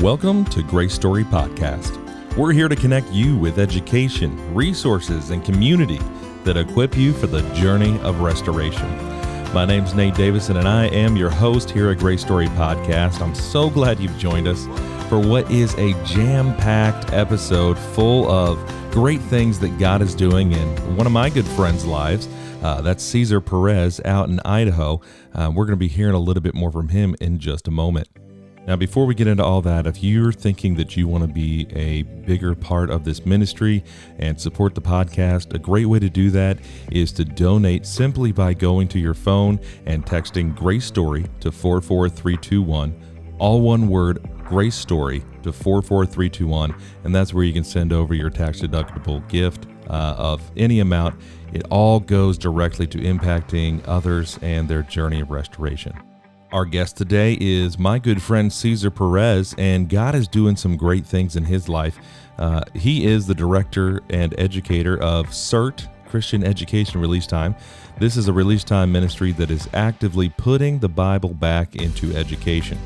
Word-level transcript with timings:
Welcome 0.00 0.46
to 0.46 0.62
Grace 0.62 0.94
Story 0.94 1.24
Podcast. 1.24 1.94
We're 2.34 2.54
here 2.54 2.68
to 2.68 2.74
connect 2.74 3.12
you 3.12 3.36
with 3.36 3.58
education, 3.58 4.54
resources, 4.54 5.28
and 5.28 5.44
community 5.44 6.00
that 6.44 6.56
equip 6.56 6.96
you 6.96 7.12
for 7.12 7.26
the 7.26 7.42
journey 7.52 8.00
of 8.00 8.22
restoration. 8.22 8.88
My 9.52 9.66
name's 9.66 9.92
Nate 9.92 10.14
Davison, 10.14 10.56
and 10.56 10.66
I 10.66 10.86
am 10.86 11.16
your 11.16 11.28
host 11.28 11.70
here 11.70 11.90
at 11.90 11.98
Grace 11.98 12.22
Story 12.22 12.46
Podcast. 12.46 13.20
I'm 13.20 13.34
so 13.34 13.68
glad 13.68 14.00
you've 14.00 14.16
joined 14.16 14.48
us 14.48 14.64
for 15.10 15.18
what 15.18 15.50
is 15.50 15.74
a 15.74 15.92
jam 16.06 16.56
packed 16.56 17.12
episode 17.12 17.78
full 17.78 18.26
of 18.30 18.58
great 18.92 19.20
things 19.20 19.58
that 19.58 19.78
God 19.78 20.00
is 20.00 20.14
doing 20.14 20.52
in 20.52 20.96
one 20.96 21.06
of 21.06 21.12
my 21.12 21.28
good 21.28 21.46
friends' 21.46 21.84
lives. 21.84 22.26
Uh, 22.62 22.80
that's 22.80 23.04
Caesar 23.04 23.42
Perez 23.42 24.00
out 24.06 24.30
in 24.30 24.40
Idaho. 24.46 25.02
Uh, 25.34 25.52
we're 25.54 25.66
going 25.66 25.76
to 25.76 25.76
be 25.76 25.88
hearing 25.88 26.14
a 26.14 26.18
little 26.18 26.42
bit 26.42 26.54
more 26.54 26.72
from 26.72 26.88
him 26.88 27.14
in 27.20 27.38
just 27.38 27.68
a 27.68 27.70
moment. 27.70 28.08
Now, 28.66 28.76
before 28.76 29.06
we 29.06 29.14
get 29.14 29.26
into 29.26 29.42
all 29.42 29.62
that, 29.62 29.86
if 29.86 30.02
you're 30.02 30.32
thinking 30.32 30.74
that 30.76 30.96
you 30.96 31.08
want 31.08 31.24
to 31.24 31.32
be 31.32 31.66
a 31.74 32.02
bigger 32.02 32.54
part 32.54 32.90
of 32.90 33.04
this 33.04 33.24
ministry 33.24 33.82
and 34.18 34.38
support 34.38 34.74
the 34.74 34.82
podcast, 34.82 35.54
a 35.54 35.58
great 35.58 35.86
way 35.86 35.98
to 35.98 36.10
do 36.10 36.30
that 36.30 36.58
is 36.92 37.10
to 37.12 37.24
donate 37.24 37.86
simply 37.86 38.32
by 38.32 38.52
going 38.52 38.86
to 38.88 38.98
your 38.98 39.14
phone 39.14 39.58
and 39.86 40.04
texting 40.04 40.54
Grace 40.54 40.84
Story 40.84 41.26
to 41.40 41.50
44321. 41.50 42.94
All 43.38 43.62
one 43.62 43.88
word, 43.88 44.28
Grace 44.44 44.76
Story 44.76 45.20
to 45.42 45.52
44321. 45.52 46.74
And 47.04 47.14
that's 47.14 47.32
where 47.32 47.44
you 47.44 47.54
can 47.54 47.64
send 47.64 47.94
over 47.94 48.14
your 48.14 48.30
tax 48.30 48.60
deductible 48.60 49.26
gift 49.28 49.66
uh, 49.88 50.14
of 50.18 50.42
any 50.56 50.80
amount. 50.80 51.18
It 51.54 51.62
all 51.70 51.98
goes 51.98 52.36
directly 52.36 52.86
to 52.88 52.98
impacting 52.98 53.82
others 53.88 54.38
and 54.42 54.68
their 54.68 54.82
journey 54.82 55.20
of 55.20 55.30
restoration. 55.30 55.94
Our 56.52 56.64
guest 56.64 56.96
today 56.96 57.38
is 57.40 57.78
my 57.78 58.00
good 58.00 58.20
friend 58.20 58.52
Caesar 58.52 58.90
Perez, 58.90 59.54
and 59.56 59.88
God 59.88 60.16
is 60.16 60.26
doing 60.26 60.56
some 60.56 60.76
great 60.76 61.06
things 61.06 61.36
in 61.36 61.44
his 61.44 61.68
life. 61.68 61.96
Uh, 62.38 62.62
he 62.74 63.06
is 63.06 63.28
the 63.28 63.36
director 63.36 64.00
and 64.10 64.34
educator 64.36 65.00
of 65.00 65.28
CERT, 65.28 65.86
Christian 66.08 66.42
Education 66.42 67.00
Release 67.00 67.28
Time. 67.28 67.54
This 68.00 68.16
is 68.16 68.26
a 68.26 68.32
release 68.32 68.64
time 68.64 68.90
ministry 68.90 69.30
that 69.32 69.48
is 69.48 69.68
actively 69.74 70.28
putting 70.28 70.80
the 70.80 70.88
Bible 70.88 71.34
back 71.34 71.76
into 71.76 72.16
education. 72.16 72.78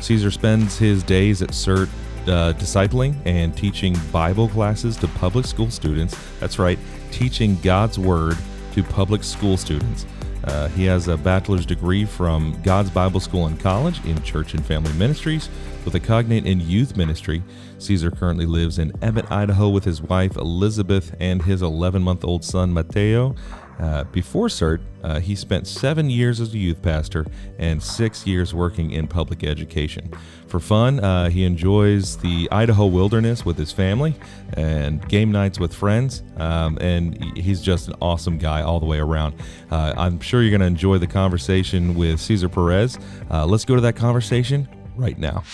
Caesar 0.00 0.30
spends 0.30 0.78
his 0.78 1.02
days 1.02 1.42
at 1.42 1.50
CERT 1.50 1.90
uh, 2.22 2.54
discipling 2.54 3.14
and 3.26 3.54
teaching 3.54 3.94
Bible 4.10 4.48
classes 4.48 4.96
to 4.96 5.08
public 5.08 5.44
school 5.44 5.70
students. 5.70 6.16
That's 6.38 6.58
right, 6.58 6.78
teaching 7.10 7.58
God's 7.60 7.98
Word 7.98 8.38
to 8.72 8.82
public 8.82 9.24
school 9.24 9.58
students. 9.58 10.06
Uh, 10.44 10.68
he 10.68 10.84
has 10.84 11.08
a 11.08 11.16
bachelor's 11.16 11.66
degree 11.66 12.04
from 12.04 12.58
God's 12.62 12.90
Bible 12.90 13.20
School 13.20 13.46
and 13.46 13.58
College 13.60 14.04
in 14.04 14.22
Church 14.22 14.54
and 14.54 14.64
Family 14.64 14.92
Ministries 14.94 15.48
with 15.84 15.94
a 15.94 16.00
cognate 16.00 16.46
in 16.46 16.60
youth 16.60 16.96
ministry. 16.96 17.42
Caesar 17.78 18.10
currently 18.10 18.46
lives 18.46 18.78
in 18.78 18.92
Emmett, 19.02 19.30
Idaho 19.30 19.68
with 19.68 19.84
his 19.84 20.02
wife 20.02 20.36
Elizabeth 20.36 21.14
and 21.20 21.42
his 21.42 21.62
11 21.62 22.02
month 22.02 22.24
old 22.24 22.44
son 22.44 22.72
Mateo. 22.72 23.34
Uh, 23.78 24.04
before 24.04 24.48
CERT, 24.48 24.80
uh, 25.02 25.20
he 25.20 25.34
spent 25.34 25.66
seven 25.66 26.10
years 26.10 26.38
as 26.38 26.52
a 26.52 26.58
youth 26.58 26.82
pastor 26.82 27.24
and 27.58 27.82
six 27.82 28.26
years 28.26 28.52
working 28.52 28.90
in 28.90 29.06
public 29.06 29.42
education. 29.42 30.12
For 30.50 30.58
fun, 30.58 30.98
uh, 30.98 31.30
he 31.30 31.44
enjoys 31.44 32.16
the 32.16 32.48
Idaho 32.50 32.86
wilderness 32.86 33.44
with 33.44 33.56
his 33.56 33.70
family 33.70 34.16
and 34.54 35.06
game 35.08 35.30
nights 35.30 35.60
with 35.60 35.72
friends, 35.72 36.24
um, 36.38 36.76
and 36.80 37.38
he's 37.38 37.62
just 37.62 37.86
an 37.86 37.94
awesome 38.02 38.36
guy 38.36 38.62
all 38.62 38.80
the 38.80 38.86
way 38.86 38.98
around. 38.98 39.36
Uh, 39.70 39.94
I'm 39.96 40.18
sure 40.18 40.42
you're 40.42 40.50
going 40.50 40.60
to 40.60 40.66
enjoy 40.66 40.98
the 40.98 41.06
conversation 41.06 41.94
with 41.94 42.18
Cesar 42.18 42.48
Perez. 42.48 42.98
Uh, 43.30 43.46
let's 43.46 43.64
go 43.64 43.76
to 43.76 43.80
that 43.82 43.94
conversation 43.94 44.68
right 44.96 45.16
now. 45.16 45.44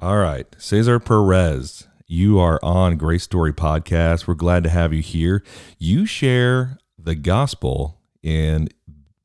All 0.00 0.16
right, 0.18 0.48
Cesar 0.58 0.98
Perez. 0.98 1.86
You 2.08 2.40
are 2.40 2.58
on 2.60 2.96
Grace 2.96 3.22
Story 3.22 3.52
Podcast. 3.52 4.26
We're 4.26 4.34
glad 4.34 4.64
to 4.64 4.70
have 4.70 4.92
you 4.92 5.00
here. 5.00 5.44
You 5.78 6.06
share 6.06 6.76
the 6.98 7.14
gospel 7.14 8.00
in 8.20 8.68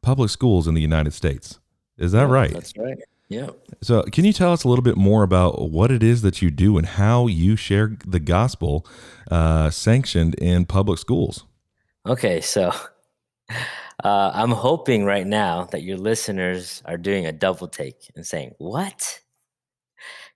public 0.03 0.29
schools 0.29 0.67
in 0.67 0.75
the 0.75 0.81
United 0.81 1.13
States. 1.13 1.59
Is 1.97 2.11
that 2.11 2.27
right? 2.27 2.53
That's 2.53 2.77
right. 2.77 2.99
Yeah. 3.29 3.49
So, 3.81 4.03
can 4.03 4.23
you 4.23 4.31
tell 4.31 4.53
us 4.53 4.63
a 4.63 4.69
little 4.69 4.83
bit 4.83 4.95
more 4.95 5.23
about 5.23 5.69
what 5.69 5.91
it 5.91 6.01
is 6.01 6.21
that 6.21 6.41
you 6.41 6.49
do 6.49 6.77
and 6.77 6.88
how 6.88 7.27
you 7.27 7.55
share 7.55 7.97
the 8.05 8.19
gospel 8.19 8.85
uh, 9.29 9.69
sanctioned 9.69 10.35
in 10.35 10.65
public 10.65 10.97
schools? 10.97 11.43
Okay. 12.05 12.39
So, 12.39 12.71
uh, 14.03 14.31
I'm 14.33 14.51
hoping 14.51 15.03
right 15.03 15.27
now 15.27 15.65
that 15.71 15.83
your 15.83 15.97
listeners 15.97 16.81
are 16.85 16.97
doing 16.97 17.25
a 17.25 17.33
double 17.33 17.67
take 17.67 18.09
and 18.15 18.25
saying, 18.25 18.53
What? 18.59 19.19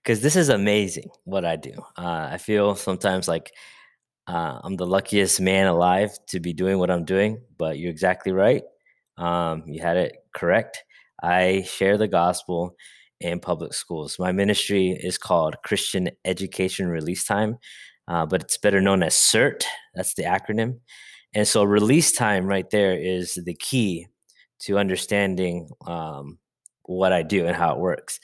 Because 0.02 0.20
this 0.20 0.36
is 0.36 0.48
amazing 0.48 1.10
what 1.24 1.44
I 1.44 1.56
do. 1.56 1.72
Uh, 1.96 2.28
I 2.32 2.38
feel 2.38 2.74
sometimes 2.74 3.26
like 3.28 3.52
uh, 4.26 4.60
I'm 4.62 4.76
the 4.76 4.86
luckiest 4.86 5.40
man 5.40 5.66
alive 5.66 6.10
to 6.26 6.40
be 6.40 6.52
doing 6.52 6.78
what 6.78 6.90
I'm 6.90 7.04
doing, 7.04 7.40
but 7.56 7.78
you're 7.78 7.90
exactly 7.90 8.32
right. 8.32 8.64
Um, 9.16 9.64
you 9.66 9.80
had 9.80 9.96
it 9.96 10.16
correct. 10.34 10.84
I 11.22 11.62
share 11.62 11.96
the 11.96 12.08
gospel 12.08 12.74
in 13.20 13.40
public 13.40 13.72
schools. 13.72 14.18
My 14.18 14.32
ministry 14.32 14.90
is 14.90 15.16
called 15.16 15.56
Christian 15.64 16.10
Education 16.24 16.88
Release 16.88 17.24
Time, 17.24 17.58
uh, 18.08 18.26
but 18.26 18.42
it's 18.42 18.58
better 18.58 18.80
known 18.80 19.02
as 19.02 19.14
CERT. 19.14 19.64
That's 19.94 20.14
the 20.14 20.24
acronym. 20.24 20.80
And 21.34 21.46
so, 21.46 21.64
release 21.64 22.12
time 22.12 22.44
right 22.46 22.68
there 22.70 22.94
is 22.94 23.38
the 23.42 23.54
key 23.54 24.08
to 24.60 24.78
understanding 24.78 25.68
um, 25.86 26.38
what 26.82 27.12
I 27.12 27.22
do 27.22 27.46
and 27.46 27.56
how 27.56 27.72
it 27.72 27.80
works. 27.80 28.20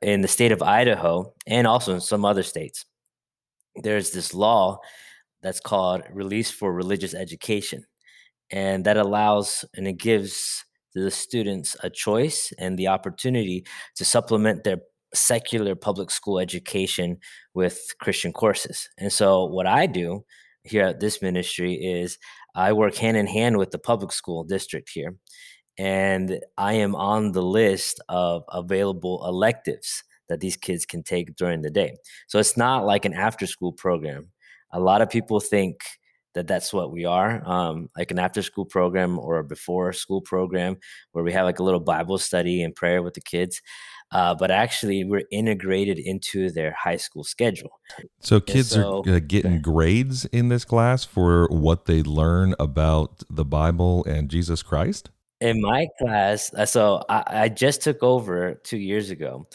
In 0.00 0.22
the 0.22 0.28
state 0.28 0.52
of 0.52 0.62
Idaho, 0.62 1.34
and 1.46 1.66
also 1.66 1.92
in 1.94 2.00
some 2.00 2.24
other 2.24 2.42
states, 2.42 2.84
there's 3.82 4.12
this 4.12 4.32
law 4.32 4.78
that's 5.42 5.60
called 5.60 6.02
Release 6.12 6.50
for 6.50 6.72
Religious 6.72 7.14
Education. 7.14 7.84
And 8.50 8.84
that 8.84 8.96
allows 8.96 9.64
and 9.74 9.86
it 9.86 9.98
gives 9.98 10.64
the 10.98 11.10
students 11.10 11.76
a 11.82 11.90
choice 11.90 12.52
and 12.58 12.78
the 12.78 12.88
opportunity 12.88 13.64
to 13.96 14.04
supplement 14.04 14.64
their 14.64 14.78
secular 15.14 15.74
public 15.74 16.10
school 16.10 16.38
education 16.38 17.18
with 17.54 17.94
Christian 18.00 18.32
courses. 18.32 18.88
And 18.98 19.12
so, 19.12 19.44
what 19.44 19.66
I 19.66 19.86
do 19.86 20.24
here 20.64 20.84
at 20.84 21.00
this 21.00 21.22
ministry 21.22 21.74
is 21.74 22.18
I 22.54 22.72
work 22.72 22.94
hand 22.96 23.16
in 23.16 23.26
hand 23.26 23.56
with 23.56 23.70
the 23.70 23.78
public 23.78 24.12
school 24.12 24.44
district 24.44 24.90
here. 24.92 25.14
And 25.78 26.40
I 26.56 26.74
am 26.74 26.96
on 26.96 27.32
the 27.32 27.42
list 27.42 28.00
of 28.08 28.42
available 28.50 29.24
electives 29.26 30.02
that 30.28 30.40
these 30.40 30.56
kids 30.56 30.84
can 30.84 31.02
take 31.02 31.36
during 31.36 31.62
the 31.62 31.70
day. 31.70 31.96
So 32.26 32.38
it's 32.38 32.56
not 32.56 32.84
like 32.84 33.04
an 33.04 33.14
after 33.14 33.46
school 33.46 33.72
program 33.72 34.30
a 34.72 34.80
lot 34.80 35.02
of 35.02 35.10
people 35.10 35.40
think 35.40 35.80
that 36.38 36.46
that's 36.46 36.72
what 36.72 36.92
we 36.92 37.04
are 37.04 37.42
um, 37.46 37.90
like 37.96 38.12
an 38.12 38.18
after 38.18 38.42
school 38.42 38.64
program 38.64 39.18
or 39.18 39.38
a 39.38 39.44
before 39.44 39.92
school 39.92 40.20
program 40.20 40.76
where 41.12 41.24
we 41.24 41.32
have 41.32 41.44
like 41.44 41.58
a 41.58 41.64
little 41.64 41.80
bible 41.80 42.16
study 42.16 42.62
and 42.62 42.76
prayer 42.76 43.02
with 43.02 43.14
the 43.14 43.20
kids 43.20 43.60
uh, 44.12 44.34
but 44.34 44.50
actually 44.50 45.04
we're 45.04 45.24
integrated 45.30 45.98
into 45.98 46.50
their 46.50 46.72
high 46.72 46.96
school 46.96 47.24
schedule. 47.24 47.78
So 48.20 48.40
kids 48.40 48.70
so, 48.70 49.02
are 49.06 49.16
uh, 49.16 49.18
getting 49.18 49.60
grades 49.60 50.24
in 50.26 50.48
this 50.48 50.64
class 50.64 51.04
for 51.04 51.46
what 51.48 51.84
they 51.84 52.02
learn 52.02 52.54
about 52.58 53.22
the 53.28 53.44
bible 53.44 54.04
and 54.04 54.30
jesus 54.30 54.62
christ? 54.62 55.10
In 55.40 55.60
my 55.60 55.88
class 56.00 56.54
uh, 56.54 56.64
so 56.64 57.02
I, 57.08 57.24
I 57.26 57.48
just 57.48 57.82
took 57.82 58.02
over 58.02 58.54
two 58.64 58.78
years 58.78 59.10
ago 59.10 59.46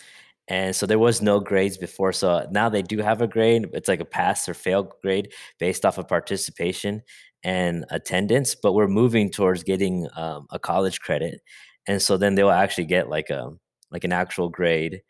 and 0.48 0.76
so 0.76 0.86
there 0.86 1.00
was 1.00 1.22
no 1.22 1.40
grades 1.40 1.78
before. 1.78 2.12
So 2.12 2.46
now 2.52 2.70
they 2.70 2.82
do 2.82 3.00
have 3.00 3.22
a 3.22 3.28
grade. 3.28 3.70
It's 3.74 3.88
like 3.88 4.02
a 4.02 4.06
pass 4.06 4.48
or 4.50 4.54
fail 4.54 4.92
grade 5.02 5.32
based 5.60 5.86
off 5.86 5.98
of 5.98 6.08
participation 6.08 7.02
and 7.44 7.86
attendance. 7.90 8.56
But 8.56 8.74
we're 8.74 8.88
moving 8.88 9.30
towards 9.30 9.64
getting 9.64 10.08
um, 10.16 10.48
a 10.52 10.60
college 10.60 11.00
credit, 11.00 11.42
and 11.88 12.02
so 12.02 12.18
then 12.18 12.36
they'll 12.36 12.50
actually 12.50 12.86
get 12.86 13.10
like 13.10 13.30
a 13.30 13.52
like 13.92 14.04
an 14.04 14.14
actual 14.14 14.50
grade. 14.50 15.02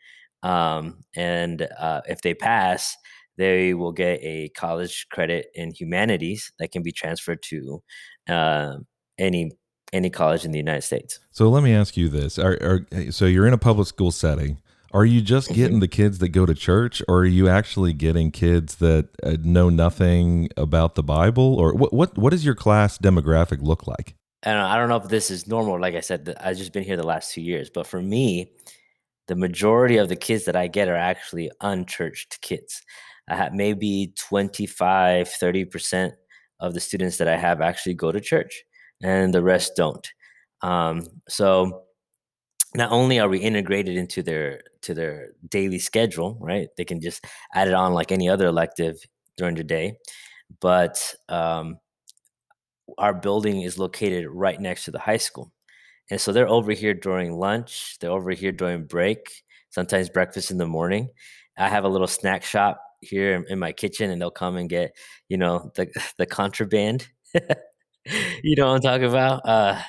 Um, 0.42 1.04
and 1.16 1.66
uh, 1.78 2.02
if 2.06 2.20
they 2.20 2.34
pass, 2.34 2.96
they 3.36 3.74
will 3.74 3.92
get 3.92 4.20
a 4.22 4.50
college 4.50 5.06
credit 5.10 5.46
in 5.54 5.72
humanities 5.72 6.52
that 6.58 6.70
can 6.70 6.82
be 6.82 6.92
transferred 6.92 7.42
to 7.44 7.82
uh, 8.28 8.76
any 9.18 9.50
any 9.92 10.10
college 10.10 10.44
in 10.44 10.50
the 10.50 10.58
United 10.58 10.82
States. 10.82 11.20
So 11.30 11.48
let 11.48 11.62
me 11.62 11.72
ask 11.72 11.96
you 11.96 12.08
this: 12.08 12.38
are, 12.38 12.86
are, 12.92 13.10
so 13.10 13.26
you're 13.26 13.46
in 13.46 13.52
a 13.52 13.58
public 13.58 13.88
school 13.88 14.12
setting. 14.12 14.58
Are 14.94 15.04
you 15.04 15.20
just 15.20 15.52
getting 15.52 15.80
the 15.80 15.88
kids 15.88 16.18
that 16.18 16.28
go 16.28 16.46
to 16.46 16.54
church, 16.54 17.02
or 17.08 17.18
are 17.18 17.26
you 17.26 17.48
actually 17.48 17.92
getting 17.92 18.30
kids 18.30 18.76
that 18.76 19.08
uh, 19.24 19.36
know 19.42 19.68
nothing 19.68 20.50
about 20.56 20.94
the 20.94 21.02
Bible, 21.02 21.56
or 21.56 21.74
what? 21.74 21.92
What 21.92 22.16
what 22.16 22.30
does 22.30 22.44
your 22.44 22.54
class 22.54 22.96
demographic 22.96 23.60
look 23.60 23.88
like? 23.88 24.14
And 24.44 24.56
I 24.56 24.76
don't 24.76 24.88
know 24.88 24.96
if 24.96 25.08
this 25.08 25.32
is 25.32 25.48
normal. 25.48 25.80
Like 25.80 25.96
I 25.96 26.00
said, 26.00 26.32
I've 26.40 26.56
just 26.56 26.72
been 26.72 26.84
here 26.84 26.96
the 26.96 27.02
last 27.02 27.32
two 27.32 27.40
years, 27.40 27.70
but 27.74 27.88
for 27.88 28.00
me, 28.00 28.52
the 29.26 29.34
majority 29.34 29.96
of 29.96 30.08
the 30.08 30.16
kids 30.16 30.44
that 30.44 30.54
I 30.54 30.68
get 30.68 30.86
are 30.86 30.96
actually 30.96 31.50
unchurched 31.60 32.40
kids. 32.40 32.80
I 33.28 33.34
have 33.34 33.52
maybe 33.52 34.12
25, 34.16 35.26
30% 35.28 36.12
of 36.60 36.74
the 36.74 36.80
students 36.80 37.16
that 37.16 37.26
I 37.26 37.36
have 37.36 37.60
actually 37.60 37.94
go 37.94 38.12
to 38.12 38.20
church, 38.20 38.62
and 39.02 39.34
the 39.34 39.42
rest 39.42 39.72
don't. 39.76 40.06
Um, 40.62 41.06
so 41.28 41.83
not 42.76 42.92
only 42.92 43.18
are 43.20 43.28
we 43.28 43.38
integrated 43.38 43.96
into 43.96 44.22
their 44.22 44.62
to 44.82 44.94
their 44.94 45.30
daily 45.48 45.78
schedule, 45.78 46.36
right? 46.40 46.68
They 46.76 46.84
can 46.84 47.00
just 47.00 47.24
add 47.54 47.68
it 47.68 47.74
on 47.74 47.94
like 47.94 48.12
any 48.12 48.28
other 48.28 48.46
elective 48.46 48.96
during 49.36 49.54
the 49.56 49.64
day, 49.64 49.98
but 50.60 51.14
um, 51.28 51.78
our 52.98 53.14
building 53.14 53.62
is 53.62 53.78
located 53.78 54.26
right 54.28 54.60
next 54.60 54.84
to 54.84 54.90
the 54.90 54.98
high 54.98 55.16
school. 55.16 55.52
And 56.10 56.20
so 56.20 56.32
they're 56.32 56.48
over 56.48 56.72
here 56.72 56.94
during 56.94 57.34
lunch, 57.34 57.98
they're 58.00 58.10
over 58.12 58.32
here 58.32 58.52
during 58.52 58.84
break, 58.86 59.44
sometimes 59.70 60.10
breakfast 60.10 60.50
in 60.50 60.58
the 60.58 60.66
morning. 60.66 61.10
I 61.58 61.68
have 61.68 61.84
a 61.84 61.88
little 61.88 62.08
snack 62.08 62.44
shop 62.44 62.80
here 63.02 63.44
in, 63.48 63.58
my 63.58 63.72
kitchen 63.72 64.10
and 64.10 64.20
they'll 64.20 64.30
come 64.30 64.56
and 64.56 64.68
get, 64.70 64.92
you 65.28 65.38
know, 65.38 65.72
the 65.76 65.88
the 66.18 66.26
contraband. 66.26 67.08
you 68.42 68.56
know 68.56 68.68
what 68.68 68.76
I'm 68.76 68.80
talking 68.82 69.06
about? 69.08 69.42
Uh 69.46 69.80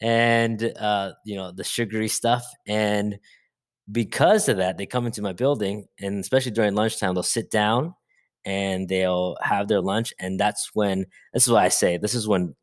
and 0.00 0.72
uh, 0.78 1.12
you 1.24 1.36
know, 1.36 1.52
the 1.52 1.64
sugary 1.64 2.08
stuff. 2.08 2.44
And 2.66 3.18
because 3.90 4.48
of 4.48 4.58
that, 4.58 4.78
they 4.78 4.86
come 4.86 5.06
into 5.06 5.22
my 5.22 5.32
building 5.32 5.86
and 6.00 6.20
especially 6.20 6.52
during 6.52 6.74
lunchtime, 6.74 7.14
they'll 7.14 7.22
sit 7.22 7.50
down 7.50 7.94
and 8.44 8.88
they'll 8.88 9.36
have 9.42 9.68
their 9.68 9.80
lunch. 9.80 10.12
And 10.18 10.38
that's 10.38 10.70
when 10.74 11.06
this 11.32 11.46
is 11.46 11.52
what 11.52 11.64
I 11.64 11.68
say, 11.68 11.96
this 11.96 12.14
is 12.14 12.28
when 12.28 12.54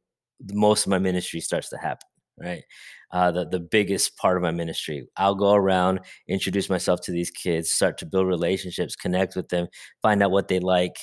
most 0.54 0.86
of 0.86 0.90
my 0.90 1.00
ministry 1.00 1.40
starts 1.40 1.70
to 1.70 1.78
happen, 1.78 2.08
right? 2.40 2.64
Uh, 3.12 3.32
the, 3.32 3.48
the 3.48 3.60
biggest 3.60 4.18
part 4.18 4.36
of 4.36 4.44
my 4.44 4.52
ministry. 4.52 5.08
I'll 5.16 5.36
go 5.36 5.54
around, 5.54 6.02
introduce 6.28 6.70
myself 6.70 7.02
to 7.02 7.12
these 7.12 7.32
kids, 7.32 7.72
start 7.72 7.98
to 8.00 8.06
build 8.06 8.28
relationships, 8.28 8.96
connect 8.96 9.36
with 9.36 9.50
them, 9.50 9.68
find 10.02 10.22
out 10.22 10.32
what 10.32 10.48
they 10.48 10.60
like. 10.60 10.98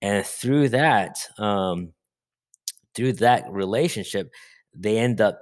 And 0.00 0.24
through 0.24 0.70
that, 0.70 1.18
um, 1.38 1.92
through 2.94 3.14
that 3.14 3.44
relationship, 3.50 4.30
they 4.74 4.98
end 4.98 5.20
up 5.20 5.40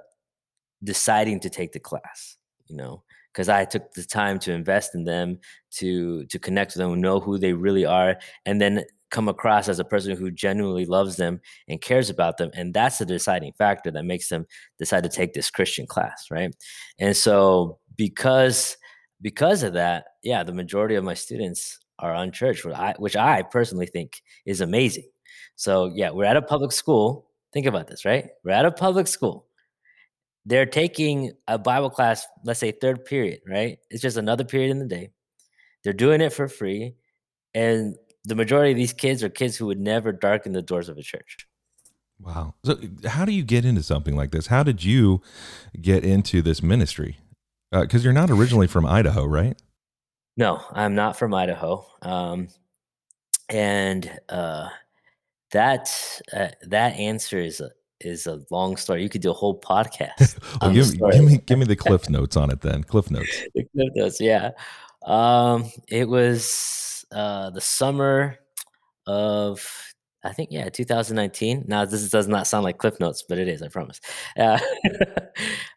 deciding 0.83 1.39
to 1.41 1.49
take 1.49 1.71
the 1.71 1.79
class, 1.79 2.37
you 2.67 2.75
know, 2.75 3.03
because 3.33 3.49
I 3.49 3.65
took 3.65 3.93
the 3.93 4.03
time 4.03 4.39
to 4.39 4.53
invest 4.53 4.95
in 4.95 5.03
them, 5.03 5.39
to 5.73 6.25
to 6.25 6.39
connect 6.39 6.73
with 6.73 6.79
them, 6.79 7.01
know 7.01 7.19
who 7.19 7.37
they 7.37 7.53
really 7.53 7.85
are, 7.85 8.17
and 8.45 8.59
then 8.61 8.83
come 9.09 9.29
across 9.29 9.69
as 9.69 9.79
a 9.79 9.85
person 9.85 10.15
who 10.17 10.29
genuinely 10.31 10.85
loves 10.85 11.15
them 11.15 11.39
and 11.67 11.81
cares 11.81 12.09
about 12.09 12.37
them. 12.37 12.51
And 12.53 12.73
that's 12.73 12.97
the 12.97 13.05
deciding 13.05 13.53
factor 13.53 13.89
that 13.91 14.03
makes 14.03 14.27
them 14.29 14.45
decide 14.79 15.03
to 15.03 15.09
take 15.09 15.33
this 15.33 15.49
Christian 15.49 15.87
class, 15.87 16.27
right? 16.29 16.53
And 16.99 17.15
so 17.15 17.79
because 17.95 18.77
because 19.21 19.63
of 19.63 19.73
that, 19.73 20.05
yeah, 20.23 20.43
the 20.43 20.53
majority 20.53 20.95
of 20.95 21.03
my 21.03 21.15
students 21.15 21.79
are 21.99 22.13
unchurched, 22.13 22.65
which 22.65 22.75
I, 22.75 22.95
which 22.99 23.15
I 23.15 23.41
personally 23.41 23.87
think 23.87 24.21
is 24.45 24.61
amazing. 24.61 25.09
So 25.55 25.91
yeah, 25.95 26.11
we're 26.11 26.25
at 26.25 26.37
a 26.37 26.41
public 26.41 26.71
school. 26.71 27.29
Think 27.53 27.65
about 27.65 27.87
this, 27.87 28.05
right? 28.05 28.29
We're 28.43 28.51
at 28.51 28.65
a 28.65 28.71
public 28.71 29.07
school 29.07 29.46
they're 30.47 30.65
taking 30.65 31.33
a 31.47 31.57
Bible 31.57 31.89
class, 31.89 32.25
let's 32.45 32.61
say 32.61 32.71
third 32.71 33.03
period, 33.03 33.41
right? 33.45 33.79
It's 33.89 34.01
just 34.01 34.15
another 34.15 34.45
period 34.45 34.71
in 34.71 34.79
the 34.79 34.85
day. 34.85 35.09
They're 35.83 35.91
doing 35.91 36.21
it 36.21 36.31
for 36.31 36.47
free. 36.47 36.95
And 37.53 37.97
the 38.23 38.35
majority 38.35 38.71
of 38.71 38.77
these 38.77 38.93
kids 38.93 39.23
are 39.23 39.29
kids 39.29 39.57
who 39.57 39.65
would 39.65 39.79
never 39.79 40.13
darken 40.13 40.53
the 40.53 40.61
doors 40.61 40.87
of 40.87 40.97
a 40.97 41.03
church. 41.03 41.47
Wow. 42.19 42.55
So, 42.63 42.79
how 43.05 43.25
do 43.25 43.33
you 43.33 43.43
get 43.43 43.65
into 43.65 43.83
something 43.83 44.15
like 44.15 44.31
this? 44.31 44.47
How 44.47 44.63
did 44.63 44.83
you 44.83 45.21
get 45.79 46.05
into 46.05 46.41
this 46.41 46.63
ministry? 46.63 47.19
Because 47.71 48.01
uh, 48.01 48.05
you're 48.05 48.13
not 48.13 48.31
originally 48.31 48.67
from 48.67 48.85
Idaho, 48.85 49.25
right? 49.25 49.61
No, 50.37 50.61
I'm 50.71 50.95
not 50.95 51.17
from 51.17 51.33
Idaho. 51.33 51.85
Um, 52.01 52.47
and 53.49 54.09
uh, 54.29 54.69
that 55.51 56.21
uh, 56.33 56.49
that 56.63 56.95
answer 56.95 57.37
is 57.37 57.61
is 58.01 58.27
a 58.27 58.39
long 58.51 58.77
story. 58.77 59.03
You 59.03 59.09
could 59.09 59.21
do 59.21 59.31
a 59.31 59.33
whole 59.33 59.59
podcast. 59.59 60.37
well, 60.61 60.71
give, 60.71 60.97
give, 60.97 61.23
me 61.23 61.37
give 61.37 61.59
me 61.59 61.65
the 61.65 61.75
cliff 61.75 62.09
notes 62.09 62.37
on 62.37 62.51
it 62.51 62.61
then. 62.61 62.83
Cliff 62.83 63.09
notes. 63.11 63.43
the 63.55 63.63
cliff 63.63 63.89
notes, 63.95 64.21
yeah. 64.21 64.51
Um, 65.05 65.71
it 65.87 66.07
was 66.07 67.05
uh, 67.11 67.49
the 67.51 67.61
summer 67.61 68.37
of 69.05 69.65
I 70.23 70.33
think 70.33 70.49
yeah, 70.51 70.69
2019. 70.69 71.65
Now 71.67 71.85
this 71.85 72.09
does 72.09 72.27
not 72.27 72.47
sound 72.47 72.63
like 72.63 72.77
cliff 72.77 72.99
notes, 72.99 73.23
but 73.27 73.37
it 73.37 73.47
is. 73.47 73.61
I 73.61 73.69
promise. 73.69 74.01
Uh, 74.37 74.59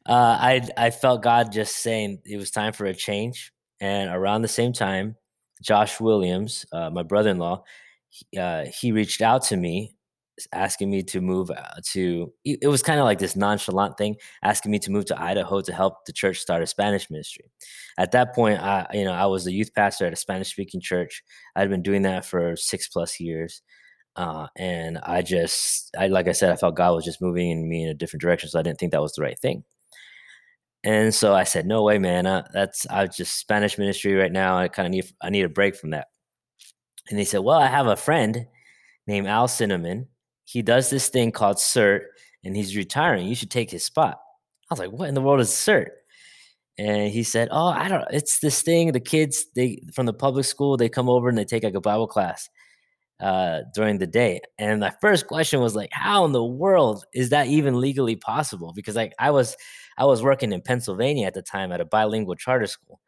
uh, 0.07 0.39
I 0.41 0.67
I 0.77 0.91
felt 0.91 1.23
God 1.23 1.53
just 1.53 1.77
saying 1.77 2.21
it 2.25 2.37
was 2.37 2.51
time 2.51 2.73
for 2.73 2.87
a 2.87 2.95
change, 2.95 3.53
and 3.81 4.11
around 4.11 4.43
the 4.43 4.49
same 4.49 4.73
time, 4.73 5.17
Josh 5.63 6.01
Williams, 6.01 6.67
uh, 6.73 6.91
my 6.91 7.03
brother-in-law, 7.03 7.63
he, 8.09 8.39
uh, 8.39 8.65
he 8.65 8.93
reached 8.93 9.23
out 9.23 9.43
to 9.45 9.57
me 9.57 9.95
asking 10.53 10.91
me 10.91 11.03
to 11.03 11.21
move 11.21 11.51
uh, 11.51 11.81
to 11.93 12.33
it 12.45 12.69
was 12.69 12.83
kind 12.83 12.99
of 13.01 13.05
like 13.05 13.19
this 13.19 13.37
nonchalant 13.37 13.97
thing 13.99 14.17
asking 14.43 14.71
me 14.71 14.79
to 14.79 14.91
move 14.91 15.05
to 15.07 15.21
idaho 15.21 15.61
to 15.61 15.73
help 15.73 16.05
the 16.07 16.13
church 16.13 16.39
start 16.39 16.63
a 16.63 16.67
spanish 16.67 17.11
ministry. 17.11 17.45
At 17.99 18.13
that 18.13 18.35
point 18.35 18.61
i 18.61 18.87
you 18.93 19.05
know 19.05 19.13
i 19.13 19.27
was 19.27 19.47
a 19.47 19.53
youth 19.53 19.75
pastor 19.75 20.07
at 20.07 20.13
a 20.13 20.17
spanish 20.17 20.51
speaking 20.51 20.81
church. 20.81 21.23
I'd 21.57 21.71
been 21.71 21.83
doing 21.83 22.03
that 22.03 22.25
for 22.25 22.57
six 22.57 22.89
plus 22.89 23.21
years 23.21 23.63
uh, 24.17 24.47
and 24.57 24.99
i 25.05 25.23
just 25.23 25.95
i 25.99 26.09
like 26.09 26.29
i 26.29 26.33
said 26.33 26.51
i 26.51 26.57
felt 26.57 26.77
god 26.77 26.95
was 26.95 27.05
just 27.05 27.23
moving 27.23 27.69
me 27.69 27.85
in 27.85 27.91
a 27.91 27.95
different 27.95 28.21
direction 28.21 28.49
so 28.49 28.59
i 28.59 28.63
didn't 28.63 28.79
think 28.79 28.93
that 28.93 29.03
was 29.03 29.13
the 29.15 29.23
right 29.23 29.39
thing. 29.39 29.65
And 30.83 31.15
so 31.15 31.35
i 31.35 31.45
said 31.45 31.67
no 31.67 31.83
way 31.83 31.99
man 31.99 32.25
that's 32.53 32.87
i 32.87 33.07
just 33.07 33.39
spanish 33.39 33.79
ministry 33.79 34.15
right 34.15 34.33
now 34.33 34.59
i 34.59 34.69
kind 34.69 34.87
of 34.87 34.93
need 34.93 35.05
i 35.23 35.31
need 35.31 35.45
a 35.45 35.49
break 35.49 35.77
from 35.77 35.91
that. 35.91 36.09
And 37.09 37.19
he 37.19 37.25
said 37.25 37.41
well 37.41 37.59
i 37.59 37.67
have 37.67 37.87
a 37.87 37.97
friend 37.97 38.47
named 39.07 39.27
al 39.27 39.49
cinnamon 39.49 40.09
he 40.51 40.63
does 40.63 40.91
this 40.91 41.09
thing 41.09 41.31
called 41.31 41.59
CERT 41.59 42.01
and 42.43 42.57
he's 42.57 42.77
retiring. 42.77 43.29
You 43.29 43.37
should 43.37 43.53
take 43.53 43.71
his 43.71 43.85
spot. 43.85 44.19
I 44.69 44.75
was 44.75 44.81
like, 44.81 44.91
what 44.91 45.09
in 45.09 45.15
the 45.15 45.21
world 45.21 45.39
is 45.39 45.49
CERT? 45.49 45.91
And 46.77 47.13
he 47.13 47.23
said, 47.23 47.49
oh, 47.53 47.69
I 47.69 47.87
don't 47.89 48.05
It's 48.11 48.41
this 48.41 48.61
thing. 48.61 48.91
The 48.91 48.99
kids, 48.99 49.47
they 49.55 49.81
from 49.95 50.07
the 50.07 50.13
public 50.13 50.45
school, 50.45 50.77
they 50.77 50.89
come 50.89 51.09
over 51.09 51.29
and 51.29 51.39
they 51.39 51.45
take 51.45 51.63
like 51.63 51.75
a 51.75 51.81
Bible 51.81 52.09
class 52.09 52.49
uh, 53.21 53.61
during 53.77 53.99
the 53.99 54.09
day. 54.09 54.41
And 54.59 54.81
my 54.81 54.93
first 55.01 55.29
question 55.29 55.61
was 55.61 55.77
like, 55.77 55.91
how 55.93 56.25
in 56.25 56.33
the 56.33 56.45
world 56.45 57.05
is 57.15 57.31
that 57.31 57.47
even 57.47 57.81
legally 57.81 58.17
possible? 58.17 58.73
Because 58.75 58.97
like 58.97 59.13
I 59.21 59.31
was, 59.31 59.57
I 59.99 60.05
was 60.05 60.21
working 60.21 60.51
in 60.51 60.63
Pennsylvania 60.63 61.29
at 61.29 61.35
the 61.35 61.43
time 61.43 61.71
at 61.71 61.81
a 61.81 61.85
bilingual 61.85 62.35
charter 62.35 62.67
school, 62.67 62.99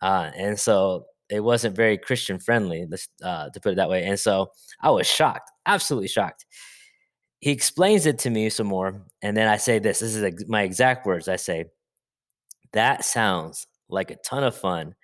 uh, 0.00 0.30
and 0.34 0.58
so 0.58 1.04
it 1.28 1.40
wasn't 1.40 1.76
very 1.76 1.98
Christian 1.98 2.38
friendly, 2.38 2.86
uh, 3.22 3.50
to 3.50 3.60
put 3.60 3.72
it 3.72 3.76
that 3.76 3.90
way. 3.90 4.04
And 4.04 4.18
so 4.18 4.52
I 4.80 4.90
was 4.90 5.06
shocked, 5.06 5.50
absolutely 5.66 6.08
shocked 6.08 6.46
he 7.46 7.52
explains 7.52 8.06
it 8.06 8.18
to 8.18 8.28
me 8.28 8.48
some 8.50 8.66
more 8.66 9.00
and 9.22 9.36
then 9.36 9.46
i 9.46 9.56
say 9.56 9.78
this 9.78 10.00
this 10.00 10.16
is 10.16 10.48
my 10.48 10.62
exact 10.62 11.06
words 11.06 11.28
i 11.28 11.36
say 11.36 11.64
that 12.72 13.04
sounds 13.04 13.66
like 13.88 14.10
a 14.10 14.16
ton 14.16 14.42
of 14.42 14.56
fun 14.56 14.94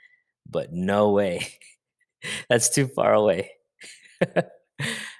but 0.48 0.72
no 0.72 1.10
way. 1.10 1.46
That's 2.48 2.68
too 2.68 2.88
far 2.88 3.14
away. 3.14 3.50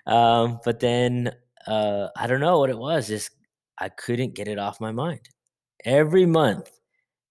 Um, 0.05 0.59
but 0.65 0.81
then 0.81 1.31
uh, 1.69 2.09
i 2.17 2.27
don't 2.27 2.41
know 2.41 2.59
what 2.59 2.71
it 2.71 2.79
was 2.79 3.07
just 3.07 3.31
i 3.79 3.89
couldn't 3.89 4.35
get 4.35 4.49
it 4.49 4.59
off 4.59 4.81
my 4.81 4.91
mind. 4.91 5.29
Every 5.85 6.27
month 6.27 6.69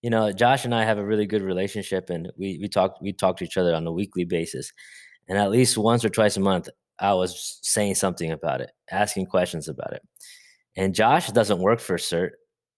you 0.01 0.09
know 0.09 0.31
josh 0.31 0.63
and 0.63 0.73
i 0.73 0.85
have 0.85 0.97
a 0.97 1.05
really 1.05 1.25
good 1.25 1.41
relationship 1.41 2.09
and 2.09 2.31
we 2.37 2.57
we 2.61 2.69
talk 2.69 2.95
we 3.01 3.11
talk 3.11 3.35
to 3.37 3.43
each 3.43 3.57
other 3.57 3.75
on 3.75 3.85
a 3.85 3.91
weekly 3.91 4.23
basis 4.23 4.71
and 5.27 5.37
at 5.37 5.51
least 5.51 5.77
once 5.77 6.05
or 6.05 6.09
twice 6.09 6.37
a 6.37 6.39
month 6.39 6.69
I 7.01 7.13
was 7.13 7.59
saying 7.63 7.95
something 7.95 8.31
about 8.31 8.61
it, 8.61 8.71
asking 8.91 9.25
questions 9.25 9.67
about 9.67 9.93
it. 9.93 10.03
And 10.77 10.95
Josh 10.95 11.29
doesn't 11.31 11.59
work 11.59 11.79
for 11.79 11.97
CERT. 11.97 12.31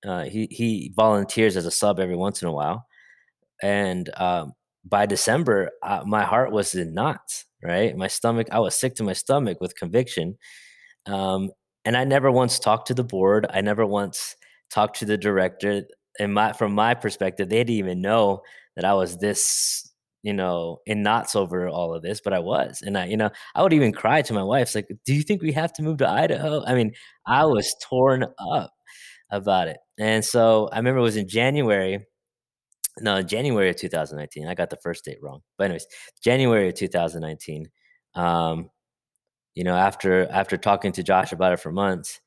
Uh, 0.06 0.24
he 0.24 0.48
he 0.50 0.92
volunteers 0.96 1.56
as 1.58 1.66
a 1.66 1.72
sub 1.72 2.00
every 2.00 2.16
once 2.16 2.42
in 2.42 2.48
a 2.48 2.52
while. 2.52 2.88
And 3.62 4.10
um, 4.18 4.54
by 4.86 5.06
December, 5.06 5.72
uh, 5.84 6.04
my 6.06 6.24
heart 6.24 6.52
was 6.52 6.76
in 6.76 6.94
knots. 6.94 7.46
Right, 7.62 7.96
my 7.96 8.08
stomach. 8.08 8.48
I 8.52 8.60
was 8.60 8.76
sick 8.76 8.96
to 8.96 9.04
my 9.04 9.14
stomach 9.14 9.60
with 9.62 9.76
conviction. 9.76 10.38
Um, 11.06 11.52
and 11.86 11.96
I 11.98 12.04
never 12.06 12.32
once 12.32 12.60
talked 12.60 12.88
to 12.88 12.94
the 12.94 13.04
board. 13.04 13.46
I 13.50 13.62
never 13.62 13.86
once 13.86 14.36
talked 14.70 15.00
to 15.00 15.06
the 15.06 15.18
director. 15.18 15.84
And 16.20 16.34
my 16.34 16.54
from 16.54 16.74
my 16.74 16.94
perspective, 16.94 17.50
they 17.50 17.58
didn't 17.58 17.76
even 17.76 18.02
know 18.02 18.42
that 18.76 18.86
I 18.86 18.94
was 18.94 19.18
this 19.18 19.93
you 20.24 20.34
know, 20.34 20.80
in 20.86 21.04
knots 21.04 21.36
over 21.36 21.68
all 21.70 21.94
of 21.94 22.02
this, 22.02 22.22
but 22.22 22.34
I 22.34 22.40
was. 22.40 22.82
And 22.82 22.98
I, 22.98 23.06
you 23.08 23.18
know, 23.18 23.30
I 23.56 23.64
would 23.64 23.74
even 23.74 23.92
cry 23.94 24.22
to 24.24 24.34
my 24.34 24.44
wife, 24.44 24.64
it's 24.64 24.76
like, 24.76 24.88
do 25.06 25.14
you 25.14 25.22
think 25.24 25.42
we 25.42 25.52
have 25.54 25.74
to 25.74 25.84
move 25.84 25.98
to 26.00 26.10
Idaho? 26.10 26.64
I 26.66 26.74
mean, 26.76 26.94
I 27.28 27.46
was 27.46 27.76
torn 27.84 28.26
up 28.40 28.72
about 29.32 29.68
it. 29.68 29.78
And 30.00 30.24
so 30.26 30.70
I 30.72 30.78
remember 30.78 31.00
it 31.00 31.04
was 31.04 31.18
in 31.18 31.28
January. 31.28 32.06
No, 33.00 33.22
January 33.24 33.70
of 33.70 33.76
2019. 33.78 34.48
I 34.48 34.54
got 34.54 34.70
the 34.70 34.78
first 34.78 35.06
date 35.06 35.18
wrong. 35.22 35.42
But 35.58 35.66
anyways, 35.66 35.88
January 36.24 36.70
of 36.70 36.76
2019. 36.76 37.68
Um, 38.16 38.70
you 39.56 39.64
know, 39.64 39.76
after 39.76 40.28
after 40.32 40.58
talking 40.58 40.92
to 40.94 41.04
Josh 41.04 41.32
about 41.34 41.54
it 41.54 41.60
for 41.60 41.72
months, 41.72 42.22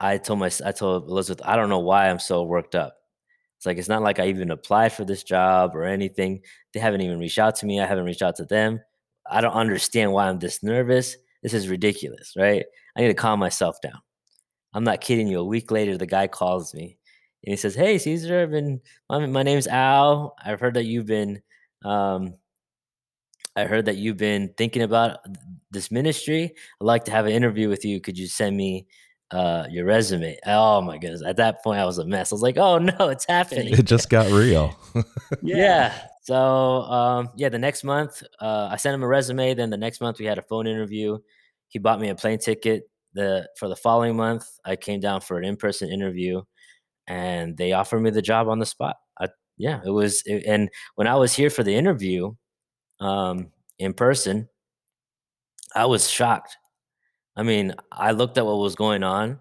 I 0.00 0.18
told 0.18 0.40
my 0.40 0.50
I 0.64 0.72
told 0.72 1.08
Elizabeth, 1.10 1.46
I 1.46 1.56
don't 1.56 1.70
know 1.70 1.80
why 1.80 2.10
I'm 2.10 2.20
so 2.20 2.44
worked 2.44 2.74
up. 2.76 2.97
It's 3.58 3.66
like 3.66 3.76
it's 3.76 3.88
not 3.88 4.02
like 4.02 4.20
I 4.20 4.28
even 4.28 4.50
applied 4.52 4.92
for 4.92 5.04
this 5.04 5.24
job 5.24 5.74
or 5.74 5.84
anything. 5.84 6.42
They 6.72 6.80
haven't 6.80 7.00
even 7.00 7.18
reached 7.18 7.40
out 7.40 7.56
to 7.56 7.66
me. 7.66 7.80
I 7.80 7.86
haven't 7.86 8.04
reached 8.04 8.22
out 8.22 8.36
to 8.36 8.44
them. 8.44 8.80
I 9.28 9.40
don't 9.40 9.52
understand 9.52 10.12
why 10.12 10.28
I'm 10.28 10.38
this 10.38 10.62
nervous. 10.62 11.16
This 11.42 11.54
is 11.54 11.68
ridiculous, 11.68 12.34
right? 12.36 12.64
I 12.96 13.00
need 13.00 13.08
to 13.08 13.14
calm 13.14 13.40
myself 13.40 13.80
down. 13.82 14.00
I'm 14.74 14.84
not 14.84 15.00
kidding 15.00 15.26
you. 15.26 15.40
A 15.40 15.44
week 15.44 15.70
later, 15.72 15.98
the 15.98 16.06
guy 16.06 16.28
calls 16.28 16.72
me. 16.72 16.98
and 17.44 17.52
he 17.52 17.56
says, 17.56 17.74
"Hey, 17.74 17.98
Caesar, 17.98 18.42
I've 18.42 18.50
been 18.52 18.80
my, 19.10 19.42
name's 19.42 19.66
Al. 19.66 20.36
I've 20.44 20.60
heard 20.60 20.74
that 20.74 20.86
you've 20.86 21.06
been 21.06 21.42
um, 21.84 22.34
I 23.56 23.64
heard 23.64 23.86
that 23.86 23.96
you've 23.96 24.16
been 24.16 24.54
thinking 24.56 24.82
about 24.82 25.18
this 25.72 25.90
ministry. 25.90 26.54
I'd 26.80 26.84
like 26.84 27.04
to 27.06 27.10
have 27.10 27.26
an 27.26 27.32
interview 27.32 27.68
with 27.68 27.84
you. 27.84 28.00
Could 28.00 28.16
you 28.16 28.28
send 28.28 28.56
me 28.56 28.86
uh, 29.30 29.66
your 29.70 29.84
resume?" 29.84 30.38
Oh 30.46 30.80
my 30.80 30.98
goodness! 30.98 31.22
At 31.24 31.36
that 31.36 31.62
point, 31.62 31.80
I 31.80 31.84
was 31.84 31.98
a 31.98 32.04
mess. 32.04 32.32
I 32.32 32.34
was 32.34 32.42
like, 32.42 32.56
"Oh 32.56 32.78
no, 32.98 33.08
it's 33.08 33.26
happening." 33.26 33.72
It 33.72 33.84
just 33.84 34.10
got 34.10 34.30
real. 34.30 34.76
yeah. 35.42 36.08
So 36.22 36.82
um, 36.82 37.30
yeah, 37.36 37.48
the 37.48 37.58
next 37.58 37.84
month 37.84 38.22
uh, 38.40 38.68
I 38.70 38.76
sent 38.76 38.94
him 38.94 39.02
a 39.02 39.06
resume. 39.06 39.54
Then 39.54 39.70
the 39.70 39.76
next 39.76 40.00
month 40.00 40.18
we 40.18 40.26
had 40.26 40.38
a 40.38 40.42
phone 40.42 40.66
interview. 40.66 41.18
He 41.68 41.78
bought 41.78 42.00
me 42.00 42.08
a 42.08 42.14
plane 42.14 42.38
ticket. 42.38 42.84
The 43.14 43.48
for 43.58 43.68
the 43.68 43.76
following 43.76 44.16
month, 44.16 44.46
I 44.64 44.76
came 44.76 45.00
down 45.00 45.22
for 45.22 45.38
an 45.38 45.44
in 45.44 45.56
person 45.56 45.88
interview, 45.88 46.42
and 47.06 47.56
they 47.56 47.72
offered 47.72 48.00
me 48.00 48.10
the 48.10 48.22
job 48.22 48.48
on 48.48 48.58
the 48.58 48.66
spot. 48.66 48.96
I, 49.18 49.28
yeah, 49.56 49.80
it 49.84 49.90
was. 49.90 50.22
It, 50.26 50.44
and 50.46 50.68
when 50.96 51.06
I 51.06 51.16
was 51.16 51.34
here 51.34 51.50
for 51.50 51.62
the 51.62 51.74
interview, 51.74 52.32
um, 53.00 53.50
in 53.78 53.94
person, 53.94 54.48
I 55.74 55.86
was 55.86 56.10
shocked. 56.10 56.56
I 57.38 57.44
mean, 57.44 57.74
I 57.92 58.10
looked 58.10 58.36
at 58.36 58.44
what 58.44 58.58
was 58.58 58.74
going 58.74 59.04
on. 59.04 59.38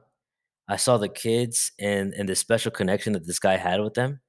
I 0.70 0.77
saw 0.77 0.98
the 0.98 1.10
kids 1.10 1.72
and 1.80 2.13
and 2.13 2.30
the 2.30 2.36
special 2.36 2.72
connection 2.72 3.13
that 3.13 3.25
this 3.25 3.39
guy 3.39 3.58
had 3.58 3.82
with 3.82 3.96
them. 3.96 4.22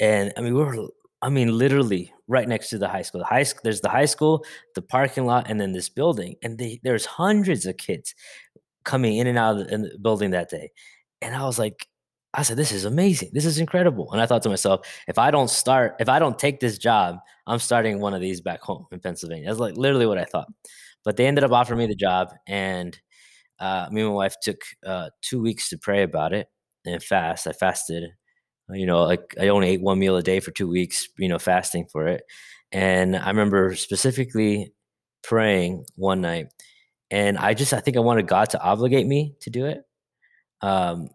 And 0.00 0.32
I 0.36 0.42
mean, 0.42 0.54
we 0.54 0.62
were 0.62 0.88
I 1.22 1.30
mean, 1.30 1.56
literally 1.56 2.12
right 2.28 2.48
next 2.48 2.70
to 2.70 2.78
the 2.78 2.88
high 2.88 3.02
school. 3.02 3.20
The 3.20 3.26
high 3.26 3.44
school 3.44 3.60
there's 3.64 3.80
the 3.80 3.88
high 3.88 4.06
school, 4.06 4.44
the 4.74 4.82
parking 4.82 5.24
lot, 5.26 5.48
and 5.48 5.60
then 5.60 5.72
this 5.72 5.88
building. 5.88 6.36
And 6.42 6.58
they, 6.58 6.80
there's 6.82 7.06
hundreds 7.06 7.64
of 7.66 7.76
kids 7.76 8.14
coming 8.84 9.16
in 9.16 9.26
and 9.28 9.38
out 9.38 9.58
of 9.60 9.68
the, 9.68 9.78
the 9.78 9.98
building 9.98 10.32
that 10.32 10.50
day. 10.50 10.72
And 11.22 11.34
I 11.34 11.44
was 11.46 11.58
like, 11.58 11.86
I 12.34 12.42
said, 12.42 12.56
this 12.56 12.72
is 12.72 12.84
amazing. 12.84 13.30
This 13.32 13.44
is 13.44 13.58
incredible. 13.58 14.10
And 14.12 14.20
I 14.20 14.26
thought 14.26 14.42
to 14.42 14.48
myself, 14.48 14.86
if 15.06 15.18
I 15.18 15.30
don't 15.30 15.50
start, 15.50 15.96
if 16.00 16.08
I 16.08 16.18
don't 16.18 16.38
take 16.38 16.60
this 16.60 16.78
job, 16.78 17.18
I'm 17.46 17.58
starting 17.58 18.00
one 18.00 18.14
of 18.14 18.20
these 18.20 18.40
back 18.40 18.60
home 18.60 18.86
in 18.90 19.00
Pennsylvania. 19.00 19.46
That's 19.48 19.60
like 19.60 19.76
literally 19.76 20.06
what 20.06 20.18
I 20.18 20.24
thought. 20.24 20.48
But 21.04 21.16
they 21.16 21.26
ended 21.26 21.44
up 21.44 21.52
offering 21.52 21.78
me 21.78 21.86
the 21.86 21.94
job. 21.94 22.32
And 22.46 22.98
uh, 23.58 23.88
me 23.90 24.02
and 24.02 24.10
my 24.10 24.14
wife 24.14 24.36
took 24.42 24.60
uh, 24.86 25.10
two 25.20 25.40
weeks 25.40 25.68
to 25.70 25.78
pray 25.78 26.02
about 26.02 26.32
it 26.32 26.48
and 26.84 27.02
fast. 27.02 27.46
I 27.46 27.52
fasted, 27.52 28.10
you 28.70 28.86
know, 28.86 29.04
like 29.04 29.34
I 29.40 29.48
only 29.48 29.68
ate 29.68 29.82
one 29.82 29.98
meal 29.98 30.16
a 30.16 30.22
day 30.22 30.40
for 30.40 30.50
two 30.50 30.68
weeks, 30.68 31.08
you 31.18 31.28
know, 31.28 31.38
fasting 31.38 31.86
for 31.90 32.06
it. 32.08 32.22
And 32.70 33.16
I 33.16 33.28
remember 33.28 33.74
specifically 33.74 34.72
praying 35.22 35.84
one 35.96 36.20
night. 36.20 36.48
And 37.10 37.36
I 37.36 37.54
just, 37.54 37.74
I 37.74 37.80
think 37.80 37.96
I 37.96 38.00
wanted 38.00 38.26
God 38.26 38.50
to 38.50 38.62
obligate 38.62 39.06
me 39.06 39.34
to 39.40 39.50
do 39.50 39.66
it. 39.66 39.82
Um, 40.62 41.08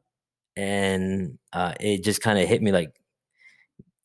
and 0.56 1.38
uh, 1.54 1.74
it 1.80 2.04
just 2.04 2.22
kind 2.22 2.40
of 2.40 2.48
hit 2.48 2.62
me 2.62 2.72
like 2.72 2.92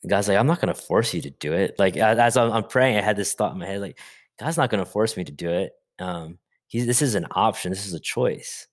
God's 0.07 0.29
like, 0.29 0.39
I'm 0.39 0.47
not 0.47 0.61
gonna 0.61 0.75
force 0.75 1.15
you 1.15 1.23
to 1.23 1.31
do 1.31 1.53
it. 1.53 1.77
Like 1.79 1.97
as 1.97 2.37
I'm, 2.37 2.53
I'm, 2.53 2.65
praying, 2.65 2.97
I 2.97 3.03
had 3.03 3.17
this 3.17 3.35
thought 3.35 3.53
in 3.53 3.59
my 3.59 3.67
head, 3.67 3.81
like 3.81 3.99
God's 4.39 4.57
not 4.57 4.71
gonna 4.71 4.87
force 4.87 5.17
me 5.17 5.25
to 5.25 5.33
do 5.33 5.51
it. 5.51 5.73
Um, 5.99 6.39
this 6.73 7.03
is 7.03 7.15
an 7.15 7.27
option. 7.33 7.71
This 7.71 7.87
is 7.87 7.95
a 7.95 8.01
choice. 8.01 8.67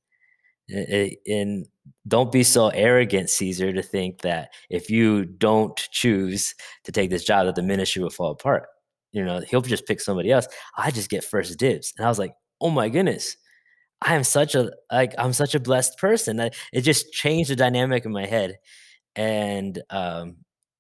and 0.70 1.66
don't 2.08 2.32
be 2.32 2.44
so 2.44 2.70
arrogant, 2.70 3.30
Caesar, 3.30 3.74
to 3.74 3.82
think 3.82 4.22
that 4.22 4.54
if 4.70 4.90
you 4.90 5.26
don't 5.26 5.76
choose 5.92 6.54
to 6.84 6.92
take 6.92 7.10
this 7.10 7.24
job, 7.24 7.46
that 7.48 7.56
the 7.56 7.64
ministry 7.64 8.04
will 8.04 8.10
fall 8.12 8.32
apart. 8.32 8.68
You 9.12 9.26
know, 9.26 9.40
he'll 9.42 9.62
just 9.62 9.88
pick 9.88 10.00
somebody 10.02 10.32
else. 10.32 10.48
I 10.78 10.92
just 10.92 11.10
get 11.10 11.24
first 11.24 11.58
dibs, 11.58 11.94
and 11.98 12.06
I 12.06 12.10
was 12.10 12.20
like, 12.20 12.34
oh 12.62 12.70
my 12.70 12.90
goodness, 12.90 13.36
I 14.02 14.16
am 14.16 14.24
such 14.24 14.56
a 14.56 14.72
like 14.92 15.14
I'm 15.18 15.34
such 15.34 15.56
a 15.56 15.60
blessed 15.60 15.98
person 15.98 16.40
it 16.74 16.82
just 16.82 17.12
changed 17.12 17.50
the 17.50 17.56
dynamic 17.56 18.06
in 18.06 18.12
my 18.12 18.26
head. 18.26 18.58
And 19.16 19.82
um 19.90 20.38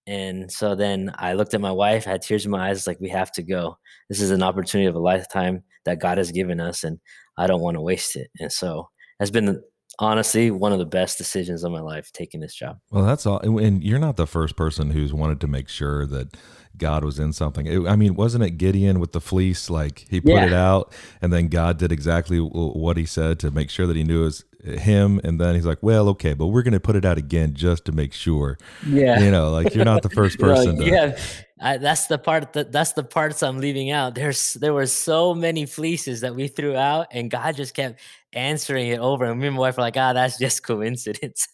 and 0.09 0.51
so 0.51 0.73
then 0.73 1.11
I 1.19 1.33
looked 1.33 1.53
at 1.53 1.61
my 1.61 1.71
wife, 1.71 2.07
I 2.07 2.11
had 2.11 2.23
tears 2.23 2.43
in 2.43 2.49
my 2.49 2.69
eyes, 2.69 2.87
like 2.87 2.99
we 2.99 3.09
have 3.09 3.31
to 3.33 3.43
go. 3.43 3.77
This 4.09 4.19
is 4.19 4.31
an 4.31 4.41
opportunity 4.41 4.87
of 4.87 4.95
a 4.95 4.99
lifetime 4.99 5.63
that 5.85 5.99
God 5.99 6.17
has 6.17 6.31
given 6.31 6.59
us 6.59 6.83
and 6.83 6.97
I 7.37 7.45
don't 7.45 7.61
want 7.61 7.75
to 7.75 7.81
waste 7.81 8.15
it. 8.15 8.31
And 8.39 8.51
so 8.51 8.89
has 9.19 9.29
been 9.29 9.61
honestly 9.99 10.49
one 10.49 10.73
of 10.73 10.79
the 10.79 10.85
best 10.87 11.19
decisions 11.19 11.63
of 11.63 11.71
my 11.71 11.81
life 11.81 12.11
taking 12.11 12.39
this 12.39 12.55
job. 12.55 12.79
Well, 12.89 13.05
that's 13.05 13.27
all. 13.27 13.37
And 13.39 13.83
you're 13.83 13.99
not 13.99 14.17
the 14.17 14.25
first 14.25 14.55
person 14.55 14.89
who's 14.89 15.13
wanted 15.13 15.39
to 15.41 15.47
make 15.47 15.69
sure 15.69 16.07
that 16.07 16.35
God 16.75 17.03
was 17.03 17.19
in 17.19 17.31
something. 17.31 17.67
It, 17.67 17.87
I 17.87 17.95
mean, 17.95 18.15
wasn't 18.15 18.45
it 18.45 18.51
Gideon 18.51 18.99
with 18.99 19.11
the 19.11 19.21
fleece? 19.21 19.69
Like 19.69 20.07
he 20.09 20.21
put 20.21 20.31
yeah. 20.31 20.45
it 20.45 20.53
out, 20.53 20.91
and 21.21 21.31
then 21.31 21.49
God 21.49 21.77
did 21.77 21.91
exactly 21.91 22.39
what 22.39 22.97
he 22.97 23.05
said 23.05 23.37
to 23.39 23.51
make 23.51 23.69
sure 23.69 23.85
that 23.85 23.95
he 23.95 24.03
knew 24.03 24.21
it 24.21 24.25
was 24.25 24.45
him. 24.63 25.19
And 25.23 25.39
then 25.39 25.55
he's 25.55 25.65
like, 25.65 25.79
"Well, 25.81 26.09
okay, 26.09 26.33
but 26.33 26.47
we're 26.47 26.63
going 26.63 26.73
to 26.73 26.79
put 26.79 26.95
it 26.95 27.05
out 27.05 27.17
again 27.17 27.53
just 27.53 27.85
to 27.85 27.91
make 27.91 28.13
sure." 28.13 28.57
Yeah, 28.85 29.19
you 29.19 29.31
know, 29.31 29.51
like 29.51 29.73
you're 29.73 29.85
not 29.85 30.01
the 30.01 30.09
first 30.09 30.39
person. 30.39 30.77
to, 30.77 30.85
yeah, 30.85 31.17
I, 31.61 31.77
that's 31.77 32.07
the 32.07 32.17
part 32.17 32.53
that 32.53 32.71
that's 32.71 32.93
the 32.93 33.03
parts 33.03 33.43
I'm 33.43 33.59
leaving 33.59 33.91
out. 33.91 34.15
There's 34.15 34.53
there 34.55 34.73
were 34.73 34.85
so 34.85 35.33
many 35.33 35.65
fleeces 35.65 36.21
that 36.21 36.35
we 36.35 36.47
threw 36.47 36.75
out, 36.75 37.07
and 37.11 37.29
God 37.29 37.55
just 37.55 37.73
kept 37.73 37.99
answering 38.33 38.87
it 38.87 38.99
over. 38.99 39.25
And 39.25 39.39
me 39.39 39.47
and 39.47 39.55
my 39.55 39.61
wife 39.61 39.77
were 39.77 39.83
like, 39.83 39.97
"Ah, 39.97 40.13
that's 40.13 40.37
just 40.37 40.63
coincidence." 40.67 41.47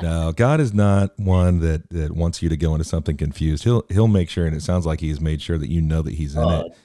no, 0.00 0.32
God 0.32 0.60
is 0.60 0.72
not 0.72 1.18
one 1.18 1.60
that 1.60 1.88
that 1.90 2.12
wants 2.12 2.42
you 2.42 2.48
to 2.48 2.56
go 2.56 2.74
into 2.74 2.84
something 2.84 3.16
confused. 3.16 3.64
He'll 3.64 3.84
he'll 3.88 4.08
make 4.08 4.30
sure, 4.30 4.46
and 4.46 4.54
it 4.54 4.62
sounds 4.62 4.86
like 4.86 5.00
He's 5.00 5.20
made 5.20 5.42
sure 5.42 5.58
that 5.58 5.70
you 5.70 5.80
know 5.80 6.02
that 6.02 6.14
He's 6.14 6.34
in 6.34 6.42
oh, 6.42 6.60
it. 6.60 6.76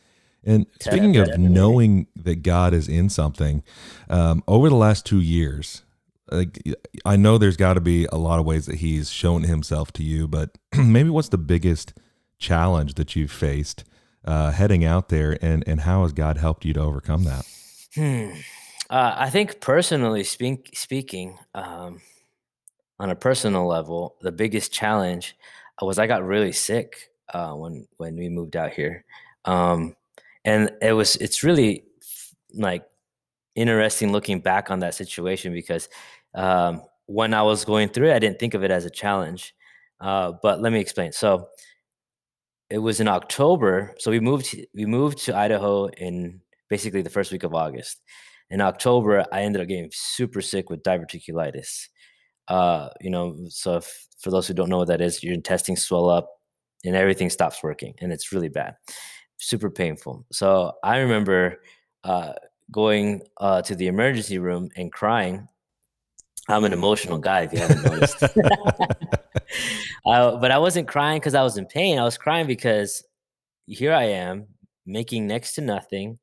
And 0.46 0.66
speaking 0.80 1.16
of 1.18 1.38
knowing 1.38 2.08
that 2.16 2.44
God 2.44 2.74
is 2.74 2.90
in 2.90 3.10
something, 3.10 3.64
um, 4.10 4.44
over 4.48 4.70
the 4.70 4.76
last 4.76 5.06
two 5.06 5.22
years, 5.22 5.84
like 6.30 6.60
I 7.06 7.16
know 7.16 7.38
there's 7.38 7.58
got 7.58 7.76
to 7.76 7.82
be 7.82 8.06
a 8.12 8.18
lot 8.18 8.40
of 8.40 8.46
ways 8.46 8.66
that 8.66 8.76
He's 8.76 9.10
shown 9.10 9.44
Himself 9.44 9.92
to 9.94 10.04
you, 10.04 10.28
but 10.28 10.58
maybe 10.78 11.10
what's 11.10 11.30
the 11.30 11.38
biggest 11.38 11.94
challenge 12.40 12.96
that 12.96 13.16
you've 13.16 13.32
faced 13.32 13.84
uh, 14.26 14.52
heading 14.52 14.84
out 14.84 15.10
there, 15.10 15.38
and 15.42 15.64
and 15.68 15.82
how 15.82 16.04
has 16.04 16.14
God 16.14 16.38
helped 16.38 16.66
you 16.66 16.74
to 16.74 16.82
overcome 16.82 17.24
that? 17.26 17.46
Hmm. 17.96 18.32
Uh, 18.90 19.16
I 19.18 19.30
think 19.30 19.60
personally 19.60 20.24
speak, 20.24 20.72
speaking, 20.76 21.40
um, 21.56 22.02
on 23.00 23.10
a 23.10 23.16
personal 23.16 23.66
level, 23.66 24.16
the 24.22 24.32
biggest 24.32 24.72
challenge 24.72 25.36
was 25.82 25.98
I 25.98 26.08
got 26.08 26.24
really 26.24 26.52
sick 26.52 27.10
uh, 27.34 27.54
when 27.54 27.88
when 27.98 28.16
we 28.16 28.30
moved 28.30 28.56
out 28.56 28.74
here, 28.74 29.04
um, 29.46 29.96
and 30.46 30.72
it 30.82 30.94
was 30.94 31.16
it's 31.18 31.44
really 31.44 31.86
like 32.54 32.84
interesting 33.56 34.12
looking 34.12 34.40
back 34.40 34.72
on 34.72 34.80
that 34.80 34.96
situation 34.96 35.54
because 35.54 35.90
um, 36.36 36.82
when 37.06 37.34
I 37.34 37.44
was 37.44 37.66
going 37.66 37.90
through 37.90 38.10
it, 38.10 38.16
I 38.16 38.20
didn't 38.20 38.40
think 38.40 38.54
of 38.54 38.64
it 38.64 38.72
as 38.72 38.86
a 38.86 38.90
challenge. 38.90 39.56
Uh, 40.00 40.34
but 40.42 40.62
let 40.62 40.74
me 40.74 40.80
explain. 40.80 41.12
So 41.12 41.48
it 42.70 42.80
was 42.80 43.00
in 43.00 43.08
October. 43.08 43.94
So 44.00 44.12
we 44.12 44.20
moved 44.20 44.56
we 44.74 44.86
moved 44.86 45.20
to 45.26 45.36
Idaho 45.36 45.88
in 45.88 46.42
basically 46.70 47.02
the 47.02 47.10
first 47.10 47.32
week 47.32 47.44
of 47.44 47.54
August. 47.54 48.02
In 48.50 48.62
October, 48.62 49.26
I 49.32 49.42
ended 49.44 49.62
up 49.62 49.68
getting 49.68 49.90
super 49.94 50.42
sick 50.42 50.70
with 50.70 50.84
diverticulitis. 50.84 51.88
Uh, 52.48 52.90
you 53.00 53.10
know, 53.10 53.38
so 53.50 53.78
if, 53.78 54.08
for 54.20 54.32
those 54.32 54.48
who 54.48 54.54
don't 54.54 54.70
know 54.70 54.80
what 54.80 54.88
that 54.88 55.02
is, 55.02 55.24
your 55.24 55.34
intestines 55.34 55.84
swell 55.84 56.10
up 56.10 56.28
and 56.84 56.96
everything 56.96 57.30
stops 57.30 57.64
working, 57.64 57.94
and 58.02 58.12
it's 58.12 58.32
really 58.32 58.50
bad, 58.50 58.76
super 59.38 59.70
painful. 59.70 60.26
So 60.32 60.74
I 60.84 60.98
remember 61.00 61.62
uh, 62.04 62.34
going 62.72 63.22
uh, 63.38 63.62
to 63.64 63.76
the 63.76 63.88
emergency 63.88 64.40
room 64.40 64.70
and 64.76 64.92
crying. 64.92 65.48
I'm 66.50 66.66
an 66.66 66.74
emotional 66.74 67.20
guy, 67.20 67.44
if 67.44 67.54
you 67.54 67.60
haven't 67.60 67.84
noticed. 67.84 68.24
uh, 70.06 70.38
but 70.38 70.52
I 70.52 70.58
wasn't 70.58 70.88
crying 70.88 71.20
because 71.20 71.36
I 71.36 71.44
was 71.44 71.58
in 71.58 71.66
pain. 71.66 71.98
I 71.98 72.04
was 72.04 72.18
crying 72.18 72.48
because 72.48 73.04
here 73.66 73.94
I 73.94 74.06
am 74.06 74.48
making 74.86 75.28
next 75.28 75.56
to 75.56 75.62
nothing. 75.62 76.20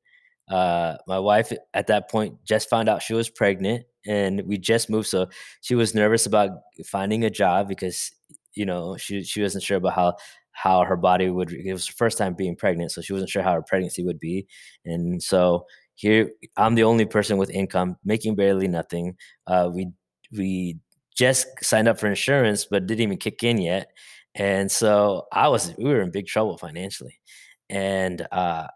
Uh, 0.49 0.97
my 1.07 1.19
wife 1.19 1.53
at 1.73 1.87
that 1.87 2.11
point 2.11 2.35
just 2.45 2.69
found 2.69 2.89
out 2.89 3.03
she 3.03 3.15
was 3.15 3.31
pregnant 3.31 3.85
and 4.07 4.43
we 4.47 4.59
just 4.59 4.91
moved. 4.91 5.09
So 5.09 5.29
she 5.61 5.75
was 5.75 5.95
nervous 5.95 6.27
about 6.27 6.51
finding 6.85 7.25
a 7.25 7.31
job 7.31 7.69
because, 7.69 8.11
you 8.55 8.67
know, 8.67 8.97
she, 8.97 9.23
she 9.23 9.41
wasn't 9.41 9.65
sure 9.65 9.79
about 9.79 9.95
how, 9.95 10.17
how 10.63 10.85
her 10.85 10.97
body 10.97 11.31
would, 11.31 11.53
it 11.53 11.73
was 11.73 11.87
her 11.87 11.95
first 11.97 12.19
time 12.19 12.35
being 12.35 12.57
pregnant. 12.57 12.93
So 12.93 13.01
she 13.01 13.13
wasn't 13.13 13.31
sure 13.31 13.43
how 13.43 13.55
her 13.55 13.63
pregnancy 13.63 14.05
would 14.05 14.19
be. 14.19 14.47
And 14.85 15.23
so 15.23 15.67
here 15.95 16.31
I'm 16.57 16.75
the 16.75 16.85
only 16.85 17.05
person 17.05 17.39
with 17.39 17.51
income 17.51 17.97
making 18.05 18.35
barely 18.35 18.69
nothing. 18.69 19.17
Uh, 19.47 19.71
we, 19.73 19.89
we 20.33 20.79
just 21.17 21.47
signed 21.63 21.89
up 21.89 21.99
for 21.99 22.09
insurance, 22.09 22.67
but 22.71 22.87
didn't 22.87 23.03
even 23.03 23.17
kick 23.17 23.43
in 23.43 23.59
yet. 23.59 23.91
And 24.35 24.71
so 24.71 25.27
I 25.33 25.49
was, 25.49 25.75
we 25.77 25.85
were 25.85 26.03
in 26.03 26.11
big 26.11 26.27
trouble 26.27 26.59
financially. 26.59 27.21
And, 27.69 28.27
uh, 28.31 28.67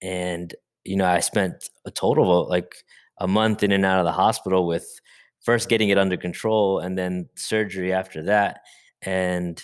and, 0.00 0.54
you 0.84 0.96
know, 0.96 1.06
I 1.06 1.20
spent 1.20 1.68
a 1.84 1.90
total 1.90 2.42
of 2.42 2.48
like 2.48 2.74
a 3.18 3.28
month 3.28 3.62
in 3.62 3.72
and 3.72 3.84
out 3.84 4.00
of 4.00 4.06
the 4.06 4.12
hospital 4.12 4.66
with 4.66 5.00
first 5.40 5.68
getting 5.68 5.90
it 5.90 5.98
under 5.98 6.16
control 6.16 6.78
and 6.78 6.96
then 6.96 7.28
surgery 7.36 7.92
after 7.92 8.22
that. 8.24 8.60
And 9.02 9.62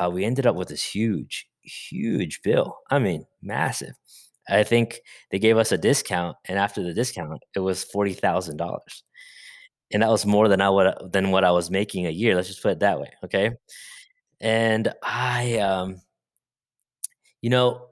uh, 0.00 0.10
we 0.10 0.24
ended 0.24 0.46
up 0.46 0.56
with 0.56 0.68
this 0.68 0.84
huge, 0.84 1.46
huge 1.62 2.40
bill. 2.42 2.78
I 2.90 2.98
mean, 2.98 3.26
massive. 3.42 3.94
I 4.48 4.62
think 4.62 5.00
they 5.30 5.38
gave 5.38 5.56
us 5.56 5.72
a 5.72 5.78
discount, 5.78 6.36
and 6.46 6.58
after 6.58 6.82
the 6.82 6.94
discount, 6.94 7.42
it 7.56 7.60
was 7.60 7.84
forty 7.84 8.12
thousand 8.12 8.58
dollars 8.58 9.04
and 9.92 10.02
that 10.02 10.10
was 10.10 10.26
more 10.26 10.48
than 10.48 10.60
I 10.60 10.70
would 10.70 11.12
than 11.12 11.30
what 11.30 11.44
I 11.44 11.52
was 11.52 11.70
making 11.70 12.06
a 12.06 12.10
year. 12.10 12.34
Let's 12.34 12.48
just 12.48 12.62
put 12.62 12.72
it 12.72 12.80
that 12.80 13.00
way, 13.00 13.10
okay? 13.24 13.52
And 14.40 14.92
I, 15.02 15.58
um, 15.58 16.02
you 17.40 17.50
know, 17.50 17.86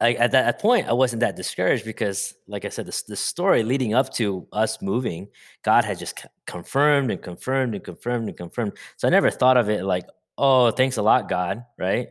I, 0.00 0.14
at 0.14 0.32
that 0.32 0.60
point, 0.60 0.88
I 0.88 0.92
wasn't 0.94 1.20
that 1.20 1.36
discouraged 1.36 1.84
because, 1.84 2.34
like 2.48 2.64
I 2.64 2.68
said, 2.70 2.86
the, 2.86 3.02
the 3.08 3.16
story 3.16 3.62
leading 3.62 3.94
up 3.94 4.12
to 4.14 4.46
us 4.52 4.80
moving, 4.82 5.28
God 5.62 5.84
had 5.84 5.98
just 5.98 6.24
confirmed 6.46 7.10
and 7.10 7.22
confirmed 7.22 7.74
and 7.74 7.84
confirmed 7.84 8.28
and 8.28 8.36
confirmed. 8.36 8.72
So 8.96 9.08
I 9.08 9.10
never 9.10 9.30
thought 9.30 9.56
of 9.56 9.68
it 9.68 9.84
like, 9.84 10.04
oh, 10.38 10.70
thanks 10.70 10.96
a 10.96 11.02
lot, 11.02 11.28
God, 11.28 11.64
right? 11.78 12.08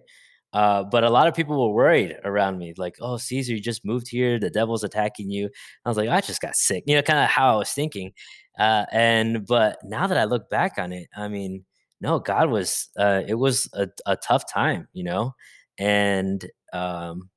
Uh, 0.53 0.83
but 0.83 1.03
a 1.03 1.09
lot 1.09 1.27
of 1.27 1.35
people 1.35 1.59
were 1.59 1.75
worried 1.75 2.15
around 2.23 2.57
me, 2.57 2.73
like, 2.77 2.95
oh, 3.01 3.17
Caesar, 3.17 3.53
you 3.53 3.59
just 3.59 3.83
moved 3.85 4.07
here. 4.07 4.39
The 4.39 4.49
devil's 4.49 4.85
attacking 4.85 5.29
you. 5.29 5.49
I 5.83 5.89
was 5.89 5.97
like, 5.97 6.07
I 6.07 6.21
just 6.21 6.41
got 6.41 6.55
sick, 6.55 6.85
you 6.87 6.95
know, 6.95 7.01
kind 7.01 7.19
of 7.19 7.29
how 7.29 7.55
I 7.55 7.57
was 7.57 7.71
thinking. 7.71 8.13
Uh, 8.57 8.85
and 8.91 9.45
but 9.45 9.77
now 9.83 10.07
that 10.07 10.17
I 10.17 10.23
look 10.23 10.49
back 10.49 10.77
on 10.77 10.93
it, 10.93 11.09
I 11.15 11.27
mean, 11.27 11.65
no, 11.99 12.19
God 12.19 12.49
was, 12.49 12.87
uh, 12.97 13.23
it 13.27 13.35
was 13.35 13.69
a, 13.73 13.89
a 14.05 14.15
tough 14.15 14.51
time, 14.51 14.87
you 14.93 15.03
know, 15.03 15.33
and 15.77 16.45
um, 16.71 17.29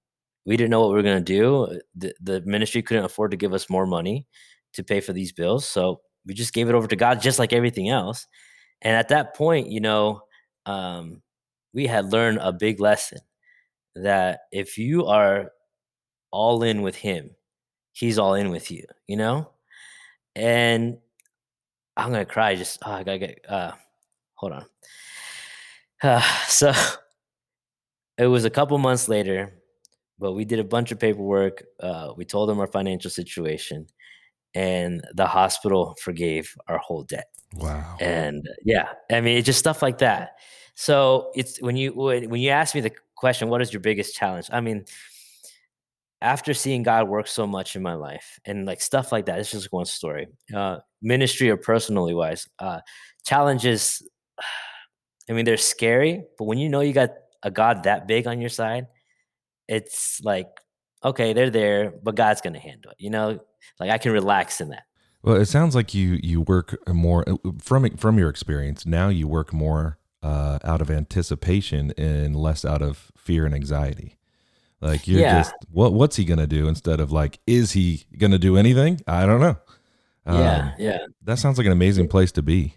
we 0.47 0.57
didn't 0.57 0.71
know 0.71 0.81
what 0.81 0.91
we 0.91 0.95
were 0.95 1.03
going 1.03 1.25
to 1.25 1.33
do. 1.33 1.65
Uh, 1.65 1.79
the, 1.97 2.15
the 2.21 2.41
ministry 2.43 2.83
couldn't 2.83 3.05
afford 3.05 3.33
to 3.33 3.37
give 3.37 3.53
us 3.53 3.69
more 3.69 3.87
money 3.87 4.27
to 4.75 4.85
pay 4.85 5.01
for 5.01 5.13
these 5.13 5.33
bills. 5.33 5.67
So 5.69 6.01
we 6.25 6.35
just 6.35 6.55
gave 6.55 6.69
it 6.69 6.75
over 6.75 6.87
to 6.87 6.97
God, 6.97 7.21
just 7.21 7.41
like 7.41 7.53
everything 7.53 7.89
else. 7.89 8.27
And 8.83 8.95
at 8.95 9.09
that 9.09 9.35
point, 9.35 9.71
you 9.71 9.81
know, 9.81 10.21
um, 10.69 11.23
we 11.73 11.87
had 11.87 12.13
learned 12.13 12.39
a 12.43 12.53
big 12.53 12.81
lesson 12.81 13.19
that 13.95 14.41
if 14.53 14.79
you 14.79 15.07
are 15.07 15.51
all 16.31 16.63
in 16.63 16.83
with 16.83 16.97
Him, 16.97 17.31
He's 17.93 18.19
all 18.19 18.35
in 18.35 18.51
with 18.51 18.71
you, 18.71 18.85
you 19.09 19.17
know? 19.17 19.51
And 20.37 20.99
I'm 21.97 22.13
to 22.13 22.25
cry. 22.25 22.55
Just, 22.55 22.79
oh, 22.87 22.93
I 22.93 23.03
got 23.03 23.13
to 23.13 23.19
get, 23.19 23.45
uh, 23.49 23.73
hold 24.35 24.53
on. 24.53 24.67
Uh, 26.01 26.21
so 26.49 26.73
it 28.17 28.27
was 28.27 28.45
a 28.45 28.51
couple 28.51 28.79
months 28.79 29.09
later 29.09 29.59
but 30.19 30.33
we 30.33 30.45
did 30.45 30.59
a 30.59 30.65
bunch 30.65 30.91
of 30.93 30.99
paperwork. 30.99 31.65
Uh, 31.81 32.13
we 32.17 32.25
told 32.25 32.49
them 32.49 32.59
our 32.59 32.67
financial 32.67 33.11
situation, 33.11 33.87
and 34.55 35.05
the 35.15 35.27
hospital 35.27 35.97
forgave 36.03 36.55
our 36.69 36.79
whole 36.79 37.05
debt. 37.05 37.27
Wow. 37.55 37.97
And 38.01 38.49
yeah, 38.65 38.91
I 39.11 39.21
mean, 39.21 39.39
it's 39.39 39.47
just 39.47 39.59
stuff 39.59 39.83
like 39.83 39.99
that. 39.99 40.37
So 40.75 41.33
it's 41.35 41.61
when 41.61 41.77
you 41.77 41.93
when, 41.93 42.41
you 42.41 42.51
ask 42.51 42.75
me 42.75 42.81
the 42.81 42.93
question, 43.17 43.49
what 43.49 43.63
is 43.63 43.73
your 43.73 43.81
biggest 43.81 44.15
challenge? 44.15 44.49
I 44.53 44.61
mean, 44.61 44.85
after 46.21 46.55
seeing 46.55 46.83
God 46.83 47.09
work 47.09 47.27
so 47.27 47.47
much 47.47 47.77
in 47.77 47.83
my 47.83 47.95
life 47.95 48.39
and 48.45 48.67
like 48.67 48.81
stuff 48.81 49.13
like 49.13 49.27
that, 49.27 49.39
it's 49.39 49.51
just 49.51 49.73
one 49.73 49.87
story. 49.87 50.29
Uh, 50.55 50.79
ministry 51.03 51.51
or 51.51 51.57
personally 51.57 52.15
wise, 52.15 52.49
uh, 52.59 52.81
challenges. 53.25 54.07
I 55.31 55.35
mean, 55.35 55.45
they're 55.45 55.57
scary, 55.59 56.25
but 56.39 56.45
when 56.45 56.59
you 56.59 56.71
know 56.71 56.81
you 56.81 56.95
got 56.95 57.11
a 57.43 57.51
God 57.51 57.83
that 57.83 58.09
big 58.09 58.27
on 58.27 58.41
your 58.41 58.49
side, 58.49 58.87
it's 59.69 60.21
like, 60.25 60.49
okay, 61.05 61.35
they're 61.35 61.51
there, 61.51 61.93
but 62.03 62.15
God's 62.15 62.41
to 62.41 62.59
handle 62.59 62.93
it. 62.93 62.97
You 62.99 63.11
know, 63.11 63.41
like 63.79 63.91
I 63.91 63.99
can 63.99 64.13
relax 64.13 64.61
in 64.61 64.71
that. 64.71 64.85
Well, 65.23 65.37
it 65.37 65.47
sounds 65.47 65.75
like 65.75 65.95
you 65.95 66.19
you 66.23 66.43
work 66.43 66.77
more 66.89 67.29
uh, 67.29 67.37
from 67.61 67.97
from 67.97 68.19
your 68.19 68.29
experience. 68.29 68.87
Now 68.87 69.09
you 69.09 69.27
work 69.27 69.53
more 69.53 69.99
uh, 70.23 70.59
out 70.65 70.81
of 70.81 70.91
anticipation 70.91 71.93
and 71.97 72.37
less 72.37 72.65
out 72.65 72.83
of 72.83 73.11
fear 73.17 73.45
and 73.45 73.55
anxiety. 73.55 74.17
Like 74.81 75.09
you're 75.09 75.21
yeah. 75.21 75.43
just 75.43 75.55
what 75.71 75.93
what's 75.93 76.17
he 76.17 76.25
gonna 76.25 76.47
do 76.47 76.69
instead 76.69 77.01
of 77.01 77.11
like 77.11 77.41
is 77.47 77.73
he 77.73 78.07
gonna 78.17 78.39
do 78.39 78.57
anything? 78.57 79.01
I 79.07 79.27
don't 79.27 79.41
know. 79.41 79.57
Yeah, 80.27 80.59
um, 80.59 80.73
yeah. 80.79 80.99
That 81.25 81.39
sounds 81.39 81.59
like 81.59 81.67
an 81.67 81.73
amazing 81.73 82.09
place 82.09 82.33
to 82.33 82.43
be. 82.43 82.75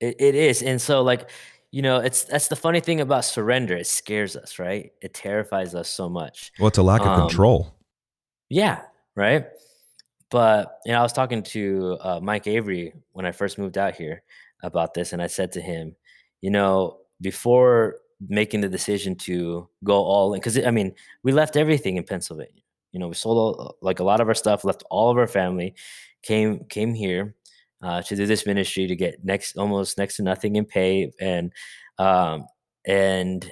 It, 0.00 0.16
it 0.18 0.34
is, 0.34 0.62
and 0.62 0.80
so 0.80 1.02
like 1.02 1.30
you 1.70 1.80
know, 1.80 1.98
it's 1.98 2.24
that's 2.24 2.48
the 2.48 2.56
funny 2.56 2.80
thing 2.80 3.00
about 3.00 3.24
surrender. 3.24 3.76
It 3.76 3.86
scares 3.86 4.36
us, 4.36 4.58
right? 4.58 4.92
It 5.00 5.14
terrifies 5.14 5.74
us 5.74 5.88
so 5.88 6.08
much. 6.08 6.52
Well, 6.58 6.68
it's 6.68 6.78
a 6.78 6.82
lack 6.82 7.00
of 7.00 7.08
um, 7.08 7.20
control. 7.20 7.74
Yeah, 8.50 8.82
right. 9.14 9.46
But 10.32 10.78
you 10.86 10.92
know, 10.92 10.98
I 10.98 11.02
was 11.02 11.12
talking 11.12 11.42
to 11.42 11.98
uh, 12.00 12.20
Mike 12.20 12.46
Avery 12.46 12.94
when 13.12 13.26
I 13.26 13.32
first 13.32 13.58
moved 13.58 13.76
out 13.76 13.94
here 13.94 14.22
about 14.62 14.94
this, 14.94 15.12
and 15.12 15.20
I 15.20 15.26
said 15.26 15.52
to 15.52 15.60
him, 15.60 15.94
you 16.40 16.50
know, 16.50 17.00
before 17.20 17.98
making 18.28 18.62
the 18.62 18.68
decision 18.68 19.14
to 19.16 19.68
go 19.84 19.96
all 19.96 20.32
in, 20.32 20.40
because 20.40 20.58
I 20.58 20.70
mean, 20.70 20.94
we 21.22 21.32
left 21.32 21.56
everything 21.56 21.98
in 21.98 22.04
Pennsylvania. 22.04 22.62
You 22.92 23.00
know, 23.00 23.08
we 23.08 23.14
sold 23.14 23.36
all, 23.36 23.76
like 23.82 24.00
a 24.00 24.04
lot 24.04 24.22
of 24.22 24.28
our 24.28 24.34
stuff, 24.34 24.64
left 24.64 24.84
all 24.90 25.10
of 25.10 25.18
our 25.18 25.26
family, 25.26 25.74
came 26.22 26.64
came 26.64 26.94
here, 26.94 27.34
uh, 27.82 28.00
to 28.00 28.16
do 28.16 28.24
this 28.24 28.46
ministry 28.46 28.86
to 28.86 28.96
get 28.96 29.22
next 29.24 29.58
almost 29.58 29.98
next 29.98 30.16
to 30.16 30.22
nothing 30.22 30.56
in 30.56 30.64
pay 30.64 31.12
and 31.20 31.52
um, 31.98 32.46
and 32.86 33.50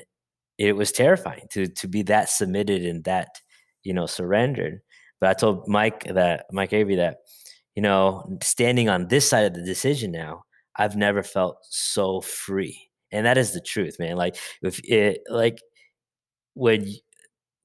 it 0.57 0.75
was 0.75 0.93
terrifying 0.93 1.47
to 1.51 1.66
to 1.66 1.88
be 1.88 2.03
that 2.03 2.31
submitted 2.31 2.87
and 2.87 3.05
that 3.05 3.29
you 3.83 3.93
know 3.93 4.07
surrendered 4.07 4.81
but 5.20 5.30
i 5.30 5.35
told 5.35 5.66
mike 5.68 6.04
that 6.04 6.46
mike 6.52 6.72
avery 6.72 6.96
that 6.96 7.18
you 7.74 7.83
know 7.83 8.38
standing 8.42 8.88
on 8.88 9.09
this 9.09 9.28
side 9.28 9.44
of 9.44 9.54
the 9.54 9.62
decision 9.64 10.11
now 10.11 10.42
i've 10.76 10.96
never 10.96 11.22
felt 11.22 11.56
so 11.62 12.20
free 12.20 12.88
and 13.12 13.26
that 13.26 13.38
is 13.38 13.52
the 13.52 13.61
truth 13.61 13.98
man 13.98 14.16
like 14.16 14.37
if 14.62 14.80
it 14.85 15.20
like 15.28 15.61
when 16.54 16.87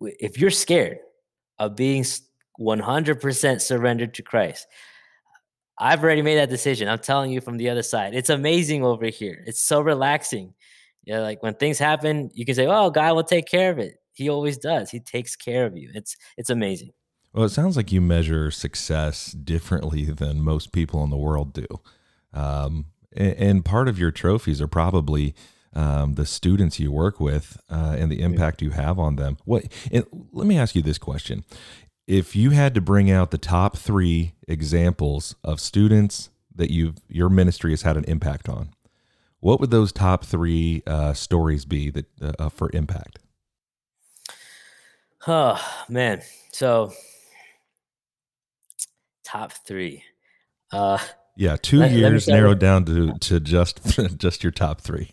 if 0.01 0.39
you're 0.39 0.51
scared 0.51 0.97
of 1.59 1.75
being 1.75 2.03
100% 2.59 3.61
surrendered 3.61 4.13
to 4.13 4.21
christ 4.21 4.67
I've 5.77 6.03
already 6.03 6.21
made 6.21 6.37
that 6.37 6.49
decision. 6.49 6.87
I'm 6.87 6.99
telling 6.99 7.31
you 7.31 7.41
from 7.41 7.57
the 7.57 7.69
other 7.69 7.83
side. 7.83 8.15
It's 8.15 8.29
amazing 8.29 8.83
over 8.83 9.07
here. 9.07 9.43
It's 9.45 9.61
so 9.61 9.81
relaxing. 9.81 10.53
Yeah, 11.03 11.19
like 11.19 11.43
when 11.43 11.53
things 11.55 11.77
happen, 11.77 12.31
you 12.33 12.45
can 12.45 12.55
say, 12.55 12.65
"Oh, 12.67 12.89
God 12.89 13.15
will 13.15 13.23
take 13.23 13.45
care 13.47 13.71
of 13.71 13.79
it." 13.79 13.95
He 14.13 14.29
always 14.29 14.57
does. 14.57 14.89
He 14.89 14.99
takes 14.99 15.35
care 15.35 15.65
of 15.65 15.77
you. 15.77 15.91
It's 15.93 16.15
it's 16.37 16.49
amazing. 16.49 16.91
Well, 17.35 17.43
it 17.43 17.49
sounds 17.49 17.75
like 17.75 17.91
you 17.91 17.99
measure 17.99 18.49
success 18.49 19.33
differently 19.33 20.05
than 20.05 20.41
most 20.41 20.71
people 20.71 21.03
in 21.03 21.09
the 21.09 21.17
world 21.17 21.51
do, 21.51 21.67
um, 22.33 22.85
and, 23.11 23.33
and, 23.33 23.65
part 23.65 23.89
of 23.89 23.99
your 23.99 24.09
trophies 24.09 24.61
are 24.61 24.69
probably 24.69 25.35
um, 25.73 26.13
the 26.13 26.25
students 26.25 26.79
you 26.79 26.93
work 26.93 27.19
with 27.19 27.59
uh, 27.69 27.97
and 27.97 28.09
the 28.09 28.21
impact 28.21 28.61
you 28.61 28.69
have 28.69 28.97
on 28.97 29.17
them. 29.17 29.37
What? 29.43 29.65
let 30.31 30.47
me 30.47 30.57
ask 30.57 30.75
you 30.75 30.81
this 30.81 30.97
question: 30.97 31.43
if 32.07 32.37
you 32.37 32.51
had 32.51 32.73
to 32.73 32.79
bring 32.79 33.11
out 33.11 33.31
the 33.31 33.37
top 33.37 33.75
three 33.75 34.35
examples 34.47 35.35
of 35.43 35.59
students 35.59 36.29
that 36.55 36.71
you 36.71 36.93
your 37.09 37.27
ministry 37.27 37.71
has 37.71 37.81
had 37.81 37.97
an 37.97 38.05
impact 38.05 38.47
on, 38.47 38.69
what 39.41 39.59
would 39.59 39.71
those 39.71 39.91
top 39.91 40.23
three 40.23 40.83
uh, 40.87 41.11
stories 41.11 41.65
be 41.65 41.89
that 41.89 42.05
uh, 42.21 42.31
uh 42.39 42.49
for 42.49 42.69
impact? 42.73 43.19
Oh 45.27 45.59
man, 45.89 46.21
so 46.53 46.93
top 49.25 49.51
three. 49.65 50.03
Uh, 50.71 50.99
yeah, 51.35 51.57
two 51.61 51.79
let, 51.79 51.91
years 51.91 52.27
let 52.27 52.35
narrowed 52.35 52.59
down 52.59 52.85
to 52.85 53.13
to 53.19 53.39
just 53.39 53.81
just 54.17 54.43
your 54.43 54.51
top 54.51 54.81
three. 54.81 55.11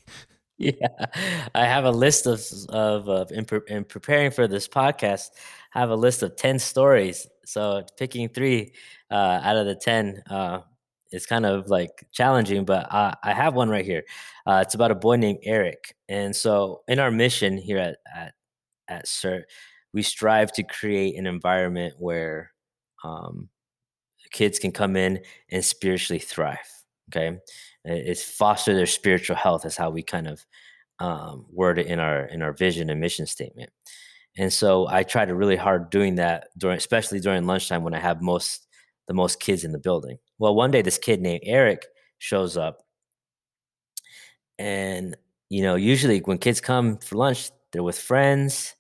Yeah, 0.59 0.89
I 1.55 1.65
have 1.65 1.85
a 1.85 1.91
list 1.91 2.27
of 2.27 2.45
of, 2.69 3.09
of 3.09 3.33
in, 3.33 3.45
pre- 3.45 3.61
in 3.69 3.85
preparing 3.85 4.31
for 4.31 4.47
this 4.47 4.69
podcast 4.69 5.31
have 5.73 5.91
a 5.91 5.97
list 5.97 6.23
of 6.23 6.37
10 6.37 6.59
stories. 6.59 7.27
So 7.47 7.85
picking 7.99 8.29
three 8.29 8.75
uh, 9.11 9.41
out 9.43 9.57
of 9.57 9.67
the 9.67 9.75
10 9.75 10.23
uh, 10.29 10.61
is 11.13 11.25
kind 11.25 11.47
of 11.47 11.69
like 11.69 12.07
challenging, 12.13 12.67
but 12.67 12.93
I, 12.93 13.15
I 13.23 13.33
have 13.33 13.55
one 13.55 13.71
right 13.71 13.85
here. 13.85 14.05
Uh, 14.47 14.61
it's 14.63 14.75
about 14.75 14.91
a 14.91 14.95
boy 14.95 15.17
named 15.17 15.39
Eric. 15.45 15.97
And 16.11 16.37
so 16.37 16.83
in 16.89 16.99
our 16.99 17.11
mission 17.11 17.57
here 17.57 17.79
at, 17.79 17.97
at, 18.15 18.35
at 18.87 19.07
CERT, 19.07 19.45
we 19.95 20.03
strive 20.03 20.53
to 20.53 20.63
create 20.63 21.17
an 21.17 21.27
environment 21.27 21.95
where 21.99 22.53
um, 23.03 23.49
kids 24.33 24.59
can 24.59 24.73
come 24.73 24.97
in 24.97 25.21
and 25.51 25.65
spiritually 25.65 26.19
thrive. 26.19 26.59
Okay. 27.11 27.39
It's 27.85 28.23
foster 28.23 28.75
their 28.75 28.87
spiritual 28.87 29.37
health 29.37 29.67
is 29.67 29.77
how 29.77 29.91
we 29.91 30.03
kind 30.03 30.29
of 30.29 30.45
um, 30.99 31.47
word 31.53 31.79
it 31.79 31.87
in 31.87 31.99
our 31.99 32.25
in 32.27 32.43
our 32.43 32.53
vision 32.53 32.91
and 32.91 33.01
mission 33.01 33.27
statement. 33.27 33.71
And 34.39 34.53
so 34.53 34.87
I 34.89 35.03
try 35.03 35.25
to 35.25 35.35
really 35.35 35.57
hard 35.57 35.91
doing 35.91 36.15
that 36.17 36.49
during, 36.57 36.79
especially 36.79 37.21
during 37.21 37.47
lunchtime 37.47 37.83
when 37.83 37.95
I 37.95 37.99
have 37.99 38.23
most 38.23 38.67
the 39.09 39.15
most 39.15 39.41
kids 39.41 39.65
in 39.65 39.73
the 39.73 39.79
building. 39.79 40.19
Well, 40.39 40.55
one 40.55 40.71
day 40.71 40.83
this 40.83 40.99
kid 40.99 41.21
named 41.21 41.43
Eric 41.45 41.87
shows 42.19 42.57
up, 42.57 42.83
and 44.59 45.17
you 45.51 45.63
know, 45.63 45.75
usually 45.75 46.21
when 46.21 46.39
kids 46.39 46.61
come 46.61 46.99
for 46.99 47.17
lunch, 47.17 47.51
they're 47.73 47.83
with 47.83 47.99
friends. 47.99 48.75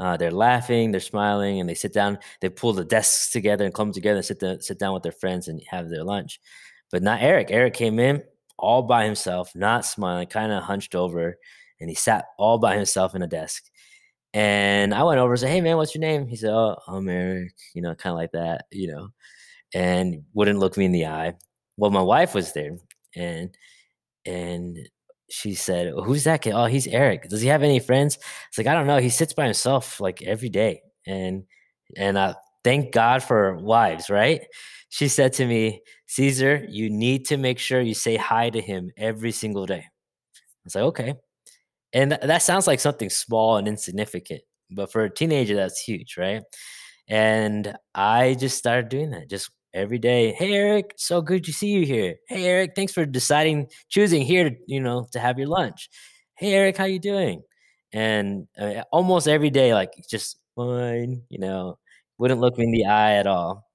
Uh, 0.00 0.16
they're 0.16 0.30
laughing, 0.30 0.90
they're 0.90 1.00
smiling, 1.00 1.60
and 1.60 1.68
they 1.68 1.74
sit 1.74 1.92
down. 1.92 2.18
They 2.40 2.48
pull 2.48 2.72
the 2.72 2.84
desks 2.84 3.30
together 3.30 3.66
and 3.66 3.74
come 3.74 3.92
together 3.92 4.16
and 4.16 4.24
sit 4.24 4.64
sit 4.64 4.78
down 4.78 4.94
with 4.94 5.02
their 5.02 5.12
friends 5.12 5.48
and 5.48 5.60
have 5.68 5.90
their 5.90 6.04
lunch. 6.04 6.40
But 6.90 7.02
not 7.02 7.20
Eric. 7.20 7.48
Eric 7.50 7.74
came 7.74 7.98
in 7.98 8.22
all 8.58 8.82
by 8.82 9.04
himself, 9.04 9.54
not 9.54 9.84
smiling, 9.84 10.26
kind 10.28 10.52
of 10.52 10.62
hunched 10.62 10.94
over, 10.94 11.38
and 11.80 11.90
he 11.90 11.94
sat 11.94 12.26
all 12.38 12.58
by 12.58 12.76
himself 12.76 13.14
in 13.14 13.22
a 13.22 13.26
desk. 13.26 13.64
And 14.32 14.94
I 14.94 15.02
went 15.02 15.18
over 15.18 15.32
and 15.32 15.40
said, 15.40 15.50
Hey 15.50 15.60
man, 15.60 15.76
what's 15.76 15.94
your 15.94 16.00
name? 16.00 16.28
He 16.28 16.36
said, 16.36 16.50
Oh, 16.52 16.78
I'm 16.88 17.08
Eric, 17.08 17.52
you 17.74 17.82
know, 17.82 17.94
kind 17.94 18.12
of 18.12 18.18
like 18.18 18.32
that, 18.32 18.66
you 18.70 18.88
know, 18.92 19.08
and 19.74 20.24
wouldn't 20.34 20.58
look 20.60 20.76
me 20.76 20.86
in 20.86 20.92
the 20.92 21.06
eye. 21.06 21.34
well, 21.76 21.90
my 21.90 22.02
wife 22.02 22.34
was 22.34 22.52
there, 22.52 22.76
and 23.16 23.56
and 24.26 24.78
she 25.30 25.54
said, 25.54 25.92
"Who's 26.04 26.24
that 26.24 26.42
kid? 26.42 26.52
Oh, 26.52 26.66
he's 26.66 26.86
Eric. 26.86 27.28
Does 27.28 27.40
he 27.40 27.48
have 27.48 27.62
any 27.62 27.80
friends?" 27.80 28.18
It's 28.48 28.58
like 28.58 28.66
I 28.66 28.74
don't 28.74 28.86
know. 28.86 28.98
He 28.98 29.10
sits 29.10 29.32
by 29.32 29.44
himself 29.44 30.00
like 30.00 30.22
every 30.22 30.48
day, 30.48 30.82
and 31.06 31.44
and 31.96 32.16
uh, 32.18 32.34
thank 32.64 32.92
God 32.92 33.22
for 33.22 33.56
wives, 33.56 34.10
right? 34.10 34.42
She 34.90 35.08
said 35.08 35.32
to 35.34 35.46
me, 35.46 35.82
Caesar, 36.06 36.66
you 36.68 36.90
need 36.90 37.26
to 37.26 37.36
make 37.36 37.58
sure 37.58 37.80
you 37.80 37.94
say 37.94 38.16
hi 38.16 38.50
to 38.50 38.60
him 38.60 38.90
every 38.96 39.30
single 39.32 39.66
day. 39.66 39.84
I 39.86 40.40
was 40.64 40.74
like, 40.74 40.84
okay. 40.84 41.14
And 41.92 42.12
th- 42.12 42.22
that 42.22 42.42
sounds 42.42 42.66
like 42.66 42.80
something 42.80 43.10
small 43.10 43.56
and 43.56 43.68
insignificant, 43.68 44.42
but 44.70 44.92
for 44.92 45.04
a 45.04 45.10
teenager, 45.10 45.54
that's 45.56 45.80
huge, 45.80 46.16
right? 46.18 46.42
And 47.08 47.76
I 47.94 48.34
just 48.34 48.58
started 48.58 48.88
doing 48.88 49.10
that 49.10 49.28
just 49.30 49.50
every 49.74 49.98
day. 49.98 50.32
Hey, 50.32 50.52
Eric, 50.52 50.94
so 50.96 51.22
good 51.22 51.44
to 51.44 51.52
see 51.52 51.68
you 51.68 51.86
here. 51.86 52.16
Hey, 52.28 52.44
Eric, 52.46 52.72
thanks 52.76 52.92
for 52.92 53.06
deciding, 53.06 53.68
choosing 53.88 54.22
here 54.22 54.50
to, 54.50 54.56
you 54.66 54.80
know, 54.80 55.06
to 55.12 55.18
have 55.20 55.38
your 55.38 55.48
lunch. 55.48 55.88
Hey, 56.34 56.54
Eric, 56.54 56.76
how 56.76 56.84
you 56.84 56.98
doing? 56.98 57.42
And 57.92 58.48
uh, 58.58 58.82
almost 58.92 59.28
every 59.28 59.50
day, 59.50 59.74
like 59.74 59.92
just 60.08 60.38
fine, 60.56 61.22
you 61.28 61.38
know, 61.38 61.78
wouldn't 62.18 62.40
look 62.40 62.58
me 62.58 62.64
in 62.64 62.72
the 62.72 62.86
eye 62.86 63.14
at 63.14 63.26
all, 63.26 63.68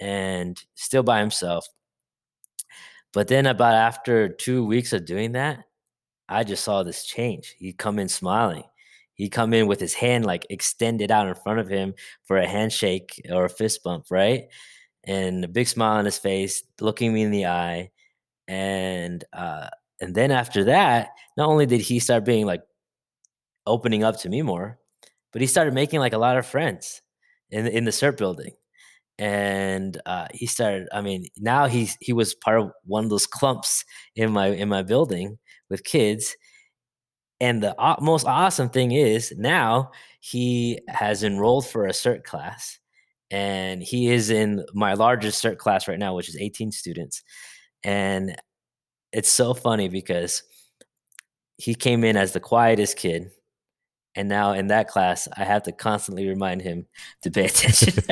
and 0.00 0.62
still 0.74 1.02
by 1.02 1.20
himself. 1.20 1.66
But 3.12 3.28
then 3.28 3.46
about 3.46 3.74
after 3.74 4.28
2 4.28 4.64
weeks 4.64 4.92
of 4.92 5.06
doing 5.06 5.32
that, 5.32 5.64
I 6.28 6.44
just 6.44 6.62
saw 6.62 6.82
this 6.82 7.04
change. 7.04 7.54
He'd 7.58 7.78
come 7.78 7.98
in 7.98 8.08
smiling. 8.08 8.64
He'd 9.14 9.30
come 9.30 9.52
in 9.52 9.66
with 9.66 9.80
his 9.80 9.94
hand 9.94 10.26
like 10.26 10.46
extended 10.50 11.10
out 11.10 11.26
in 11.26 11.34
front 11.34 11.58
of 11.58 11.68
him 11.68 11.94
for 12.24 12.36
a 12.36 12.46
handshake 12.46 13.20
or 13.30 13.46
a 13.46 13.50
fist 13.50 13.82
bump, 13.82 14.06
right? 14.10 14.44
And 15.08 15.44
a 15.44 15.48
big 15.48 15.68
smile 15.68 15.98
on 15.98 16.04
his 16.04 16.18
face, 16.18 16.62
looking 16.80 17.12
me 17.12 17.22
in 17.24 17.32
the 17.32 17.46
eye. 17.46 17.90
And 18.48 19.24
uh, 19.32 19.68
and 20.00 20.14
then 20.14 20.30
after 20.30 20.64
that, 20.64 21.10
not 21.36 21.48
only 21.48 21.66
did 21.66 21.80
he 21.80 21.98
start 21.98 22.24
being 22.24 22.46
like 22.46 22.62
opening 23.66 24.04
up 24.04 24.18
to 24.20 24.28
me 24.28 24.42
more, 24.42 24.78
but 25.32 25.40
he 25.42 25.46
started 25.48 25.74
making 25.74 26.00
like 26.00 26.12
a 26.14 26.18
lot 26.18 26.38
of 26.38 26.46
friends 26.46 27.02
in 27.50 27.66
in 27.66 27.84
the 27.84 27.90
CERT 27.90 28.18
building. 28.18 28.52
And 29.18 30.00
uh, 30.06 30.28
he 30.32 30.46
started. 30.46 30.88
I 30.92 31.00
mean, 31.02 31.26
now 31.38 31.66
he's 31.66 31.96
he 32.00 32.12
was 32.12 32.34
part 32.34 32.60
of 32.60 32.72
one 32.84 33.04
of 33.04 33.10
those 33.10 33.26
clumps 33.26 33.84
in 34.16 34.32
my 34.32 34.48
in 34.48 34.68
my 34.68 34.82
building 34.82 35.38
with 35.70 35.84
kids. 35.84 36.36
And 37.40 37.62
the 37.62 37.74
most 38.00 38.26
awesome 38.26 38.68
thing 38.70 38.92
is 38.92 39.32
now 39.36 39.92
he 40.20 40.80
has 40.88 41.22
enrolled 41.24 41.66
for 41.66 41.86
a 41.86 41.90
CERT 41.92 42.24
class, 42.24 42.78
and 43.30 43.82
he 43.82 44.08
is 44.08 44.30
in 44.30 44.64
my 44.74 44.94
largest 44.94 45.42
CERT 45.42 45.58
class 45.58 45.88
right 45.88 45.98
now, 45.98 46.14
which 46.14 46.28
is 46.28 46.36
18 46.36 46.72
students. 46.72 47.22
And 47.84 48.36
it's 49.12 49.30
so 49.30 49.54
funny 49.54 49.88
because 49.88 50.42
he 51.56 51.74
came 51.74 52.04
in 52.04 52.16
as 52.16 52.32
the 52.32 52.40
quietest 52.40 52.96
kid 52.96 53.30
and 54.18 54.28
now 54.28 54.52
in 54.52 54.66
that 54.66 54.88
class, 54.88 55.28
I 55.36 55.44
have 55.44 55.62
to 55.62 55.72
constantly 55.72 56.26
remind 56.26 56.60
him 56.60 56.86
to 57.22 57.30
pay 57.30 57.44
attention. 57.46 58.02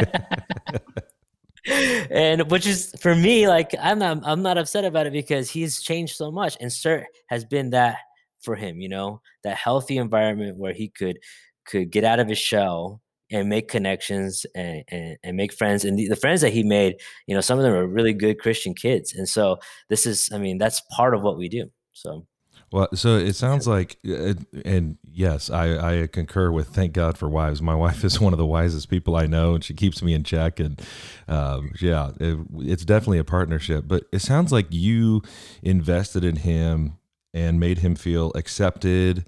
and 2.10 2.48
which 2.48 2.64
is 2.64 2.94
for 3.00 3.12
me, 3.12 3.48
like 3.48 3.74
I'm 3.80 3.98
not 3.98 4.20
I'm 4.22 4.40
not 4.40 4.56
upset 4.56 4.84
about 4.84 5.08
it 5.08 5.12
because 5.12 5.50
he's 5.50 5.82
changed 5.82 6.14
so 6.14 6.30
much. 6.30 6.56
And 6.60 6.70
CERT 6.70 7.06
has 7.26 7.44
been 7.44 7.70
that 7.70 7.96
for 8.40 8.54
him, 8.54 8.80
you 8.80 8.88
know, 8.88 9.20
that 9.42 9.56
healthy 9.56 9.98
environment 9.98 10.56
where 10.56 10.72
he 10.72 10.90
could 10.90 11.18
could 11.66 11.90
get 11.90 12.04
out 12.04 12.20
of 12.20 12.28
his 12.28 12.38
shell 12.38 13.02
and 13.30 13.48
make 13.48 13.68
connections 13.68 14.46
and, 14.54 14.84
and, 14.88 15.16
and 15.22 15.36
make 15.36 15.52
friends. 15.52 15.84
And 15.84 15.98
the, 15.98 16.08
the 16.08 16.16
friends 16.16 16.40
that 16.42 16.52
he 16.52 16.62
made, 16.62 16.96
you 17.26 17.34
know, 17.34 17.40
some 17.40 17.58
of 17.58 17.64
them 17.64 17.74
are 17.74 17.86
really 17.86 18.12
good 18.12 18.38
Christian 18.38 18.74
kids. 18.74 19.14
And 19.14 19.28
so 19.28 19.58
this 19.88 20.06
is, 20.06 20.28
I 20.32 20.38
mean, 20.38 20.58
that's 20.58 20.82
part 20.96 21.14
of 21.14 21.22
what 21.22 21.36
we 21.36 21.48
do. 21.48 21.70
So 21.92 22.26
well, 22.72 22.88
so 22.94 23.16
it 23.16 23.34
sounds 23.34 23.68
like, 23.68 23.96
uh, 24.08 24.34
and 24.64 24.98
yes, 25.04 25.50
I, 25.50 26.02
I 26.02 26.06
concur 26.08 26.50
with 26.50 26.68
thank 26.68 26.92
God 26.92 27.16
for 27.16 27.28
wives. 27.28 27.62
My 27.62 27.74
wife 27.86 28.04
is 28.04 28.20
one 28.20 28.32
of 28.32 28.38
the 28.38 28.46
wisest 28.46 28.88
people 28.88 29.14
I 29.16 29.26
know, 29.26 29.54
and 29.54 29.64
she 29.64 29.74
keeps 29.74 30.02
me 30.02 30.14
in 30.14 30.24
check. 30.24 30.58
And 30.58 30.82
um, 31.28 31.72
yeah, 31.80 32.10
it, 32.18 32.38
it's 32.58 32.84
definitely 32.84 33.18
a 33.18 33.24
partnership. 33.24 33.84
But 33.86 34.04
it 34.12 34.20
sounds 34.20 34.52
like 34.52 34.66
you 34.70 35.22
invested 35.62 36.24
in 36.24 36.36
him 36.36 36.98
and 37.32 37.60
made 37.60 37.78
him 37.78 37.94
feel 37.94 38.32
accepted, 38.34 39.24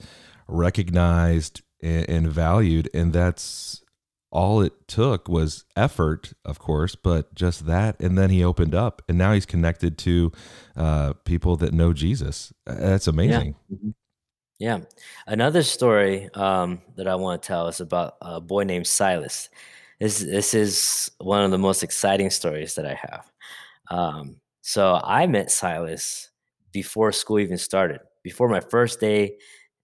recognized, 0.48 1.62
and, 1.80 2.08
and 2.08 2.28
valued. 2.28 2.90
And 2.92 3.12
that's 3.12 3.82
all 4.30 4.60
it 4.60 4.72
took 4.86 5.28
was 5.28 5.64
effort, 5.76 6.32
of 6.44 6.58
course, 6.58 6.94
but 6.94 7.34
just 7.34 7.66
that. 7.66 8.00
And 8.00 8.18
then 8.18 8.30
he 8.30 8.44
opened 8.44 8.74
up, 8.74 9.02
and 9.08 9.16
now 9.16 9.32
he's 9.32 9.46
connected 9.46 9.96
to 9.98 10.32
uh, 10.76 11.14
people 11.24 11.56
that 11.56 11.72
know 11.72 11.92
Jesus. 11.92 12.52
Uh, 12.66 12.74
that's 12.74 13.06
amazing. 13.06 13.54
Yeah. 13.68 13.76
Mm-hmm. 13.76 13.90
Yeah. 14.58 14.78
Another 15.26 15.62
story 15.62 16.28
um, 16.34 16.82
that 16.96 17.06
I 17.06 17.14
want 17.14 17.42
to 17.42 17.46
tell 17.46 17.68
is 17.68 17.80
about 17.80 18.16
a 18.20 18.40
boy 18.40 18.64
named 18.64 18.86
Silas. 18.88 19.48
This, 20.00 20.18
this 20.18 20.52
is 20.52 21.10
one 21.18 21.44
of 21.44 21.50
the 21.50 21.58
most 21.58 21.82
exciting 21.82 22.30
stories 22.30 22.74
that 22.74 22.84
I 22.84 22.94
have. 22.94 23.30
Um, 23.90 24.36
so 24.60 25.00
I 25.02 25.26
met 25.26 25.50
Silas 25.50 26.30
before 26.72 27.12
school 27.12 27.38
even 27.38 27.56
started, 27.56 28.00
before 28.22 28.48
my 28.48 28.60
first 28.60 29.00
day 29.00 29.38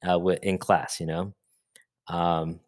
uh, 0.07 0.19
in 0.43 0.59
class, 0.59 1.01
you 1.01 1.07
know. 1.07 1.35
Um, 2.09 2.61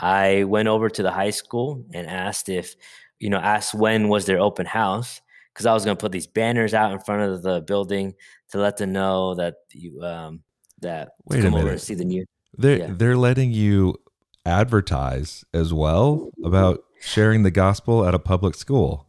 I 0.00 0.44
went 0.44 0.68
over 0.68 0.88
to 0.88 1.02
the 1.02 1.10
high 1.10 1.30
school 1.30 1.84
and 1.92 2.06
asked 2.06 2.48
if, 2.48 2.74
you 3.18 3.30
know, 3.30 3.38
asked 3.38 3.74
when 3.74 4.08
was 4.08 4.26
their 4.26 4.38
open 4.38 4.66
house 4.66 5.20
because 5.52 5.66
I 5.66 5.74
was 5.74 5.84
going 5.84 5.96
to 5.96 6.00
put 6.00 6.12
these 6.12 6.26
banners 6.26 6.74
out 6.74 6.92
in 6.92 7.00
front 7.00 7.30
of 7.30 7.42
the 7.42 7.60
building 7.60 8.14
to 8.50 8.58
let 8.58 8.76
them 8.76 8.92
know 8.92 9.34
that 9.34 9.56
you 9.72 10.00
um 10.02 10.42
that 10.80 11.10
Wait 11.24 11.44
a 11.44 11.50
minute. 11.50 11.80
see 11.80 11.94
the 11.94 12.04
new. 12.04 12.24
They're 12.56 12.78
yeah. 12.78 12.86
they're 12.90 13.16
letting 13.16 13.50
you 13.52 13.96
advertise 14.46 15.44
as 15.52 15.74
well 15.74 16.30
about 16.44 16.84
sharing 17.00 17.42
the 17.42 17.50
gospel 17.50 18.06
at 18.06 18.14
a 18.14 18.18
public 18.18 18.54
school. 18.54 19.06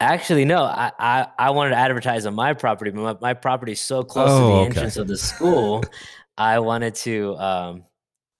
Actually, 0.00 0.44
no. 0.44 0.64
I, 0.64 0.90
I, 0.98 1.26
I 1.38 1.50
wanted 1.50 1.70
to 1.70 1.76
advertise 1.76 2.26
on 2.26 2.34
my 2.34 2.54
property, 2.54 2.90
but 2.90 3.00
my, 3.00 3.16
my 3.20 3.34
property 3.34 3.72
is 3.72 3.80
so 3.80 4.02
close 4.02 4.30
oh, 4.30 4.34
to 4.34 4.44
the 4.44 4.50
oh, 4.50 4.56
okay. 4.56 4.66
entrance 4.66 4.96
of 4.96 5.06
the 5.06 5.16
school. 5.16 5.84
I 6.36 6.58
wanted 6.58 6.96
to 6.96 7.36
um, 7.36 7.84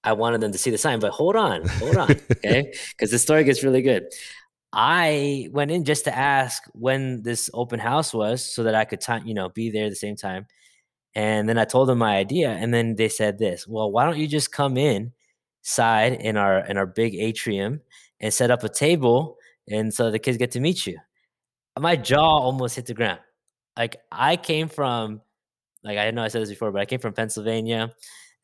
I 0.04 0.12
wanted 0.12 0.40
them 0.40 0.52
to 0.52 0.58
see 0.58 0.70
the 0.70 0.78
sign, 0.78 0.98
but 0.98 1.12
hold 1.12 1.36
on, 1.36 1.66
hold 1.68 1.96
on, 1.96 2.10
okay? 2.32 2.72
Because 2.90 3.10
the 3.10 3.18
story 3.18 3.44
gets 3.44 3.62
really 3.62 3.82
good. 3.82 4.06
I 4.72 5.48
went 5.52 5.70
in 5.70 5.84
just 5.84 6.04
to 6.04 6.16
ask 6.16 6.62
when 6.72 7.22
this 7.22 7.50
open 7.52 7.78
house 7.78 8.12
was, 8.14 8.44
so 8.44 8.62
that 8.64 8.74
I 8.74 8.84
could 8.84 9.00
time, 9.00 9.26
you 9.26 9.34
know, 9.34 9.50
be 9.50 9.70
there 9.70 9.84
at 9.84 9.90
the 9.90 9.96
same 9.96 10.16
time. 10.16 10.46
And 11.14 11.48
then 11.48 11.58
I 11.58 11.64
told 11.66 11.88
them 11.88 11.98
my 11.98 12.16
idea, 12.16 12.50
and 12.50 12.72
then 12.72 12.96
they 12.96 13.08
said 13.08 13.38
this: 13.38 13.68
"Well, 13.68 13.92
why 13.92 14.04
don't 14.06 14.18
you 14.18 14.26
just 14.26 14.50
come 14.50 14.76
in 14.78 15.12
side 15.60 16.14
in 16.14 16.36
our 16.36 16.64
in 16.66 16.78
our 16.78 16.86
big 16.86 17.14
atrium 17.14 17.82
and 18.18 18.32
set 18.32 18.50
up 18.50 18.64
a 18.64 18.68
table, 18.68 19.36
and 19.68 19.92
so 19.92 20.10
the 20.10 20.18
kids 20.18 20.38
get 20.38 20.52
to 20.52 20.60
meet 20.60 20.86
you." 20.86 20.98
My 21.78 21.96
jaw 21.96 22.40
almost 22.40 22.76
hit 22.76 22.86
the 22.86 22.94
ground. 22.94 23.20
Like 23.76 23.96
I 24.10 24.36
came 24.36 24.68
from, 24.68 25.20
like 25.84 25.98
I 25.98 26.04
didn't 26.04 26.16
know 26.16 26.24
I 26.24 26.28
said 26.28 26.42
this 26.42 26.50
before, 26.50 26.72
but 26.72 26.80
I 26.80 26.86
came 26.86 27.00
from 27.00 27.12
Pennsylvania 27.12 27.92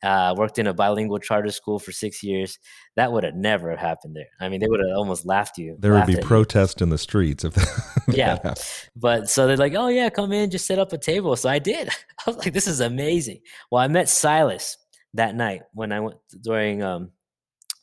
uh, 0.03 0.33
worked 0.37 0.57
in 0.57 0.67
a 0.67 0.73
bilingual 0.73 1.19
charter 1.19 1.51
school 1.51 1.79
for 1.79 1.91
six 1.91 2.23
years. 2.23 2.57
That 2.95 3.11
would 3.11 3.23
have 3.23 3.35
never 3.35 3.75
happened 3.75 4.15
there. 4.15 4.29
I 4.39 4.49
mean, 4.49 4.59
they 4.59 4.67
would 4.67 4.79
have 4.79 4.97
almost 4.97 5.25
laughed 5.25 5.57
you. 5.57 5.75
There 5.79 5.93
would 5.93 6.05
be 6.05 6.17
protest 6.17 6.81
in 6.81 6.89
the 6.89 6.97
streets 6.97 7.43
if 7.43 7.53
that, 7.55 8.03
yeah. 8.07 8.53
But 8.95 9.29
so 9.29 9.47
they're 9.47 9.57
like, 9.57 9.75
"Oh 9.75 9.87
yeah, 9.87 10.09
come 10.09 10.31
in, 10.31 10.49
just 10.49 10.65
set 10.65 10.79
up 10.79 10.93
a 10.93 10.97
table." 10.97 11.35
So 11.35 11.49
I 11.49 11.59
did. 11.59 11.89
I 12.27 12.29
was 12.29 12.37
like, 12.37 12.53
"This 12.53 12.67
is 12.67 12.79
amazing." 12.79 13.41
Well, 13.71 13.83
I 13.83 13.87
met 13.87 14.09
Silas 14.09 14.77
that 15.15 15.35
night 15.35 15.63
when 15.73 15.91
I 15.91 15.99
went 15.99 16.17
during 16.41 16.83
um, 16.83 17.11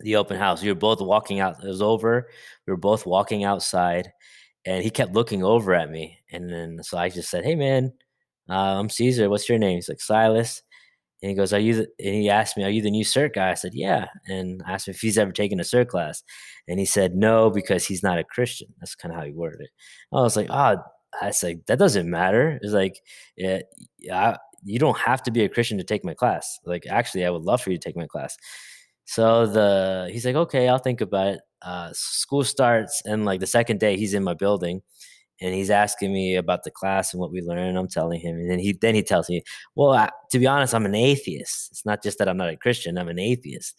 the 0.01 0.17
open 0.17 0.39
house. 0.39 0.63
We 0.63 0.69
were 0.69 0.75
both 0.75 1.01
walking 1.01 1.41
out. 1.41 1.63
It 1.63 1.69
was 1.69 1.83
over. 1.83 2.29
We 2.67 2.73
were 2.73 2.79
both 2.79 3.07
walking 3.07 3.45
outside, 3.45 4.13
and 4.65 4.83
he 4.83 4.91
kept 4.91 5.13
looking 5.13 5.45
over 5.45 5.75
at 5.75 5.91
me. 5.91 6.19
And 6.33 6.51
then 6.51 6.83
so 6.83 6.97
I 6.97 7.11
just 7.11 7.31
said, 7.31 7.45
"Hey 7.45 7.57
man, 7.57 7.93
uh, 8.49 8.79
I'm 8.79 8.89
Caesar. 8.89 9.29
What's 9.29 9.49
your 9.49 9.59
name?" 9.59 9.77
He's 9.77 9.89
like 9.89 10.01
Silas. 10.01 10.63
And 11.27 11.31
he 11.33 11.35
goes, 11.35 11.53
Are 11.53 11.59
you 11.59 11.75
the, 11.75 11.89
and 11.99 12.15
he 12.15 12.31
asked 12.31 12.57
me, 12.57 12.63
Are 12.63 12.71
you 12.71 12.83
the 12.83 12.91
new 12.91 13.05
CERT 13.05 13.35
guy? 13.35 13.51
I 13.51 13.55
said, 13.55 13.73
Yeah. 13.75 14.07
And 14.29 14.63
I 14.65 14.75
asked 14.75 14.87
him 14.87 14.95
if 14.95 15.01
he's 15.01 15.19
ever 15.19 15.33
taken 15.33 15.59
a 15.59 15.65
CERT 15.65 15.89
class. 15.89 16.23
And 16.69 16.79
he 16.79 16.85
said, 16.85 17.17
No, 17.17 17.51
because 17.51 17.85
he's 17.85 18.05
not 18.05 18.21
a 18.21 18.23
Christian. 18.23 18.69
That's 18.79 18.95
kind 18.95 19.13
of 19.13 19.19
how 19.19 19.27
he 19.27 19.33
worded 19.33 19.63
it. 19.63 19.71
I 20.13 20.21
was 20.21 20.37
like, 20.37 20.47
Oh, 20.51 20.77
I 21.21 21.33
said, 21.33 21.63
That 21.67 21.81
doesn't 21.81 22.09
matter. 22.09 22.61
It's 22.63 22.73
like, 22.73 23.01
yeah, 23.37 23.63
I, 24.13 24.37
you 24.63 24.79
don't 24.79 24.99
have 24.99 25.21
to 25.25 25.33
be 25.33 25.43
a 25.43 25.49
Christian 25.49 25.79
to 25.79 25.85
take 25.85 26.05
my 26.05 26.15
class. 26.15 26.61
Like, 26.65 26.85
actually, 26.89 27.25
I 27.25 27.31
would 27.31 27.43
love 27.43 27.61
for 27.61 27.73
you 27.73 27.77
to 27.77 27.85
take 27.85 27.97
my 27.97 28.07
class. 28.07 28.37
So 29.07 29.47
the 29.47 30.09
he's 30.13 30.25
like, 30.25 30.37
okay, 30.37 30.69
I'll 30.69 30.79
think 30.79 31.01
about 31.01 31.27
it. 31.27 31.41
Uh, 31.61 31.91
school 31.93 32.45
starts, 32.45 33.03
and 33.05 33.25
like 33.25 33.41
the 33.41 33.47
second 33.49 33.81
day, 33.81 33.97
he's 33.97 34.15
in 34.15 34.23
my 34.23 34.35
building, 34.35 34.83
and 35.41 35.55
he's 35.55 35.71
asking 35.71 36.13
me 36.13 36.37
about 36.37 36.65
the 36.65 36.71
class 36.71 37.13
and 37.13 37.21
what 37.21 37.33
we 37.33 37.43
learned. 37.43 37.77
I'm 37.77 37.89
telling 37.89 38.21
him, 38.21 38.37
and 38.37 38.51
then 38.51 38.59
he 38.59 38.73
then 38.73 38.95
he 38.95 39.03
tells 39.03 39.29
me, 39.29 39.43
"Well, 39.75 39.93
I, 39.93 40.11
to 40.31 40.39
be 40.39 40.47
honest, 40.47 40.75
I'm 40.75 40.87
an 40.87 40.95
atheist. 40.95 41.71
It's 41.71 41.87
not 41.87 42.03
just 42.03 42.19
that 42.19 42.29
I'm 42.29 42.37
not 42.37 42.49
a 42.51 42.57
Christian. 42.57 42.99
I'm 42.99 43.09
an 43.09 43.19
atheist." 43.19 43.77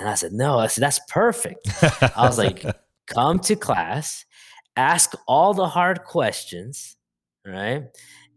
And 0.00 0.08
I 0.08 0.14
said, 0.14 0.32
"No, 0.32 0.58
I 0.58 0.66
said 0.66 0.82
that's 0.82 1.00
perfect." 1.08 1.68
I 1.82 2.26
was 2.26 2.38
like, 2.38 2.64
"Come 3.06 3.38
to 3.40 3.56
class, 3.56 4.24
ask 4.76 5.12
all 5.26 5.54
the 5.54 5.68
hard 5.68 6.04
questions, 6.04 6.96
right?" 7.46 7.84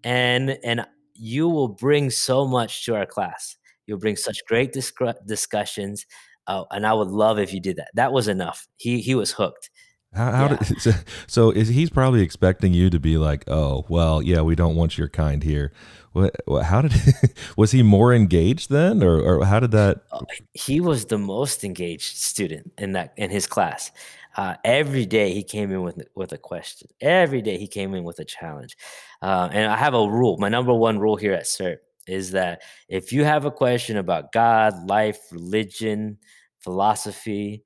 and 0.06 0.58
and 0.64 0.86
you 1.16 1.50
will 1.50 1.68
bring 1.68 2.10
so 2.10 2.48
much 2.48 2.86
to 2.86 2.96
our 2.96 3.06
class. 3.06 3.58
You'll 3.88 4.00
bring 4.00 4.16
such 4.16 4.46
great 4.48 4.74
discru- 4.74 5.26
discussions, 5.26 6.06
uh, 6.48 6.64
and 6.72 6.86
I 6.86 6.94
would 6.94 7.10
love 7.10 7.40
if 7.40 7.54
you 7.54 7.60
did 7.60 7.78
that. 7.78 7.90
That 7.96 8.14
was 8.14 8.28
enough. 8.30 8.68
He 8.78 9.02
he 9.02 9.16
was 9.16 9.32
hooked. 9.32 9.70
How, 10.16 10.32
how 10.32 10.48
Yeah. 10.50 10.58
did, 10.58 10.82
so, 10.82 10.92
so 11.28 11.52
is 11.52 11.70
he's 11.70 11.90
probably 11.90 12.22
expecting 12.22 12.74
you 12.74 12.90
to 12.90 13.00
be 13.00 13.18
like, 13.18 13.44
oh, 13.50 13.86
well, 13.90 14.22
yeah, 14.22 14.42
we 14.42 14.56
don't 14.56 14.76
want 14.76 14.98
your 14.98 15.10
kind 15.10 15.44
here. 15.44 15.72
What, 16.14 16.36
what 16.46 16.64
how 16.66 16.82
did 16.82 16.94
was 17.58 17.72
he 17.72 17.84
more 17.84 18.14
engaged 18.14 18.70
then 18.70 19.04
or, 19.04 19.20
or 19.22 19.46
how 19.46 19.60
did 19.60 19.72
that 19.72 20.04
Uh, 20.12 20.22
he 20.54 20.80
was 20.80 21.06
the 21.06 21.18
most 21.18 21.64
engaged 21.64 22.18
student 22.18 22.72
in 22.78 22.94
that 22.94 23.14
in 23.18 23.30
his 23.30 23.48
class. 23.48 23.92
Uh, 24.38 24.56
every 24.64 25.06
day 25.06 25.34
he 25.34 25.44
came 25.44 25.72
in 25.72 25.82
with 25.84 26.02
with 26.16 26.32
a 26.32 26.38
question. 26.38 26.90
Every 27.02 27.42
day 27.42 27.58
he 27.58 27.68
came 27.68 27.94
in 27.94 28.04
with 28.04 28.20
a 28.20 28.26
challenge. 28.26 28.78
Uh, 29.22 29.50
and 29.52 29.72
I 29.72 29.78
have 29.78 29.94
a 29.94 30.10
rule. 30.10 30.38
My 30.38 30.50
number 30.50 30.74
one 30.74 31.00
rule 31.00 31.16
here 31.18 31.34
at 31.34 31.44
CERT 31.46 31.78
is 32.08 32.32
that 32.32 32.62
if 32.88 33.12
you 33.12 33.24
have 33.24 33.46
a 33.46 33.52
question 33.52 33.98
about 33.98 34.32
God, 34.32 34.88
life, 34.88 35.20
religion, 35.32 36.18
philosophy, 36.60 37.64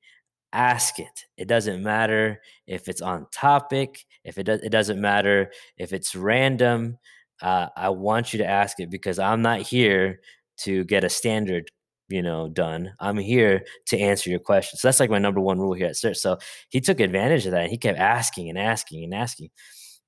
ask 0.54 1.00
it. 1.00 1.26
It 1.38 1.48
doesn't 1.48 1.84
matter 1.84 2.42
if 2.68 2.88
it's 2.88 3.02
on 3.02 3.28
topic, 3.32 4.06
if 4.24 4.38
it 4.38 4.44
does 4.44 4.62
it 4.62 4.72
doesn't 4.72 5.02
matter 5.02 5.52
if 5.78 5.94
it's 5.94 6.16
random. 6.16 6.98
Uh, 7.42 7.68
I 7.76 7.90
want 7.90 8.34
you 8.34 8.40
to 8.40 8.48
ask 8.48 8.80
it 8.80 8.90
because 8.90 9.20
I'm 9.20 9.42
not 9.42 9.62
here 9.62 10.20
to 10.62 10.84
get 10.86 11.04
a 11.04 11.10
standard, 11.10 11.72
you 12.10 12.22
know, 12.22 12.50
done. 12.50 12.92
I'm 13.00 13.18
here 13.18 13.64
to 13.88 13.98
answer 13.98 14.30
your 14.30 14.40
questions. 14.40 14.82
So 14.82 14.88
that's 14.88 15.00
like 15.00 15.10
my 15.10 15.20
number 15.20 15.40
one 15.40 15.60
rule 15.60 15.74
here 15.74 15.88
at 15.88 15.96
CERT. 15.96 16.18
So 16.18 16.38
he 16.70 16.82
took 16.82 17.00
advantage 17.00 17.46
of 17.46 17.54
that. 17.54 17.64
And 17.64 17.72
he 17.72 17.78
kept 17.78 17.98
asking 17.98 18.50
and 18.50 18.58
asking 18.60 19.06
and 19.06 19.14
asking. 19.14 19.52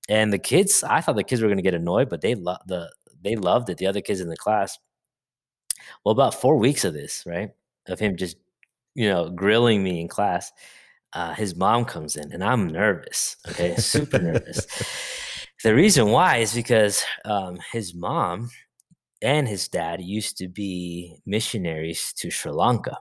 And 0.10 0.34
the 0.34 0.39
kids, 0.39 0.84
I 0.84 0.99
thought 0.99 1.15
the 1.15 1.23
kids 1.23 1.41
were 1.41 1.47
going 1.47 1.58
to 1.58 1.63
get 1.63 1.73
annoyed, 1.73 2.10
but 2.10 2.21
they 2.21 2.36
love 2.36 2.60
the 2.67 2.91
they 3.23 3.36
loved 3.36 3.69
it. 3.69 3.77
The 3.77 3.88
other 3.88 4.01
kids 4.01 4.19
in 4.19 4.30
the 4.30 4.38
class. 4.38 4.77
Well, 6.04 6.12
about 6.12 6.34
four 6.34 6.58
weeks 6.58 6.84
of 6.84 6.93
this, 6.93 7.23
right, 7.25 7.49
of 7.88 7.99
him 7.99 8.17
just 8.17 8.38
you 8.95 9.08
know, 9.10 9.30
grilling 9.30 9.84
me 9.84 10.01
in 10.01 10.08
class, 10.08 10.51
uh, 11.13 11.34
his 11.34 11.56
mom 11.56 11.86
comes 11.86 12.15
in 12.15 12.32
and 12.32 12.43
I'm 12.43 12.67
nervous. 12.67 13.38
Okay, 13.49 13.75
super 13.77 14.19
nervous. 14.19 14.65
The 15.63 15.75
reason 15.75 16.08
why 16.10 16.38
is 16.38 16.56
because 16.56 17.04
um, 17.23 17.60
his 17.71 17.93
mom 17.93 18.49
and 19.21 19.47
his 19.47 19.67
dad 19.67 20.01
used 20.01 20.38
to 20.38 20.47
be 20.47 21.17
missionaries 21.25 22.13
to 22.13 22.32
Sri 22.32 22.51
Lanka. 22.51 22.97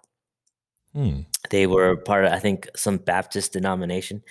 hmm, 0.94 1.20
They 1.50 1.66
were 1.66 1.96
part 1.96 2.24
of, 2.24 2.32
I 2.32 2.38
think, 2.38 2.68
some 2.76 2.98
Baptist 2.98 3.52
denomination. 3.52 4.22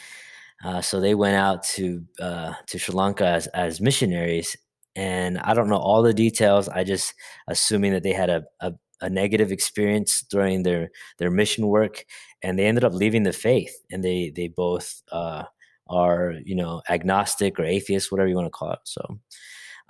Uh, 0.63 0.81
so 0.81 0.99
they 0.99 1.15
went 1.15 1.37
out 1.37 1.63
to 1.63 2.05
uh, 2.19 2.53
to 2.67 2.77
Sri 2.77 2.93
Lanka 2.93 3.25
as, 3.25 3.47
as 3.47 3.79
missionaries, 3.79 4.57
and 4.95 5.37
I 5.39 5.53
don't 5.53 5.69
know 5.69 5.77
all 5.77 6.03
the 6.03 6.13
details. 6.13 6.67
I 6.67 6.83
just 6.83 7.13
assuming 7.47 7.93
that 7.93 8.03
they 8.03 8.11
had 8.13 8.29
a, 8.29 8.43
a 8.59 8.73
a 9.01 9.09
negative 9.09 9.51
experience 9.51 10.21
during 10.29 10.63
their 10.63 10.91
their 11.17 11.31
mission 11.31 11.67
work, 11.67 12.05
and 12.41 12.57
they 12.57 12.65
ended 12.65 12.83
up 12.83 12.93
leaving 12.93 13.23
the 13.23 13.33
faith. 13.33 13.75
And 13.91 14.03
they 14.03 14.31
they 14.35 14.47
both 14.47 15.01
uh, 15.11 15.43
are 15.87 16.35
you 16.43 16.55
know 16.55 16.81
agnostic 16.89 17.59
or 17.59 17.65
atheist, 17.65 18.11
whatever 18.11 18.29
you 18.29 18.35
want 18.35 18.47
to 18.47 18.51
call 18.51 18.71
it. 18.71 18.79
So 18.83 19.19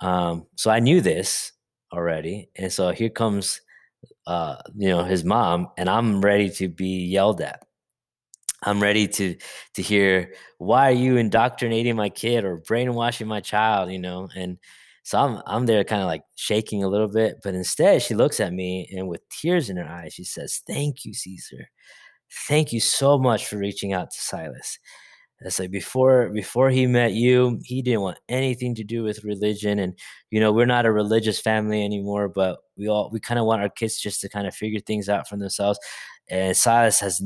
um, 0.00 0.46
so 0.56 0.70
I 0.70 0.80
knew 0.80 1.00
this 1.00 1.52
already, 1.92 2.48
and 2.56 2.72
so 2.72 2.90
here 2.90 3.10
comes 3.10 3.60
uh, 4.26 4.56
you 4.76 4.88
know 4.88 5.04
his 5.04 5.24
mom, 5.24 5.68
and 5.76 5.88
I'm 5.88 6.20
ready 6.20 6.50
to 6.50 6.68
be 6.68 7.04
yelled 7.06 7.40
at 7.40 7.64
I'm 8.62 8.80
ready 8.80 9.08
to 9.08 9.36
to 9.74 9.82
hear 9.82 10.34
why 10.58 10.90
are 10.90 10.94
you 10.94 11.16
indoctrinating 11.16 11.96
my 11.96 12.10
kid 12.10 12.44
or 12.44 12.58
brainwashing 12.58 13.26
my 13.26 13.40
child, 13.40 13.90
you 13.90 13.98
know? 13.98 14.28
And 14.34 14.58
so 15.10 15.18
I'm 15.18 15.42
I'm 15.44 15.66
there 15.66 15.82
kind 15.82 16.02
of 16.02 16.06
like 16.06 16.22
shaking 16.36 16.84
a 16.84 16.88
little 16.88 17.08
bit, 17.08 17.40
but 17.42 17.52
instead 17.56 18.00
she 18.00 18.14
looks 18.14 18.38
at 18.38 18.52
me 18.52 18.88
and 18.96 19.08
with 19.08 19.28
tears 19.28 19.68
in 19.68 19.76
her 19.76 19.84
eyes, 19.84 20.14
she 20.14 20.22
says, 20.22 20.62
"Thank 20.68 21.04
you, 21.04 21.14
Caesar. 21.14 21.68
Thank 22.46 22.72
you 22.72 22.78
so 22.78 23.18
much 23.18 23.46
for 23.46 23.58
reaching 23.58 23.92
out 23.92 24.12
to 24.12 24.20
Silas. 24.20 24.78
It's 25.40 25.58
like 25.58 25.72
before 25.72 26.28
before 26.30 26.70
he 26.70 26.86
met 26.86 27.14
you, 27.14 27.58
he 27.64 27.82
didn't 27.82 28.02
want 28.02 28.18
anything 28.28 28.72
to 28.76 28.84
do 28.84 29.02
with 29.02 29.24
religion. 29.24 29.80
And 29.80 29.98
you 30.30 30.38
know, 30.38 30.52
we're 30.52 30.66
not 30.66 30.86
a 30.86 30.92
religious 30.92 31.40
family 31.40 31.84
anymore, 31.84 32.28
but 32.28 32.60
we 32.76 32.86
all 32.88 33.10
we 33.12 33.18
kind 33.18 33.40
of 33.40 33.46
want 33.46 33.62
our 33.62 33.70
kids 33.70 34.00
just 34.00 34.20
to 34.20 34.28
kind 34.28 34.46
of 34.46 34.54
figure 34.54 34.78
things 34.78 35.08
out 35.08 35.28
for 35.28 35.36
themselves. 35.36 35.80
And 36.28 36.56
Silas 36.56 37.00
has 37.00 37.20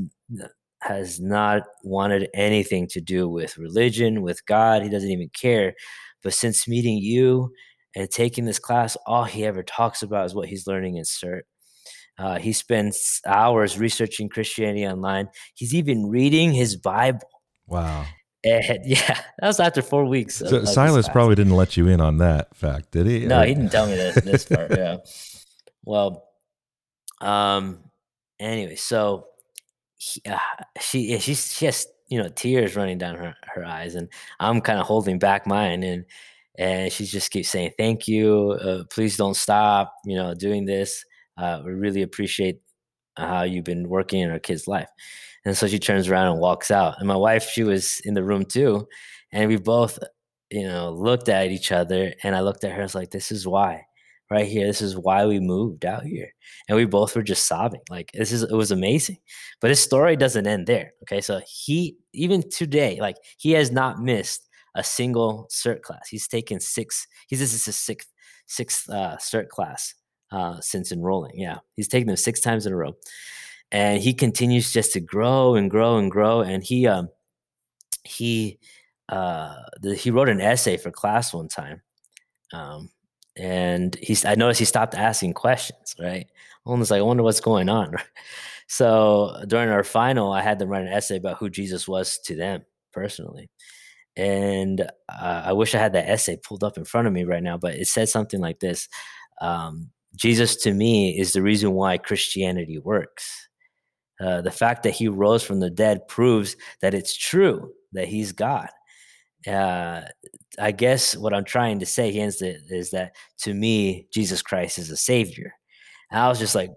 has 0.81 1.20
not 1.20 1.64
wanted 1.83 2.31
anything 2.33 2.87
to 2.88 3.01
do 3.03 3.29
with 3.29 3.59
religion, 3.59 4.23
with 4.23 4.47
God. 4.47 4.83
He 4.83 4.88
doesn't 4.88 5.11
even 5.11 5.29
care. 5.38 5.75
But 6.23 6.33
since 6.33 6.66
meeting 6.66 6.97
you 6.97 7.53
and 7.94 8.11
taking 8.11 8.44
this 8.44 8.59
class, 8.59 8.96
all 9.07 9.24
he 9.24 9.44
ever 9.44 9.62
talks 9.62 10.02
about 10.02 10.26
is 10.26 10.35
what 10.35 10.48
he's 10.48 10.66
learning 10.66 10.96
in 10.96 11.04
CERT. 11.04 11.42
Uh, 12.16 12.38
he 12.38 12.52
spends 12.52 13.20
hours 13.26 13.78
researching 13.78 14.28
Christianity 14.28 14.87
online. 14.87 15.28
He's 15.54 15.74
even 15.74 16.09
reading 16.09 16.52
his 16.52 16.76
Bible 16.76 17.28
wow. 17.66 18.07
and 18.44 18.80
yeah, 18.85 19.20
that 19.38 19.46
was 19.46 19.59
after 19.59 19.83
four 19.83 20.04
weeks. 20.04 20.40
Of, 20.40 20.48
So 20.48 20.57
of 20.59 20.68
Silas 20.68 21.09
probably 21.09 21.35
didn't 21.35 21.57
let 21.57 21.76
you 21.76 21.88
in 21.88 22.00
on 22.00 22.18
that 22.18 22.54
fact, 22.54 22.90
did 22.90 23.07
he? 23.07 23.26
No, 23.26 23.42
he 23.42 23.54
didn't 23.54 23.70
tell 23.70 23.87
me 23.87 23.94
this 23.94 24.16
this 24.16 24.44
part. 24.44 24.70
Yeah. 24.76 24.98
Well, 25.83 26.24
um. 27.20 27.78
Anyway, 28.38 28.74
so 28.76 29.28
he, 29.96 30.20
uh, 30.26 30.38
she 30.80 31.18
she's 31.18 31.54
she 31.54 31.64
has 31.64 31.87
you 32.09 32.22
know 32.22 32.28
tears 32.28 32.76
running 32.76 32.98
down 32.98 33.16
her 33.16 33.35
her 33.54 33.64
eyes, 33.64 33.94
and 33.94 34.09
I'm 34.38 34.61
kind 34.61 34.78
of 34.78 34.87
holding 34.87 35.18
back 35.18 35.46
mine, 35.46 35.83
and 35.83 36.04
and 36.57 36.93
she 36.93 37.05
just 37.05 37.31
keeps 37.31 37.49
saying 37.49 37.73
thank 37.79 38.07
you, 38.07 38.53
uh, 38.61 38.85
please 38.90 39.17
don't 39.17 39.37
stop, 39.37 39.95
you 40.05 40.17
know, 40.17 40.35
doing 40.35 40.64
this. 40.64 41.05
Uh, 41.37 41.61
we 41.64 41.73
really 41.73 42.03
appreciate 42.03 42.61
how 43.17 43.43
you've 43.43 43.64
been 43.64 43.88
working 43.88 44.21
in 44.21 44.31
our 44.31 44.38
kid's 44.38 44.69
life. 44.69 44.88
And 45.45 45.57
so 45.57 45.67
she 45.67 45.79
turns 45.79 46.09
around 46.09 46.29
and 46.33 46.40
walks 46.40 46.71
out. 46.71 46.99
And 46.99 47.09
my 47.09 47.17
wife, 47.17 47.49
she 47.49 47.64
was 47.64 48.01
in 48.01 48.14
the 48.14 48.25
room 48.25 48.45
too. 48.45 48.88
And 49.33 49.49
we 49.49 49.57
both, 49.57 49.99
you 50.51 50.67
know, 50.67 50.90
looked 50.90 51.29
at 51.29 51.51
each 51.51 51.73
other. 51.73 52.14
And 52.23 52.35
I 52.35 52.40
looked 52.40 52.64
at 52.64 52.73
her, 52.73 52.81
I 52.81 52.85
was 52.85 52.95
like, 52.95 53.11
this 53.11 53.31
is 53.31 53.47
why, 53.47 53.83
right 54.31 54.47
here. 54.47 54.67
This 54.67 54.81
is 54.81 54.97
why 54.97 55.27
we 55.27 55.40
moved 55.40 55.85
out 55.85 56.05
here. 56.05 56.33
And 56.69 56.77
we 56.77 56.87
both 56.87 57.14
were 57.14 57.23
just 57.23 57.47
sobbing. 57.47 57.83
Like, 57.90 58.11
this 58.14 58.33
is, 58.33 58.43
it 58.43 58.55
was 58.55 58.71
amazing. 58.71 59.19
But 59.61 59.71
his 59.71 59.81
story 59.81 60.17
doesn't 60.17 60.47
end 60.47 60.67
there. 60.67 60.93
Okay. 61.03 61.21
So 61.21 61.40
he, 61.47 61.97
even 62.14 62.49
today, 62.49 62.99
like, 63.01 63.17
he 63.37 63.53
has 63.53 63.71
not 63.71 64.01
missed 64.01 64.43
a 64.75 64.85
single 64.85 65.49
cert 65.51 65.83
class. 65.83 66.09
He's 66.09 66.29
taken 66.29 66.61
six, 66.61 67.07
he's, 67.29 67.41
this 67.41 67.53
is 67.53 67.65
his 67.65 67.77
sixth, 67.77 68.13
sixth 68.47 68.89
uh, 68.91 69.17
cert 69.17 69.49
class 69.49 69.95
uh, 70.33 70.61
since 70.61 70.93
enrolling. 70.93 71.39
Yeah. 71.39 71.59
He's 71.77 71.89
taken 71.89 72.09
them 72.09 72.17
six 72.17 72.41
times 72.41 72.67
in 72.67 72.73
a 72.73 72.77
row 72.77 72.95
and 73.75 74.01
he 74.01 74.15
continues 74.15 74.73
just 74.73 74.93
to 74.93 75.01
grow 75.01 75.57
and 75.57 75.71
grow 75.71 75.99
and 75.99 76.11
grow 76.11 76.41
and 76.41 76.63
he 76.63 76.87
um 76.87 77.09
he 78.05 78.59
uh 79.09 79.57
the, 79.81 79.95
he 79.95 80.11
wrote 80.11 80.29
an 80.29 80.41
essay 80.41 80.77
for 80.77 80.91
class 80.91 81.35
one 81.35 81.49
time 81.49 81.83
um 82.53 82.89
and 83.37 83.97
he's 83.97 84.25
i 84.25 84.35
noticed 84.35 84.61
he 84.61 84.65
stopped 84.65 84.95
asking 84.95 85.33
questions 85.33 85.97
right 86.01 86.27
almost 86.65 86.91
like 86.91 87.01
i 87.01 87.03
wonder 87.03 87.23
what's 87.23 87.41
going 87.41 87.69
on 87.69 87.93
so 88.69 89.43
during 89.49 89.69
our 89.69 89.85
final 89.85 90.33
i 90.33 90.41
had 90.41 90.59
them 90.59 90.69
write 90.69 90.87
an 90.87 90.93
essay 90.93 91.17
about 91.17 91.39
who 91.39 91.51
jesus 91.51 91.89
was 91.89 92.19
to 92.19 92.37
them 92.37 92.63
personally 92.93 93.51
and 94.16 94.83
uh, 95.09 95.42
i 95.46 95.53
wish 95.53 95.74
i 95.74 95.79
had 95.79 95.92
that 95.92 96.09
essay 96.09 96.37
pulled 96.37 96.64
up 96.64 96.77
in 96.77 96.85
front 96.85 97.07
of 97.07 97.12
me 97.12 97.24
right 97.24 97.42
now 97.42 97.59
but 97.59 97.74
it 97.74 97.87
said 97.87 98.09
something 98.09 98.40
like 98.40 98.61
this 98.61 98.88
um, 99.40 99.90
jesus 100.16 100.57
to 100.57 100.72
me 100.72 101.18
is 101.18 101.33
the 101.33 101.42
reason 101.42 101.72
why 101.72 101.98
christianity 101.98 102.79
works 102.79 103.48
uh, 104.20 104.40
the 104.40 104.50
fact 104.50 104.85
that 104.85 104.94
he 104.94 105.09
rose 105.09 105.42
from 105.42 105.61
the 105.61 105.70
dead 105.70 106.07
proves 106.09 106.57
that 106.81 106.94
it's 106.94 107.16
true 107.16 107.72
that 107.92 108.09
he's 108.09 108.33
God. 108.33 108.68
Uh, 109.46 110.03
I 110.59 110.72
guess 110.72 111.16
what 111.16 111.35
I'm 111.35 111.44
trying 111.44 111.81
to 111.81 111.87
say 111.87 112.11
is 112.11 112.38
that, 112.38 112.61
is 112.70 112.90
that 112.92 113.16
to 113.38 113.53
me, 113.53 114.07
Jesus 114.12 114.40
Christ 114.40 114.79
is 114.79 114.90
a 114.90 114.96
savior. 114.96 115.53
And 116.11 116.20
I 116.20 116.29
was 116.29 116.38
just 116.38 116.55
like, 116.55 116.70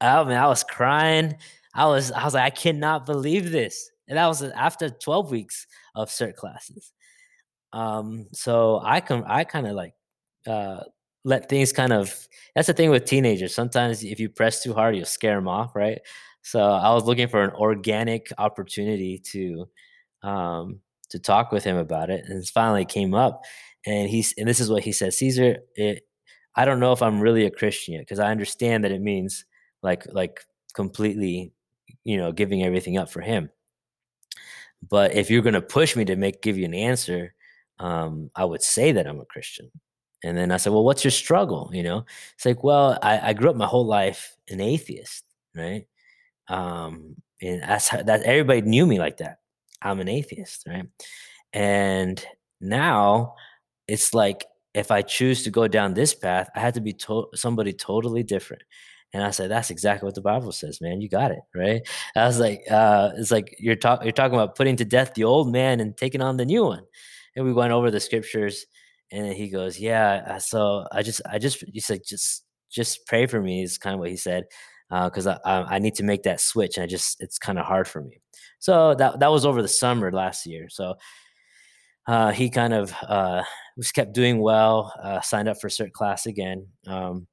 I 0.00 0.24
mean, 0.24 0.36
I 0.36 0.46
was 0.46 0.64
crying. 0.64 1.36
I 1.74 1.86
was, 1.86 2.10
I 2.10 2.24
was 2.24 2.34
like, 2.34 2.44
I 2.44 2.50
cannot 2.50 3.06
believe 3.06 3.50
this. 3.50 3.90
And 4.08 4.16
that 4.18 4.26
was 4.26 4.42
after 4.42 4.88
12 4.88 5.30
weeks 5.30 5.66
of 5.96 6.08
cert 6.08 6.36
classes. 6.36 6.92
Um, 7.72 8.28
so 8.32 8.80
I 8.84 9.00
can, 9.00 9.24
I 9.26 9.42
kind 9.42 9.66
of 9.66 9.74
like, 9.74 9.94
uh, 10.46 10.84
let 11.24 11.48
things 11.48 11.72
kind 11.72 11.92
of, 11.92 12.14
that's 12.54 12.68
the 12.68 12.72
thing 12.72 12.90
with 12.90 13.04
teenagers. 13.04 13.52
Sometimes 13.52 14.04
if 14.04 14.20
you 14.20 14.28
press 14.28 14.62
too 14.62 14.72
hard, 14.72 14.94
you'll 14.94 15.06
scare 15.06 15.34
them 15.34 15.48
off, 15.48 15.74
right? 15.74 15.98
So 16.42 16.60
I 16.60 16.94
was 16.94 17.06
looking 17.06 17.26
for 17.26 17.42
an 17.42 17.50
organic 17.50 18.28
opportunity 18.38 19.20
to 19.32 19.68
um, 20.22 20.78
to 21.10 21.18
talk 21.18 21.50
with 21.50 21.64
him 21.64 21.76
about 21.76 22.08
it, 22.08 22.24
and 22.24 22.40
it 22.40 22.48
finally 22.54 22.84
came 22.84 23.14
up. 23.14 23.42
And 23.84 24.08
he's 24.08 24.32
and 24.38 24.48
this 24.48 24.60
is 24.60 24.70
what 24.70 24.84
he 24.84 24.92
said, 24.92 25.12
Caesar. 25.12 25.58
It, 25.74 26.04
I 26.54 26.64
don't 26.64 26.78
know 26.78 26.92
if 26.92 27.02
I'm 27.02 27.20
really 27.20 27.46
a 27.46 27.50
Christian 27.50 27.94
yet 27.94 28.02
because 28.02 28.20
I 28.20 28.30
understand 28.30 28.84
that 28.84 28.92
it 28.92 29.00
means 29.02 29.44
like 29.82 30.04
like 30.12 30.40
completely, 30.72 31.52
you 32.04 32.16
know, 32.16 32.30
giving 32.30 32.62
everything 32.62 32.96
up 32.96 33.10
for 33.10 33.22
him. 33.22 33.50
But 34.88 35.14
if 35.14 35.30
you're 35.30 35.42
gonna 35.42 35.60
push 35.62 35.96
me 35.96 36.04
to 36.06 36.16
make 36.16 36.42
give 36.42 36.58
you 36.58 36.64
an 36.64 36.74
answer, 36.74 37.34
um, 37.78 38.30
I 38.34 38.44
would 38.44 38.62
say 38.62 38.92
that 38.92 39.06
I'm 39.06 39.20
a 39.20 39.24
Christian. 39.26 39.70
And 40.24 40.36
then 40.36 40.50
I 40.50 40.56
said, 40.56 40.72
well, 40.72 40.84
what's 40.84 41.04
your 41.04 41.10
struggle? 41.10 41.70
You 41.72 41.82
know, 41.82 42.04
it's 42.34 42.46
like, 42.46 42.64
well, 42.64 42.98
I, 43.02 43.30
I 43.30 43.32
grew 43.34 43.50
up 43.50 43.56
my 43.56 43.66
whole 43.66 43.86
life 43.86 44.36
an 44.48 44.60
atheist, 44.60 45.24
right? 45.54 45.86
Um, 46.48 47.16
and 47.42 47.62
that's 47.62 47.88
how, 47.88 48.02
that 48.02 48.22
everybody 48.22 48.62
knew 48.62 48.86
me 48.86 48.98
like 48.98 49.18
that. 49.18 49.38
I'm 49.82 50.00
an 50.00 50.08
atheist, 50.08 50.64
right? 50.66 50.86
And 51.52 52.24
now 52.60 53.34
it's 53.88 54.14
like 54.14 54.46
if 54.74 54.90
I 54.90 55.02
choose 55.02 55.42
to 55.44 55.50
go 55.50 55.68
down 55.68 55.94
this 55.94 56.14
path, 56.14 56.50
I 56.54 56.60
had 56.60 56.74
to 56.74 56.80
be 56.80 56.92
to- 56.94 57.28
somebody 57.34 57.72
totally 57.72 58.22
different. 58.22 58.62
And 59.12 59.22
I 59.22 59.30
said, 59.30 59.50
that's 59.50 59.70
exactly 59.70 60.06
what 60.06 60.14
the 60.14 60.20
Bible 60.20 60.52
says, 60.52 60.80
man. 60.80 61.00
You 61.00 61.08
got 61.08 61.30
it, 61.30 61.40
right? 61.54 61.82
I 62.14 62.26
was 62.26 62.38
like, 62.38 62.62
uh, 62.70 63.12
it's 63.16 63.30
like 63.30 63.56
you're 63.58 63.76
talking 63.76 64.04
you're 64.04 64.12
talking 64.12 64.34
about 64.34 64.56
putting 64.56 64.76
to 64.76 64.84
death 64.84 65.14
the 65.14 65.24
old 65.24 65.50
man 65.50 65.80
and 65.80 65.96
taking 65.96 66.20
on 66.20 66.36
the 66.36 66.44
new 66.44 66.64
one. 66.64 66.84
And 67.34 67.44
we 67.44 67.52
went 67.52 67.72
over 67.72 67.90
the 67.90 68.00
scriptures, 68.00 68.66
and 69.12 69.32
he 69.32 69.48
goes, 69.48 69.78
yeah. 69.78 70.24
Uh, 70.26 70.38
so 70.38 70.86
I 70.92 71.02
just 71.02 71.20
I 71.30 71.38
just 71.38 71.64
he 71.72 71.80
said 71.80 72.00
just 72.06 72.44
just 72.70 73.06
pray 73.06 73.26
for 73.26 73.40
me 73.40 73.62
is 73.62 73.78
kind 73.78 73.94
of 73.94 74.00
what 74.00 74.10
he 74.10 74.16
said 74.16 74.44
because 74.90 75.26
uh, 75.26 75.38
I, 75.44 75.76
I 75.76 75.78
need 75.78 75.94
to 75.96 76.02
make 76.02 76.24
that 76.24 76.40
switch 76.40 76.76
and 76.76 76.84
I 76.84 76.86
just 76.86 77.16
it's 77.20 77.38
kind 77.38 77.58
of 77.58 77.66
hard 77.66 77.88
for 77.88 78.02
me. 78.02 78.20
So 78.58 78.94
that 78.94 79.20
that 79.20 79.30
was 79.30 79.46
over 79.46 79.62
the 79.62 79.68
summer 79.68 80.10
last 80.12 80.46
year. 80.46 80.68
So 80.68 80.94
uh, 82.06 82.30
he 82.32 82.50
kind 82.50 82.72
of 82.72 82.94
uh, 83.08 83.42
just 83.78 83.94
kept 83.94 84.14
doing 84.14 84.40
well. 84.40 84.92
Uh, 85.02 85.20
signed 85.20 85.48
up 85.48 85.60
for 85.60 85.68
cert 85.68 85.92
class 85.92 86.26
again. 86.26 86.66
Um, 86.86 87.26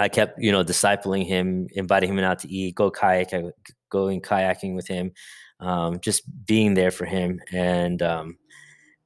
I 0.00 0.08
kept, 0.08 0.42
you 0.42 0.50
know, 0.50 0.64
discipling 0.64 1.26
him, 1.26 1.68
inviting 1.72 2.10
him 2.10 2.18
out 2.20 2.38
to 2.40 2.48
eat, 2.48 2.74
go 2.74 2.90
kayak, 2.90 3.30
going 3.90 4.22
kayaking 4.22 4.74
with 4.74 4.88
him, 4.88 5.12
um, 5.60 6.00
just 6.00 6.22
being 6.46 6.74
there 6.74 6.90
for 6.90 7.04
him. 7.04 7.40
And 7.52 8.00
um, 8.02 8.38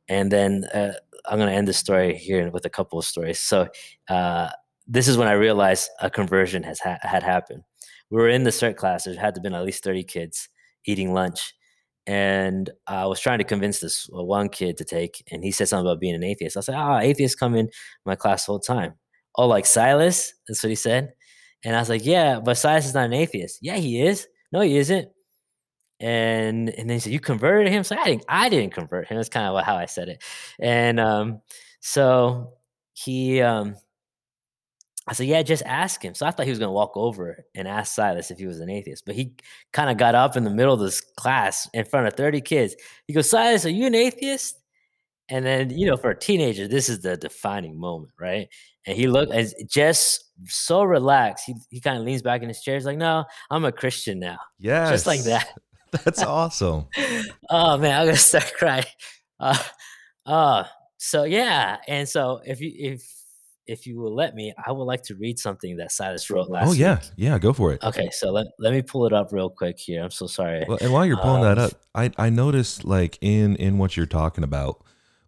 and 0.09 0.31
then 0.31 0.65
uh, 0.73 0.93
I'm 1.27 1.39
gonna 1.39 1.53
end 1.53 1.69
the 1.69 1.73
story 1.73 2.17
here 2.17 2.51
with 2.51 2.65
a 2.65 2.71
couple 2.71 2.99
of 2.99 3.05
stories. 3.05 3.41
So 3.41 3.69
uh, 4.09 4.51
this 4.87 5.09
is 5.09 5.17
when 5.17 5.29
I 5.29 5.33
realized 5.33 5.91
a 6.01 6.11
conversion 6.11 6.63
has 6.63 6.79
ha- 6.81 6.99
had 7.03 7.23
happened. 7.23 7.63
We 8.11 8.19
were 8.19 8.29
in 8.29 8.45
the 8.45 8.51
cert 8.51 8.77
class. 8.77 9.05
There 9.05 9.19
had 9.19 9.35
to 9.35 9.41
been 9.41 9.55
at 9.55 9.65
least 9.65 9.83
30 9.83 10.05
kids 10.05 10.49
eating 10.87 11.13
lunch, 11.13 11.55
and 12.07 12.71
I 12.87 13.07
was 13.07 13.19
trying 13.21 13.39
to 13.39 13.45
convince 13.45 13.81
this 13.81 14.09
uh, 14.17 14.23
one 14.23 14.49
kid 14.49 14.77
to 14.79 14.85
take, 14.85 15.25
and 15.33 15.43
he 15.43 15.51
said 15.51 15.69
something 15.69 15.87
about 15.87 16.01
being 16.01 16.15
an 16.15 16.25
atheist. 16.25 16.57
I 16.57 16.61
said, 16.61 16.77
"Ah, 16.77 16.97
oh, 16.97 17.01
atheists 17.01 17.37
come 17.37 17.57
in 17.57 17.71
my 18.07 18.15
class 18.15 18.49
all 18.49 18.59
the 18.59 18.67
time." 18.75 18.95
Oh, 19.37 19.47
like 19.49 19.67
Silas? 19.67 20.35
That's 20.49 20.63
what 20.63 20.71
he 20.71 20.77
said. 20.77 21.13
And 21.65 21.75
I 21.77 21.81
was 21.81 21.89
like, 21.89 22.05
"Yeah, 22.05 22.41
but 22.41 22.57
Silas 22.59 22.87
is 22.87 22.95
not 22.95 23.07
an 23.07 23.13
atheist." 23.15 23.59
Yeah, 23.63 23.77
he 23.77 24.03
is. 24.03 24.29
No, 24.53 24.61
he 24.61 24.77
isn't. 24.79 25.09
And 26.01 26.71
and 26.71 26.91
then 26.91 26.97
he 26.97 27.01
said, 27.01 27.13
"You 27.13 27.21
converted 27.21 27.73
him?" 27.73 27.85
So 27.85 27.97
I 27.99 28.05
didn't. 28.05 28.25
I 28.29 28.49
didn't 28.49 28.75
convert 28.75 29.09
him. 29.09 29.17
That's 29.17 29.29
kind 29.29 29.47
of 29.47 29.65
how 29.65 29.77
I 29.77 29.87
said 29.87 30.09
it. 30.09 30.23
And 30.61 31.01
um, 31.01 31.41
so 31.81 32.55
he 32.95 33.41
um, 33.43 33.77
I 35.07 35.13
said, 35.13 35.27
yeah, 35.27 35.43
just 35.43 35.63
ask 35.67 36.03
him. 36.03 36.15
So 36.15 36.25
I 36.25 36.31
thought 36.31 36.47
he 36.47 36.51
was 36.51 36.59
going 36.59 36.69
to 36.69 36.73
walk 36.73 36.93
over 36.97 37.45
and 37.55 37.69
ask 37.69 37.95
Silas 37.95 38.31
if 38.31 38.39
he 38.39 38.47
was 38.47 38.61
an 38.61 38.71
atheist. 38.71 39.05
But 39.05 39.15
he 39.15 39.35
kind 39.73 39.91
of 39.91 39.99
got 39.99 40.15
up 40.15 40.35
in 40.37 40.45
the 40.45 40.51
middle 40.51 40.73
of 40.73 40.81
this 40.81 41.01
class 41.03 41.69
in 41.75 41.85
front 41.85 42.07
of 42.07 42.15
30 42.15 42.41
kids. 42.41 42.75
He 43.07 43.13
goes, 43.13 43.29
Silas, 43.29 43.67
are 43.67 43.71
you 43.71 43.87
an 43.87 43.95
atheist? 43.95 44.59
And 45.31 45.45
then, 45.45 45.71
you 45.71 45.87
know, 45.87 45.97
for 45.97 46.11
a 46.11 46.19
teenager, 46.19 46.69
this 46.69 46.89
is 46.89 47.01
the 47.01 47.17
defining 47.17 47.79
moment, 47.79 48.13
right? 48.21 48.49
And 48.87 48.97
he 48.97 49.07
looked 49.07 49.33
as 49.33 49.55
just 49.67 50.25
so 50.47 50.83
relaxed. 50.83 51.47
He, 51.47 51.55
he 51.71 51.81
kind 51.81 51.97
of 51.97 52.05
leans 52.05 52.21
back 52.21 52.43
in 52.43 52.49
his 52.49 52.61
chair. 52.61 52.75
He's 52.75 52.85
like, 52.85 52.99
no, 52.99 53.25
I'm 53.51 53.65
a 53.65 53.73
Christian 53.73 54.19
now. 54.19 54.39
Yeah. 54.59 54.91
Just 54.91 55.07
like 55.07 55.23
that. 55.25 55.49
That's 56.05 56.23
awesome. 56.23 56.89
oh, 57.51 57.79
man, 57.79 57.99
I'm 57.99 58.07
going 58.07 58.17
to 58.17 58.21
start 58.21 58.53
crying. 58.59 58.85
Uh, 59.41 59.59
uh, 60.27 60.65
so, 60.99 61.25
yeah. 61.25 61.79
And 61.89 62.07
so 62.07 62.41
if 62.45 62.61
you, 62.61 62.73
if, 62.77 63.11
if 63.67 63.87
you 63.87 63.99
will 63.99 64.15
let 64.15 64.35
me, 64.35 64.53
I 64.67 64.73
would 64.73 64.85
like 64.85 65.05
to 65.05 65.15
read 65.15 65.39
something 65.39 65.77
that 65.79 65.91
Silas 65.91 66.29
wrote 66.29 66.51
last. 66.51 66.69
Oh 66.69 66.73
yeah, 66.73 66.97
week. 66.97 67.11
yeah, 67.17 67.39
go 67.39 67.55
for 67.55 67.73
it. 67.73 67.83
Okay, 67.83 68.11
so 68.13 68.31
let, 68.31 68.49
let 68.59 68.75
me 68.75 68.83
pull 68.83 69.07
it 69.07 69.15
up 69.15 69.33
real 69.33 69.49
quick 69.49 69.79
here. 69.79 70.03
I'm 70.03 70.11
so 70.11 70.27
sorry. 70.27 70.67
Well, 70.69 70.77
and 70.83 70.93
while 70.93 71.07
you're 71.07 71.17
pulling 71.17 71.45
um, 71.45 71.57
that 71.57 71.59
up, 71.59 71.73
I 71.95 72.11
I 72.19 72.29
noticed 72.29 72.85
like 72.85 73.17
in 73.23 73.57
in 73.57 73.79
what 73.79 73.97
you're 73.97 74.05
talking 74.05 74.45
about 74.45 74.85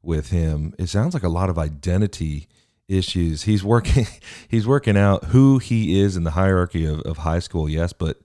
with 0.07 0.31
him, 0.31 0.75
it 0.79 0.89
sounds 0.89 1.15
like 1.15 1.23
a 1.23 1.29
lot 1.29 1.51
of 1.51 1.59
identity 1.59 2.49
issues. 2.89 3.43
He's 3.43 3.65
working 3.65 4.07
he's 4.49 4.67
working 4.67 4.97
out 4.97 5.25
who 5.27 5.59
he 5.59 6.01
is 6.01 6.17
in 6.17 6.25
the 6.25 6.33
hierarchy 6.33 6.87
of, 6.87 7.01
of 7.01 7.19
high 7.19 7.41
school, 7.41 7.69
yes, 7.69 7.93
but 7.93 8.21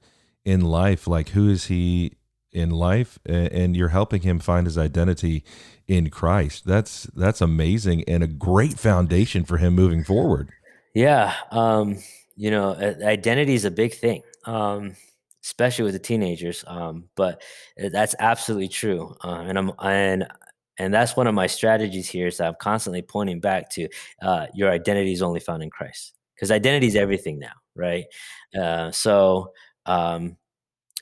in 0.45 0.61
life, 0.61 1.07
like 1.07 1.29
who 1.29 1.49
is 1.49 1.65
he 1.65 2.13
in 2.51 2.69
life 2.69 3.17
and 3.25 3.77
you're 3.77 3.89
helping 3.89 4.21
him 4.23 4.37
find 4.39 4.67
his 4.67 4.77
identity 4.77 5.43
in 5.87 6.09
Christ. 6.09 6.65
That's 6.65 7.03
that's 7.15 7.41
amazing 7.41 8.03
and 8.07 8.23
a 8.23 8.27
great 8.27 8.79
foundation 8.79 9.43
for 9.43 9.57
him 9.57 9.73
moving 9.75 10.03
forward. 10.03 10.49
Yeah, 10.93 11.33
um, 11.51 11.99
you 12.35 12.51
know, 12.51 12.73
identity 12.75 13.53
is 13.53 13.65
a 13.65 13.71
big 13.71 13.93
thing, 13.93 14.23
um, 14.45 14.95
especially 15.43 15.85
with 15.85 15.93
the 15.93 15.99
teenagers. 15.99 16.63
Um, 16.67 17.05
but 17.15 17.41
that's 17.77 18.15
absolutely 18.19 18.67
true, 18.67 19.15
uh, 19.23 19.43
and 19.47 19.57
I'm 19.57 19.71
and 19.79 20.27
and 20.81 20.93
that's 20.93 21.15
one 21.15 21.27
of 21.27 21.35
my 21.35 21.45
strategies 21.45 22.09
here 22.09 22.27
is 22.27 22.37
that 22.37 22.47
I'm 22.47 22.55
constantly 22.59 23.03
pointing 23.03 23.39
back 23.39 23.69
to 23.71 23.87
uh, 24.23 24.47
your 24.55 24.71
identity 24.71 25.13
is 25.13 25.21
only 25.21 25.39
found 25.39 25.61
in 25.61 25.69
Christ 25.69 26.15
because 26.35 26.49
identity 26.49 26.87
is 26.87 26.95
everything 26.95 27.37
now, 27.37 27.53
right? 27.75 28.05
Uh, 28.59 28.89
so 28.89 29.51
um, 29.85 30.37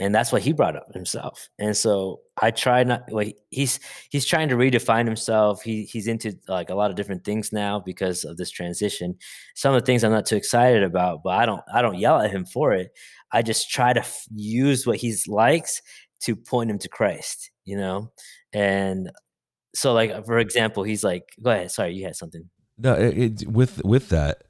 and 0.01 0.13
that's 0.13 0.33
what 0.33 0.41
he 0.41 0.51
brought 0.51 0.75
up 0.75 0.93
himself. 0.93 1.47
And 1.59 1.75
so 1.75 2.19
I 2.41 2.51
try 2.51 2.83
not. 2.83 3.03
Well, 3.09 3.25
he's 3.51 3.79
he's 4.09 4.25
trying 4.25 4.49
to 4.49 4.55
redefine 4.55 5.05
himself. 5.05 5.61
He 5.61 5.83
he's 5.83 6.07
into 6.07 6.37
like 6.49 6.69
a 6.69 6.75
lot 6.75 6.89
of 6.89 6.97
different 6.97 7.23
things 7.23 7.53
now 7.53 7.79
because 7.79 8.25
of 8.25 8.35
this 8.35 8.51
transition. 8.51 9.17
Some 9.55 9.73
of 9.73 9.81
the 9.81 9.85
things 9.85 10.03
I'm 10.03 10.11
not 10.11 10.25
too 10.25 10.35
excited 10.35 10.83
about, 10.83 11.23
but 11.23 11.37
I 11.37 11.45
don't 11.45 11.61
I 11.73 11.81
don't 11.81 11.99
yell 11.99 12.21
at 12.21 12.31
him 12.31 12.45
for 12.45 12.73
it. 12.73 12.91
I 13.31 13.43
just 13.43 13.69
try 13.69 13.93
to 13.93 14.01
f- 14.01 14.25
use 14.35 14.85
what 14.85 14.97
he 14.97 15.15
likes 15.27 15.81
to 16.23 16.35
point 16.35 16.69
him 16.69 16.79
to 16.79 16.89
Christ. 16.89 17.49
You 17.63 17.77
know, 17.77 18.11
and 18.51 19.09
so 19.75 19.93
like 19.93 20.25
for 20.25 20.39
example, 20.39 20.83
he's 20.83 21.03
like, 21.03 21.23
go 21.41 21.51
ahead. 21.51 21.71
Sorry, 21.71 21.93
you 21.93 22.05
had 22.05 22.15
something. 22.15 22.49
No, 22.77 22.93
it, 22.93 23.17
it, 23.17 23.47
with 23.47 23.83
with 23.83 24.09
that 24.09 24.43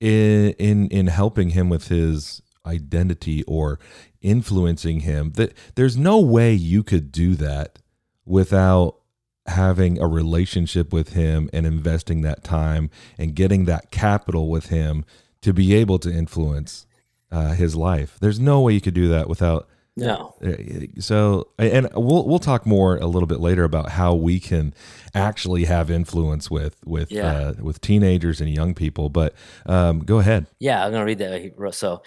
in 0.00 0.50
in 0.58 0.88
in 0.88 1.06
helping 1.06 1.50
him 1.50 1.68
with 1.68 1.88
his 1.88 2.42
identity 2.66 3.42
or 3.44 3.78
influencing 4.20 5.00
him 5.00 5.32
that 5.32 5.52
there's 5.74 5.96
no 5.96 6.20
way 6.20 6.52
you 6.52 6.82
could 6.82 7.10
do 7.10 7.34
that 7.34 7.78
without 8.24 8.96
having 9.46 10.00
a 10.00 10.06
relationship 10.06 10.92
with 10.92 11.14
him 11.14 11.50
and 11.52 11.66
investing 11.66 12.20
that 12.20 12.44
time 12.44 12.88
and 13.18 13.34
getting 13.34 13.64
that 13.64 13.90
capital 13.90 14.48
with 14.48 14.66
him 14.66 15.04
to 15.40 15.52
be 15.52 15.74
able 15.74 15.98
to 15.98 16.12
influence 16.12 16.86
uh, 17.32 17.52
his 17.52 17.74
life 17.74 18.16
there's 18.20 18.38
no 18.38 18.60
way 18.60 18.72
you 18.72 18.80
could 18.80 18.94
do 18.94 19.08
that 19.08 19.28
without 19.28 19.68
no. 19.96 20.34
So, 20.98 21.48
and 21.58 21.88
we'll 21.94 22.26
we'll 22.26 22.38
talk 22.38 22.64
more 22.64 22.96
a 22.96 23.06
little 23.06 23.26
bit 23.26 23.40
later 23.40 23.64
about 23.64 23.90
how 23.90 24.14
we 24.14 24.40
can 24.40 24.74
actually 25.14 25.64
have 25.64 25.90
influence 25.90 26.50
with 26.50 26.76
with 26.84 27.12
yeah. 27.12 27.32
uh, 27.32 27.54
with 27.60 27.80
teenagers 27.80 28.40
and 28.40 28.48
young 28.48 28.74
people. 28.74 29.10
But 29.10 29.34
um, 29.66 30.00
go 30.00 30.18
ahead. 30.18 30.46
Yeah, 30.58 30.84
I'm 30.84 30.92
gonna 30.92 31.04
read 31.04 31.18
that. 31.18 31.74
So, 31.74 32.02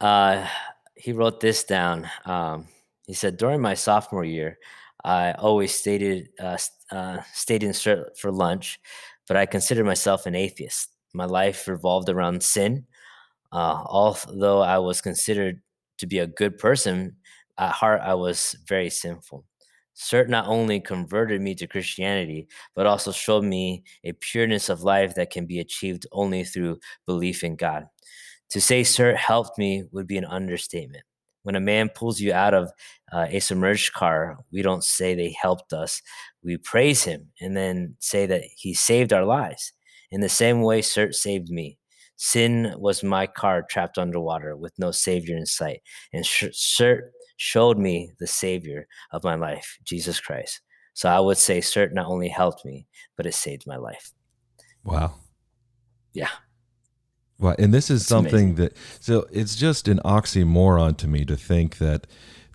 uh, 0.00 0.46
he 0.94 1.12
wrote 1.12 1.40
this 1.40 1.64
down. 1.64 2.08
Um, 2.24 2.68
he 3.06 3.14
said, 3.14 3.36
during 3.36 3.60
my 3.60 3.74
sophomore 3.74 4.24
year, 4.24 4.58
I 5.04 5.32
always 5.32 5.74
stated 5.74 6.30
uh, 6.40 6.58
uh, 6.90 7.18
stayed 7.32 7.62
in 7.62 7.72
for 7.72 8.32
lunch, 8.32 8.80
but 9.28 9.36
I 9.36 9.46
considered 9.46 9.84
myself 9.84 10.26
an 10.26 10.34
atheist. 10.34 10.90
My 11.14 11.26
life 11.26 11.68
revolved 11.68 12.08
around 12.08 12.42
sin. 12.42 12.86
Uh, 13.52 13.82
although 13.86 14.60
I 14.60 14.78
was 14.78 15.00
considered 15.00 15.60
to 15.98 16.06
be 16.06 16.18
a 16.18 16.26
good 16.26 16.58
person, 16.58 17.16
at 17.58 17.72
heart 17.72 18.00
I 18.02 18.14
was 18.14 18.56
very 18.66 18.90
sinful. 18.90 19.44
Cert 19.96 20.28
not 20.28 20.46
only 20.46 20.78
converted 20.78 21.40
me 21.40 21.54
to 21.54 21.66
Christianity, 21.66 22.48
but 22.74 22.86
also 22.86 23.12
showed 23.12 23.44
me 23.44 23.82
a 24.04 24.12
pureness 24.12 24.68
of 24.68 24.82
life 24.82 25.14
that 25.14 25.30
can 25.30 25.46
be 25.46 25.58
achieved 25.58 26.06
only 26.12 26.44
through 26.44 26.78
belief 27.06 27.42
in 27.42 27.56
God. 27.56 27.86
To 28.50 28.60
say 28.60 28.82
Cert 28.82 29.16
helped 29.16 29.58
me 29.58 29.84
would 29.92 30.06
be 30.06 30.18
an 30.18 30.26
understatement. 30.26 31.04
When 31.44 31.56
a 31.56 31.60
man 31.60 31.88
pulls 31.88 32.20
you 32.20 32.32
out 32.32 32.54
of 32.54 32.70
uh, 33.12 33.26
a 33.30 33.40
submerged 33.40 33.92
car, 33.94 34.38
we 34.52 34.62
don't 34.62 34.84
say 34.84 35.14
they 35.14 35.34
helped 35.40 35.72
us. 35.72 36.02
We 36.42 36.56
praise 36.58 37.04
him 37.04 37.28
and 37.40 37.56
then 37.56 37.96
say 38.00 38.26
that 38.26 38.42
he 38.56 38.74
saved 38.74 39.12
our 39.12 39.24
lives. 39.24 39.72
In 40.10 40.20
the 40.20 40.28
same 40.28 40.62
way, 40.62 40.82
Cert 40.82 41.14
saved 41.14 41.48
me. 41.48 41.78
Sin 42.16 42.74
was 42.78 43.02
my 43.02 43.26
car 43.26 43.62
trapped 43.62 43.98
underwater 43.98 44.56
with 44.56 44.72
no 44.78 44.90
savior 44.90 45.36
in 45.36 45.46
sight. 45.46 45.82
And 46.12 46.24
Cert 46.24 47.00
showed 47.36 47.78
me 47.78 48.12
the 48.18 48.26
savior 48.26 48.86
of 49.12 49.24
my 49.24 49.34
life, 49.34 49.78
Jesus 49.84 50.20
Christ. 50.20 50.60
So 50.94 51.08
I 51.08 51.20
would 51.20 51.36
say 51.36 51.58
Cert 51.58 51.92
not 51.92 52.06
only 52.06 52.28
helped 52.28 52.64
me, 52.64 52.86
but 53.16 53.26
it 53.26 53.34
saved 53.34 53.66
my 53.66 53.76
life. 53.76 54.12
Wow. 54.82 55.14
Yeah. 56.12 56.30
Well, 57.38 57.54
and 57.58 57.74
this 57.74 57.90
is 57.90 58.06
something 58.06 58.50
amazing. 58.50 58.54
that 58.54 58.76
so 59.00 59.26
it's 59.30 59.56
just 59.56 59.88
an 59.88 60.00
oxymoron 60.04 60.96
to 60.98 61.08
me 61.08 61.26
to 61.26 61.36
think 61.36 61.76
that 61.78 62.06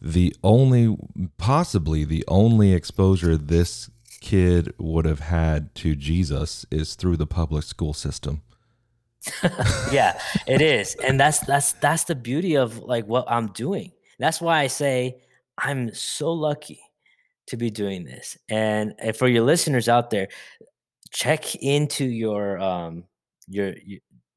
the 0.01 0.36
only 0.43 0.97
possibly 1.38 2.03
the 2.03 2.23
only 2.27 2.73
exposure 2.73 3.38
this 3.38 3.91
kid 4.21 4.73
would 4.79 5.05
have 5.05 5.19
had 5.19 5.75
to 5.75 5.95
Jesus 5.95 6.65
is 6.71 6.95
through 6.95 7.17
the 7.17 7.27
public 7.27 7.63
school 7.63 7.93
system. 7.93 8.41
yeah, 9.91 10.19
it 10.47 10.61
is. 10.61 10.95
And 10.95 11.19
that's 11.19 11.39
that's 11.41 11.73
that's 11.73 12.05
the 12.05 12.15
beauty 12.15 12.55
of 12.55 12.79
like 12.79 13.05
what 13.05 13.25
I'm 13.27 13.47
doing. 13.47 13.91
That's 14.22 14.39
why 14.39 14.59
I 14.59 14.67
say 14.67 15.17
I'm 15.57 15.93
so 15.93 16.32
lucky 16.32 16.80
to 17.47 17.57
be 17.57 17.69
doing 17.69 18.05
this. 18.05 18.38
And, 18.47 18.93
for 19.17 19.28
your 19.28 19.43
listeners 19.43 19.89
out 19.89 20.11
there, 20.11 20.30
check 21.11 21.55
into 21.55 22.05
your 22.05 22.59
um 22.59 23.03
your 23.47 23.74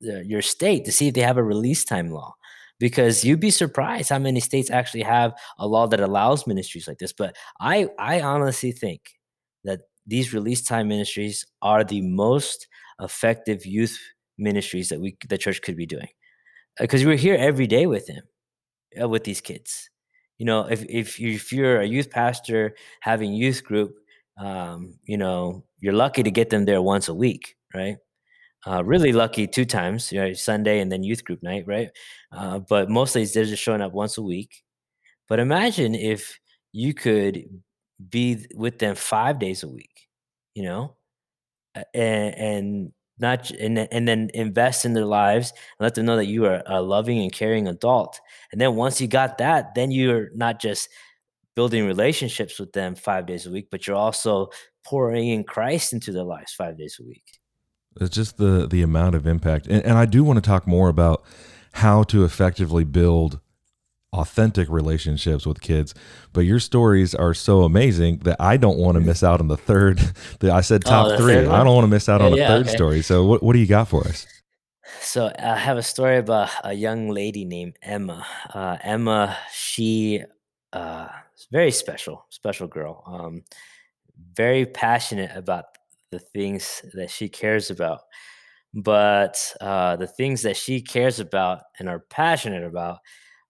your, 0.01 0.43
state 0.43 0.85
to 0.85 0.93
see 0.93 1.09
if 1.09 1.14
they 1.14 1.22
have 1.22 1.39
a 1.39 1.43
release 1.43 1.85
time 1.85 2.11
law 2.11 2.35
because 2.78 3.24
you'd 3.24 3.41
be 3.41 3.51
surprised 3.51 4.11
how 4.11 4.18
many 4.18 4.41
states 4.41 4.70
actually 4.70 5.03
have 5.03 5.32
a 5.59 5.66
law 5.66 5.87
that 5.87 6.01
allows 6.01 6.47
ministries 6.47 6.87
like 6.87 6.99
this 6.99 7.12
but 7.12 7.35
i 7.61 7.89
i 7.99 8.20
honestly 8.20 8.72
think 8.72 9.01
that 9.62 9.80
these 10.07 10.35
release 10.35 10.62
time 10.62 10.89
ministries 10.89 11.47
are 11.62 11.85
the 11.85 12.03
most 12.03 12.66
effective 13.01 13.64
youth 13.64 13.99
ministries 14.37 14.89
that 14.89 15.01
we 15.01 15.16
the 15.28 15.39
church 15.39 15.62
could 15.62 15.76
be 15.76 15.87
doing 15.87 16.09
because 16.78 17.05
we're 17.05 17.16
here 17.16 17.37
every 17.37 17.66
day 17.66 17.87
with 17.87 18.07
him 18.09 18.24
uh, 19.01 19.09
with 19.09 19.24
these 19.24 19.40
kids. 19.40 19.90
You 20.38 20.47
know 20.47 20.66
if 20.70 20.84
if, 20.88 21.20
you, 21.20 21.32
if 21.32 21.53
you're 21.53 21.80
a 21.80 21.86
youth 21.86 22.11
pastor 22.11 22.74
having 23.01 23.32
youth 23.32 23.62
group 23.64 23.97
um, 24.38 24.95
you 25.05 25.16
know 25.16 25.64
you're 25.78 25.92
lucky 25.92 26.22
to 26.22 26.30
get 26.30 26.51
them 26.51 26.64
there 26.64 26.82
once 26.82 27.09
a 27.09 27.14
week 27.14 27.57
right? 27.74 27.97
Uh, 28.66 28.82
really 28.82 29.12
lucky 29.12 29.47
two 29.47 29.64
times 29.66 30.11
you 30.11 30.20
know, 30.20 30.32
sunday 30.32 30.80
and 30.80 30.90
then 30.90 31.03
youth 31.03 31.24
group 31.24 31.42
night 31.42 31.64
right? 31.66 31.90
Uh, 32.32 32.59
but 32.59 32.90
mostly 32.90 33.24
they're 33.26 33.45
just 33.45 33.62
showing 33.62 33.82
up 33.82 33.92
once 33.92 34.18
a 34.18 34.22
week. 34.22 34.62
But 35.28 35.38
imagine 35.38 35.95
if 35.95 36.40
you 36.72 36.95
could 36.95 37.45
be 38.11 38.47
with 38.55 38.78
them 38.78 38.97
five 38.97 39.38
days 39.38 39.62
a 39.62 39.68
week 39.68 39.95
you 40.55 40.62
know? 40.62 40.95
And, 41.92 42.34
and 42.34 42.92
not 43.19 43.51
and, 43.53 43.79
and 43.79 44.09
then 44.09 44.31
invest 44.35 44.85
in 44.85 44.95
their 44.95 45.05
lives 45.05 45.51
and 45.51 45.85
let 45.85 45.95
them 45.95 46.07
know 46.07 46.17
that 46.17 46.27
you 46.27 46.47
are 46.47 46.62
a 46.67 46.83
loving 46.83 47.21
and 47.21 47.33
caring 47.33 47.69
adult. 47.69 48.21
And 48.53 48.61
then 48.61 48.75
once 48.75 49.01
you 49.01 49.07
got 49.07 49.39
that 49.39 49.75
then 49.75 49.91
you're 49.91 50.31
not 50.35 50.61
just 50.61 50.89
building 51.55 51.87
relationships 51.87 52.59
with 52.59 52.73
them 52.73 52.95
five 52.95 53.27
days 53.27 53.47
a 53.47 53.51
week 53.51 53.69
but 53.71 53.87
you're 53.87 53.97
also 53.97 54.49
pouring 54.85 55.29
in 55.29 55.45
christ 55.45 55.93
into 55.93 56.12
their 56.12 56.25
lives 56.25 56.53
five 56.53 56.77
days 56.77 56.99
a 57.01 57.05
week. 57.05 57.39
It's 58.01 58.15
just 58.15 58.39
the 58.39 58.67
the 58.67 58.83
amount 58.83 59.15
of 59.15 59.27
impact. 59.27 59.67
And, 59.67 59.85
and 59.85 59.99
i 59.99 60.07
do 60.07 60.25
want 60.25 60.37
to 60.37 60.49
talk 60.49 60.67
more 60.67 60.89
about 60.89 61.25
how 61.75 62.05
to 62.05 62.25
effectively 62.25 62.85
build 62.85 63.41
authentic 64.15 64.69
relationships 64.69 65.47
with 65.47 65.61
kids. 65.61 65.95
But 66.33 66.43
your 66.43 66.61
stories 66.61 67.15
are 67.15 67.35
so 67.35 67.62
amazing 67.62 68.21
that 68.21 68.37
I 68.41 68.57
don't 68.57 68.79
want 68.79 68.95
to 68.97 69.01
miss 69.01 69.23
out 69.23 69.41
on 69.41 69.49
the 69.49 69.57
third. 69.57 70.01
The, 70.41 70.53
I 70.53 70.62
said 70.62 70.85
top 70.85 71.07
oh, 71.07 71.17
three. 71.17 71.37
I 71.37 71.62
don't 71.62 71.75
want 71.75 71.85
to 71.85 71.89
miss 71.89 72.09
out 72.09 72.21
yeah, 72.21 72.27
on 72.27 72.33
a 72.33 72.37
yeah, 72.37 72.49
third 72.49 72.67
okay. 72.67 72.77
story. 72.77 73.03
So 73.03 73.25
what 73.25 73.43
what 73.43 73.53
do 73.53 73.59
you 73.59 73.67
got 73.67 73.89
for 73.89 74.07
us? 74.07 74.27
So 75.01 75.31
I 75.39 75.57
have 75.57 75.77
a 75.77 75.83
story 75.83 76.19
about 76.19 76.51
a 76.62 76.73
young 76.73 77.11
lady 77.11 77.45
named 77.45 77.75
Emma. 77.83 78.27
Uh, 78.53 78.79
Emma, 78.83 79.37
she 79.53 80.23
uh, 80.73 81.09
very 81.53 81.71
special, 81.71 82.27
special 82.31 82.67
girl. 82.67 83.03
Um, 83.07 83.45
very 84.35 84.67
passionate 84.67 85.31
about 85.35 85.67
the 86.11 86.19
things 86.19 86.83
that 86.95 87.11
she 87.11 87.29
cares 87.29 87.71
about. 87.71 88.01
But 88.73 89.39
uh, 89.61 89.97
the 89.97 90.07
things 90.07 90.43
that 90.43 90.57
she 90.57 90.81
cares 90.81 91.21
about 91.21 91.62
and 91.79 91.89
are 91.89 92.01
passionate 92.11 92.65
about 92.65 92.99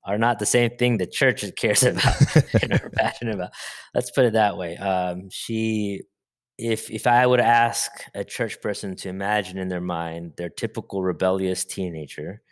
are 0.05 0.19
not 0.19 0.39
the 0.39 0.47
same 0.47 0.71
thing 0.77 0.97
the 0.97 1.07
church 1.07 1.45
cares 1.57 1.83
about 1.83 2.37
and 2.63 2.73
are 2.73 2.91
passionate 2.91 3.35
about. 3.35 3.51
Let's 3.95 4.11
put 4.11 4.27
it 4.27 4.35
that 4.35 4.57
way. 4.57 4.77
Um, 4.77 5.29
she, 5.31 6.03
if 6.59 6.91
if 6.91 7.07
I 7.07 7.27
would 7.27 7.41
ask 7.41 7.91
a 8.15 8.25
church 8.25 8.61
person 8.61 8.95
to 8.97 9.09
imagine 9.09 9.59
in 9.59 9.69
their 9.69 9.81
mind 9.81 10.35
their 10.37 10.49
typical 10.49 11.03
rebellious 11.03 11.65
teenager, 11.65 12.43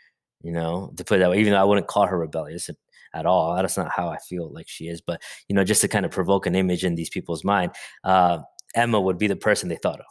you 0.42 0.52
know, 0.52 0.92
to 0.96 1.04
put 1.04 1.16
it 1.16 1.20
that 1.20 1.30
way, 1.30 1.38
even 1.38 1.52
though 1.52 1.60
I 1.60 1.64
wouldn't 1.64 1.86
call 1.86 2.06
her 2.06 2.18
rebellious 2.18 2.68
at 3.14 3.26
all, 3.26 3.54
that's 3.54 3.76
not 3.76 3.92
how 3.94 4.08
I 4.08 4.18
feel 4.18 4.52
like 4.52 4.68
she 4.68 4.88
is. 4.88 5.00
But 5.00 5.22
you 5.48 5.54
know, 5.54 5.64
just 5.64 5.82
to 5.82 5.88
kind 5.88 6.04
of 6.04 6.10
provoke 6.10 6.46
an 6.46 6.54
image 6.54 6.84
in 6.84 6.94
these 6.94 7.10
people's 7.10 7.44
mind, 7.44 7.72
uh, 8.02 8.38
Emma 8.74 9.00
would 9.00 9.18
be 9.18 9.28
the 9.28 9.36
person 9.36 9.68
they 9.68 9.76
thought 9.76 10.00
of. 10.00 10.06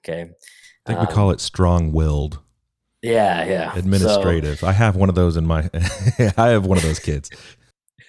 Okay, 0.00 0.22
I 0.22 0.26
think 0.86 1.00
um, 1.00 1.06
we 1.06 1.12
call 1.12 1.30
it 1.30 1.40
strong-willed. 1.40 2.38
Yeah, 3.04 3.44
yeah. 3.44 3.78
Administrative. 3.78 4.60
So, 4.60 4.66
I 4.66 4.72
have 4.72 4.96
one 4.96 5.08
of 5.10 5.14
those 5.14 5.36
in 5.36 5.46
my 5.46 5.68
I 6.38 6.48
have 6.48 6.64
one 6.64 6.78
of 6.78 6.84
those 6.84 6.98
kids. 6.98 7.30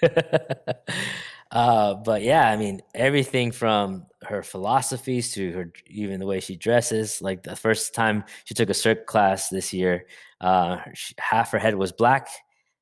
uh, 1.51 1.95
but 1.95 2.21
yeah, 2.21 2.49
I 2.49 2.55
mean, 2.55 2.81
everything 2.93 3.51
from 3.51 4.05
her 4.23 4.41
philosophies 4.41 5.33
to 5.33 5.51
her 5.51 5.71
even 5.87 6.19
the 6.19 6.25
way 6.25 6.39
she 6.39 6.55
dresses. 6.55 7.21
Like 7.21 7.43
the 7.43 7.57
first 7.57 7.93
time 7.93 8.23
she 8.45 8.53
took 8.53 8.69
a 8.69 8.73
cert 8.73 9.05
class 9.05 9.49
this 9.49 9.73
year, 9.73 10.07
uh, 10.39 10.77
she, 10.93 11.13
half 11.19 11.51
her 11.51 11.59
head 11.59 11.75
was 11.75 11.91
black, 11.91 12.29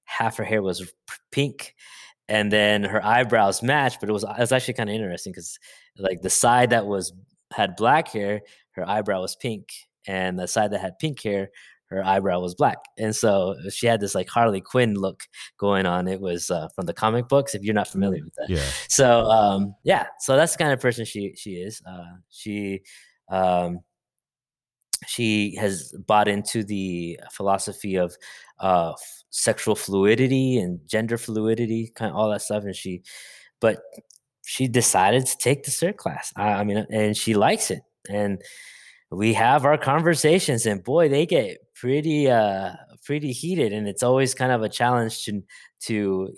half 0.06 0.38
her 0.38 0.44
hair 0.44 0.62
was 0.62 0.94
pink, 1.32 1.74
and 2.28 2.52
then 2.52 2.84
her 2.84 3.04
eyebrows 3.04 3.64
matched. 3.64 4.00
But 4.00 4.10
it 4.10 4.14
was 4.14 4.24
it 4.24 4.38
was 4.38 4.52
actually 4.52 4.76
kind 4.76 4.90
of 4.90 4.96
interesting 4.96 5.34
because 5.34 5.58
like 5.98 6.22
the 6.22 6.30
side 6.30 6.70
that 6.70 6.86
was 6.86 7.12
had 7.52 7.76
black 7.76 8.10
hair, 8.10 8.42
her 8.74 8.88
eyebrow 8.88 9.22
was 9.22 9.36
pink, 9.36 9.70
and 10.06 10.38
the 10.38 10.48
side 10.48 10.72
that 10.72 10.82
had 10.82 11.00
pink 11.00 11.24
hair, 11.24 11.50
her 11.94 12.06
eyebrow 12.06 12.40
was 12.40 12.56
black. 12.56 12.78
And 12.98 13.16
so 13.16 13.56
she 13.70 13.88
had 13.88 14.00
this 14.00 14.16
like 14.16 14.30
Harley 14.30 14.62
Quinn 14.62 14.96
look 14.96 15.24
going 15.58 15.86
on. 15.86 16.08
It 16.08 16.20
was 16.20 16.50
uh, 16.50 16.70
from 16.76 16.86
the 16.86 16.94
comic 16.94 17.28
books, 17.28 17.56
if 17.56 17.64
you're 17.64 17.74
not 17.74 17.88
familiar 17.88 18.22
mm, 18.22 18.26
with 18.26 18.36
that. 18.36 18.50
Yeah. 18.50 18.70
So 18.90 19.26
um, 19.26 19.76
yeah, 19.84 20.08
so 20.20 20.36
that's 20.36 20.54
the 20.54 20.58
kind 20.58 20.74
of 20.74 20.80
person 20.80 21.06
she 21.06 21.34
she 21.36 21.56
is. 21.56 21.82
Uh, 21.88 22.18
she 22.30 22.82
um, 23.30 23.80
she 25.08 25.56
has 25.56 25.94
bought 26.08 26.28
into 26.28 26.64
the 26.64 27.20
philosophy 27.32 27.96
of 27.96 28.16
uh, 28.60 28.92
f- 28.92 29.24
sexual 29.30 29.76
fluidity 29.76 30.58
and 30.58 30.80
gender 30.88 31.18
fluidity, 31.18 31.92
kind 31.96 32.12
of 32.12 32.18
all 32.18 32.30
that 32.30 32.42
stuff. 32.42 32.64
And 32.64 32.76
she, 32.76 33.04
but 33.60 33.82
she 34.46 34.68
decided 34.68 35.26
to 35.26 35.38
take 35.38 35.64
the 35.64 35.72
cert 35.72 35.98
class. 35.98 36.32
I, 36.36 36.54
I 36.54 36.64
mean, 36.64 36.86
and 36.90 37.16
she 37.16 37.34
likes 37.34 37.72
it. 37.72 37.82
And 38.10 38.42
we 39.12 39.34
have 39.34 39.66
our 39.66 39.78
conversations 39.78 40.66
and 40.66 40.84
boy 40.84 41.08
they 41.08 41.26
get 41.26 41.58
pretty 41.84 42.30
uh 42.30 42.72
pretty 43.04 43.34
heated 43.34 43.74
and 43.74 43.90
it's 43.90 44.04
always 44.04 44.34
kind 44.34 44.54
of 44.54 44.62
a 44.62 44.70
challenge 44.70 45.26
to 45.26 45.44
to 45.82 46.34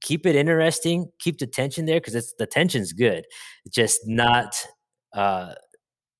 keep 0.00 0.24
it 0.24 0.34
interesting 0.34 1.06
keep 1.18 1.36
the 1.38 1.46
tension 1.46 1.84
there 1.84 2.00
because 2.00 2.14
it's 2.14 2.32
the 2.38 2.46
tension's 2.46 2.94
good. 2.94 3.26
Just 3.68 4.00
not 4.06 4.56
uh 5.12 5.52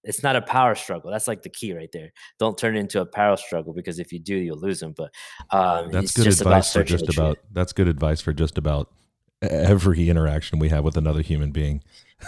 it's 0.05 0.23
not 0.23 0.37
a 0.37 0.43
power 0.43 0.75
struggle 0.75 1.11
that's 1.11 1.27
like 1.27 1.41
the 1.41 1.49
key 1.49 1.73
right 1.73 1.89
there. 1.91 2.13
Don't 2.39 2.59
turn 2.59 2.77
it 2.77 2.81
into 2.81 3.01
a 3.01 3.07
power 3.07 3.39
struggle 3.39 3.73
because 3.73 3.99
if 3.99 4.13
you 4.13 4.19
do 4.19 4.37
you'll 4.37 4.61
lose 4.61 4.81
them 4.81 4.93
but 4.95 5.11
um 5.53 5.91
that's 5.91 6.15
good 6.15 6.27
advice 6.27 6.71
for 6.71 6.85
just 6.85 7.09
about 7.09 7.39
that's 7.53 7.73
good 7.73 7.89
advice 7.89 8.21
for 8.21 8.35
just 8.35 8.59
about 8.59 8.93
every 9.41 10.11
interaction 10.11 10.59
we 10.59 10.69
have 10.69 10.85
with 10.85 10.99
another 10.99 11.23
human 11.23 11.51
being 11.51 11.83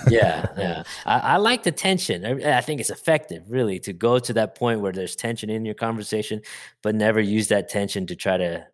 yeah, 0.08 0.46
yeah. 0.56 0.82
I, 1.06 1.18
I, 1.18 1.36
like 1.36 1.62
the 1.62 1.72
tension. 1.72 2.24
I, 2.24 2.58
I, 2.58 2.60
think 2.60 2.80
it's 2.80 2.90
effective, 2.90 3.42
really, 3.48 3.78
to 3.80 3.92
go 3.92 4.18
to 4.18 4.32
that 4.34 4.54
point 4.54 4.80
where 4.80 4.92
there's 4.92 5.16
tension 5.16 5.50
in 5.50 5.64
your 5.64 5.74
conversation, 5.74 6.42
but 6.82 6.94
never 6.94 7.20
use 7.20 7.48
that 7.48 7.68
tension 7.68 8.06
to 8.06 8.16
try 8.16 8.36
to 8.36 8.66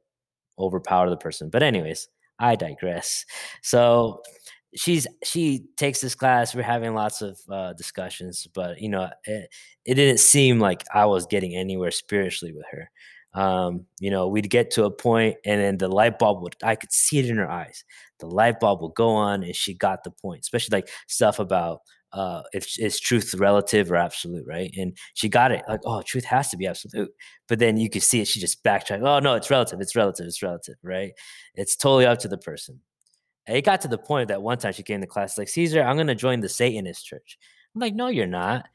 overpower 0.59 1.11
the 1.11 1.17
person. 1.17 1.51
But 1.51 1.63
anyways, 1.63 2.09
I 2.39 2.57
digress. 2.57 3.25
So 3.63 4.23
she's 4.75 5.07
she 5.25 5.67
takes 5.77 6.01
this 6.01 6.15
class. 6.15 6.55
We're 6.55 6.63
having 6.63 6.95
lots 6.95 7.23
of 7.23 7.39
uh, 7.51 7.73
discussions, 7.75 8.47
but 8.53 8.81
you 8.81 8.89
know, 8.89 9.09
it, 9.25 9.49
it 9.85 9.95
didn't 9.95 10.19
seem 10.19 10.59
like 10.59 10.85
I 10.93 11.07
was 11.07 11.27
getting 11.27 11.55
anywhere 11.55 11.93
spiritually 11.93 12.53
with 12.55 12.67
her 12.71 12.91
um, 13.35 13.87
you 13.99 14.11
know, 14.11 14.29
we'd 14.29 14.49
get 14.49 14.71
to 14.73 14.85
a 14.85 14.91
point 14.91 15.37
and 15.45 15.61
then 15.61 15.79
the 15.79 15.89
light 15.89 16.19
bulb 16.19 16.43
would, 16.43 16.55
I 16.63 16.77
could 16.77 16.93
see 16.93 17.19
it 17.19 17.27
in 17.27 17.37
her 17.37 17.51
eyes. 17.51 17.85
The 18.21 18.27
light 18.27 18.61
bulb 18.61 18.81
will 18.81 18.91
go 18.91 19.11
on 19.11 19.43
and 19.43 19.55
she 19.55 19.75
got 19.75 20.05
the 20.05 20.11
point, 20.11 20.41
especially 20.41 20.77
like 20.77 20.89
stuff 21.09 21.39
about 21.39 21.81
uh, 22.13 22.43
if 22.53 22.79
is 22.79 23.01
truth 23.01 23.35
relative 23.35 23.91
or 23.91 23.97
absolute, 23.97 24.47
right? 24.47 24.73
And 24.77 24.97
she 25.15 25.29
got 25.29 25.51
it 25.51 25.65
like, 25.69 25.81
oh, 25.85 26.01
truth 26.03 26.25
has 26.25 26.49
to 26.51 26.57
be 26.57 26.67
absolute. 26.67 27.11
But 27.49 27.59
then 27.59 27.77
you 27.77 27.91
could 27.91 28.05
see 28.05 28.21
it. 28.21 28.29
She 28.29 28.39
just 28.39 28.63
backtracked. 28.63 29.03
Oh 29.03 29.19
no, 29.19 29.35
it's 29.35 29.51
relative. 29.51 29.81
It's 29.81 29.97
relative. 29.97 30.27
It's 30.27 30.43
relative, 30.43 30.77
right? 30.83 31.13
It's 31.55 31.77
totally 31.77 32.07
up 32.07 32.21
to 32.21 32.29
the 32.29 32.39
person. 32.39 32.81
And 33.47 33.57
it 33.57 33.65
got 33.65 33.81
to 33.83 33.89
the 33.89 33.99
point 33.99 34.29
that 34.29 34.43
one 34.43 34.59
time 34.59 34.73
she 34.73 34.83
came 34.83 35.01
to 35.01 35.07
class 35.07 35.37
like, 35.37 35.49
Caesar, 35.49 35.83
I'm 35.83 35.97
going 35.97 36.07
to 36.07 36.15
join 36.15 36.41
the 36.41 36.49
Satanist 36.49 37.05
church. 37.05 37.37
I'm 37.75 37.81
like, 37.81 37.95
no, 37.95 38.07
you're 38.07 38.27
not. 38.27 38.67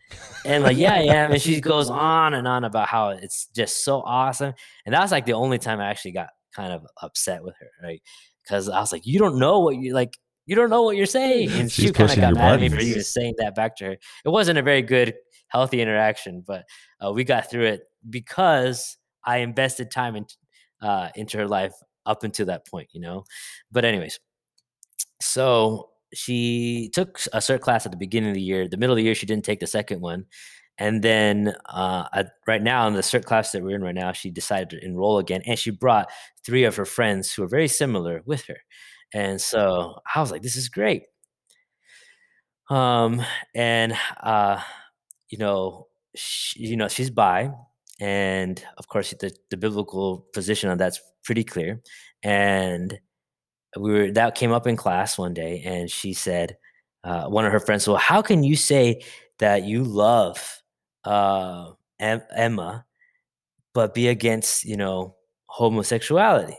And 0.46 0.64
like, 0.64 0.78
yeah, 0.78 1.00
yeah. 1.02 1.28
And 1.32 1.42
she 1.42 1.62
goes 1.62 1.90
on 1.90 2.34
and 2.34 2.48
on 2.48 2.66
about 2.66 2.88
how 2.88 3.10
it's 3.10 3.48
just 3.48 3.84
so 3.84 4.02
awesome. 4.02 4.54
And 4.86 4.94
that 4.94 5.02
was 5.02 5.12
like 5.12 5.26
the 5.26 5.34
only 5.34 5.58
time 5.58 5.80
I 5.80 5.90
actually 5.90 6.12
got 6.12 6.30
kind 6.54 6.74
of 6.74 6.86
upset 7.02 7.44
with 7.44 7.56
her, 7.60 7.70
right? 7.82 8.02
Because 8.50 8.68
I 8.68 8.80
was 8.80 8.92
like, 8.92 9.06
you 9.06 9.20
don't 9.20 9.38
know 9.38 9.60
what 9.60 9.76
you 9.76 9.94
like. 9.94 10.18
You 10.48 10.56
don't 10.56 10.72
know 10.72 10.82
what 10.82 10.98
you're 10.98 11.06
saying. 11.06 11.52
And 11.60 11.72
She's 11.72 11.86
she 11.86 11.92
kind 11.92 12.10
of 12.10 12.18
got 12.18 12.34
mad 12.34 12.56
at 12.56 12.62
me 12.62 12.70
for 12.70 12.80
even 12.80 13.04
saying 13.04 13.36
that 13.38 13.54
back 13.54 13.76
to 13.78 13.86
her. 13.86 13.92
It 13.92 14.30
wasn't 14.30 14.58
a 14.58 14.64
very 14.64 14.82
good, 14.82 15.14
healthy 15.50 15.80
interaction, 15.82 16.44
but 16.46 16.66
uh, 17.06 17.12
we 17.12 17.24
got 17.24 17.52
through 17.52 17.66
it 17.66 17.82
because 18.10 18.98
I 19.24 19.38
invested 19.38 19.92
time 19.92 20.16
in, 20.16 20.26
uh, 20.82 21.10
into 21.14 21.38
her 21.38 21.48
life 21.48 21.74
up 22.08 22.24
until 22.24 22.48
that 22.48 22.66
point, 22.66 22.90
you 22.94 23.02
know. 23.02 23.26
But 23.72 23.86
anyways, 23.86 24.20
so 25.22 25.90
she 26.14 26.90
took 26.94 27.20
a 27.34 27.38
CERT 27.38 27.62
class 27.62 27.86
at 27.86 27.92
the 27.92 27.98
beginning 27.98 28.30
of 28.30 28.36
the 28.36 28.42
year. 28.42 28.68
The 28.68 28.78
middle 28.78 28.94
of 28.94 28.98
the 28.98 29.04
year, 29.04 29.14
she 29.14 29.28
didn't 29.28 29.46
take 29.46 29.60
the 29.60 29.68
second 29.68 30.02
one. 30.02 30.26
And 30.80 31.04
then 31.04 31.54
uh, 31.66 32.24
right 32.48 32.64
now, 32.64 32.88
in 32.88 32.94
the 32.94 33.02
CERT 33.02 33.26
class 33.26 33.52
that 33.52 33.62
we're 33.62 33.76
in 33.76 33.84
right 33.84 33.94
now, 33.94 34.14
she 34.14 34.32
decided 34.32 34.70
to 34.70 34.84
enroll 34.84 35.20
again. 35.20 35.42
And 35.46 35.60
she 35.60 35.72
brought 35.72 36.10
three 36.44 36.64
of 36.64 36.78
her 36.78 36.86
friends 36.86 37.32
who 37.32 37.44
are 37.44 37.48
very 37.48 37.68
similar 37.68 38.24
with 38.26 38.46
her. 38.46 38.58
And 39.14 39.42
so 39.42 40.00
I 40.16 40.22
was 40.22 40.32
like, 40.32 40.42
this 40.42 40.56
is 40.56 40.70
great. 40.70 41.04
Um, 42.70 43.22
and, 43.54 43.94
uh, 44.24 44.62
you 45.30 45.38
know, 45.38 45.88
she, 46.16 46.68
you 46.68 46.78
know, 46.78 46.88
she's 46.88 47.10
bi. 47.10 47.52
And 48.00 48.64
of 48.78 48.88
course, 48.88 49.14
the, 49.20 49.36
the 49.50 49.58
biblical 49.58 50.26
position 50.34 50.70
on 50.70 50.78
that's 50.78 51.02
pretty 51.26 51.44
clear. 51.44 51.82
And 52.24 52.98
we 53.78 53.92
were 53.92 54.12
that 54.12 54.36
came 54.36 54.52
up 54.52 54.68
in 54.68 54.76
class 54.76 55.18
one 55.18 55.34
day, 55.34 55.62
and 55.64 55.90
she 55.92 56.14
said, 56.14 56.58
uh, 57.04 57.28
one 57.28 57.46
of 57.46 57.52
her 57.52 57.60
friends, 57.60 57.88
"Well, 57.88 57.98
how 57.98 58.22
can 58.22 58.44
you 58.44 58.56
say 58.56 59.02
that 59.40 59.64
you 59.64 59.84
love 59.84 60.62
uh, 61.06 61.72
em- 62.00 62.24
Emma, 62.36 62.86
but 63.74 63.94
be 63.94 64.08
against 64.10 64.66
you 64.66 64.78
know 64.78 65.16
homosexuality?" 65.48 66.58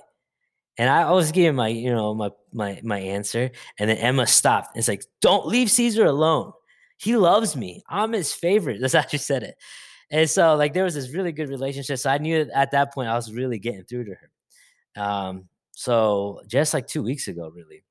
And 0.79 0.89
I 0.91 1.11
was 1.13 1.33
giving 1.33 1.57
my 1.57 1.69
you 1.69 1.93
know 1.93 2.15
my 2.15 2.31
my 2.53 2.81
my 2.85 2.99
answer, 3.01 3.51
and 3.79 3.91
then 3.91 3.99
Emma 3.99 4.27
stopped. 4.27 4.77
It's 4.77 4.89
like, 4.89 5.05
"Don't 5.21 5.47
leave 5.47 5.71
Caesar 5.71 6.07
alone. 6.07 6.53
He 6.99 7.17
loves 7.17 7.57
me. 7.57 7.83
I'm 7.89 8.13
his 8.13 8.33
favorite." 8.33 8.81
That's 8.81 8.95
how 8.97 9.07
she 9.07 9.19
said 9.19 9.43
it. 9.43 9.57
And 10.11 10.29
so, 10.31 10.57
like, 10.57 10.75
there 10.75 10.85
was 10.85 10.95
this 10.95 11.11
really 11.13 11.33
good 11.33 11.49
relationship. 11.49 11.99
So 11.99 12.11
I 12.11 12.19
knew 12.19 12.51
at 12.55 12.73
that 12.73 12.93
point 12.95 13.09
I 13.09 13.15
was 13.17 13.33
really 13.33 13.59
getting 13.61 13.85
through 13.85 14.05
to 14.07 14.15
her. 14.17 15.03
Um, 15.03 15.49
so 15.73 16.43
just 16.49 16.75
like 16.75 16.87
2 16.89 17.03
weeks 17.03 17.29
ago, 17.29 17.51
really, 17.55 17.85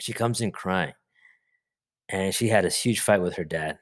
she 0.00 0.12
comes 0.12 0.40
in 0.40 0.52
crying, 0.52 0.94
and 2.08 2.34
she 2.34 2.48
had 2.48 2.64
this 2.64 2.80
huge 2.80 3.00
fight 3.00 3.22
with 3.22 3.34
her 3.36 3.44
dad. 3.44 3.78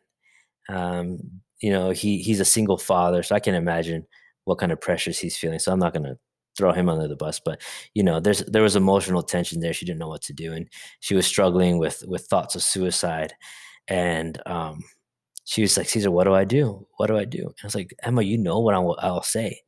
Um, 0.68 1.40
you 1.60 1.70
know, 1.70 1.90
he 1.90 2.18
he's 2.18 2.40
a 2.40 2.44
single 2.44 2.78
father, 2.78 3.22
so 3.22 3.34
I 3.34 3.40
can 3.40 3.54
imagine 3.54 4.06
what 4.44 4.58
kind 4.58 4.72
of 4.72 4.80
pressures 4.80 5.18
he's 5.18 5.36
feeling. 5.36 5.58
So 5.58 5.72
I'm 5.72 5.78
not 5.78 5.92
gonna 5.94 6.18
throw 6.56 6.72
him 6.72 6.88
under 6.88 7.08
the 7.08 7.16
bus, 7.16 7.40
but 7.40 7.60
you 7.94 8.02
know, 8.02 8.20
there's 8.20 8.40
there 8.46 8.62
was 8.62 8.76
emotional 8.76 9.22
tension 9.22 9.60
there. 9.60 9.72
She 9.72 9.86
didn't 9.86 10.00
know 10.00 10.08
what 10.08 10.22
to 10.22 10.32
do, 10.32 10.52
and 10.52 10.68
she 11.00 11.14
was 11.14 11.26
struggling 11.26 11.78
with 11.78 12.04
with 12.06 12.26
thoughts 12.26 12.54
of 12.54 12.62
suicide. 12.62 13.34
And 13.88 14.40
um, 14.46 14.84
she 15.44 15.62
was 15.62 15.76
like, 15.78 15.88
Caesar, 15.88 16.10
what 16.10 16.24
do 16.24 16.34
I 16.34 16.44
do? 16.44 16.86
What 16.98 17.06
do 17.06 17.16
I 17.16 17.24
do? 17.24 17.40
And 17.40 17.54
I 17.62 17.66
was 17.66 17.74
like, 17.74 17.94
Emma, 18.02 18.20
you 18.22 18.36
know 18.36 18.58
what 18.60 18.74
I'll, 18.74 18.96
I'll 19.00 19.22
say. 19.22 19.62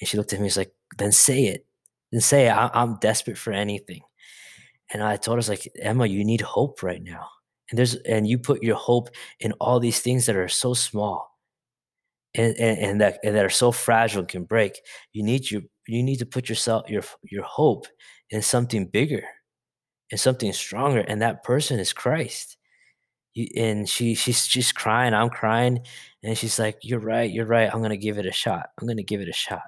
And 0.00 0.08
she 0.08 0.16
looked 0.16 0.32
at 0.32 0.40
me, 0.40 0.48
she's 0.48 0.56
like, 0.56 0.72
then 0.98 1.12
say 1.12 1.44
it 1.44 1.66
and 2.10 2.22
say 2.22 2.48
I, 2.48 2.68
I'm 2.74 2.96
desperate 2.96 3.38
for 3.38 3.52
anything. 3.52 4.00
And 4.92 5.02
I 5.04 5.16
told 5.16 5.36
her, 5.36 5.38
I 5.38 5.44
was 5.44 5.48
like, 5.48 5.68
Emma, 5.80 6.06
you 6.06 6.24
need 6.24 6.40
hope 6.40 6.82
right 6.82 7.02
now. 7.02 7.28
And 7.70 7.78
there's 7.78 7.94
and 7.94 8.26
you 8.26 8.38
put 8.38 8.64
your 8.64 8.74
hope 8.74 9.10
in 9.38 9.52
all 9.60 9.78
these 9.78 10.00
things 10.00 10.26
that 10.26 10.34
are 10.34 10.48
so 10.48 10.74
small 10.74 11.29
and, 12.34 12.56
and, 12.58 12.78
and 12.78 13.00
that 13.00 13.18
and 13.24 13.34
that 13.34 13.44
are 13.44 13.50
so 13.50 13.72
fragile 13.72 14.20
and 14.20 14.28
can 14.28 14.44
break. 14.44 14.80
You 15.12 15.22
need 15.22 15.50
you 15.50 15.62
you 15.88 16.02
need 16.02 16.18
to 16.18 16.26
put 16.26 16.48
yourself 16.48 16.88
your 16.88 17.02
your 17.24 17.44
hope 17.44 17.86
in 18.30 18.42
something 18.42 18.86
bigger 18.86 19.24
and 20.10 20.20
something 20.20 20.52
stronger. 20.52 21.00
And 21.00 21.22
that 21.22 21.44
person 21.44 21.78
is 21.78 21.92
Christ. 21.92 22.56
You, 23.34 23.48
and 23.56 23.88
she 23.88 24.14
she's 24.14 24.46
just 24.46 24.74
crying. 24.74 25.14
I'm 25.14 25.30
crying, 25.30 25.80
and 26.24 26.36
she's 26.38 26.58
like, 26.58 26.78
"You're 26.82 27.00
right. 27.00 27.30
You're 27.30 27.46
right. 27.46 27.70
I'm 27.72 27.82
gonna 27.82 27.96
give 27.96 28.18
it 28.18 28.26
a 28.26 28.32
shot. 28.32 28.70
I'm 28.80 28.88
gonna 28.88 29.02
give 29.04 29.20
it 29.20 29.28
a 29.28 29.32
shot." 29.32 29.62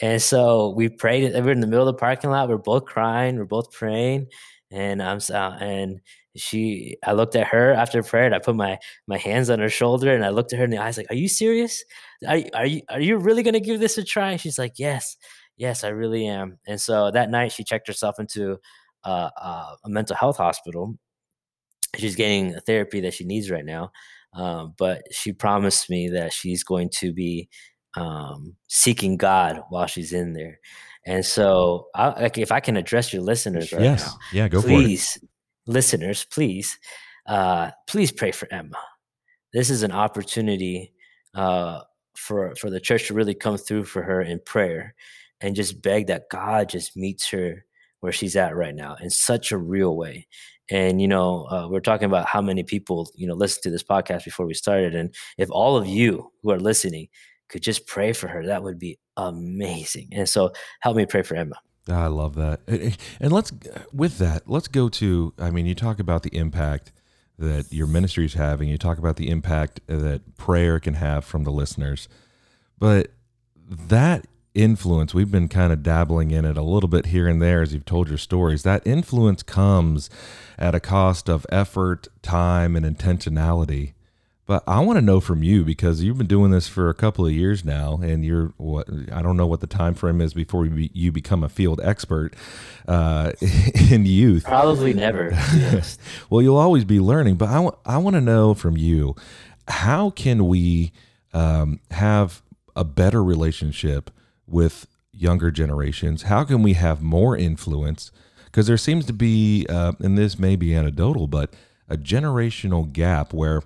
And 0.00 0.20
so 0.22 0.70
we 0.76 0.88
prayed. 0.88 1.32
We're 1.34 1.52
in 1.52 1.60
the 1.60 1.66
middle 1.66 1.88
of 1.88 1.94
the 1.94 2.00
parking 2.00 2.30
lot. 2.30 2.48
We're 2.48 2.58
both 2.58 2.86
crying. 2.86 3.36
We're 3.38 3.44
both 3.46 3.72
praying. 3.72 4.28
And 4.70 5.02
I'm 5.02 5.18
uh, 5.32 5.56
and 5.60 6.00
she. 6.36 6.96
I 7.04 7.12
looked 7.12 7.36
at 7.36 7.46
her 7.48 7.72
after 7.72 8.02
prayer. 8.02 8.26
And 8.26 8.34
I 8.34 8.38
put 8.38 8.56
my 8.56 8.78
my 9.06 9.18
hands 9.18 9.50
on 9.50 9.58
her 9.58 9.68
shoulder 9.68 10.14
and 10.14 10.24
I 10.24 10.30
looked 10.30 10.52
at 10.52 10.58
her 10.58 10.64
in 10.64 10.70
the 10.70 10.78
eyes 10.78 10.96
like, 10.96 11.10
"Are 11.10 11.16
you 11.16 11.28
serious? 11.28 11.84
Are 12.26 12.40
are 12.54 12.66
you 12.66 12.82
are 12.88 13.00
you 13.00 13.16
really 13.18 13.42
gonna 13.42 13.60
give 13.60 13.80
this 13.80 13.98
a 13.98 14.04
try?" 14.04 14.32
And 14.32 14.40
she's 14.40 14.58
like, 14.58 14.74
"Yes, 14.78 15.16
yes, 15.56 15.84
I 15.84 15.88
really 15.88 16.26
am." 16.26 16.58
And 16.66 16.80
so 16.80 17.10
that 17.10 17.30
night 17.30 17.52
she 17.52 17.64
checked 17.64 17.86
herself 17.86 18.18
into 18.18 18.58
uh, 19.04 19.30
uh, 19.40 19.74
a 19.84 19.88
mental 19.88 20.16
health 20.16 20.36
hospital. 20.36 20.96
She's 21.96 22.16
getting 22.16 22.54
a 22.54 22.60
therapy 22.60 23.00
that 23.00 23.14
she 23.14 23.24
needs 23.24 23.50
right 23.50 23.64
now. 23.64 23.90
Um, 24.32 24.74
but 24.78 25.02
she 25.10 25.32
promised 25.32 25.90
me 25.90 26.08
that 26.10 26.32
she's 26.32 26.62
going 26.62 26.90
to 26.90 27.12
be 27.12 27.48
um, 27.96 28.54
seeking 28.68 29.16
God 29.16 29.60
while 29.70 29.86
she's 29.86 30.12
in 30.12 30.34
there. 30.34 30.60
And 31.06 31.24
so, 31.24 31.88
I, 31.94 32.08
like, 32.20 32.38
if 32.38 32.52
I 32.52 32.60
can 32.60 32.76
address 32.76 33.12
your 33.12 33.22
listeners 33.22 33.72
right 33.72 33.82
Yes. 33.82 34.06
now, 34.06 34.18
Yeah, 34.32 34.48
go 34.48 34.60
for 34.60 34.68
it. 34.70 35.18
Listeners, 35.66 36.24
please, 36.24 36.78
uh, 37.26 37.70
please 37.86 38.12
pray 38.12 38.32
for 38.32 38.52
Emma. 38.52 38.78
This 39.52 39.70
is 39.70 39.82
an 39.82 39.92
opportunity 39.92 40.92
uh, 41.34 41.80
for 42.14 42.54
for 42.56 42.70
the 42.70 42.80
church 42.80 43.08
to 43.08 43.14
really 43.14 43.34
come 43.34 43.56
through 43.56 43.84
for 43.84 44.02
her 44.02 44.20
in 44.20 44.40
prayer, 44.44 44.94
and 45.40 45.56
just 45.56 45.82
beg 45.82 46.06
that 46.08 46.28
God 46.30 46.68
just 46.68 46.96
meets 46.96 47.28
her 47.30 47.64
where 48.00 48.12
she's 48.12 48.36
at 48.36 48.56
right 48.56 48.74
now 48.74 48.96
in 49.00 49.10
such 49.10 49.52
a 49.52 49.58
real 49.58 49.96
way. 49.96 50.26
And 50.70 51.00
you 51.00 51.08
know, 51.08 51.46
uh, 51.50 51.68
we're 51.68 51.80
talking 51.80 52.06
about 52.06 52.26
how 52.26 52.40
many 52.40 52.62
people 52.62 53.10
you 53.14 53.26
know 53.26 53.34
listen 53.34 53.62
to 53.64 53.70
this 53.70 53.82
podcast 53.82 54.24
before 54.24 54.46
we 54.46 54.54
started, 54.54 54.94
and 54.94 55.14
if 55.38 55.50
all 55.50 55.76
of 55.76 55.86
you 55.86 56.30
who 56.42 56.50
are 56.50 56.60
listening 56.60 57.08
could 57.48 57.62
just 57.62 57.86
pray 57.86 58.12
for 58.12 58.28
her, 58.28 58.46
that 58.46 58.62
would 58.62 58.78
be 58.78 58.98
amazing. 59.16 60.08
And 60.12 60.28
so, 60.28 60.52
help 60.80 60.96
me 60.96 61.06
pray 61.06 61.22
for 61.22 61.34
Emma. 61.34 61.56
I 61.90 62.06
love 62.06 62.34
that. 62.36 62.60
And 63.20 63.32
let's 63.32 63.52
with 63.92 64.18
that, 64.18 64.48
let's 64.48 64.68
go 64.68 64.88
to 64.88 65.32
I 65.38 65.50
mean, 65.50 65.66
you 65.66 65.74
talk 65.74 65.98
about 65.98 66.22
the 66.22 66.36
impact 66.36 66.92
that 67.38 67.72
your 67.72 67.86
ministry 67.86 68.26
is 68.26 68.34
having. 68.34 68.68
You 68.68 68.78
talk 68.78 68.98
about 68.98 69.16
the 69.16 69.30
impact 69.30 69.80
that 69.86 70.36
prayer 70.36 70.78
can 70.78 70.94
have 70.94 71.24
from 71.24 71.44
the 71.44 71.50
listeners. 71.50 72.08
But 72.78 73.12
that 73.68 74.26
influence, 74.54 75.14
we've 75.14 75.30
been 75.30 75.48
kind 75.48 75.72
of 75.72 75.82
dabbling 75.82 76.30
in 76.30 76.44
it 76.44 76.56
a 76.56 76.62
little 76.62 76.88
bit 76.88 77.06
here 77.06 77.28
and 77.28 77.40
there 77.40 77.62
as 77.62 77.72
you've 77.72 77.84
told 77.84 78.08
your 78.08 78.18
stories. 78.18 78.62
That 78.62 78.86
influence 78.86 79.42
comes 79.42 80.10
at 80.58 80.74
a 80.74 80.80
cost 80.80 81.28
of 81.28 81.46
effort, 81.50 82.08
time, 82.22 82.76
and 82.76 82.84
intentionality. 82.84 83.94
But 84.50 84.64
I 84.66 84.80
want 84.80 84.96
to 84.96 85.00
know 85.00 85.20
from 85.20 85.44
you 85.44 85.62
because 85.62 86.02
you've 86.02 86.18
been 86.18 86.26
doing 86.26 86.50
this 86.50 86.66
for 86.66 86.88
a 86.88 86.94
couple 86.94 87.24
of 87.24 87.30
years 87.30 87.64
now, 87.64 88.00
and 88.02 88.24
you're 88.24 88.52
what 88.56 88.88
I 89.12 89.22
don't 89.22 89.36
know 89.36 89.46
what 89.46 89.60
the 89.60 89.68
time 89.68 89.94
frame 89.94 90.20
is 90.20 90.34
before 90.34 90.64
you, 90.64 90.72
be, 90.72 90.90
you 90.92 91.12
become 91.12 91.44
a 91.44 91.48
field 91.48 91.80
expert 91.84 92.34
uh, 92.88 93.30
in 93.92 94.06
youth. 94.06 94.42
Probably 94.42 94.92
never. 94.92 95.26
honest. 95.26 96.00
Well, 96.30 96.42
you'll 96.42 96.56
always 96.56 96.84
be 96.84 96.98
learning, 96.98 97.36
but 97.36 97.48
I 97.48 97.60
want 97.60 97.78
I 97.86 97.98
want 97.98 98.14
to 98.14 98.20
know 98.20 98.54
from 98.54 98.76
you 98.76 99.14
how 99.68 100.10
can 100.10 100.48
we 100.48 100.90
um, 101.32 101.78
have 101.92 102.42
a 102.74 102.82
better 102.82 103.22
relationship 103.22 104.10
with 104.48 104.88
younger 105.12 105.52
generations? 105.52 106.22
How 106.22 106.42
can 106.42 106.64
we 106.64 106.72
have 106.72 107.00
more 107.00 107.36
influence? 107.36 108.10
Because 108.46 108.66
there 108.66 108.76
seems 108.76 109.06
to 109.06 109.12
be, 109.12 109.64
uh, 109.68 109.92
and 110.00 110.18
this 110.18 110.40
may 110.40 110.56
be 110.56 110.74
anecdotal, 110.74 111.28
but 111.28 111.54
a 111.88 111.96
generational 111.96 112.92
gap 112.92 113.32
where 113.32 113.62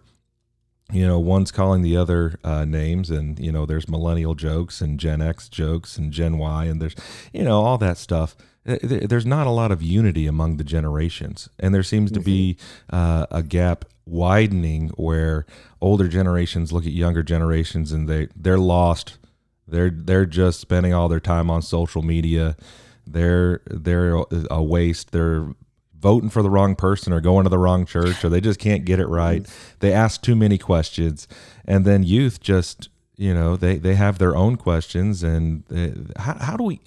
you 0.92 1.06
know 1.06 1.18
one's 1.18 1.50
calling 1.50 1.82
the 1.82 1.96
other 1.96 2.38
uh, 2.44 2.64
names 2.64 3.10
and 3.10 3.38
you 3.38 3.50
know 3.50 3.64
there's 3.66 3.88
millennial 3.88 4.34
jokes 4.34 4.80
and 4.80 5.00
gen 5.00 5.22
x 5.22 5.48
jokes 5.48 5.96
and 5.96 6.12
gen 6.12 6.38
y 6.38 6.66
and 6.66 6.80
there's 6.80 6.94
you 7.32 7.42
know 7.42 7.62
all 7.62 7.78
that 7.78 7.96
stuff. 7.96 8.36
There's 8.66 9.26
not 9.26 9.46
a 9.46 9.50
lot 9.50 9.72
of 9.72 9.82
unity 9.82 10.26
among 10.26 10.56
the 10.56 10.64
generations 10.64 11.48
and 11.58 11.74
there 11.74 11.82
seems 11.82 12.10
to 12.12 12.20
be 12.20 12.56
uh, 12.90 13.26
a 13.30 13.42
gap 13.42 13.84
widening 14.06 14.88
where 14.96 15.46
older 15.80 16.08
generations 16.08 16.72
look 16.72 16.86
at 16.86 16.92
younger 16.92 17.22
generations 17.22 17.92
and 17.92 18.08
they 18.08 18.28
they're 18.36 18.58
lost. 18.58 19.18
They're 19.66 19.90
they're 19.90 20.26
just 20.26 20.60
spending 20.60 20.92
all 20.92 21.08
their 21.08 21.20
time 21.20 21.50
on 21.50 21.62
social 21.62 22.02
media. 22.02 22.56
They're 23.06 23.60
they're 23.66 24.22
a 24.50 24.62
waste. 24.62 25.12
They're 25.12 25.48
voting 26.04 26.28
for 26.28 26.42
the 26.42 26.50
wrong 26.50 26.76
person 26.76 27.14
or 27.14 27.20
going 27.22 27.44
to 27.44 27.48
the 27.48 27.58
wrong 27.58 27.86
church 27.86 28.22
or 28.22 28.28
they 28.28 28.42
just 28.42 28.60
can't 28.60 28.84
get 28.84 29.00
it 29.00 29.06
right. 29.06 29.46
They 29.80 29.90
ask 29.90 30.20
too 30.20 30.36
many 30.36 30.58
questions 30.58 31.26
and 31.64 31.86
then 31.86 32.02
youth 32.02 32.40
just 32.40 32.90
you 33.16 33.32
know 33.32 33.56
they 33.56 33.78
they 33.78 33.94
have 33.94 34.18
their 34.18 34.36
own 34.36 34.56
questions 34.56 35.22
and 35.22 35.64
they, 35.70 35.94
how, 36.20 36.34
how 36.34 36.56
do 36.58 36.64
we 36.64 36.80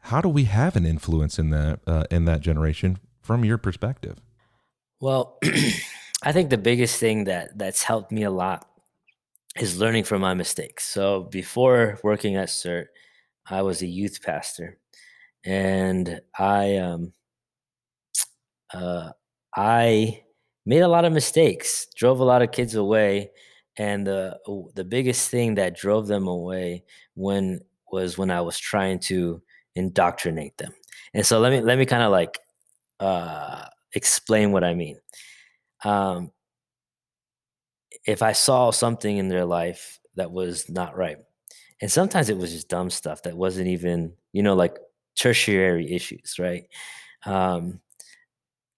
how 0.00 0.20
do 0.20 0.28
we 0.28 0.44
have 0.44 0.74
an 0.74 0.84
influence 0.84 1.38
in 1.38 1.50
that 1.50 1.78
uh, 1.86 2.04
in 2.10 2.24
that 2.24 2.40
generation 2.40 2.98
from 3.22 3.44
your 3.44 3.56
perspective? 3.56 4.16
Well, 5.00 5.38
I 6.24 6.32
think 6.32 6.50
the 6.50 6.58
biggest 6.58 6.98
thing 6.98 7.24
that 7.24 7.56
that's 7.56 7.84
helped 7.84 8.10
me 8.10 8.24
a 8.24 8.32
lot 8.32 8.68
is 9.60 9.78
learning 9.78 10.04
from 10.04 10.22
my 10.22 10.34
mistakes. 10.34 10.84
So 10.84 11.22
before 11.22 12.00
working 12.02 12.34
at 12.34 12.48
CERT, 12.48 12.86
I 13.48 13.62
was 13.62 13.80
a 13.80 13.86
youth 13.86 14.22
pastor, 14.24 14.76
and 15.44 16.20
I 16.36 16.78
um 16.78 17.12
uh 18.74 19.10
I 19.56 20.22
made 20.66 20.80
a 20.80 20.88
lot 20.88 21.04
of 21.04 21.12
mistakes, 21.12 21.86
drove 21.96 22.20
a 22.20 22.24
lot 22.24 22.42
of 22.42 22.52
kids 22.52 22.74
away, 22.74 23.30
and 23.76 24.06
the 24.06 24.38
the 24.74 24.84
biggest 24.84 25.30
thing 25.30 25.54
that 25.56 25.76
drove 25.76 26.06
them 26.06 26.28
away 26.28 26.84
when 27.14 27.60
was 27.92 28.18
when 28.18 28.30
I 28.30 28.40
was 28.40 28.58
trying 28.58 28.98
to 29.00 29.42
indoctrinate 29.74 30.56
them. 30.58 30.72
And 31.14 31.24
so 31.26 31.38
let 31.40 31.52
me 31.52 31.60
let 31.60 31.78
me 31.78 31.86
kind 31.86 32.02
of 32.02 32.10
like 32.12 32.38
uh 33.00 33.64
explain 33.94 34.52
what 34.52 34.64
I 34.64 34.74
mean. 34.74 34.98
Um, 35.84 36.32
if 38.06 38.22
I 38.22 38.32
saw 38.32 38.70
something 38.70 39.16
in 39.16 39.28
their 39.28 39.44
life 39.44 39.98
that 40.16 40.30
was 40.30 40.68
not 40.68 40.96
right, 40.96 41.18
and 41.82 41.90
sometimes 41.92 42.28
it 42.30 42.38
was 42.38 42.52
just 42.52 42.68
dumb 42.68 42.90
stuff 42.90 43.22
that 43.24 43.36
wasn't 43.36 43.68
even, 43.68 44.14
you 44.32 44.42
know, 44.42 44.54
like 44.54 44.78
tertiary 45.16 45.92
issues, 45.92 46.36
right? 46.38 46.64
Um, 47.26 47.80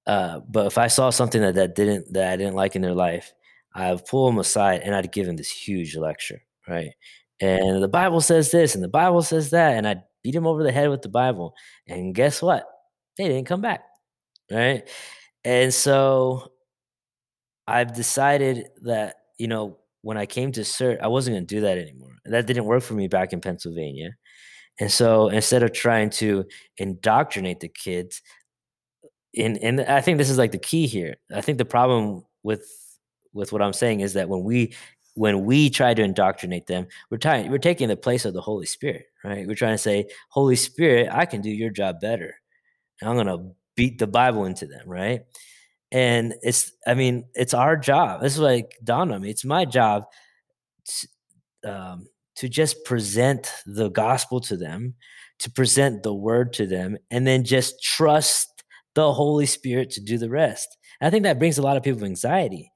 uh, 0.09 0.41
but 0.49 0.67
if 0.67 0.79
I 0.79 0.87
saw 0.87 1.11
something 1.11 1.43
that 1.43 1.55
that 1.57 1.75
didn't 1.75 2.15
that 2.15 2.33
I 2.33 2.37
didn't 2.37 2.55
like 2.55 2.75
in 2.75 2.83
their 2.83 2.95
life, 2.95 3.33
I'd 3.75 4.07
pull 4.07 4.27
them 4.27 4.39
aside 4.39 4.81
and 4.83 4.95
I'd 4.95 5.13
give 5.13 5.27
them 5.27 5.37
this 5.37 5.51
huge 5.51 5.97
lecture, 5.97 6.41
right? 6.67 6.93
And 7.41 7.83
the 7.83 7.89
Bible 7.89 8.23
says 8.23 8.51
this, 8.51 8.75
and 8.75 8.83
the 8.83 8.89
Bible 8.89 9.23
says 9.23 9.51
that, 9.51 9.77
and 9.77 9.87
I'd 9.87 10.03
beat 10.25 10.33
them 10.33 10.47
over 10.47 10.65
the 10.65 10.73
head 10.73 10.89
with 10.89 11.03
the 11.03 11.11
Bible. 11.11 11.55
And 11.87 12.15
guess 12.15 12.41
what? 12.43 12.65
They 13.19 13.29
didn't 13.29 13.47
come 13.47 13.61
back, 13.61 13.83
right? 14.51 14.89
And 15.45 15.73
so 15.75 16.53
I've 17.67 17.93
decided 17.95 18.69
that 18.85 19.17
you 19.39 19.47
know 19.47 19.79
when 20.01 20.17
I 20.17 20.25
came 20.25 20.53
to 20.53 20.63
CERT, 20.63 21.03
I 21.03 21.09
wasn't 21.09 21.37
going 21.37 21.47
to 21.47 21.55
do 21.55 21.61
that 21.63 21.77
anymore. 21.77 22.17
That 22.25 22.47
didn't 22.47 22.65
work 22.65 22.83
for 22.83 22.95
me 22.95 23.09
back 23.09 23.35
in 23.35 23.43
Pennsylvania. 23.43 24.13
And 24.81 24.91
so 24.91 25.29
instead 25.29 25.63
of 25.63 25.73
trying 25.73 26.11
to 26.11 26.45
indoctrinate 26.77 27.61
the 27.61 27.69
kids, 27.69 28.23
and 29.37 29.59
and 29.59 29.81
I 29.83 30.01
think 30.01 30.19
this 30.19 30.31
is 30.31 30.39
like 30.39 30.53
the 30.53 30.59
key 30.59 30.87
here. 30.87 31.17
I 31.35 31.41
think 31.41 31.59
the 31.59 31.65
problem 31.65 32.25
with 32.43 32.67
with 33.33 33.53
what 33.53 33.63
I'm 33.63 33.73
saying 33.73 34.01
is 34.01 34.15
that 34.15 34.29
when 34.29 34.43
we 34.43 34.75
when 35.15 35.45
we 35.45 35.69
try 35.69 35.95
to 35.95 36.03
indoctrinate 36.03 36.67
them, 36.67 36.87
we're 37.11 37.19
trying 37.19 37.51
we're 37.51 37.59
taking 37.59 37.89
the 37.89 37.97
place 37.97 38.25
of 38.25 38.35
the 38.35 38.41
Holy 38.41 38.67
Spirit, 38.67 39.07
right? 39.25 39.47
We're 39.47 39.55
trying 39.55 39.75
to 39.75 39.79
say, 39.79 40.07
Holy 40.29 40.57
Spirit, 40.57 41.09
I 41.11 41.27
can 41.27 41.41
do 41.41 41.51
your 41.51 41.71
job 41.71 42.01
better. 42.01 42.35
And 43.01 43.11
I'm 43.11 43.17
gonna 43.17 43.51
beat 43.77 43.99
the 43.99 44.07
Bible 44.07 44.45
into 44.45 44.67
them, 44.67 44.89
right? 44.89 45.23
And 45.91 46.35
it's 46.43 46.73
I 46.87 46.95
mean, 46.95 47.25
it's 47.35 47.55
our 47.55 47.77
job. 47.77 48.23
This 48.23 48.35
is 48.35 48.41
like 48.41 48.77
dawned 48.83 49.13
on 49.13 49.23
me. 49.23 49.31
It's 49.31 49.45
my 49.45 49.65
job 49.65 50.05
to, 50.85 51.73
um, 51.73 52.09
to 52.37 52.49
just 52.49 52.85
present 52.85 53.53
the 53.67 53.89
gospel 53.89 54.41
to 54.43 54.57
them, 54.57 54.95
to 55.41 55.51
present 55.51 56.03
the 56.03 56.15
word 56.15 56.53
to 56.55 56.67
them, 56.67 56.97
and 57.11 57.27
then 57.27 57.45
just 57.45 57.83
trust 57.83 58.58
the 58.95 59.13
Holy 59.13 59.47
Spirit 59.47 59.91
to 59.91 60.01
do 60.01 60.19
the 60.19 60.31
rest. 60.31 60.77
And 61.01 61.07
I 61.07 61.11
think 61.11 61.25
that 61.25 61.39
brings 61.39 61.59
a 61.59 61.63
lot 61.63 61.77
of 61.77 61.83
people 61.83 62.05
anxiety. 62.05 62.73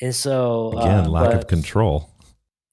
And 0.00 0.14
so 0.14 0.72
Again, 0.72 1.06
uh, 1.06 1.08
lack 1.08 1.34
of 1.34 1.46
control. 1.46 2.10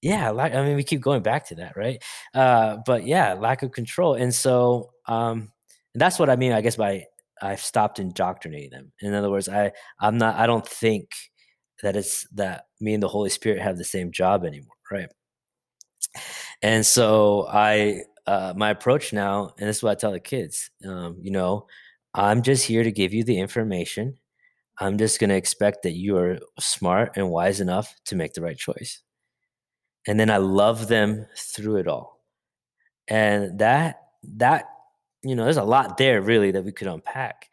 yeah, 0.02 0.30
like 0.32 0.54
I 0.54 0.66
mean, 0.66 0.76
we 0.76 0.84
keep 0.84 1.02
going 1.02 1.24
back 1.24 1.48
to 1.48 1.56
that, 1.56 1.78
right? 1.78 2.04
Uh, 2.34 2.78
but 2.86 3.06
yeah, 3.06 3.34
lack 3.34 3.64
of 3.64 3.72
control. 3.72 4.16
And 4.16 4.34
so 4.34 4.92
um, 5.08 5.52
and 5.94 6.02
that's 6.02 6.20
what 6.20 6.30
I 6.30 6.36
mean, 6.36 6.52
I 6.52 6.62
guess, 6.62 6.76
by 6.76 7.06
I've 7.42 7.62
stopped 7.62 8.00
indoctrinating 8.00 8.72
them. 8.72 8.92
In 9.02 9.14
other 9.14 9.30
words, 9.30 9.50
I 9.50 9.72
I'm 10.00 10.18
not 10.18 10.36
I 10.36 10.48
don't 10.48 10.68
think 10.68 11.10
that 11.82 11.96
it's 11.96 12.28
that 12.34 12.66
me 12.80 12.94
and 12.94 13.04
the 13.04 13.08
Holy 13.08 13.30
Spirit 13.30 13.62
have 13.62 13.78
the 13.78 13.84
same 13.84 14.12
job 14.12 14.46
anymore, 14.46 14.76
right? 14.92 15.10
And 16.62 16.86
so 16.86 17.48
I 17.50 18.04
uh, 18.26 18.54
my 18.56 18.70
approach 18.70 19.14
now, 19.14 19.54
and 19.60 19.68
this 19.68 19.78
is 19.78 19.84
what 19.84 19.92
I 19.92 19.96
tell 19.96 20.12
the 20.12 20.20
kids, 20.20 20.70
um, 20.88 21.18
you 21.22 21.32
know, 21.32 21.68
I'm 22.14 22.42
just 22.42 22.66
here 22.66 22.84
to 22.84 22.92
give 22.92 23.14
you 23.14 23.24
the 23.24 23.40
information. 23.40 24.18
I'm 24.80 24.98
just 24.98 25.20
going 25.20 25.30
to 25.30 25.36
expect 25.36 25.84
that 25.84 25.94
you 25.94 26.18
are 26.18 26.40
smart 26.60 27.16
and 27.16 27.30
wise 27.30 27.62
enough 27.62 27.96
to 28.06 28.16
make 28.16 28.34
the 28.34 28.42
right 28.42 28.58
choice. 28.58 29.02
And 30.08 30.20
then 30.20 30.30
I 30.30 30.38
love 30.38 30.88
them 30.88 31.28
through 31.38 31.78
it 31.78 31.88
all. 31.88 32.20
And 33.08 33.60
that 33.60 34.02
that 34.36 34.66
you 35.24 35.36
know, 35.36 35.46
there's 35.46 35.58
a 35.58 35.64
lot 35.64 35.98
there 35.98 36.22
really 36.22 36.52
that 36.52 36.64
we 36.64 36.72
could 36.72 36.88
unpack. 36.88 37.50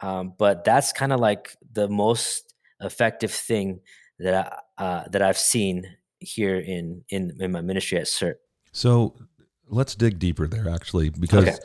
Um, 0.00 0.32
but 0.38 0.64
that's 0.64 0.92
kind 0.92 1.12
of 1.12 1.20
like 1.20 1.54
the 1.72 1.88
most 1.88 2.54
effective 2.80 3.30
thing 3.30 3.80
that 4.18 4.62
I, 4.78 4.82
uh, 4.82 5.04
that 5.10 5.22
I've 5.22 5.38
seen 5.38 5.84
here 6.18 6.58
in 6.58 7.04
in 7.10 7.36
in 7.38 7.52
my 7.52 7.60
ministry 7.60 7.98
at 7.98 8.04
CERT. 8.04 8.34
So 8.72 9.16
let's 9.68 9.94
dig 9.94 10.18
deeper 10.18 10.46
there, 10.46 10.68
actually, 10.68 11.10
Okay. 11.32 11.56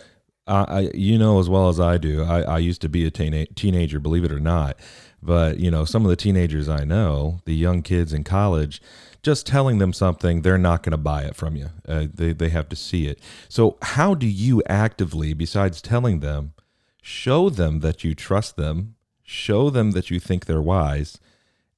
I, 0.47 0.63
I 0.63 0.79
you 0.93 1.17
know 1.17 1.39
as 1.39 1.49
well 1.49 1.69
as 1.69 1.79
I 1.79 1.97
do, 1.97 2.23
I, 2.23 2.41
I 2.41 2.57
used 2.59 2.81
to 2.81 2.89
be 2.89 3.05
a 3.05 3.11
teena- 3.11 3.53
teenager, 3.55 3.99
believe 3.99 4.23
it 4.23 4.31
or 4.31 4.39
not. 4.39 4.77
But 5.21 5.59
you 5.59 5.71
know, 5.71 5.85
some 5.85 6.05
of 6.05 6.09
the 6.09 6.15
teenagers 6.15 6.69
I 6.69 6.83
know, 6.83 7.39
the 7.45 7.55
young 7.55 7.81
kids 7.81 8.13
in 8.13 8.23
college, 8.23 8.81
just 9.23 9.47
telling 9.47 9.79
them 9.79 9.91
something, 9.91 10.43
they're 10.43 10.57
not 10.57 10.83
going 10.83 10.91
to 10.91 10.97
buy 10.97 11.23
it 11.23 11.35
from 11.35 11.55
you. 11.55 11.69
Uh, 11.87 12.05
they 12.13 12.31
they 12.31 12.49
have 12.49 12.69
to 12.69 12.75
see 12.75 13.07
it. 13.07 13.19
So 13.49 13.77
how 13.81 14.13
do 14.13 14.27
you 14.27 14.61
actively, 14.67 15.33
besides 15.33 15.81
telling 15.81 16.19
them, 16.19 16.53
show 17.01 17.49
them 17.49 17.79
that 17.79 18.03
you 18.03 18.13
trust 18.13 18.55
them, 18.55 18.95
show 19.23 19.71
them 19.71 19.91
that 19.91 20.11
you 20.11 20.19
think 20.19 20.45
they're 20.45 20.61
wise, 20.61 21.19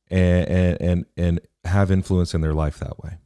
and 0.09 0.47
and 0.49 0.81
and, 0.81 1.05
and 1.15 1.39
have 1.63 1.89
influence 1.89 2.33
in 2.33 2.41
their 2.41 2.53
life 2.53 2.79
that 2.79 3.01
way? 3.01 3.17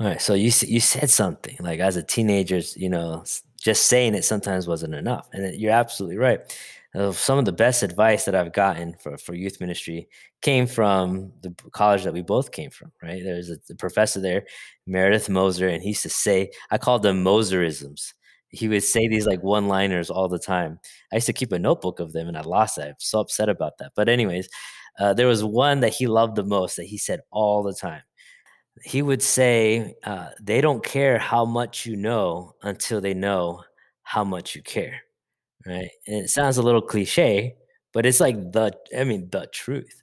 All 0.00 0.06
right. 0.06 0.20
So 0.20 0.34
you 0.34 0.50
you 0.66 0.80
said 0.80 1.10
something 1.10 1.56
like 1.60 1.78
as 1.78 1.96
a 1.96 2.02
teenager, 2.02 2.60
you 2.74 2.88
know, 2.88 3.22
just 3.60 3.86
saying 3.86 4.14
it 4.14 4.24
sometimes 4.24 4.66
wasn't 4.66 4.94
enough, 4.94 5.28
and 5.32 5.54
you're 5.60 5.72
absolutely 5.72 6.16
right. 6.16 6.40
Uh, 6.92 7.12
some 7.12 7.38
of 7.38 7.44
the 7.44 7.52
best 7.52 7.84
advice 7.84 8.24
that 8.24 8.34
I've 8.34 8.52
gotten 8.52 8.94
for, 8.94 9.16
for 9.16 9.34
youth 9.34 9.60
ministry 9.60 10.08
came 10.42 10.66
from 10.66 11.32
the 11.40 11.54
college 11.70 12.02
that 12.02 12.12
we 12.12 12.22
both 12.22 12.50
came 12.50 12.70
from, 12.70 12.90
right? 13.00 13.22
There's 13.22 13.50
a, 13.50 13.58
a 13.70 13.76
professor 13.76 14.20
there, 14.20 14.44
Meredith 14.86 15.28
Moser, 15.28 15.68
and 15.68 15.82
he 15.82 15.90
used 15.90 16.02
to 16.02 16.08
say, 16.08 16.50
I 16.72 16.78
called 16.78 17.02
them 17.04 17.22
Moserisms. 17.22 18.12
He 18.48 18.66
would 18.66 18.82
say 18.82 19.06
these 19.06 19.26
like 19.26 19.44
one 19.44 19.68
liners 19.68 20.10
all 20.10 20.28
the 20.28 20.38
time. 20.40 20.80
I 21.12 21.16
used 21.16 21.26
to 21.26 21.32
keep 21.32 21.52
a 21.52 21.58
notebook 21.60 22.00
of 22.00 22.12
them 22.12 22.26
and 22.26 22.36
I 22.36 22.40
lost 22.40 22.74
that. 22.76 22.88
I'm 22.88 22.94
so 22.98 23.20
upset 23.20 23.48
about 23.48 23.78
that. 23.78 23.92
But, 23.94 24.08
anyways, 24.08 24.48
uh, 24.98 25.14
there 25.14 25.28
was 25.28 25.44
one 25.44 25.78
that 25.80 25.94
he 25.94 26.08
loved 26.08 26.34
the 26.34 26.42
most 26.42 26.74
that 26.76 26.86
he 26.86 26.98
said 26.98 27.20
all 27.30 27.62
the 27.62 27.74
time 27.74 28.02
he 28.84 29.02
would 29.02 29.22
say, 29.22 29.96
uh, 30.04 30.30
"They 30.40 30.60
don't 30.60 30.84
care 30.84 31.18
how 31.18 31.44
much 31.44 31.86
you 31.86 31.96
know 31.96 32.54
until 32.62 33.00
they 33.00 33.14
know 33.14 33.64
how 34.02 34.24
much 34.24 34.54
you 34.56 34.62
care." 34.62 35.02
Right? 35.66 35.90
And 36.06 36.24
it 36.24 36.30
sounds 36.30 36.58
a 36.58 36.62
little 36.62 36.82
cliche, 36.82 37.56
but 37.92 38.06
it's 38.06 38.20
like 38.20 38.36
the 38.52 38.72
I 38.98 39.04
mean, 39.04 39.28
the 39.30 39.48
truth. 39.52 40.00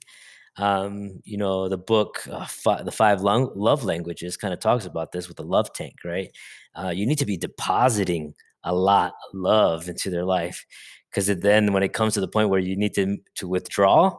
Um, 0.56 1.20
you 1.24 1.36
know, 1.38 1.68
the 1.68 1.78
book, 1.78 2.26
uh, 2.30 2.46
The 2.84 2.90
5 2.92 3.20
Lung 3.22 3.50
Love 3.54 3.84
Languages 3.84 4.36
kinda 4.36 4.56
talks 4.56 4.86
about 4.86 5.12
this 5.12 5.28
with 5.28 5.36
the 5.36 5.44
love 5.44 5.72
tank, 5.72 5.94
right? 6.04 6.30
Uh, 6.74 6.90
you 6.90 7.06
need 7.06 7.18
to 7.18 7.26
be 7.26 7.36
depositing 7.36 8.34
a 8.64 8.74
lot 8.74 9.12
of 9.28 9.34
love 9.34 9.88
into 9.88 10.10
their 10.10 10.24
life 10.24 10.66
because 11.10 11.26
then 11.28 11.72
when 11.72 11.82
it 11.84 11.92
comes 11.92 12.14
to 12.14 12.20
the 12.20 12.28
point 12.28 12.50
where 12.50 12.60
you 12.60 12.76
need 12.76 12.94
to 12.94 13.18
to 13.36 13.48
withdraw, 13.48 14.18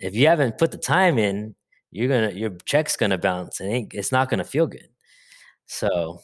if 0.00 0.14
you 0.14 0.26
haven't 0.28 0.58
put 0.58 0.70
the 0.72 0.78
time 0.78 1.18
in, 1.18 1.54
you're 1.90 2.08
gonna 2.08 2.30
your 2.32 2.50
check's 2.66 2.96
gonna 2.96 3.18
bounce, 3.18 3.60
it 3.60 3.66
ain't 3.66 3.94
it's 3.94 4.12
not 4.12 4.28
gonna 4.30 4.44
feel 4.44 4.66
good. 4.66 4.88
So, 5.66 6.20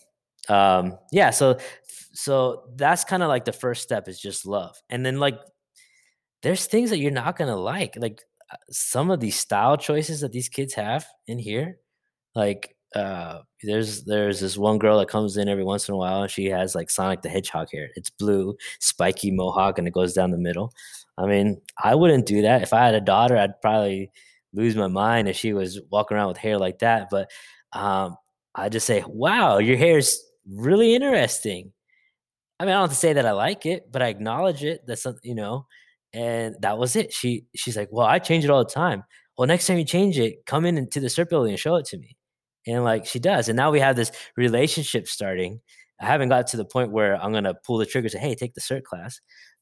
um, 0.49 0.99
yeah, 1.13 1.31
so 1.31 1.59
so 2.15 2.65
that's 2.77 3.05
kinda 3.05 3.29
like 3.29 3.45
the 3.47 3.53
first 3.53 3.83
step 3.83 4.09
is 4.09 4.21
just 4.21 4.47
love, 4.47 4.77
and 4.91 5.05
then, 5.07 5.21
like, 5.21 5.39
there's 6.43 6.67
things 6.67 6.91
that 6.91 6.99
you're 6.99 7.11
not 7.13 7.37
gonna 7.37 7.57
like, 7.57 7.97
like, 7.97 8.23
uh, 8.53 8.57
some 8.71 9.11
of 9.11 9.21
these 9.21 9.37
style 9.39 9.77
choices 9.77 10.21
that 10.21 10.33
these 10.33 10.49
kids 10.49 10.75
have 10.75 11.07
in 11.27 11.39
here, 11.39 11.79
like, 12.35 12.77
uh, 12.97 13.41
there's 13.65 14.05
there's 14.05 14.41
this 14.41 14.57
one 14.59 14.79
girl 14.79 14.99
that 14.99 15.09
comes 15.09 15.37
in 15.39 15.49
every 15.49 15.65
once 15.65 15.89
in 15.89 15.95
a 15.95 15.99
while, 15.99 16.23
and 16.23 16.31
she 16.31 16.47
has, 16.47 16.75
like, 16.77 16.91
Sonic 16.91 17.23
the 17.23 17.29
Hedgehog 17.31 17.69
hair. 17.73 17.91
It's 17.97 18.11
blue, 18.11 18.57
spiky 18.81 19.31
mohawk, 19.33 19.79
and 19.79 19.89
it 19.89 19.95
goes 19.95 20.15
down 20.15 20.31
the 20.33 20.39
middle. 20.39 20.73
I 21.19 21.27
mean, 21.27 21.61
I 21.85 21.95
wouldn't 21.97 22.27
do 22.27 22.43
that. 22.43 22.63
If 22.63 22.73
I 22.75 22.85
had 22.87 22.95
a 22.97 23.01
daughter, 23.03 23.37
I'd 23.39 23.61
probably 23.63 24.11
lose 24.55 24.77
my 24.77 24.89
mind 24.89 25.29
if 25.29 25.37
she 25.37 25.53
was 25.55 25.81
walking 25.91 26.17
around 26.17 26.29
with 26.29 26.39
hair 26.39 26.59
like 26.59 26.81
that, 26.81 27.09
but, 27.11 27.31
um, 27.73 28.17
I 28.55 28.69
just 28.71 28.87
say, 28.87 29.05
"Wow, 29.07 29.59
your 29.59 29.77
hair 29.77 29.99
is 29.99 30.23
really 30.49 30.95
interesting." 30.95 31.73
I 32.61 32.65
mean, 32.65 32.71
I 32.73 32.75
don't 32.75 32.83
have 32.83 32.91
to 32.91 32.97
say 32.97 33.13
that 33.15 33.27
I 33.27 33.33
like 33.33 33.67
it, 33.67 33.91
but 33.91 34.03
I 34.03 34.09
acknowledge 34.09 34.65
it. 34.65 34.83
That's 34.87 35.07
you 35.23 35.35
know, 35.35 35.67
and 36.13 36.55
that 36.61 36.79
was 36.79 36.97
it. 36.97 37.13
She 37.13 37.47
she's 37.57 37.77
like, 37.77 37.89
"Well, 37.93 38.07
I 38.07 38.19
change 38.21 38.45
it 38.45 38.51
all 38.51 38.65
the 38.65 38.71
time." 38.71 39.05
"Well, 39.37 39.49
next 39.49 39.67
time 39.67 39.79
you 39.79 39.85
change 39.85 40.19
it, 40.19 40.47
come 40.47 40.65
in 40.67 40.79
into 40.79 41.01
the 41.01 41.09
CERT 41.09 41.29
building 41.31 41.53
and 41.53 41.61
show 41.61 41.77
it 41.77 41.87
to 41.87 41.99
me." 41.99 42.17
And, 42.67 42.85
like, 42.85 43.07
she 43.07 43.19
does, 43.19 43.49
and 43.49 43.57
now 43.57 43.71
we 43.73 43.81
have 43.81 43.97
this 43.97 44.13
relationship 44.37 45.07
starting. 45.09 45.61
I 46.01 46.07
haven't 46.07 46.31
got 46.31 46.47
to 46.49 46.57
the 46.57 46.65
point 46.65 46.93
where 46.93 47.17
I'm 47.23 47.33
gonna 47.33 47.55
pull 47.67 47.79
the 47.79 47.87
trigger 47.87 48.07
and 48.07 48.13
say, 48.13 48.19
"Hey, 48.21 48.35
take 48.37 48.55
the 48.55 48.61
CERT 48.63 48.85
class," 48.85 49.21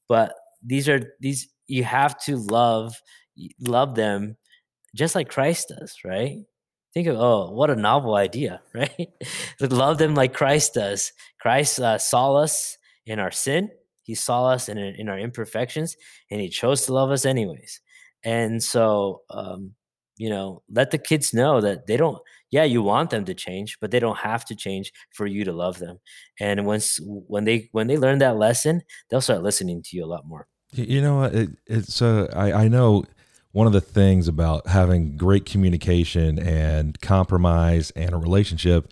but 0.08 0.34
these 0.64 0.88
are 0.88 1.00
these 1.20 1.48
you 1.68 1.84
have 1.84 2.18
to 2.24 2.36
love 2.36 2.94
love 3.60 3.94
them 3.94 4.36
just 4.94 5.14
like 5.14 5.28
Christ 5.28 5.72
does, 5.76 5.96
right? 6.04 6.38
Think 6.94 7.08
of 7.08 7.16
oh, 7.16 7.50
what 7.50 7.70
a 7.70 7.76
novel 7.76 8.14
idea, 8.14 8.60
right? 8.74 9.08
Love 9.60 9.98
them 9.98 10.14
like 10.14 10.34
Christ 10.34 10.74
does. 10.74 11.12
Christ, 11.40 11.80
uh, 11.80 11.98
saw 11.98 12.34
us 12.34 12.76
in 13.06 13.18
our 13.18 13.30
sin, 13.30 13.70
he 14.02 14.14
saw 14.14 14.48
us 14.48 14.68
in 14.68 14.78
in 14.78 15.08
our 15.08 15.18
imperfections, 15.18 15.96
and 16.30 16.40
he 16.40 16.48
chose 16.48 16.86
to 16.86 16.92
love 16.92 17.10
us 17.10 17.24
anyways. 17.24 17.80
And 18.24 18.62
so, 18.62 19.22
um, 19.30 19.72
you 20.16 20.30
know, 20.30 20.62
let 20.70 20.90
the 20.90 20.98
kids 20.98 21.34
know 21.34 21.60
that 21.60 21.86
they 21.86 21.96
don't 21.96 22.18
yeah, 22.52 22.64
you 22.64 22.82
want 22.82 23.08
them 23.08 23.24
to 23.24 23.34
change, 23.34 23.78
but 23.80 23.90
they 23.90 23.98
don't 23.98 24.18
have 24.18 24.44
to 24.44 24.54
change 24.54 24.92
for 25.10 25.26
you 25.26 25.42
to 25.44 25.52
love 25.52 25.78
them. 25.78 25.98
And 26.38 26.66
once 26.66 27.00
when 27.02 27.44
they 27.44 27.70
when 27.72 27.86
they 27.86 27.96
learn 27.96 28.18
that 28.18 28.36
lesson, 28.36 28.82
they'll 29.08 29.22
start 29.22 29.42
listening 29.42 29.82
to 29.84 29.96
you 29.96 30.04
a 30.04 30.06
lot 30.06 30.26
more. 30.26 30.46
You 30.72 31.00
know 31.00 31.16
what? 31.16 31.34
It, 31.34 31.50
it's 31.66 32.02
uh, 32.02 32.30
I, 32.34 32.52
I 32.64 32.68
know 32.68 33.04
one 33.52 33.66
of 33.66 33.72
the 33.72 33.80
things 33.80 34.28
about 34.28 34.66
having 34.66 35.16
great 35.16 35.46
communication 35.46 36.38
and 36.38 37.00
compromise 37.00 37.90
and 37.92 38.12
a 38.12 38.16
relationship 38.16 38.90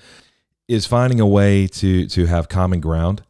is 0.69 0.87
finding 0.87 1.19
a 1.19 1.27
way 1.27 1.67
to 1.67 2.07
to 2.07 2.27
have 2.27 2.49
common 2.49 2.81
ground. 2.81 3.23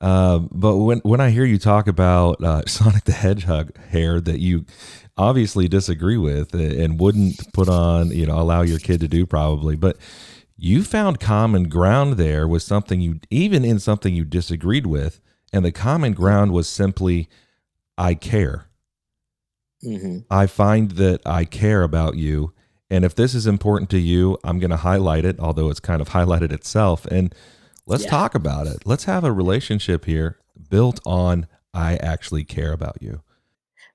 Uh, 0.00 0.38
but 0.38 0.76
when 0.76 0.98
when 1.00 1.20
I 1.20 1.30
hear 1.30 1.44
you 1.44 1.58
talk 1.58 1.86
about 1.86 2.42
uh, 2.42 2.62
Sonic 2.66 3.04
the 3.04 3.12
Hedgehog 3.12 3.76
hair 3.88 4.20
that 4.20 4.40
you 4.40 4.64
obviously 5.18 5.66
disagree 5.68 6.18
with 6.18 6.54
and 6.54 7.00
wouldn't 7.00 7.52
put 7.52 7.68
on, 7.68 8.10
you 8.10 8.26
know, 8.26 8.38
allow 8.38 8.62
your 8.62 8.78
kid 8.78 9.00
to 9.00 9.08
do 9.08 9.26
probably, 9.26 9.74
but 9.74 9.96
you 10.58 10.82
found 10.84 11.20
common 11.20 11.68
ground 11.68 12.14
there 12.14 12.46
with 12.46 12.62
something 12.62 13.00
you 13.00 13.20
even 13.30 13.64
in 13.64 13.78
something 13.78 14.14
you 14.14 14.24
disagreed 14.24 14.86
with, 14.86 15.20
and 15.52 15.64
the 15.64 15.72
common 15.72 16.12
ground 16.12 16.52
was 16.52 16.68
simply 16.68 17.28
I 17.98 18.14
care. 18.14 18.65
Mm-hmm. 19.84 20.18
I 20.30 20.46
find 20.46 20.92
that 20.92 21.20
I 21.26 21.44
care 21.44 21.82
about 21.82 22.16
you. 22.16 22.52
And 22.88 23.04
if 23.04 23.14
this 23.14 23.34
is 23.34 23.46
important 23.46 23.90
to 23.90 23.98
you, 23.98 24.38
I'm 24.44 24.58
going 24.58 24.70
to 24.70 24.76
highlight 24.76 25.24
it, 25.24 25.38
although 25.40 25.68
it's 25.70 25.80
kind 25.80 26.00
of 26.00 26.08
highlighted 26.18 26.52
itself. 26.52 27.04
And 27.06 27.34
let's 27.86 28.04
Yeah. 28.04 28.10
talk 28.10 28.34
about 28.34 28.66
it. 28.66 28.86
Let's 28.86 29.04
have 29.04 29.24
a 29.24 29.32
relationship 29.32 30.04
here 30.04 30.38
built 30.70 31.00
on 31.04 31.46
I 31.74 31.96
actually 31.96 32.44
care 32.44 32.72
about 32.72 33.02
you. 33.02 33.22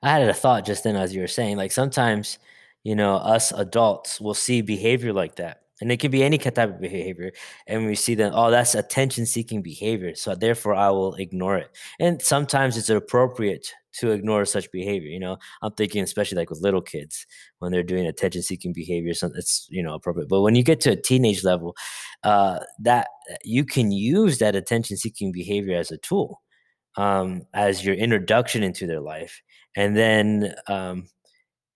I 0.03 0.09
had 0.09 0.21
a 0.29 0.34
thought 0.34 0.65
just 0.65 0.84
then 0.84 0.95
as 0.95 1.13
you 1.15 1.21
were 1.21 1.27
saying, 1.27 1.57
like 1.57 1.71
sometimes, 1.71 2.38
you 2.84 2.95
know, 2.95 3.15
us 3.15 3.51
adults 3.51 4.19
will 4.21 4.34
see 4.34 4.61
behavior 4.61 5.13
like 5.13 5.36
that. 5.36 5.61
And 5.82 5.91
it 5.91 5.99
can 5.99 6.11
be 6.11 6.23
any 6.23 6.38
type 6.38 6.57
of 6.57 6.79
behavior. 6.79 7.32
And 7.67 7.86
we 7.88 7.95
see 7.95 8.15
that, 8.15 8.32
oh, 8.34 8.51
that's 8.51 8.75
attention 8.75 9.25
seeking 9.25 9.61
behavior. 9.61 10.15
So 10.15 10.36
therefore 10.36 10.75
I 10.75 10.89
will 10.91 11.15
ignore 11.15 11.57
it. 11.57 11.75
And 11.99 12.21
sometimes 12.21 12.77
it's 12.77 12.89
appropriate 12.89 13.73
to 13.93 14.11
ignore 14.11 14.45
such 14.45 14.71
behavior. 14.71 15.09
You 15.09 15.19
know, 15.19 15.38
I'm 15.61 15.73
thinking 15.73 16.01
especially 16.03 16.38
like 16.38 16.49
with 16.49 16.61
little 16.61 16.82
kids 16.82 17.25
when 17.59 17.71
they're 17.71 17.84
doing 17.84 18.05
attention 18.05 18.41
seeking 18.41 18.71
behavior, 18.71 19.13
so 19.13 19.29
it's 19.36 19.67
you 19.69 19.84
know 19.84 19.95
appropriate. 19.95 20.29
But 20.29 20.41
when 20.41 20.55
you 20.55 20.63
get 20.63 20.79
to 20.82 20.91
a 20.91 20.95
teenage 20.95 21.43
level, 21.43 21.75
uh, 22.23 22.59
that 22.79 23.07
you 23.43 23.65
can 23.65 23.91
use 23.91 24.38
that 24.38 24.55
attention 24.55 24.95
seeking 24.95 25.34
behavior 25.34 25.77
as 25.77 25.91
a 25.91 25.97
tool 25.97 26.41
um, 26.95 27.41
as 27.53 27.84
your 27.84 27.95
introduction 27.95 28.63
into 28.63 28.88
their 28.88 29.01
life 29.01 29.41
and 29.75 29.95
then 29.95 30.53
um, 30.67 31.07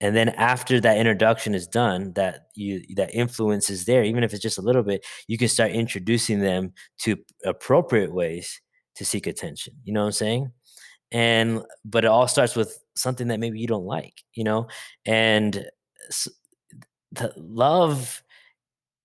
and 0.00 0.14
then 0.14 0.28
after 0.30 0.80
that 0.80 0.98
introduction 0.98 1.54
is 1.54 1.66
done 1.66 2.12
that 2.14 2.48
you 2.54 2.82
that 2.96 3.14
influence 3.14 3.70
is 3.70 3.84
there 3.84 4.04
even 4.04 4.22
if 4.22 4.32
it's 4.32 4.42
just 4.42 4.58
a 4.58 4.62
little 4.62 4.82
bit 4.82 5.04
you 5.28 5.38
can 5.38 5.48
start 5.48 5.70
introducing 5.72 6.40
them 6.40 6.72
to 6.98 7.16
appropriate 7.44 8.12
ways 8.12 8.60
to 8.94 9.04
seek 9.04 9.26
attention 9.26 9.74
you 9.84 9.92
know 9.92 10.00
what 10.00 10.06
i'm 10.06 10.12
saying? 10.12 10.52
And 11.12 11.62
but 11.84 12.04
it 12.04 12.08
all 12.08 12.26
starts 12.26 12.56
with 12.56 12.82
something 12.96 13.28
that 13.28 13.40
maybe 13.40 13.60
you 13.60 13.66
don't 13.66 13.86
like 13.86 14.22
you 14.34 14.44
know? 14.44 14.68
And 15.04 15.66
the 17.12 17.32
love 17.36 18.22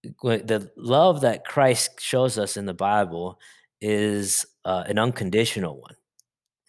the 0.04 0.72
love 0.76 1.22
that 1.22 1.46
christ 1.46 2.02
shows 2.02 2.38
us 2.40 2.58
in 2.58 2.66
the 2.66 2.74
bible 2.74 3.40
is 3.82 4.46
uh, 4.66 4.84
an 4.88 4.98
unconditional 4.98 5.80
one 5.80 5.96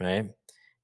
right? 0.03 0.31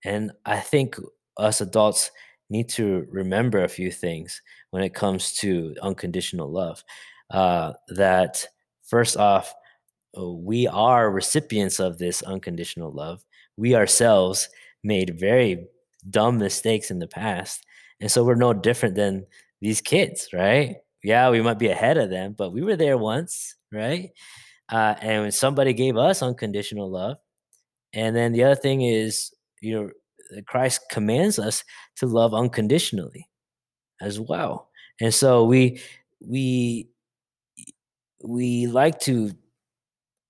And 0.05 0.33
I 0.47 0.61
think 0.61 0.97
us 1.37 1.61
adults 1.61 2.11
need 2.51 2.69
to 2.71 3.07
remember 3.11 3.63
a 3.63 3.69
few 3.69 3.91
things 3.91 4.41
when 4.71 4.83
it 4.83 4.95
comes 4.95 5.33
to 5.35 5.75
unconditional 5.83 6.51
love. 6.51 6.83
Uh, 7.31 7.73
that 7.89 8.47
first 8.85 9.17
off, 9.17 9.55
uh, 10.19 10.27
we 10.27 10.67
are 10.67 11.11
recipients 11.11 11.79
of 11.81 11.99
this 11.99 12.23
unconditional 12.23 12.93
love. 12.93 13.25
We 13.57 13.75
ourselves 13.75 14.49
made 14.83 15.19
very 15.19 15.67
dumb 16.11 16.39
mistakes 16.39 16.91
in 16.91 16.99
the 16.99 17.09
past. 17.09 17.65
And 18.01 18.11
so 18.11 18.25
we're 18.25 18.37
no 18.37 18.53
different 18.53 18.95
than 18.95 19.27
these 19.61 19.81
kids, 19.81 20.29
right? 20.33 20.77
Yeah, 21.03 21.31
we 21.31 21.43
might 21.43 21.59
be 21.59 21.69
ahead 21.69 21.99
of 21.99 22.11
them, 22.11 22.35
but 22.37 22.53
we 22.53 22.63
were 22.63 22.77
there 22.77 22.97
once, 22.99 23.57
right? 23.73 24.11
Uh, 24.69 24.95
and 25.01 25.23
when 25.23 25.33
somebody 25.33 25.73
gave 25.73 25.97
us 25.97 26.23
unconditional 26.23 26.91
love, 26.91 27.19
and 27.93 28.15
then 28.15 28.33
the 28.33 28.45
other 28.45 28.55
thing 28.55 28.83
is, 28.83 29.33
you 29.61 29.75
know, 29.75 29.91
Christ 30.47 30.83
commands 30.91 31.39
us 31.39 31.65
to 31.97 32.07
love 32.07 32.35
unconditionally 32.35 33.29
as 34.01 34.21
well. 34.21 34.71
And 35.01 35.13
so 35.13 35.45
we 35.45 35.81
we 36.21 36.89
we 38.25 38.67
like 38.67 38.99
to 39.01 39.31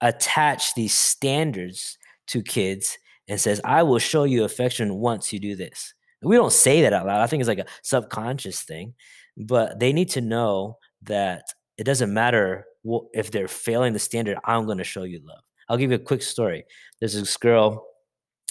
attach 0.00 0.74
these 0.74 0.94
standards 0.94 1.98
to 2.28 2.42
kids 2.42 2.98
and 3.28 3.40
says, 3.40 3.60
"I 3.64 3.82
will 3.82 3.98
show 3.98 4.24
you 4.24 4.44
affection 4.44 4.96
once 4.96 5.32
you 5.32 5.40
do 5.40 5.56
this." 5.56 5.94
We 6.22 6.36
don't 6.36 6.52
say 6.52 6.82
that 6.82 6.92
out 6.92 7.06
loud. 7.06 7.20
I 7.20 7.26
think 7.26 7.40
it's 7.40 7.48
like 7.48 7.58
a 7.58 7.66
subconscious 7.82 8.62
thing, 8.62 8.94
but 9.36 9.78
they 9.78 9.92
need 9.92 10.10
to 10.10 10.20
know 10.20 10.78
that 11.02 11.44
it 11.76 11.84
doesn't 11.84 12.12
matter 12.12 12.64
wh- 12.88 13.06
if 13.14 13.30
they're 13.30 13.48
failing 13.48 13.92
the 13.92 13.98
standard. 14.00 14.36
I'm 14.44 14.66
going 14.66 14.78
to 14.78 14.84
show 14.84 15.04
you 15.04 15.20
love. 15.24 15.42
I'll 15.68 15.76
give 15.76 15.90
you 15.90 15.96
a 15.96 16.00
quick 16.00 16.22
story. 16.22 16.64
There's 16.98 17.14
this 17.14 17.36
girl 17.36 17.86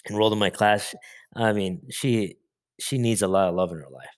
enrolled 0.09 0.33
in 0.33 0.39
my 0.39 0.49
class. 0.49 0.95
I 1.35 1.53
mean, 1.53 1.81
she 1.89 2.37
she 2.79 2.97
needs 2.97 3.21
a 3.21 3.27
lot 3.27 3.49
of 3.49 3.55
love 3.55 3.71
in 3.71 3.79
her 3.79 3.89
life. 3.91 4.17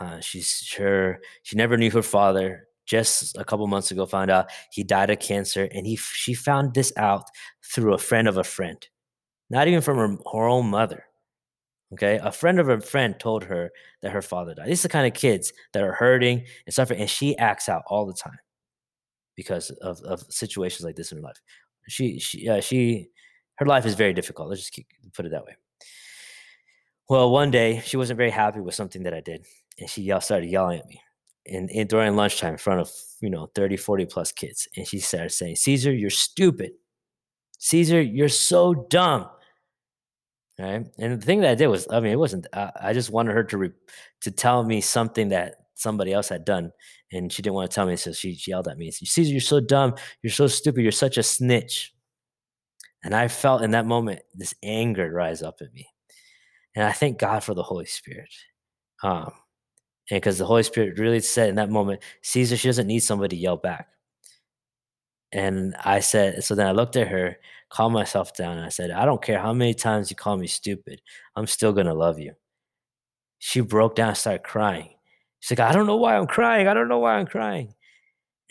Uh, 0.00 0.20
she's 0.20 0.48
sure 0.48 1.20
she 1.42 1.56
never 1.56 1.76
knew 1.76 1.90
her 1.90 2.02
father. 2.02 2.66
Just 2.86 3.36
a 3.38 3.44
couple 3.44 3.66
months 3.68 3.92
ago, 3.92 4.04
found 4.04 4.32
out 4.32 4.50
he 4.72 4.82
died 4.82 5.10
of 5.10 5.20
cancer, 5.20 5.68
and 5.72 5.86
he 5.86 5.96
she 5.96 6.34
found 6.34 6.74
this 6.74 6.92
out 6.96 7.24
through 7.64 7.94
a 7.94 7.98
friend 7.98 8.26
of 8.28 8.36
a 8.36 8.42
friend, 8.44 8.88
not 9.48 9.68
even 9.68 9.80
from 9.80 9.98
her, 9.98 10.08
her 10.32 10.48
own 10.48 10.70
mother. 10.70 11.04
Okay, 11.92 12.18
a 12.22 12.32
friend 12.32 12.60
of 12.60 12.68
a 12.68 12.80
friend 12.80 13.18
told 13.18 13.44
her 13.44 13.70
that 14.02 14.12
her 14.12 14.22
father 14.22 14.54
died. 14.54 14.68
These 14.68 14.84
are 14.84 14.88
the 14.88 14.92
kind 14.92 15.06
of 15.06 15.14
kids 15.14 15.52
that 15.72 15.82
are 15.82 15.92
hurting 15.92 16.44
and 16.66 16.74
suffering, 16.74 17.00
and 17.00 17.10
she 17.10 17.36
acts 17.38 17.68
out 17.68 17.82
all 17.88 18.06
the 18.06 18.14
time 18.14 18.38
because 19.36 19.70
of, 19.82 20.00
of 20.02 20.20
situations 20.30 20.84
like 20.84 20.96
this 20.96 21.12
in 21.12 21.18
her 21.18 21.24
life. 21.24 21.40
She 21.88 22.18
she 22.18 22.48
uh, 22.48 22.60
she 22.60 23.08
her 23.56 23.66
life 23.66 23.86
is 23.86 23.94
very 23.94 24.14
difficult. 24.14 24.48
Let's 24.48 24.62
just 24.62 24.72
keep, 24.72 24.86
put 25.14 25.26
it 25.26 25.32
that 25.32 25.44
way. 25.44 25.56
Well, 27.10 27.32
one 27.32 27.50
day 27.50 27.82
she 27.84 27.96
wasn't 27.96 28.18
very 28.18 28.30
happy 28.30 28.60
with 28.60 28.76
something 28.76 29.02
that 29.02 29.12
I 29.12 29.20
did, 29.20 29.44
and 29.80 29.90
she 29.90 30.02
yell, 30.02 30.20
started 30.20 30.48
yelling 30.48 30.78
at 30.78 30.86
me. 30.86 31.02
And, 31.44 31.68
and 31.70 31.88
during 31.88 32.14
lunchtime 32.14 32.52
in 32.52 32.58
front 32.58 32.80
of 32.80 32.92
you 33.20 33.28
know 33.28 33.50
30 33.56 33.76
40 33.76 34.06
plus 34.06 34.30
kids 34.30 34.68
and 34.76 34.86
she 34.86 34.98
started 35.00 35.30
saying 35.30 35.56
caesar 35.56 35.92
you're 35.92 36.10
stupid. 36.10 36.72
Caesar 37.58 38.00
you're 38.00 38.28
so 38.28 38.86
dumb. 38.88 39.26
Right? 40.58 40.86
And 40.98 41.20
the 41.20 41.26
thing 41.26 41.40
that 41.40 41.50
i 41.50 41.54
did 41.54 41.66
was 41.68 41.88
i 41.90 41.98
mean 41.98 42.12
it 42.12 42.18
wasn't 42.18 42.46
i, 42.52 42.70
I 42.80 42.92
just 42.92 43.10
wanted 43.10 43.32
her 43.32 43.44
to 43.44 43.58
re, 43.58 43.70
to 44.20 44.30
tell 44.30 44.62
me 44.62 44.80
something 44.80 45.30
that 45.30 45.54
somebody 45.74 46.12
else 46.12 46.28
had 46.28 46.44
done 46.44 46.70
and 47.10 47.32
she 47.32 47.42
didn't 47.42 47.54
want 47.54 47.70
to 47.70 47.74
tell 47.74 47.86
me 47.86 47.96
so 47.96 48.12
she, 48.12 48.34
she 48.34 48.50
yelled 48.50 48.68
at 48.68 48.78
me 48.78 48.90
caesar 48.90 49.32
you're 49.32 49.40
so 49.40 49.60
dumb. 49.60 49.94
You're 50.22 50.30
so 50.30 50.46
stupid. 50.46 50.82
You're 50.82 50.92
such 50.92 51.16
a 51.18 51.22
snitch. 51.22 51.92
And 53.02 53.14
i 53.14 53.26
felt 53.26 53.62
in 53.62 53.72
that 53.72 53.86
moment 53.86 54.20
this 54.34 54.54
anger 54.62 55.10
rise 55.10 55.42
up 55.42 55.60
in 55.62 55.72
me 55.74 55.88
and 56.74 56.84
i 56.84 56.92
thank 56.92 57.18
god 57.18 57.42
for 57.42 57.54
the 57.54 57.62
holy 57.62 57.86
spirit 57.86 58.32
um 59.02 59.32
and 60.10 60.20
because 60.20 60.38
the 60.38 60.46
Holy 60.46 60.64
Spirit 60.64 60.98
really 60.98 61.20
said 61.20 61.48
in 61.48 61.54
that 61.56 61.70
moment, 61.70 62.02
Caesar, 62.22 62.56
she 62.56 62.68
doesn't 62.68 62.88
need 62.88 63.00
somebody 63.00 63.36
to 63.36 63.42
yell 63.42 63.56
back. 63.56 63.88
And 65.32 65.76
I 65.84 66.00
said, 66.00 66.42
so 66.42 66.56
then 66.56 66.66
I 66.66 66.72
looked 66.72 66.96
at 66.96 67.06
her, 67.08 67.36
calmed 67.68 67.94
myself 67.94 68.34
down, 68.34 68.56
and 68.56 68.66
I 68.66 68.70
said, 68.70 68.90
I 68.90 69.04
don't 69.04 69.22
care 69.22 69.38
how 69.38 69.52
many 69.52 69.74
times 69.74 70.10
you 70.10 70.16
call 70.16 70.36
me 70.36 70.48
stupid, 70.48 71.00
I'm 71.36 71.46
still 71.46 71.72
gonna 71.72 71.94
love 71.94 72.18
you. 72.18 72.32
She 73.38 73.60
broke 73.60 73.94
down 73.94 74.08
and 74.08 74.16
started 74.16 74.42
crying. 74.42 74.90
She's 75.38 75.56
like, 75.56 75.70
I 75.70 75.72
don't 75.72 75.86
know 75.86 75.96
why 75.96 76.16
I'm 76.16 76.26
crying. 76.26 76.66
I 76.66 76.74
don't 76.74 76.88
know 76.88 76.98
why 76.98 77.14
I'm 77.14 77.26
crying. 77.26 77.74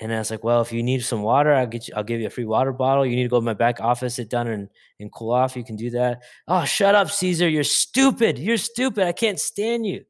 And 0.02 0.14
I 0.14 0.20
was 0.20 0.32
like, 0.32 0.46
well, 0.46 0.62
if 0.62 0.72
you 0.72 0.82
need 0.82 1.04
some 1.04 1.24
water, 1.24 1.54
I'll 1.54 1.68
get 1.68 1.88
you, 1.88 1.94
I'll 1.96 2.06
give 2.06 2.22
you 2.22 2.28
a 2.28 2.30
free 2.30 2.46
water 2.46 2.72
bottle. 2.72 3.06
You 3.06 3.18
need 3.18 3.24
to 3.24 3.30
go 3.30 3.40
to 3.40 3.46
my 3.46 3.54
back 3.54 3.82
office, 3.82 4.16
sit 4.16 4.30
down 4.30 4.48
and, 4.48 4.70
and 5.00 5.12
cool 5.12 5.32
off. 5.32 5.58
You 5.58 5.64
can 5.66 5.76
do 5.76 5.90
that. 5.90 6.24
Oh, 6.48 6.64
shut 6.64 6.96
up, 6.96 7.12
Caesar. 7.12 7.50
You're 7.50 7.66
stupid. 7.66 8.40
You're 8.40 8.58
stupid. 8.58 9.06
I 9.06 9.12
can't 9.12 9.40
stand 9.40 9.86
you. 9.86 10.06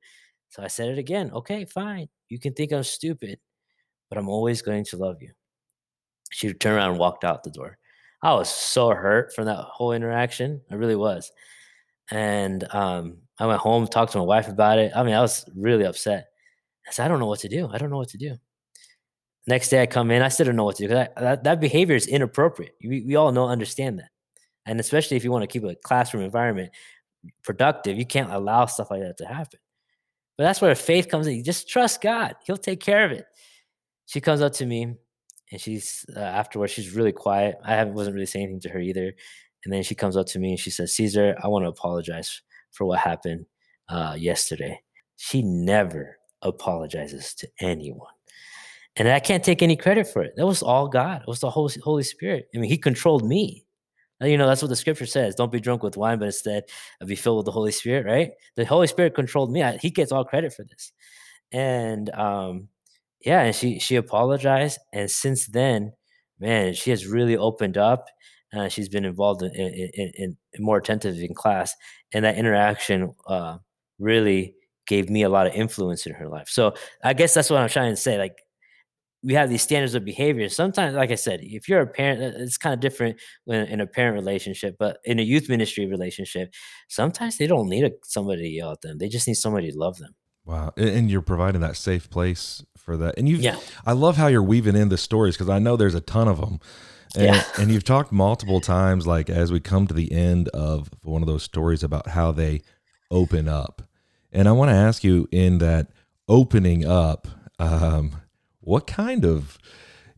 So 0.50 0.62
I 0.62 0.68
said 0.68 0.90
it 0.90 1.00
again. 1.00 1.32
Okay, 1.34 1.66
fine. 1.66 2.08
You 2.30 2.40
can 2.40 2.54
think 2.54 2.72
I'm 2.72 2.84
stupid, 2.84 3.40
but 4.10 4.20
I'm 4.20 4.30
always 4.30 4.62
going 4.62 4.86
to 4.86 4.98
love 4.98 5.18
you. 5.22 5.32
She 6.30 6.54
turned 6.54 6.78
around 6.78 6.92
and 6.92 7.00
walked 7.00 7.24
out 7.24 7.44
the 7.44 7.50
door. 7.50 7.78
I 8.22 8.34
was 8.34 8.50
so 8.50 8.90
hurt 8.90 9.34
from 9.34 9.46
that 9.46 9.58
whole 9.58 9.94
interaction. 9.94 10.62
I 10.70 10.76
really 10.76 10.96
was. 10.96 11.32
And 12.12 12.64
um, 12.74 13.18
I 13.40 13.48
went 13.48 13.60
home, 13.60 13.88
talked 13.88 14.12
to 14.12 14.18
my 14.20 14.24
wife 14.24 14.48
about 14.50 14.78
it. 14.78 14.92
I 14.96 15.04
mean, 15.04 15.16
I 15.16 15.22
was 15.22 15.46
really 15.56 15.86
upset. 15.86 16.28
I 16.88 16.92
said, 16.92 17.06
I 17.06 17.08
don't 17.08 17.20
know 17.20 17.28
what 17.28 17.40
to 17.40 17.50
do. 17.50 17.70
I 17.72 17.78
don't 17.80 17.90
know 17.90 17.98
what 17.98 18.10
to 18.10 18.18
do. 18.18 18.36
Next 19.50 19.70
day 19.70 19.82
I 19.82 19.88
come 19.88 20.12
in, 20.12 20.22
I 20.22 20.28
still 20.28 20.46
don't 20.46 20.56
know 20.58 20.64
what 20.64 20.76
to 20.76 20.84
do 20.84 20.90
because 20.90 21.08
that, 21.16 21.44
that 21.44 21.60
behavior 21.60 21.96
is 21.96 22.06
inappropriate. 22.06 22.76
We, 22.84 23.02
we 23.02 23.16
all 23.16 23.32
know, 23.32 23.48
understand 23.48 23.98
that. 23.98 24.12
And 24.68 24.80
especially 24.80 25.18
if 25.18 25.24
you 25.24 25.32
want 25.32 25.42
to 25.42 25.48
keep 25.48 25.68
a 25.68 25.74
classroom 25.74 26.24
environment 26.24 26.70
productive, 27.44 27.98
you 27.98 28.06
can't 28.06 28.32
allow 28.32 28.68
stuff 28.68 28.92
like 28.92 29.02
that 29.02 29.18
to 29.18 29.26
happen. 29.26 29.60
But 30.38 30.44
that's 30.44 30.62
where 30.62 30.76
faith 30.76 31.10
comes 31.10 31.26
in. 31.26 31.36
You 31.36 31.44
just 31.44 31.68
trust 31.68 32.00
God, 32.00 32.36
He'll 32.46 32.58
take 32.58 32.80
care 32.80 33.04
of 33.04 33.12
it. 33.12 33.26
She 34.06 34.22
comes 34.22 34.42
up 34.42 34.54
to 34.54 34.68
me 34.68 34.94
and 35.52 35.60
she's 35.60 36.06
uh, 36.16 36.20
afterwards, 36.20 36.72
she's 36.72 36.94
really 36.94 37.12
quiet. 37.12 37.56
I 37.66 37.84
wasn't 37.86 38.14
really 38.14 38.28
saying 38.28 38.44
anything 38.44 38.62
to 38.62 38.70
her 38.70 38.80
either. 38.80 39.12
And 39.66 39.74
then 39.74 39.82
she 39.82 39.96
comes 39.96 40.16
up 40.16 40.28
to 40.28 40.38
me 40.38 40.52
and 40.52 40.60
she 40.60 40.70
says, 40.70 40.94
Caesar, 40.94 41.36
I 41.44 41.48
want 41.48 41.66
to 41.66 41.70
apologize 41.70 42.44
for 42.72 42.86
what 42.86 43.00
happened 43.00 43.48
uh, 43.90 44.16
yesterday. 44.16 44.80
She 45.18 45.42
never 45.42 46.20
apologizes 46.44 47.34
to 47.34 47.48
anyone. 47.60 48.14
And 49.00 49.08
I 49.08 49.20
can't 49.20 49.44
take 49.44 49.64
any 49.64 49.78
credit 49.78 50.08
for 50.08 50.22
it. 50.22 50.34
That 50.36 50.46
was 50.46 50.62
all 50.62 50.90
God. 50.90 51.22
It 51.22 51.28
was 51.28 51.40
the 51.40 51.50
Holy, 51.50 51.74
Holy 51.82 52.04
Spirit. 52.04 52.48
I 52.54 52.60
mean, 52.60 52.70
He 52.70 52.78
controlled 52.78 53.26
me. 53.26 53.66
You 54.22 54.38
know, 54.38 54.48
that's 54.48 54.62
what 54.62 54.68
the 54.68 54.76
scripture 54.76 55.06
says. 55.06 55.36
Don't 55.36 55.52
be 55.52 55.62
drunk 55.62 55.82
with 55.82 55.96
wine, 55.96 56.20
but 56.20 56.26
instead 56.26 56.66
be 57.06 57.16
filled 57.16 57.38
with 57.38 57.46
the 57.46 57.54
Holy 57.54 57.72
Spirit, 57.72 58.06
right? 58.06 58.32
The 58.58 58.66
Holy 58.66 58.88
Spirit 58.88 59.16
controlled 59.16 59.50
me. 59.50 59.64
I, 59.64 59.78
he 59.78 59.90
gets 59.90 60.12
all 60.12 60.26
credit 60.26 60.54
for 60.54 60.66
this. 60.66 60.92
And 61.54 62.10
um, 62.10 62.68
yeah, 63.22 63.44
and 63.44 63.56
she 63.56 63.80
she 63.80 63.96
apologized. 63.96 64.78
And 64.92 65.10
since 65.10 65.48
then, 65.48 65.94
man, 66.38 66.74
she 66.74 66.90
has 66.90 67.08
really 67.08 67.38
opened 67.38 67.78
up. 67.78 68.08
Uh, 68.54 68.68
she's 68.68 68.90
been 68.90 69.06
involved 69.06 69.42
in, 69.42 69.52
in, 69.54 69.90
in, 69.94 70.12
in, 70.16 70.38
more 70.64 70.78
attentive 70.78 71.16
in 71.16 71.34
class. 71.34 71.74
And 72.12 72.26
that 72.26 72.38
interaction 72.38 73.14
uh, 73.28 73.60
really 74.00 74.56
gave 74.88 75.10
me 75.10 75.22
a 75.22 75.30
lot 75.30 75.48
of 75.48 75.54
influence 75.54 76.06
in 76.06 76.14
her 76.14 76.28
life. 76.28 76.50
So 76.50 76.74
I 77.04 77.14
guess 77.14 77.34
that's 77.34 77.50
what 77.50 77.62
I'm 77.62 77.70
trying 77.70 77.92
to 77.92 77.96
say. 77.96 78.18
Like 78.18 78.36
we 79.22 79.34
have 79.34 79.50
these 79.50 79.62
standards 79.62 79.96
of 79.96 80.06
behavior. 80.06 80.48
Sometimes, 80.50 80.96
like 80.96 81.12
I 81.12 81.16
said, 81.16 81.42
if 81.44 81.68
you're 81.68 81.82
a 81.82 81.88
parent, 81.88 82.22
it's 82.22 82.58
kind 82.58 82.74
of 82.74 82.80
different 82.80 83.20
when 83.46 83.66
in 83.68 83.82
a 83.82 83.88
parent 83.88 84.16
relationship, 84.16 84.76
but 84.80 85.00
in 85.04 85.20
a 85.20 85.24
youth 85.24 85.50
ministry 85.50 85.86
relationship, 85.86 86.54
sometimes 86.88 87.38
they 87.38 87.48
don't 87.48 87.68
need 87.68 87.84
a, 87.84 87.92
somebody 88.04 88.44
to 88.44 88.50
yell 88.50 88.72
at 88.72 88.82
them. 88.82 88.98
They 88.98 89.10
just 89.10 89.28
need 89.28 89.36
somebody 89.36 89.72
to 89.72 89.78
love 89.78 89.98
them. 89.98 90.16
Wow. 90.46 90.74
And 90.78 91.12
you're 91.12 91.22
providing 91.22 91.62
that 91.62 91.76
safe 91.76 92.10
place 92.10 92.64
for 92.78 92.98
that. 92.98 93.16
And 93.18 93.28
you 93.28 93.38
yeah. 93.38 93.58
I 93.86 93.92
love 93.92 94.18
how 94.18 94.28
you're 94.28 94.42
weaving 94.42 94.76
in 94.76 94.90
the 94.90 94.98
stories 94.98 95.36
because 95.36 95.50
I 95.50 95.60
know 95.60 95.76
there's 95.76 95.96
a 95.96 96.02
ton 96.02 96.28
of 96.28 96.40
them. 96.40 96.60
And, 97.16 97.26
yeah. 97.26 97.44
and 97.58 97.72
you've 97.72 97.84
talked 97.84 98.12
multiple 98.12 98.62
times, 98.62 99.06
like 99.06 99.30
as 99.30 99.52
we 99.52 99.60
come 99.60 99.86
to 99.88 99.94
the 99.94 100.12
end 100.12 100.48
of 100.50 100.90
one 101.04 101.22
of 101.22 101.28
those 101.28 101.44
stories 101.44 101.84
about 101.84 102.10
how 102.10 102.32
they 102.32 102.62
open 103.12 103.48
up. 103.48 103.82
And 104.32 104.48
I 104.48 104.52
want 104.52 104.70
to 104.70 104.76
ask 104.76 105.04
you 105.04 105.28
in 105.32 105.58
that 105.58 105.88
opening 106.28 106.86
up, 106.86 107.28
um, 107.58 108.14
what 108.70 108.86
kind 108.86 109.26
of 109.26 109.58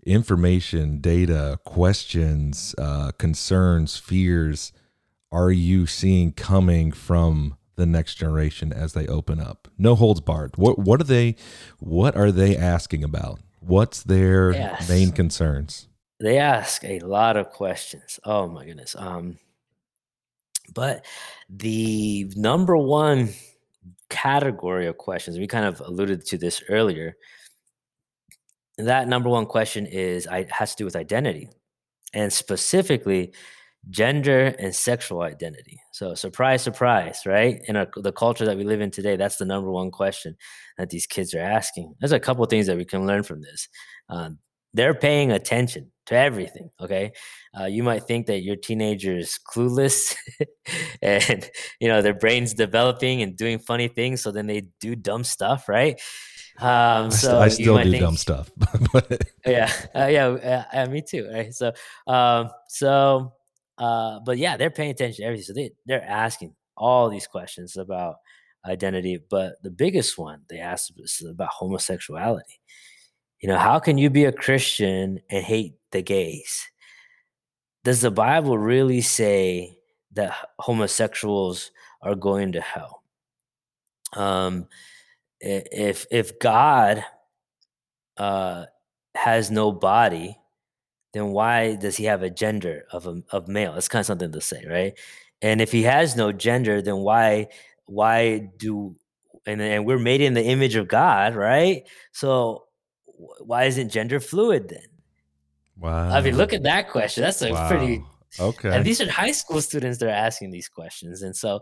information, 0.06 0.99
data, 0.99 1.58
questions, 1.64 2.76
uh, 2.78 3.12
concerns, 3.18 3.95
fears 3.95 4.74
are 5.32 5.52
you 5.52 5.88
seeing 5.88 6.34
coming 6.34 6.91
from 6.91 7.56
the 7.78 7.86
next 7.86 8.16
generation 8.16 8.74
as 8.74 8.91
they 8.91 9.08
open 9.08 9.39
up? 9.39 9.70
No 9.78 9.95
holds 9.95 10.20
barred. 10.20 10.58
What 10.58 10.78
what 10.78 10.99
are 10.99 11.06
they 11.06 11.38
what 11.80 12.18
are 12.18 12.30
they 12.30 12.58
asking 12.58 13.06
about? 13.06 13.39
What's 13.62 14.04
their 14.04 14.52
yes. 14.52 14.89
main 14.89 15.14
concerns? 15.14 15.88
They 16.20 16.38
ask 16.38 16.84
a 16.84 16.99
lot 16.99 17.38
of 17.38 17.52
questions. 17.52 18.20
Oh 18.26 18.47
my 18.47 18.66
goodness. 18.66 18.97
Um 18.99 19.38
but 20.74 21.06
the 21.49 22.30
number 22.36 22.76
one 22.76 23.30
category 24.10 24.88
of 24.88 24.97
questions, 24.97 25.39
we 25.39 25.47
kind 25.47 25.66
of 25.66 25.80
alluded 25.80 26.26
to 26.26 26.38
this 26.38 26.62
earlier, 26.68 27.16
that 28.88 29.08
number 29.08 29.30
one 29.30 29.46
question 29.46 29.86
is 29.86 30.28
I 30.28 30.48
has 30.50 30.72
to 30.72 30.78
do 30.78 30.86
with 30.86 30.96
identity, 30.96 31.50
and 32.14 32.32
specifically 32.32 33.34
gender 33.90 34.54
and 34.60 34.76
sexual 34.76 35.22
identity. 35.22 35.82
So 35.92 36.14
surprise, 36.14 36.62
surprise, 36.62 37.22
right? 37.26 37.62
In 37.68 37.76
our, 37.76 37.88
the 37.96 38.12
culture 38.12 38.46
that 38.46 38.58
we 38.58 38.64
live 38.64 38.82
in 38.82 38.92
today, 38.92 39.16
that's 39.16 39.38
the 39.38 39.46
number 39.46 39.72
one 39.72 39.90
question 39.90 40.36
that 40.78 40.90
these 40.90 41.08
kids 41.08 41.34
are 41.34 41.40
asking. 41.40 41.96
There's 42.00 42.12
a 42.12 42.20
couple 42.20 42.46
things 42.46 42.68
that 42.68 42.78
we 42.78 42.86
can 42.86 43.08
learn 43.08 43.24
from 43.24 43.42
this. 43.42 43.68
Um, 44.10 44.40
they're 44.74 44.94
paying 44.94 45.32
attention 45.32 45.92
to 46.06 46.16
everything. 46.16 46.70
Okay, 46.80 47.12
uh, 47.60 47.66
you 47.66 47.84
might 47.84 48.04
think 48.04 48.28
that 48.28 48.42
your 48.42 48.56
teenager 48.56 49.18
is 49.18 49.38
clueless, 49.54 50.16
and 51.02 51.50
you 51.80 51.88
know 51.88 52.02
their 52.02 52.14
brain's 52.14 52.54
developing 52.54 53.22
and 53.22 53.36
doing 53.36 53.60
funny 53.60 53.90
things, 53.90 54.22
so 54.22 54.32
then 54.32 54.48
they 54.48 54.64
do 54.80 54.96
dumb 54.96 55.24
stuff, 55.24 55.68
right? 55.68 56.00
Um, 56.62 57.09
so 57.09 57.39
I 57.39 57.47
still 57.47 57.78
do 57.78 57.89
think, 57.89 58.01
dumb 58.01 58.16
stuff. 58.16 58.51
yeah, 59.45 59.72
uh, 59.95 60.05
yeah, 60.05 60.66
uh, 60.72 60.86
me 60.88 61.01
too. 61.01 61.28
Right. 61.28 61.53
So, 61.53 61.74
um, 62.05 62.51
so, 62.68 63.34
uh, 63.80 64.20
but 64.24 64.38
yeah, 64.38 64.57
they're 64.57 64.70
paying 64.70 64.91
attention 64.91 65.24
to 65.24 65.24
everything. 65.24 65.45
So 65.45 65.53
they 65.53 65.72
they're 65.88 66.03
asking 66.03 66.53
all 66.78 67.09
these 67.09 67.26
questions 67.26 67.78
about 67.78 68.16
identity. 68.66 69.20
But 69.30 69.62
the 69.64 69.72
biggest 69.72 70.18
one 70.18 70.41
they 70.49 70.59
asked 70.59 70.93
is 70.97 71.26
about 71.28 71.49
homosexuality. 71.49 72.62
You 73.41 73.49
know, 73.49 73.57
how 73.57 73.80
can 73.80 73.97
you 73.97 74.12
be 74.12 74.26
a 74.26 74.32
Christian 74.32 75.20
and 75.32 75.43
hate 75.43 75.74
the 75.91 76.03
gays? 76.03 76.68
Does 77.84 78.01
the 78.01 78.12
Bible 78.12 78.57
really 78.59 79.01
say 79.01 79.78
that 80.14 80.36
homosexuals 80.59 81.72
are 82.03 82.14
going 82.14 82.51
to 82.51 82.62
hell? 82.62 83.01
Um, 84.14 84.68
if 85.42 86.06
if 86.12 86.39
God 86.39 87.04
uh, 88.18 88.66
has 89.16 89.52
no 89.52 89.72
body, 89.72 90.38
then 91.14 91.28
why 91.28 91.76
does 91.76 91.98
he 91.98 92.06
have 92.06 92.24
a 92.24 92.30
gender 92.30 92.86
of 92.92 93.08
a, 93.08 93.22
of 93.32 93.48
male? 93.48 93.74
That's 93.74 93.88
kind 93.88 94.02
of 94.02 94.06
something 94.06 94.32
to 94.32 94.42
say, 94.42 94.66
right? 94.70 94.98
And 95.42 95.60
if 95.60 95.72
he 95.72 95.84
has 95.84 96.16
no 96.16 96.32
gender, 96.32 96.82
then 96.82 96.98
why 96.98 97.48
why 97.86 98.50
do 98.58 98.96
and 99.46 99.62
and 99.62 99.86
we're 99.86 100.00
made 100.00 100.22
in 100.22 100.34
the 100.34 100.44
image 100.44 100.76
of 100.76 100.88
God, 100.88 101.36
right? 101.36 101.88
So 102.12 102.66
why 103.39 103.66
isn't 103.66 103.89
gender 103.89 104.20
fluid 104.20 104.70
then? 104.70 104.88
Wow. 105.78 106.10
I 106.10 106.22
mean, 106.22 106.38
look 106.38 106.54
at 106.54 106.64
that 106.64 106.89
question. 106.89 107.24
That's 107.24 107.42
a 107.42 107.52
wow. 107.52 107.68
pretty 107.68 108.04
okay. 108.39 108.70
And 108.70 108.86
these 108.86 109.02
are 109.02 109.10
high 109.10 109.32
school 109.32 109.62
students 109.62 109.98
that 110.00 110.08
are 110.08 110.10
asking 110.10 110.52
these 110.52 110.70
questions, 110.70 111.24
and 111.24 111.36
so 111.36 111.62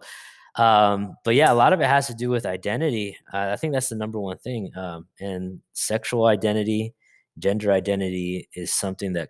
um, 0.55 1.15
but 1.23 1.35
yeah, 1.35 1.51
a 1.51 1.55
lot 1.55 1.73
of 1.73 1.81
it 1.81 1.87
has 1.87 2.07
to 2.07 2.13
do 2.13 2.29
with 2.29 2.45
identity. 2.45 3.17
Uh, 3.33 3.49
I 3.51 3.55
think 3.55 3.73
that's 3.73 3.89
the 3.89 3.95
number 3.95 4.19
one 4.19 4.37
thing. 4.37 4.71
Um, 4.75 5.07
and 5.19 5.59
sexual 5.73 6.25
identity, 6.25 6.93
gender 7.37 7.71
identity 7.71 8.49
is 8.53 8.73
something 8.73 9.13
that 9.13 9.29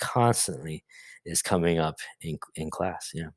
constantly 0.00 0.84
is 1.24 1.42
coming 1.42 1.78
up 1.78 1.96
in 2.20 2.38
in 2.54 2.70
class. 2.70 3.10
Yeah. 3.14 3.28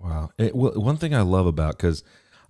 Wow. 0.00 0.30
It, 0.38 0.54
well, 0.54 0.72
one 0.72 0.96
thing 0.96 1.14
I 1.14 1.22
love 1.22 1.46
about 1.46 1.76
because 1.76 2.04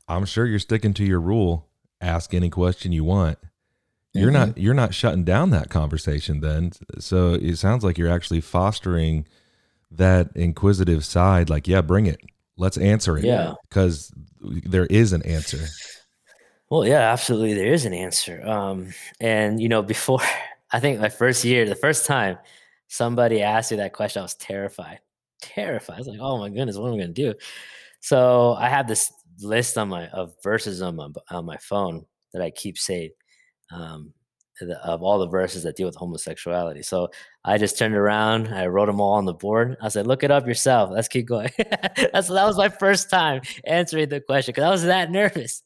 I'm 0.07 0.25
sure 0.25 0.47
you're 0.47 0.59
sticking 0.59 0.95
to 0.95 1.05
your 1.05 1.21
rule. 1.21 1.67
Ask 2.01 2.33
any 2.33 2.51
question 2.51 2.93
you 2.93 3.05
want. 3.05 3.39
You're 4.15 4.31
mm-hmm. 4.31 4.51
not 4.51 4.59
you're 4.59 4.75
not 4.75 4.95
shutting 4.95 5.25
down 5.25 5.51
that 5.51 5.69
conversation 5.69 6.41
then. 6.41 6.73
So 6.99 7.35
it 7.35 7.57
sounds 7.57 7.85
like 7.85 7.99
you're 7.99 8.11
actually 8.11 8.41
fostering 8.41 9.27
that 9.91 10.31
inquisitive 10.35 11.05
side. 11.05 11.51
Like, 11.51 11.67
yeah, 11.67 11.81
bring 11.81 12.07
it 12.07 12.21
Let's 12.59 12.77
answer 12.77 13.17
it. 13.17 13.25
Yeah. 13.25 13.55
Because 13.69 14.13
there 14.41 14.87
is 14.87 15.13
an 15.13 15.23
answer. 15.23 15.67
Well, 16.71 16.87
yeah, 16.87 17.13
absolutely. 17.13 17.55
There 17.55 17.73
is 17.73 17.87
an 17.87 17.95
answer. 17.95 18.47
Um, 18.47 18.93
and 19.21 19.63
you 19.63 19.69
know, 19.69 19.83
before 19.83 20.21
I 20.73 20.81
think 20.81 21.01
my 21.01 21.09
first 21.09 21.45
year, 21.45 21.67
the 21.67 21.75
first 21.75 22.05
time 22.05 22.37
somebody 22.89 23.41
asked 23.41 23.71
me 23.71 23.79
that 23.79 23.95
question, 23.95 24.21
I 24.21 24.25
was 24.25 24.35
terrified. 24.35 25.01
Terrified. 25.41 25.95
I 25.95 25.99
was 25.99 26.09
like, 26.09 26.21
oh 26.21 26.39
my 26.39 26.51
goodness, 26.51 26.77
what 26.77 26.89
am 26.89 26.95
I 26.95 26.99
gonna 26.99 27.13
do? 27.13 27.35
So 28.01 28.53
I 28.55 28.69
have 28.69 28.87
this 28.87 29.13
list 29.41 29.79
on 29.79 29.89
my 29.89 30.09
of 30.09 30.35
verses 30.43 30.83
on 30.83 30.97
my 30.97 31.09
on 31.31 31.47
my 31.47 31.57
phone 31.59 32.05
that 32.33 32.43
I 32.43 32.51
keep 32.51 32.77
saved. 32.77 33.15
Um, 33.71 34.13
of 34.85 35.03
all 35.03 35.19
the 35.19 35.29
verses 35.29 35.63
that 35.63 35.77
deal 35.77 35.87
with 35.87 35.97
homosexuality. 35.97 36.83
So 36.83 37.09
I 37.45 37.59
just 37.59 37.79
turned 37.79 37.95
around, 37.95 38.49
I 38.49 38.67
wrote 38.67 38.87
them 38.87 39.01
all 39.01 39.15
on 39.15 39.25
the 39.25 39.35
board. 39.35 39.77
I 39.83 39.89
said, 39.89 40.07
"Look 40.07 40.23
it 40.23 40.31
up 40.31 40.47
yourself. 40.47 40.91
Let's 40.93 41.09
keep 41.09 41.27
going." 41.27 41.51
That's 41.59 42.29
that 42.29 42.47
was 42.47 42.57
my 42.57 42.69
first 42.69 43.11
time 43.11 43.43
answering 43.65 44.09
the 44.09 44.21
question 44.21 44.53
because 44.53 44.65
I 44.65 44.71
was 44.71 44.85
that 44.85 45.11
nervous. 45.11 45.63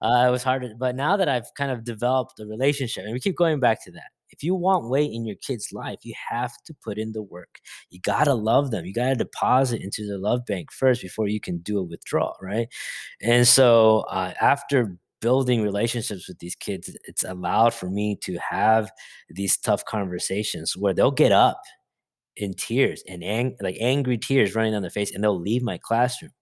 Uh, 0.00 0.26
it 0.26 0.30
was 0.30 0.42
hard, 0.42 0.66
but 0.78 0.96
now 0.96 1.16
that 1.16 1.28
I've 1.28 1.54
kind 1.56 1.70
of 1.70 1.84
developed 1.84 2.40
a 2.40 2.46
relationship, 2.46 3.04
and 3.04 3.12
we 3.12 3.20
keep 3.20 3.36
going 3.36 3.60
back 3.60 3.84
to 3.84 3.92
that. 3.92 4.10
If 4.32 4.42
you 4.42 4.54
want 4.54 4.88
weight 4.88 5.12
in 5.12 5.26
your 5.26 5.36
kid's 5.36 5.72
life, 5.72 5.98
you 6.02 6.14
have 6.30 6.52
to 6.64 6.74
put 6.82 6.98
in 6.98 7.12
the 7.12 7.22
work. 7.22 7.60
You 7.90 8.00
gotta 8.00 8.34
love 8.34 8.70
them. 8.70 8.84
You 8.86 8.94
gotta 8.94 9.14
deposit 9.14 9.82
into 9.82 10.06
the 10.06 10.18
love 10.18 10.44
bank 10.46 10.72
first 10.72 11.02
before 11.02 11.28
you 11.28 11.38
can 11.38 11.58
do 11.58 11.78
a 11.78 11.82
withdrawal, 11.82 12.36
right? 12.40 12.66
And 13.20 13.46
so 13.46 14.00
uh, 14.08 14.32
after 14.40 14.96
building 15.22 15.62
relationships 15.62 16.28
with 16.28 16.38
these 16.40 16.56
kids, 16.56 16.94
it's 17.04 17.24
allowed 17.24 17.72
for 17.72 17.88
me 17.88 18.18
to 18.24 18.36
have 18.38 18.90
these 19.30 19.56
tough 19.56 19.84
conversations 19.86 20.76
where 20.76 20.92
they'll 20.92 21.10
get 21.10 21.32
up 21.32 21.60
in 22.36 22.52
tears 22.52 23.02
and 23.08 23.24
ang- 23.24 23.56
like 23.60 23.76
angry 23.80 24.18
tears 24.18 24.54
running 24.54 24.72
down 24.72 24.82
their 24.82 24.90
face 24.90 25.14
and 25.14 25.24
they'll 25.24 25.40
leave 25.40 25.62
my 25.62 25.78
classroom. 25.78 26.32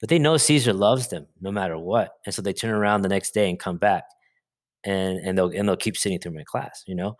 But 0.00 0.08
they 0.08 0.18
know 0.18 0.36
Caesar 0.36 0.72
loves 0.72 1.08
them 1.08 1.26
no 1.40 1.52
matter 1.52 1.78
what. 1.78 2.10
And 2.24 2.34
so 2.34 2.42
they 2.42 2.52
turn 2.52 2.74
around 2.74 3.02
the 3.02 3.08
next 3.08 3.32
day 3.34 3.48
and 3.48 3.58
come 3.58 3.78
back 3.78 4.04
and 4.84 5.18
and 5.18 5.36
they'll 5.36 5.50
and 5.50 5.68
they'll 5.68 5.76
keep 5.76 5.96
sitting 5.96 6.18
through 6.18 6.34
my 6.34 6.44
class, 6.44 6.84
you 6.86 6.94
know? 6.94 7.16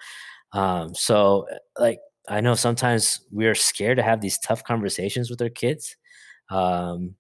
Um, 0.53 0.95
so 0.95 1.47
uh, 1.53 1.83
like 1.83 2.01
I 2.29 2.41
know 2.41 2.55
sometimes 2.55 3.21
we're 3.31 3.55
scared 3.55 3.99
to 3.99 4.03
have 4.03 4.21
these 4.21 4.39
tough 4.39 4.65
conversations 4.65 5.31
with 5.31 5.43
our 5.43 5.49
kids. 5.49 5.97
Um, 6.51 7.17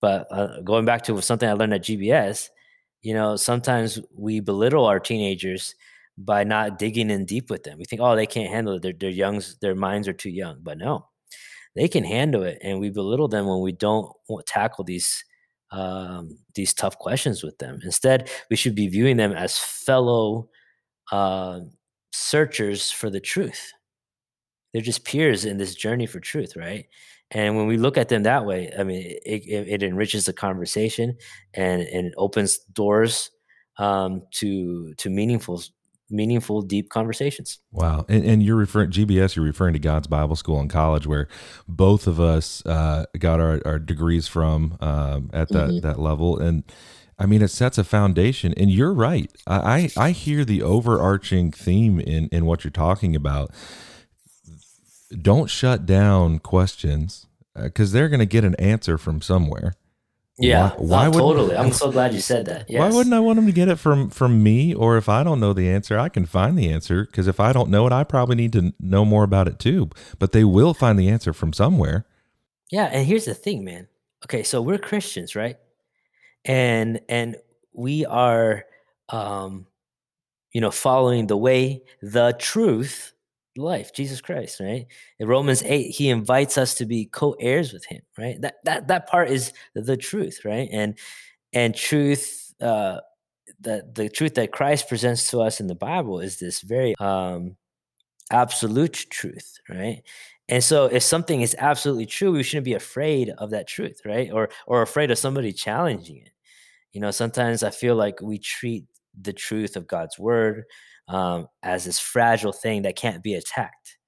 but 0.00 0.26
uh, 0.30 0.60
going 0.62 0.84
back 0.84 1.02
to 1.04 1.20
something 1.22 1.48
I 1.48 1.54
learned 1.54 1.74
at 1.74 1.84
GBS, 1.84 2.48
you 3.02 3.14
know, 3.14 3.36
sometimes 3.36 4.00
we 4.16 4.40
belittle 4.40 4.86
our 4.86 5.00
teenagers 5.00 5.74
by 6.18 6.44
not 6.44 6.78
digging 6.78 7.10
in 7.10 7.24
deep 7.26 7.50
with 7.50 7.62
them. 7.64 7.78
We 7.78 7.84
think, 7.84 8.00
oh, 8.02 8.16
they 8.16 8.26
can't 8.26 8.50
handle 8.50 8.74
it. 8.74 9.00
Their 9.00 9.10
youngs, 9.10 9.56
their 9.60 9.74
minds 9.74 10.08
are 10.08 10.12
too 10.14 10.30
young. 10.30 10.58
But 10.62 10.78
no, 10.78 11.06
they 11.74 11.88
can 11.88 12.04
handle 12.04 12.42
it, 12.42 12.58
and 12.62 12.80
we 12.80 12.90
belittle 12.90 13.28
them 13.28 13.46
when 13.46 13.60
we 13.60 13.72
don't 13.72 14.12
tackle 14.46 14.84
these 14.84 15.24
um, 15.72 16.38
these 16.54 16.72
tough 16.74 16.98
questions 16.98 17.42
with 17.42 17.58
them. 17.58 17.80
Instead, 17.84 18.30
we 18.50 18.56
should 18.56 18.74
be 18.74 18.88
viewing 18.88 19.16
them 19.16 19.32
as 19.32 19.58
fellow 19.58 20.48
uh, 21.12 21.60
searchers 22.12 22.90
for 22.90 23.10
the 23.10 23.20
truth. 23.20 23.72
They're 24.72 24.82
just 24.82 25.04
peers 25.04 25.44
in 25.44 25.58
this 25.58 25.74
journey 25.74 26.06
for 26.06 26.20
truth, 26.20 26.56
right? 26.56 26.86
And 27.30 27.56
when 27.56 27.66
we 27.66 27.76
look 27.76 27.98
at 27.98 28.08
them 28.08 28.22
that 28.22 28.46
way, 28.46 28.70
I 28.78 28.84
mean, 28.84 29.02
it, 29.24 29.42
it, 29.46 29.68
it 29.68 29.82
enriches 29.82 30.26
the 30.26 30.32
conversation 30.32 31.16
and, 31.54 31.82
and 31.82 32.06
it 32.06 32.14
opens 32.16 32.58
doors 32.72 33.30
um, 33.78 34.22
to 34.32 34.94
to 34.94 35.10
meaningful 35.10 35.62
meaningful 36.08 36.62
deep 36.62 36.88
conversations. 36.88 37.58
Wow. 37.72 38.06
And, 38.08 38.24
and 38.24 38.42
you're 38.42 38.56
referring 38.56 38.90
gbs 38.90 39.34
you're 39.34 39.44
referring 39.44 39.72
to 39.72 39.80
god's 39.80 40.06
bible 40.06 40.36
school 40.36 40.60
in 40.60 40.68
college 40.68 41.04
where 41.04 41.26
both 41.66 42.06
of 42.06 42.20
us 42.20 42.64
uh, 42.64 43.06
got 43.18 43.40
our, 43.40 43.60
our 43.64 43.80
degrees 43.80 44.28
from 44.28 44.76
um, 44.80 45.30
at 45.32 45.48
that 45.48 45.70
mm-hmm. 45.70 45.80
that 45.80 45.98
level. 45.98 46.38
And 46.38 46.62
i 47.18 47.26
mean 47.26 47.42
it 47.42 47.48
sets 47.48 47.76
a 47.78 47.84
foundation. 47.84 48.54
And 48.56 48.70
you're 48.70 48.94
right. 48.94 49.30
I 49.46 49.90
i 49.96 50.10
hear 50.10 50.44
the 50.44 50.62
overarching 50.62 51.50
theme 51.50 51.98
in 51.98 52.28
in 52.28 52.46
what 52.46 52.64
you're 52.64 52.70
talking 52.70 53.16
about 53.16 53.50
don't 55.10 55.48
shut 55.48 55.86
down 55.86 56.38
questions 56.38 57.26
because 57.54 57.92
uh, 57.92 57.98
they're 57.98 58.08
going 58.08 58.20
to 58.20 58.26
get 58.26 58.44
an 58.44 58.54
answer 58.56 58.98
from 58.98 59.22
somewhere 59.22 59.74
yeah, 60.38 60.72
why, 60.76 61.08
why 61.08 61.18
totally. 61.18 61.56
I'm 61.56 61.72
so 61.72 61.90
glad 61.90 62.12
you 62.12 62.20
said 62.20 62.46
that. 62.46 62.68
Yes. 62.68 62.78
Why 62.78 62.94
wouldn't 62.94 63.14
I 63.14 63.20
want 63.20 63.36
them 63.36 63.46
to 63.46 63.52
get 63.52 63.68
it 63.68 63.76
from 63.76 64.10
from 64.10 64.42
me? 64.42 64.74
Or 64.74 64.98
if 64.98 65.08
I 65.08 65.22
don't 65.22 65.40
know 65.40 65.54
the 65.54 65.70
answer, 65.70 65.98
I 65.98 66.10
can 66.10 66.26
find 66.26 66.58
the 66.58 66.70
answer. 66.70 67.06
Because 67.06 67.26
if 67.26 67.40
I 67.40 67.54
don't 67.54 67.70
know 67.70 67.86
it, 67.86 67.92
I 67.92 68.04
probably 68.04 68.36
need 68.36 68.52
to 68.52 68.74
know 68.78 69.06
more 69.06 69.24
about 69.24 69.48
it 69.48 69.58
too. 69.58 69.88
But 70.18 70.32
they 70.32 70.44
will 70.44 70.74
find 70.74 70.98
the 70.98 71.08
answer 71.08 71.32
from 71.32 71.54
somewhere. 71.54 72.04
Yeah, 72.70 72.84
and 72.84 73.06
here's 73.06 73.24
the 73.24 73.34
thing, 73.34 73.64
man. 73.64 73.88
Okay, 74.26 74.42
so 74.42 74.60
we're 74.60 74.78
Christians, 74.78 75.34
right? 75.34 75.56
And 76.44 77.00
and 77.08 77.36
we 77.72 78.04
are, 78.04 78.64
um, 79.08 79.66
you 80.52 80.60
know, 80.60 80.70
following 80.70 81.28
the 81.28 81.36
way, 81.36 81.82
the 82.02 82.36
truth, 82.38 83.14
life, 83.58 83.92
Jesus 83.92 84.20
Christ, 84.20 84.60
right? 84.60 84.86
In 85.18 85.28
Romans 85.28 85.62
8, 85.64 85.90
he 85.90 86.08
invites 86.08 86.58
us 86.58 86.74
to 86.76 86.86
be 86.86 87.06
co-heirs 87.06 87.72
with 87.72 87.84
him, 87.86 88.02
right? 88.18 88.40
That 88.40 88.56
that 88.64 88.88
that 88.88 89.08
part 89.08 89.30
is 89.30 89.52
the 89.74 89.96
truth, 89.96 90.40
right? 90.44 90.68
And 90.72 90.98
and 91.52 91.74
truth 91.74 92.54
uh 92.60 93.00
the 93.60 93.88
the 93.94 94.08
truth 94.08 94.34
that 94.34 94.52
Christ 94.52 94.88
presents 94.88 95.30
to 95.30 95.40
us 95.40 95.60
in 95.60 95.66
the 95.66 95.74
Bible 95.74 96.20
is 96.20 96.38
this 96.38 96.60
very 96.62 96.94
um 97.00 97.56
absolute 98.30 99.06
truth, 99.10 99.58
right? 99.68 100.02
And 100.48 100.62
so 100.62 100.86
if 100.86 101.02
something 101.02 101.42
is 101.42 101.56
absolutely 101.58 102.06
true, 102.06 102.32
we 102.32 102.42
shouldn't 102.42 102.64
be 102.64 102.74
afraid 102.74 103.30
of 103.38 103.50
that 103.50 103.68
truth, 103.68 104.00
right? 104.04 104.30
Or 104.32 104.50
or 104.66 104.82
afraid 104.82 105.10
of 105.10 105.18
somebody 105.18 105.52
challenging 105.52 106.18
it. 106.18 106.30
You 106.92 107.00
know, 107.00 107.10
sometimes 107.10 107.62
I 107.62 107.70
feel 107.70 107.96
like 107.96 108.20
we 108.22 108.38
treat 108.38 108.84
the 109.20 109.32
truth 109.32 109.76
of 109.76 109.86
God's 109.86 110.18
word 110.18 110.64
um, 111.08 111.48
as 111.62 111.84
this 111.84 111.98
fragile 111.98 112.52
thing 112.52 112.82
that 112.82 112.96
can't 112.96 113.22
be 113.22 113.34
attacked, 113.34 113.98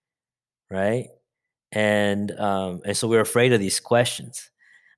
right? 0.70 1.06
And 1.72 2.30
um, 2.32 2.80
and 2.84 2.96
so 2.96 3.08
we're 3.08 3.20
afraid 3.20 3.52
of 3.52 3.60
these 3.60 3.80
questions, 3.80 4.50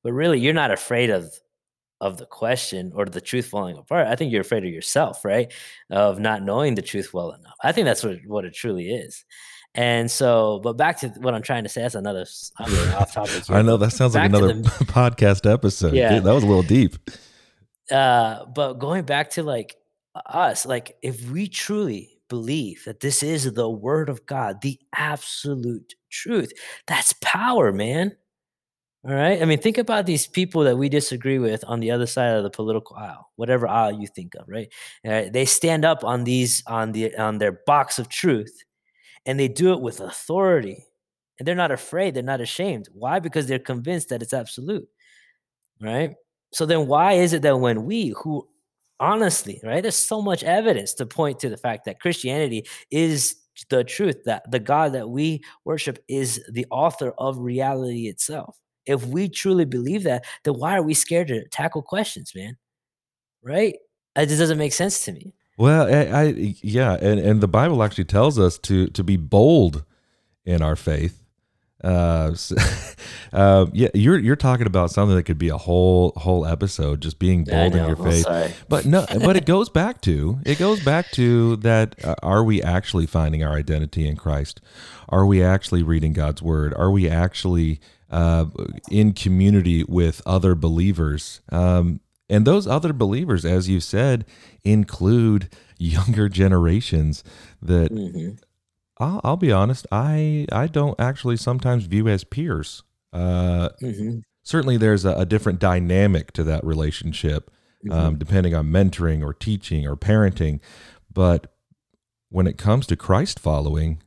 but 0.02 0.12
really, 0.12 0.38
you're 0.38 0.54
not 0.54 0.70
afraid 0.70 1.10
of 1.10 1.32
of 2.00 2.16
the 2.16 2.26
question 2.26 2.92
or 2.94 3.04
the 3.04 3.20
truth 3.20 3.46
falling 3.46 3.76
apart. 3.76 4.06
I 4.06 4.16
think 4.16 4.32
you're 4.32 4.40
afraid 4.40 4.64
of 4.64 4.70
yourself, 4.70 5.24
right? 5.24 5.52
Of 5.90 6.18
not 6.18 6.42
knowing 6.42 6.74
the 6.74 6.82
truth 6.82 7.12
well 7.12 7.32
enough. 7.32 7.56
I 7.62 7.72
think 7.72 7.84
that's 7.84 8.04
what 8.04 8.18
what 8.26 8.44
it 8.44 8.54
truly 8.54 8.90
is. 8.90 9.24
And 9.74 10.10
so, 10.10 10.60
but 10.64 10.76
back 10.76 10.98
to 11.00 11.08
what 11.18 11.34
I'm 11.34 11.42
trying 11.42 11.62
to 11.62 11.68
say, 11.68 11.82
that's 11.82 11.94
another 11.94 12.26
off 12.58 13.12
topic. 13.12 13.46
Here. 13.46 13.56
I 13.56 13.62
know 13.62 13.76
that 13.76 13.90
sounds 13.92 14.14
back 14.14 14.32
like 14.32 14.42
another 14.42 14.54
the, 14.54 14.62
podcast 14.86 15.50
episode. 15.50 15.94
Yeah, 15.94 16.14
Dude, 16.14 16.24
that 16.24 16.32
was 16.32 16.42
a 16.42 16.46
little 16.46 16.62
deep. 16.62 16.96
Uh, 17.90 18.46
but 18.46 18.74
going 18.74 19.04
back 19.04 19.30
to 19.30 19.42
like 19.42 19.76
us, 20.14 20.66
like 20.66 20.96
if 21.02 21.30
we 21.30 21.48
truly 21.48 22.20
believe 22.28 22.84
that 22.84 23.00
this 23.00 23.22
is 23.22 23.52
the 23.52 23.68
word 23.68 24.08
of 24.08 24.24
God, 24.26 24.60
the 24.62 24.78
absolute 24.96 25.94
truth, 26.10 26.52
that's 26.86 27.14
power, 27.22 27.72
man. 27.72 28.16
All 29.02 29.14
right. 29.14 29.40
I 29.40 29.46
mean, 29.46 29.58
think 29.60 29.78
about 29.78 30.04
these 30.04 30.26
people 30.26 30.62
that 30.64 30.76
we 30.76 30.90
disagree 30.90 31.38
with 31.38 31.64
on 31.66 31.80
the 31.80 31.90
other 31.90 32.06
side 32.06 32.36
of 32.36 32.42
the 32.42 32.50
political 32.50 32.96
aisle, 32.96 33.30
whatever 33.36 33.66
aisle 33.66 33.92
you 33.92 34.06
think 34.06 34.34
of, 34.34 34.46
right? 34.46 34.68
Uh, 35.06 35.24
they 35.32 35.46
stand 35.46 35.86
up 35.86 36.04
on 36.04 36.24
these 36.24 36.62
on 36.66 36.92
the 36.92 37.16
on 37.16 37.38
their 37.38 37.60
box 37.66 37.98
of 37.98 38.10
truth, 38.10 38.62
and 39.24 39.40
they 39.40 39.48
do 39.48 39.72
it 39.72 39.80
with 39.80 40.00
authority, 40.00 40.84
and 41.38 41.48
they're 41.48 41.54
not 41.54 41.70
afraid. 41.70 42.12
They're 42.14 42.22
not 42.22 42.42
ashamed. 42.42 42.88
Why? 42.92 43.20
Because 43.20 43.46
they're 43.46 43.58
convinced 43.58 44.10
that 44.10 44.22
it's 44.22 44.34
absolute, 44.34 44.88
right? 45.80 46.14
So 46.52 46.66
then, 46.66 46.86
why 46.86 47.14
is 47.14 47.32
it 47.32 47.40
that 47.42 47.58
when 47.58 47.86
we 47.86 48.14
who 48.22 48.48
honestly, 49.00 49.60
right? 49.64 49.82
There's 49.82 49.96
so 49.96 50.22
much 50.22 50.44
evidence 50.44 50.94
to 50.94 51.06
point 51.06 51.40
to 51.40 51.48
the 51.48 51.56
fact 51.56 51.86
that 51.86 52.00
Christianity 52.00 52.66
is 52.90 53.36
the 53.68 53.82
truth, 53.82 54.24
that 54.26 54.48
the 54.50 54.60
God 54.60 54.92
that 54.92 55.08
we 55.08 55.42
worship 55.64 55.98
is 56.08 56.40
the 56.50 56.66
author 56.70 57.12
of 57.18 57.38
reality 57.38 58.06
itself. 58.08 58.56
If 58.86 59.06
we 59.06 59.28
truly 59.28 59.64
believe 59.64 60.04
that, 60.04 60.24
then 60.44 60.54
why 60.54 60.76
are 60.76 60.82
we 60.82 60.94
scared 60.94 61.28
to 61.28 61.46
tackle 61.48 61.82
questions, 61.82 62.32
man? 62.34 62.56
Right? 63.42 63.76
It 64.16 64.26
just 64.26 64.38
doesn't 64.38 64.58
make 64.58 64.72
sense 64.72 65.04
to 65.04 65.12
me. 65.12 65.34
Well, 65.58 65.86
I, 65.86 66.22
I 66.22 66.54
yeah, 66.62 66.96
and, 67.00 67.20
and 67.20 67.40
the 67.40 67.48
Bible 67.48 67.82
actually 67.82 68.04
tells 68.04 68.38
us 68.38 68.58
to 68.60 68.86
to 68.88 69.04
be 69.04 69.16
bold 69.16 69.84
in 70.44 70.62
our 70.62 70.74
faith 70.74 71.19
uh, 71.82 72.34
so, 72.34 72.56
uh, 73.32 73.66
yeah, 73.72 73.88
you're 73.94 74.18
you're 74.18 74.36
talking 74.36 74.66
about 74.66 74.90
something 74.90 75.16
that 75.16 75.22
could 75.22 75.38
be 75.38 75.48
a 75.48 75.56
whole 75.56 76.12
whole 76.16 76.46
episode, 76.46 77.00
just 77.00 77.18
being 77.18 77.44
bold 77.44 77.74
in 77.74 77.86
your 77.86 77.96
faith. 77.96 78.26
But 78.68 78.84
no, 78.84 79.06
but 79.20 79.36
it 79.36 79.46
goes 79.46 79.68
back 79.68 80.00
to 80.02 80.40
it 80.44 80.58
goes 80.58 80.82
back 80.84 81.10
to 81.12 81.56
that. 81.56 81.94
Uh, 82.04 82.14
are 82.22 82.44
we 82.44 82.62
actually 82.62 83.06
finding 83.06 83.42
our 83.42 83.54
identity 83.54 84.06
in 84.06 84.16
Christ? 84.16 84.60
Are 85.08 85.26
we 85.26 85.42
actually 85.42 85.82
reading 85.82 86.12
God's 86.12 86.42
word? 86.42 86.74
Are 86.74 86.90
we 86.90 87.08
actually 87.08 87.80
uh, 88.10 88.46
in 88.90 89.12
community 89.12 89.84
with 89.84 90.22
other 90.26 90.54
believers? 90.54 91.40
Um, 91.50 92.00
and 92.28 92.46
those 92.46 92.66
other 92.68 92.92
believers, 92.92 93.44
as 93.44 93.68
you 93.68 93.80
said, 93.80 94.24
include 94.62 95.48
younger 95.78 96.28
generations 96.28 97.24
that 97.60 97.92
mm-hmm. 97.92 98.36
I'll, 99.00 99.20
I'll 99.24 99.36
be 99.36 99.50
honest. 99.50 99.86
I 99.90 100.46
I 100.52 100.66
don't 100.66 100.98
actually 101.00 101.38
sometimes 101.38 101.86
view 101.86 102.06
as 102.06 102.22
peers. 102.22 102.82
Uh, 103.12 103.70
mm-hmm. 103.82 104.18
Certainly, 104.42 104.76
there's 104.76 105.04
a, 105.04 105.14
a, 105.14 105.26
different 105.26 105.58
dynamic 105.58 106.32
to 106.32 106.44
that 106.44 106.64
relationship, 106.64 107.50
mm-hmm. 107.84 107.92
um, 107.92 108.18
depending 108.18 108.54
on 108.54 108.66
mentoring 108.66 109.24
or 109.24 109.34
teaching 109.34 109.86
or 109.86 109.96
parenting. 109.96 110.60
But 111.12 111.52
when 112.28 112.46
it 112.46 112.56
comes 112.56 112.86
to 112.86 112.96
Christ 112.96 113.40
following, 113.40 114.00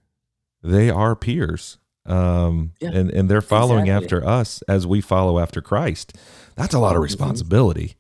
they 0.62 0.90
are 0.90 1.16
peers, 1.16 1.80
um, 2.06 2.72
yeah, 2.80 2.92
and 2.94 3.10
and 3.10 3.30
they're 3.30 3.42
following 3.42 3.88
exactly. 3.88 4.06
after 4.06 4.28
us 4.28 4.62
as 4.68 4.88
we 4.88 5.02
follow 5.02 5.40
after 5.40 5.62
Christ. 5.62 6.16
That's 6.56 6.74
a 6.74 6.80
lot 6.80 6.92
of 6.92 6.98
mm-hmm. 6.98 7.04
responsibility. 7.04 7.96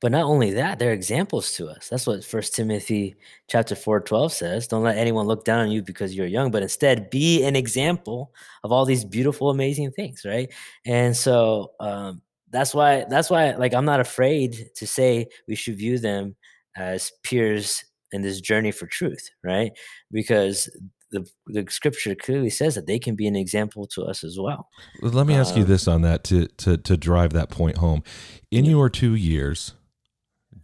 But 0.00 0.12
not 0.12 0.24
only 0.24 0.52
that, 0.52 0.78
they're 0.78 0.92
examples 0.92 1.52
to 1.52 1.68
us. 1.68 1.88
That's 1.88 2.06
what 2.06 2.22
First 2.22 2.54
Timothy 2.54 3.16
chapter 3.48 3.74
4, 3.74 4.00
12 4.00 4.32
says. 4.32 4.68
Don't 4.68 4.82
let 4.82 4.98
anyone 4.98 5.26
look 5.26 5.44
down 5.44 5.60
on 5.60 5.70
you 5.70 5.82
because 5.82 6.14
you're 6.14 6.26
young, 6.26 6.50
but 6.50 6.62
instead 6.62 7.08
be 7.08 7.42
an 7.44 7.56
example 7.56 8.30
of 8.62 8.72
all 8.72 8.84
these 8.84 9.06
beautiful, 9.06 9.48
amazing 9.48 9.92
things, 9.92 10.22
right? 10.26 10.52
And 10.84 11.16
so 11.16 11.72
um, 11.80 12.20
that's 12.50 12.74
why 12.74 13.06
that's 13.08 13.30
why 13.30 13.54
like 13.54 13.72
I'm 13.72 13.86
not 13.86 14.00
afraid 14.00 14.68
to 14.76 14.86
say 14.86 15.28
we 15.48 15.54
should 15.54 15.78
view 15.78 15.98
them 15.98 16.36
as 16.76 17.10
peers 17.22 17.82
in 18.12 18.22
this 18.22 18.40
journey 18.40 18.72
for 18.72 18.86
truth, 18.86 19.30
right? 19.42 19.72
Because 20.12 20.68
the, 21.10 21.26
the 21.46 21.66
scripture 21.70 22.14
clearly 22.14 22.50
says 22.50 22.74
that 22.74 22.86
they 22.86 22.98
can 22.98 23.14
be 23.14 23.26
an 23.26 23.36
example 23.36 23.86
to 23.86 24.02
us 24.02 24.24
as 24.24 24.38
well. 24.38 24.68
Let 25.00 25.26
me 25.26 25.34
ask 25.34 25.54
um, 25.54 25.60
you 25.60 25.64
this 25.64 25.88
on 25.88 26.02
that 26.02 26.22
to 26.24 26.48
to 26.48 26.76
to 26.76 26.96
drive 26.96 27.32
that 27.32 27.48
point 27.48 27.78
home. 27.78 28.02
In 28.50 28.64
yeah. 28.64 28.72
your 28.72 28.90
2 28.90 29.14
years 29.14 29.74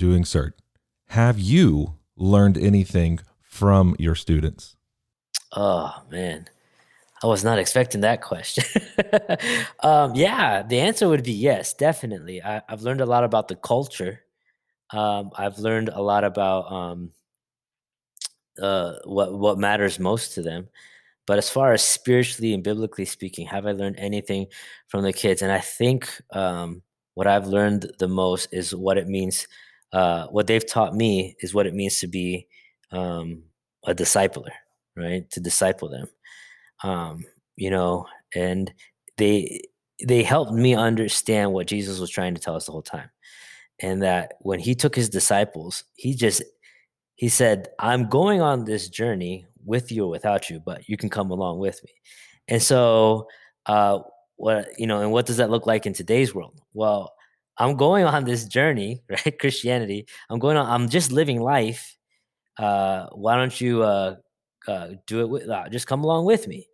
doing 0.02 0.24
CERT, 0.24 0.54
have 1.10 1.38
you 1.38 1.94
learned 2.16 2.58
anything 2.58 3.20
from 3.40 3.94
your 4.00 4.16
students? 4.16 4.74
Oh, 5.52 5.94
man. 6.10 6.48
I 7.22 7.28
was 7.28 7.44
not 7.44 7.60
expecting 7.60 8.00
that 8.00 8.20
question. 8.20 8.64
um, 9.80 10.16
yeah, 10.16 10.64
the 10.64 10.80
answer 10.80 11.08
would 11.08 11.22
be 11.22 11.30
yes, 11.30 11.72
definitely. 11.72 12.42
I, 12.42 12.62
have 12.68 12.82
learned 12.82 13.00
a 13.00 13.06
lot 13.06 13.22
about 13.22 13.46
the 13.46 13.54
culture. 13.54 14.24
Um, 14.90 15.30
I've 15.36 15.60
learned 15.60 15.88
a 15.88 16.02
lot 16.02 16.24
about 16.24 16.72
um, 16.72 17.12
uh, 18.60 18.94
what 19.04 19.32
what 19.32 19.56
matters 19.56 20.00
most 20.00 20.34
to 20.34 20.42
them. 20.42 20.68
But 21.28 21.38
as 21.38 21.48
far 21.48 21.72
as 21.72 21.82
spiritually 21.84 22.54
and 22.54 22.64
biblically 22.64 23.04
speaking, 23.04 23.46
have 23.46 23.66
I 23.66 23.70
learned 23.70 24.00
anything 24.00 24.48
from 24.88 25.02
the 25.04 25.12
kids? 25.12 25.42
And 25.42 25.52
I 25.52 25.60
think 25.60 26.10
um, 26.32 26.82
what 27.14 27.28
I've 27.28 27.46
learned 27.46 27.92
the 28.00 28.08
most 28.08 28.48
is 28.52 28.74
what 28.74 28.98
it 28.98 29.06
means 29.06 29.46
uh, 29.92 30.26
what 30.28 30.46
they've 30.46 30.66
taught 30.66 30.94
me 30.94 31.36
is 31.40 31.54
what 31.54 31.66
it 31.66 31.74
means 31.74 32.00
to 32.00 32.06
be 32.06 32.46
um, 32.92 33.42
a 33.86 33.94
discipler, 33.94 34.50
right? 34.96 35.28
To 35.30 35.40
disciple 35.40 35.88
them, 35.90 36.08
um, 36.82 37.24
you 37.56 37.70
know, 37.70 38.06
and 38.34 38.72
they 39.18 39.60
they 40.06 40.22
helped 40.22 40.52
me 40.52 40.74
understand 40.74 41.52
what 41.52 41.66
Jesus 41.68 41.98
was 42.00 42.10
trying 42.10 42.34
to 42.34 42.40
tell 42.40 42.56
us 42.56 42.66
the 42.66 42.72
whole 42.72 42.82
time. 42.82 43.10
and 43.80 44.02
that 44.02 44.34
when 44.40 44.60
he 44.60 44.74
took 44.74 44.94
his 44.94 45.08
disciples, 45.10 45.84
he 45.94 46.14
just 46.14 46.42
he 47.16 47.28
said, 47.28 47.68
"I'm 47.78 48.08
going 48.08 48.40
on 48.42 48.64
this 48.64 48.88
journey 48.88 49.46
with 49.64 49.92
you 49.92 50.04
or 50.04 50.10
without 50.10 50.50
you, 50.50 50.60
but 50.60 50.88
you 50.88 50.96
can 50.96 51.10
come 51.10 51.30
along 51.30 51.58
with 51.58 51.82
me." 51.84 51.90
And 52.48 52.62
so, 52.62 53.28
uh, 53.66 54.00
what 54.36 54.68
you 54.78 54.86
know, 54.86 55.00
and 55.02 55.12
what 55.12 55.26
does 55.26 55.36
that 55.38 55.50
look 55.50 55.66
like 55.66 55.86
in 55.86 55.92
today's 55.94 56.34
world? 56.34 56.60
Well, 56.74 57.14
I'm 57.58 57.76
going 57.76 58.04
on 58.04 58.24
this 58.24 58.44
journey, 58.44 59.02
right? 59.10 59.38
Christianity. 59.38 60.06
I'm 60.30 60.38
going 60.38 60.56
on. 60.56 60.66
I'm 60.66 60.88
just 60.88 61.12
living 61.12 61.40
life. 61.40 61.96
Uh, 62.58 63.06
why 63.12 63.36
don't 63.36 63.58
you 63.60 63.82
uh, 63.82 64.16
uh, 64.68 64.88
do 65.06 65.20
it 65.20 65.28
with? 65.28 65.48
Uh, 65.48 65.68
just 65.68 65.86
come 65.86 66.04
along 66.04 66.26
with 66.26 66.46
me. 66.48 66.68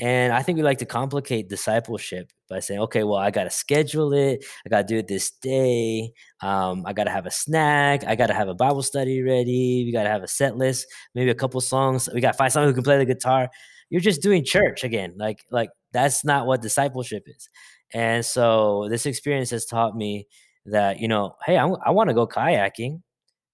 And 0.00 0.32
I 0.32 0.42
think 0.42 0.56
we 0.56 0.64
like 0.64 0.78
to 0.78 0.86
complicate 0.86 1.48
discipleship 1.48 2.32
by 2.50 2.58
saying, 2.58 2.80
okay, 2.80 3.04
well, 3.04 3.18
I 3.18 3.30
got 3.30 3.44
to 3.44 3.50
schedule 3.50 4.12
it. 4.12 4.44
I 4.66 4.68
got 4.68 4.88
to 4.88 4.94
do 4.94 4.98
it 4.98 5.06
this 5.06 5.30
day. 5.30 6.12
Um, 6.40 6.82
I 6.84 6.92
got 6.92 7.04
to 7.04 7.10
have 7.10 7.26
a 7.26 7.30
snack. 7.30 8.04
I 8.04 8.16
got 8.16 8.26
to 8.26 8.34
have 8.34 8.48
a 8.48 8.54
Bible 8.54 8.82
study 8.82 9.22
ready. 9.22 9.84
We 9.86 9.92
got 9.92 10.02
to 10.02 10.08
have 10.08 10.24
a 10.24 10.28
set 10.28 10.56
list, 10.56 10.86
maybe 11.14 11.30
a 11.30 11.34
couple 11.34 11.60
songs. 11.60 12.08
We 12.12 12.20
got 12.20 12.32
to 12.32 12.38
find 12.38 12.52
someone 12.52 12.70
who 12.70 12.74
can 12.74 12.82
play 12.82 12.98
the 12.98 13.04
guitar. 13.04 13.48
You're 13.88 14.00
just 14.00 14.20
doing 14.20 14.44
church 14.44 14.82
again. 14.82 15.14
Like, 15.16 15.44
like 15.52 15.70
that's 15.92 16.24
not 16.24 16.46
what 16.46 16.60
discipleship 16.60 17.28
is. 17.28 17.48
And 17.94 18.26
so 18.26 18.88
this 18.90 19.06
experience 19.06 19.50
has 19.50 19.64
taught 19.64 19.96
me 19.96 20.26
that, 20.66 21.00
you 21.00 21.08
know, 21.08 21.36
hey, 21.46 21.56
I'm, 21.56 21.76
i 21.86 21.90
want 21.90 22.10
to 22.10 22.14
go 22.14 22.26
kayaking. 22.26 23.00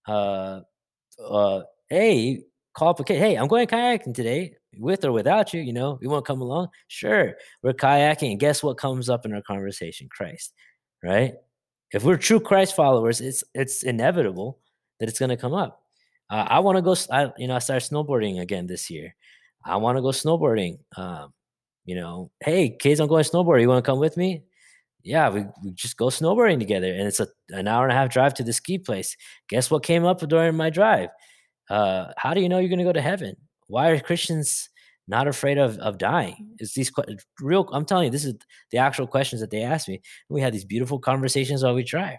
Uh, 0.08 0.62
uh, 1.22 1.62
hey, 1.90 2.42
call 2.74 2.88
up 2.88 3.00
a 3.00 3.04
kid. 3.04 3.18
Hey, 3.18 3.36
I'm 3.36 3.46
going 3.46 3.66
kayaking 3.66 4.14
today 4.14 4.56
with 4.78 5.04
or 5.04 5.12
without 5.12 5.52
you, 5.52 5.60
you 5.60 5.74
know, 5.74 5.98
you 6.00 6.08
want 6.08 6.24
to 6.24 6.26
come 6.26 6.40
along? 6.40 6.68
Sure. 6.88 7.34
We're 7.62 7.74
kayaking. 7.74 8.32
And 8.32 8.40
guess 8.40 8.62
what 8.62 8.78
comes 8.78 9.10
up 9.10 9.26
in 9.26 9.34
our 9.34 9.42
conversation? 9.42 10.08
Christ, 10.10 10.54
right? 11.04 11.34
If 11.92 12.04
we're 12.04 12.16
true 12.16 12.40
Christ 12.40 12.74
followers, 12.74 13.20
it's 13.20 13.44
it's 13.54 13.82
inevitable 13.82 14.60
that 15.00 15.08
it's 15.08 15.18
going 15.18 15.30
to 15.30 15.36
come 15.36 15.54
up. 15.54 15.82
Uh, 16.30 16.46
I 16.48 16.60
want 16.60 16.76
to 16.76 16.82
go. 16.82 16.94
I, 17.10 17.32
you 17.36 17.48
know, 17.48 17.56
I 17.56 17.58
started 17.58 17.88
snowboarding 17.88 18.40
again 18.40 18.66
this 18.66 18.88
year. 18.88 19.14
I 19.64 19.76
want 19.76 19.98
to 19.98 20.02
go 20.02 20.08
snowboarding. 20.08 20.78
Um, 20.96 21.32
you 21.90 21.96
know, 21.96 22.30
hey 22.44 22.70
kids, 22.70 23.00
I'm 23.00 23.08
going 23.08 23.24
snowboarding. 23.24 23.62
You 23.62 23.68
want 23.68 23.84
to 23.84 23.90
come 23.90 23.98
with 23.98 24.16
me? 24.16 24.44
Yeah, 25.02 25.28
we, 25.28 25.44
we 25.64 25.72
just 25.72 25.96
go 25.96 26.06
snowboarding 26.06 26.60
together, 26.60 26.86
and 26.86 27.08
it's 27.08 27.18
a 27.18 27.26
an 27.48 27.66
hour 27.66 27.82
and 27.82 27.90
a 27.90 27.96
half 27.96 28.10
drive 28.10 28.32
to 28.34 28.44
the 28.44 28.52
ski 28.52 28.78
place. 28.78 29.16
Guess 29.48 29.72
what 29.72 29.82
came 29.82 30.04
up 30.04 30.20
during 30.20 30.54
my 30.54 30.70
drive? 30.70 31.08
Uh, 31.68 32.12
how 32.16 32.32
do 32.32 32.40
you 32.40 32.48
know 32.48 32.60
you're 32.60 32.68
going 32.68 32.78
to 32.78 32.84
go 32.84 32.92
to 32.92 33.00
heaven? 33.00 33.34
Why 33.66 33.88
are 33.88 33.98
Christians 33.98 34.70
not 35.08 35.26
afraid 35.26 35.58
of 35.58 35.78
of 35.78 35.98
dying? 35.98 36.50
It's 36.58 36.74
these 36.74 36.92
real. 37.40 37.68
I'm 37.72 37.84
telling 37.84 38.04
you, 38.04 38.10
this 38.12 38.24
is 38.24 38.34
the 38.70 38.78
actual 38.78 39.08
questions 39.08 39.40
that 39.40 39.50
they 39.50 39.62
ask 39.62 39.88
me. 39.88 40.00
We 40.28 40.40
had 40.40 40.54
these 40.54 40.64
beautiful 40.64 41.00
conversations 41.00 41.64
while 41.64 41.74
we 41.74 41.82
drive, 41.82 42.18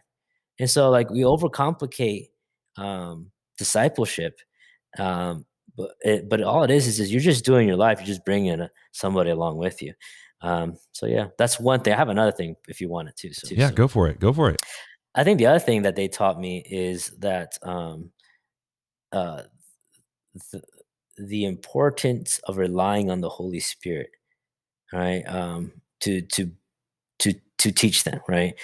and 0.60 0.70
so 0.70 0.90
like 0.90 1.10
we 1.10 1.22
overcomplicate 1.22 2.28
um, 2.76 3.32
discipleship. 3.58 4.38
Um, 5.00 5.46
but 5.78 5.92
it, 6.02 6.30
but 6.30 6.42
all 6.42 6.64
it 6.64 6.72
is 6.72 6.88
is, 6.88 7.00
is 7.00 7.12
you're 7.12 7.22
just 7.22 7.46
doing 7.46 7.68
your 7.68 7.78
life. 7.78 8.00
You're 8.00 8.08
just 8.08 8.26
bringing 8.26 8.68
somebody 8.92 9.30
along 9.30 9.58
with 9.58 9.82
you. 9.82 9.94
Um, 10.42 10.78
so 10.92 11.06
yeah, 11.06 11.28
that's 11.38 11.60
one 11.60 11.82
thing. 11.82 11.94
I 11.94 11.98
have 11.98 12.10
another 12.10 12.32
thing 12.32 12.56
if 12.68 12.82
you 12.82 12.90
want 12.90 13.10
it 13.10 13.18
to. 13.18 13.34
So 13.34 13.48
yeah, 13.52 13.70
so. 13.70 13.76
go 13.76 13.88
for 13.88 14.08
it. 14.08 14.20
Go 14.20 14.34
for 14.34 14.50
it. 14.50 14.62
I 15.14 15.24
think 15.24 15.38
the 15.40 15.46
other 15.46 15.60
thing 15.60 15.84
that 15.84 15.96
they 15.96 16.08
taught 16.08 16.40
me 16.40 16.64
is 16.70 17.10
that 17.20 17.58
um, 17.64 18.12
uh, 19.12 19.44
the, 20.52 20.62
the 21.18 21.46
importance 21.46 22.40
of 22.46 22.58
relying 22.58 23.12
on 23.12 23.22
the 23.22 23.30
Holy 23.30 23.60
Spirit, 23.60 24.10
right? 24.94 25.24
Um, 25.28 25.74
to 26.02 26.22
to 26.22 26.52
to 27.20 27.34
to 27.60 27.72
teach 27.72 28.04
them, 28.04 28.22
right? 28.28 28.56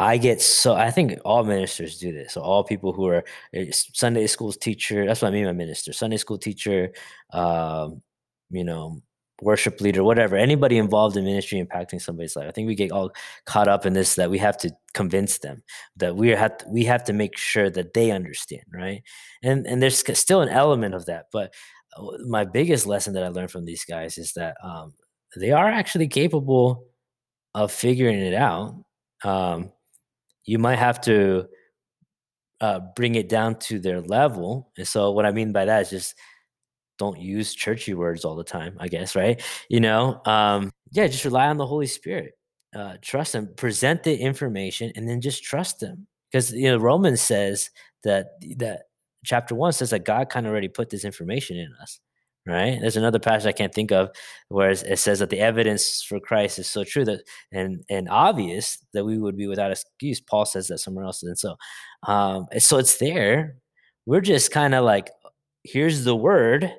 I 0.00 0.16
get 0.16 0.40
so 0.40 0.72
I 0.74 0.90
think 0.90 1.18
all 1.26 1.44
ministers 1.44 1.98
do 1.98 2.10
this. 2.10 2.32
So 2.32 2.40
all 2.40 2.64
people 2.64 2.94
who 2.94 3.06
are 3.08 3.22
eh, 3.52 3.66
Sunday 3.70 4.26
school 4.28 4.50
teacher, 4.50 5.04
that's 5.04 5.20
what 5.20 5.28
I 5.28 5.30
mean 5.32 5.44
by 5.44 5.52
minister, 5.52 5.92
Sunday 5.92 6.16
school 6.16 6.38
teacher, 6.38 6.92
um, 7.34 8.00
you 8.48 8.64
know, 8.64 9.02
worship 9.42 9.78
leader, 9.82 10.02
whatever, 10.02 10.36
anybody 10.36 10.78
involved 10.78 11.18
in 11.18 11.24
ministry 11.24 11.62
impacting 11.62 12.00
somebody's 12.00 12.34
life. 12.34 12.48
I 12.48 12.50
think 12.50 12.66
we 12.66 12.74
get 12.74 12.92
all 12.92 13.12
caught 13.44 13.68
up 13.68 13.84
in 13.84 13.92
this 13.92 14.14
that 14.14 14.30
we 14.30 14.38
have 14.38 14.56
to 14.58 14.70
convince 14.94 15.38
them 15.38 15.62
that 15.96 16.16
we 16.16 16.30
have 16.30 16.56
to, 16.58 16.68
we 16.70 16.84
have 16.84 17.04
to 17.04 17.12
make 17.12 17.36
sure 17.36 17.68
that 17.68 17.92
they 17.92 18.10
understand, 18.10 18.64
right? 18.72 19.02
And 19.42 19.66
and 19.66 19.82
there's 19.82 20.02
still 20.18 20.40
an 20.40 20.48
element 20.48 20.94
of 20.94 21.04
that, 21.06 21.26
but 21.30 21.52
uh, 21.98 22.06
my 22.26 22.46
biggest 22.46 22.86
lesson 22.86 23.12
that 23.14 23.24
I 23.24 23.28
learned 23.28 23.50
from 23.50 23.66
these 23.66 23.84
guys 23.84 24.16
is 24.16 24.32
that 24.32 24.56
um, 24.64 24.94
they 25.36 25.50
are 25.52 25.68
actually 25.68 26.08
capable 26.08 26.86
of 27.54 27.70
figuring 27.70 28.20
it 28.20 28.34
out. 28.34 28.82
Um, 29.24 29.72
you 30.44 30.58
might 30.58 30.78
have 30.78 31.00
to 31.02 31.46
uh, 32.60 32.80
bring 32.96 33.14
it 33.14 33.28
down 33.28 33.58
to 33.60 33.78
their 33.78 34.00
level, 34.00 34.72
and 34.76 34.86
so 34.86 35.10
what 35.12 35.26
I 35.26 35.32
mean 35.32 35.52
by 35.52 35.64
that 35.64 35.82
is 35.82 35.90
just 35.90 36.14
don't 36.98 37.18
use 37.18 37.54
churchy 37.54 37.94
words 37.94 38.26
all 38.26 38.36
the 38.36 38.44
time, 38.44 38.76
I 38.78 38.86
guess, 38.86 39.16
right? 39.16 39.42
You 39.70 39.80
know, 39.80 40.20
um, 40.26 40.70
yeah, 40.92 41.06
just 41.06 41.24
rely 41.24 41.48
on 41.48 41.56
the 41.56 41.66
Holy 41.66 41.86
Spirit. 41.86 42.34
Uh, 42.76 42.96
trust 43.00 43.32
them, 43.32 43.48
present 43.56 44.02
the 44.02 44.14
information, 44.14 44.92
and 44.94 45.08
then 45.08 45.20
just 45.20 45.42
trust 45.42 45.80
them. 45.80 46.06
Because 46.30 46.52
you 46.52 46.70
know, 46.70 46.76
Romans 46.76 47.20
says 47.20 47.70
that 48.04 48.26
that 48.58 48.82
chapter 49.24 49.54
one 49.54 49.72
says 49.72 49.90
that 49.90 50.04
God 50.04 50.28
kind 50.28 50.46
of 50.46 50.52
already 50.52 50.68
put 50.68 50.90
this 50.90 51.04
information 51.04 51.56
in 51.56 51.72
us, 51.82 52.00
right? 52.46 52.78
There's 52.80 52.96
another 52.96 53.18
passage 53.18 53.48
I 53.48 53.52
can't 53.52 53.74
think 53.74 53.92
of 53.92 54.10
where 54.48 54.70
it 54.70 54.98
says 54.98 55.20
that 55.20 55.30
the 55.30 55.40
evidence 55.40 56.02
for 56.02 56.20
Christ 56.20 56.58
is 56.58 56.68
so 56.68 56.84
true 56.84 57.04
that 57.04 57.22
and 57.52 57.84
and 57.90 58.08
obvious 58.08 58.78
that 58.94 59.04
we 59.04 59.18
would 59.18 59.36
be 59.36 59.46
without 59.46 59.70
excuse. 59.72 60.20
Paul 60.20 60.46
says 60.46 60.68
that 60.68 60.78
somewhere 60.78 61.04
else, 61.04 61.22
and 61.22 61.38
so 61.38 61.56
um, 62.06 62.46
so 62.58 62.78
it's 62.78 62.98
there. 62.98 63.56
We're 64.06 64.20
just 64.22 64.50
kind 64.52 64.74
of 64.74 64.84
like, 64.84 65.10
here's 65.64 66.04
the 66.04 66.16
word 66.16 66.72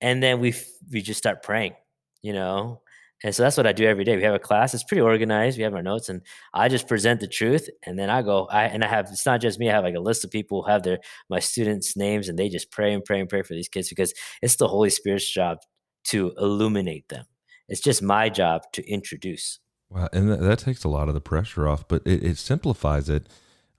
and 0.00 0.22
then 0.22 0.40
we 0.40 0.54
we 0.92 1.02
just 1.02 1.18
start 1.18 1.42
praying, 1.42 1.74
you 2.22 2.32
know. 2.32 2.80
And 3.24 3.34
so 3.34 3.42
that's 3.42 3.56
what 3.56 3.66
I 3.66 3.72
do 3.72 3.84
every 3.84 4.04
day. 4.04 4.16
We 4.16 4.22
have 4.22 4.34
a 4.34 4.38
class; 4.38 4.74
it's 4.74 4.84
pretty 4.84 5.00
organized. 5.00 5.58
We 5.58 5.64
have 5.64 5.74
our 5.74 5.82
notes, 5.82 6.08
and 6.08 6.22
I 6.54 6.68
just 6.68 6.86
present 6.86 7.20
the 7.20 7.26
truth, 7.26 7.68
and 7.84 7.98
then 7.98 8.10
I 8.10 8.22
go. 8.22 8.46
I 8.46 8.64
and 8.64 8.84
I 8.84 8.88
have 8.88 9.08
it's 9.10 9.26
not 9.26 9.40
just 9.40 9.58
me. 9.58 9.68
I 9.68 9.74
have 9.74 9.84
like 9.84 9.96
a 9.96 10.00
list 10.00 10.24
of 10.24 10.30
people 10.30 10.62
who 10.62 10.70
have 10.70 10.84
their 10.84 10.98
my 11.28 11.40
students' 11.40 11.96
names, 11.96 12.28
and 12.28 12.38
they 12.38 12.48
just 12.48 12.70
pray 12.70 12.92
and 12.92 13.04
pray 13.04 13.18
and 13.18 13.28
pray 13.28 13.42
for 13.42 13.54
these 13.54 13.68
kids 13.68 13.88
because 13.88 14.14
it's 14.40 14.56
the 14.56 14.68
Holy 14.68 14.90
Spirit's 14.90 15.28
job 15.28 15.58
to 16.04 16.32
illuminate 16.38 17.08
them. 17.08 17.24
It's 17.68 17.80
just 17.80 18.02
my 18.02 18.28
job 18.28 18.62
to 18.74 18.88
introduce. 18.88 19.58
Wow, 19.90 20.08
and 20.12 20.30
that, 20.30 20.40
that 20.40 20.58
takes 20.60 20.84
a 20.84 20.88
lot 20.88 21.08
of 21.08 21.14
the 21.14 21.20
pressure 21.20 21.66
off, 21.66 21.88
but 21.88 22.02
it, 22.06 22.22
it 22.22 22.38
simplifies 22.38 23.08
it. 23.08 23.26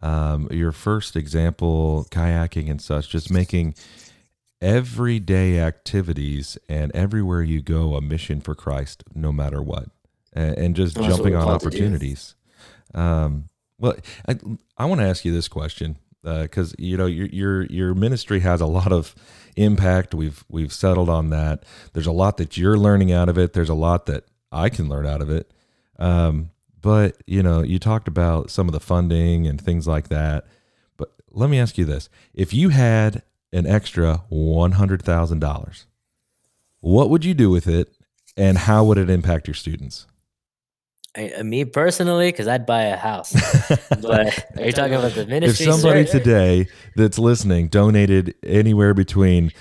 Um, 0.02 0.48
your 0.52 0.72
first 0.72 1.16
example, 1.16 2.08
kayaking 2.10 2.70
and 2.70 2.82
such, 2.82 3.10
just 3.10 3.32
making 3.32 3.76
everyday 4.62 5.60
activities 5.60 6.58
and 6.68 6.92
everywhere 6.94 7.42
you 7.42 7.62
go 7.62 7.96
a 7.96 8.02
mission 8.02 8.42
for 8.42 8.56
Christ, 8.56 9.04
no 9.14 9.32
matter 9.32 9.62
what, 9.62 9.90
and, 10.34 10.58
and 10.58 10.76
just 10.76 10.96
That's 10.96 11.08
jumping 11.08 11.36
on 11.36 11.48
opportunities. 11.48 12.36
Um, 12.94 13.50
well, 13.80 13.96
I, 14.28 14.38
I 14.78 14.86
want 14.86 15.02
to 15.02 15.08
ask 15.08 15.24
you 15.24 15.32
this 15.32 15.48
question 15.48 15.98
because 16.22 16.74
uh, 16.74 16.76
you 16.78 16.98
know 16.98 17.06
your 17.06 17.28
your 17.28 17.66
your 17.66 17.94
ministry 17.94 18.42
has 18.42 18.62
a 18.62 18.66
lot 18.66 18.92
of 18.92 19.16
impact. 19.56 20.14
We've 20.14 20.44
we've 20.50 20.74
settled 20.74 21.10
on 21.10 21.30
that. 21.30 21.64
There's 21.94 22.08
a 22.08 22.12
lot 22.12 22.38
that 22.38 22.58
you're 22.58 22.78
learning 22.78 23.12
out 23.12 23.30
of 23.30 23.38
it. 23.38 23.54
There's 23.54 23.70
a 23.70 23.76
lot 23.76 24.06
that 24.08 24.26
I 24.52 24.70
can 24.70 24.90
learn 24.90 25.06
out 25.06 25.22
of 25.22 25.30
it. 25.30 25.52
Um, 25.98 26.52
but 26.82 27.18
you 27.26 27.44
know, 27.44 27.62
you 27.62 27.80
talked 27.80 28.08
about 28.08 28.50
some 28.50 28.68
of 28.68 28.74
the 28.74 28.80
funding 28.80 29.48
and 29.48 29.60
things 29.60 29.88
like 29.88 30.10
that. 30.10 30.46
But 30.98 31.14
let 31.32 31.50
me 31.50 31.60
ask 31.60 31.78
you 31.78 31.86
this: 31.86 32.10
If 32.34 32.54
you 32.54 32.70
had 32.70 33.24
an 33.52 33.66
extra 33.66 34.24
$100,000, 34.32 35.86
what 36.82 37.10
would 37.10 37.26
you 37.26 37.34
do 37.34 37.50
with 37.50 37.68
it 37.68 37.94
and 38.38 38.58
how 38.58 38.84
would 38.86 38.98
it 38.98 39.10
impact 39.10 39.48
your 39.48 39.54
students? 39.54 40.06
I, 41.16 41.32
uh, 41.32 41.44
me 41.44 41.66
personally, 41.66 42.32
because 42.32 42.48
I'd 42.48 42.66
buy 42.66 42.84
a 42.84 42.96
house. 42.96 43.34
but 44.02 44.46
are 44.58 44.66
you 44.66 44.72
talking 44.72 44.94
about 44.94 45.14
the 45.14 45.26
ministry? 45.26 45.66
If 45.66 45.74
somebody 45.74 46.06
sir? 46.06 46.20
today 46.20 46.68
that's 46.96 47.18
listening 47.18 47.68
donated 47.68 48.36
anywhere 48.44 48.94
between 48.94 49.52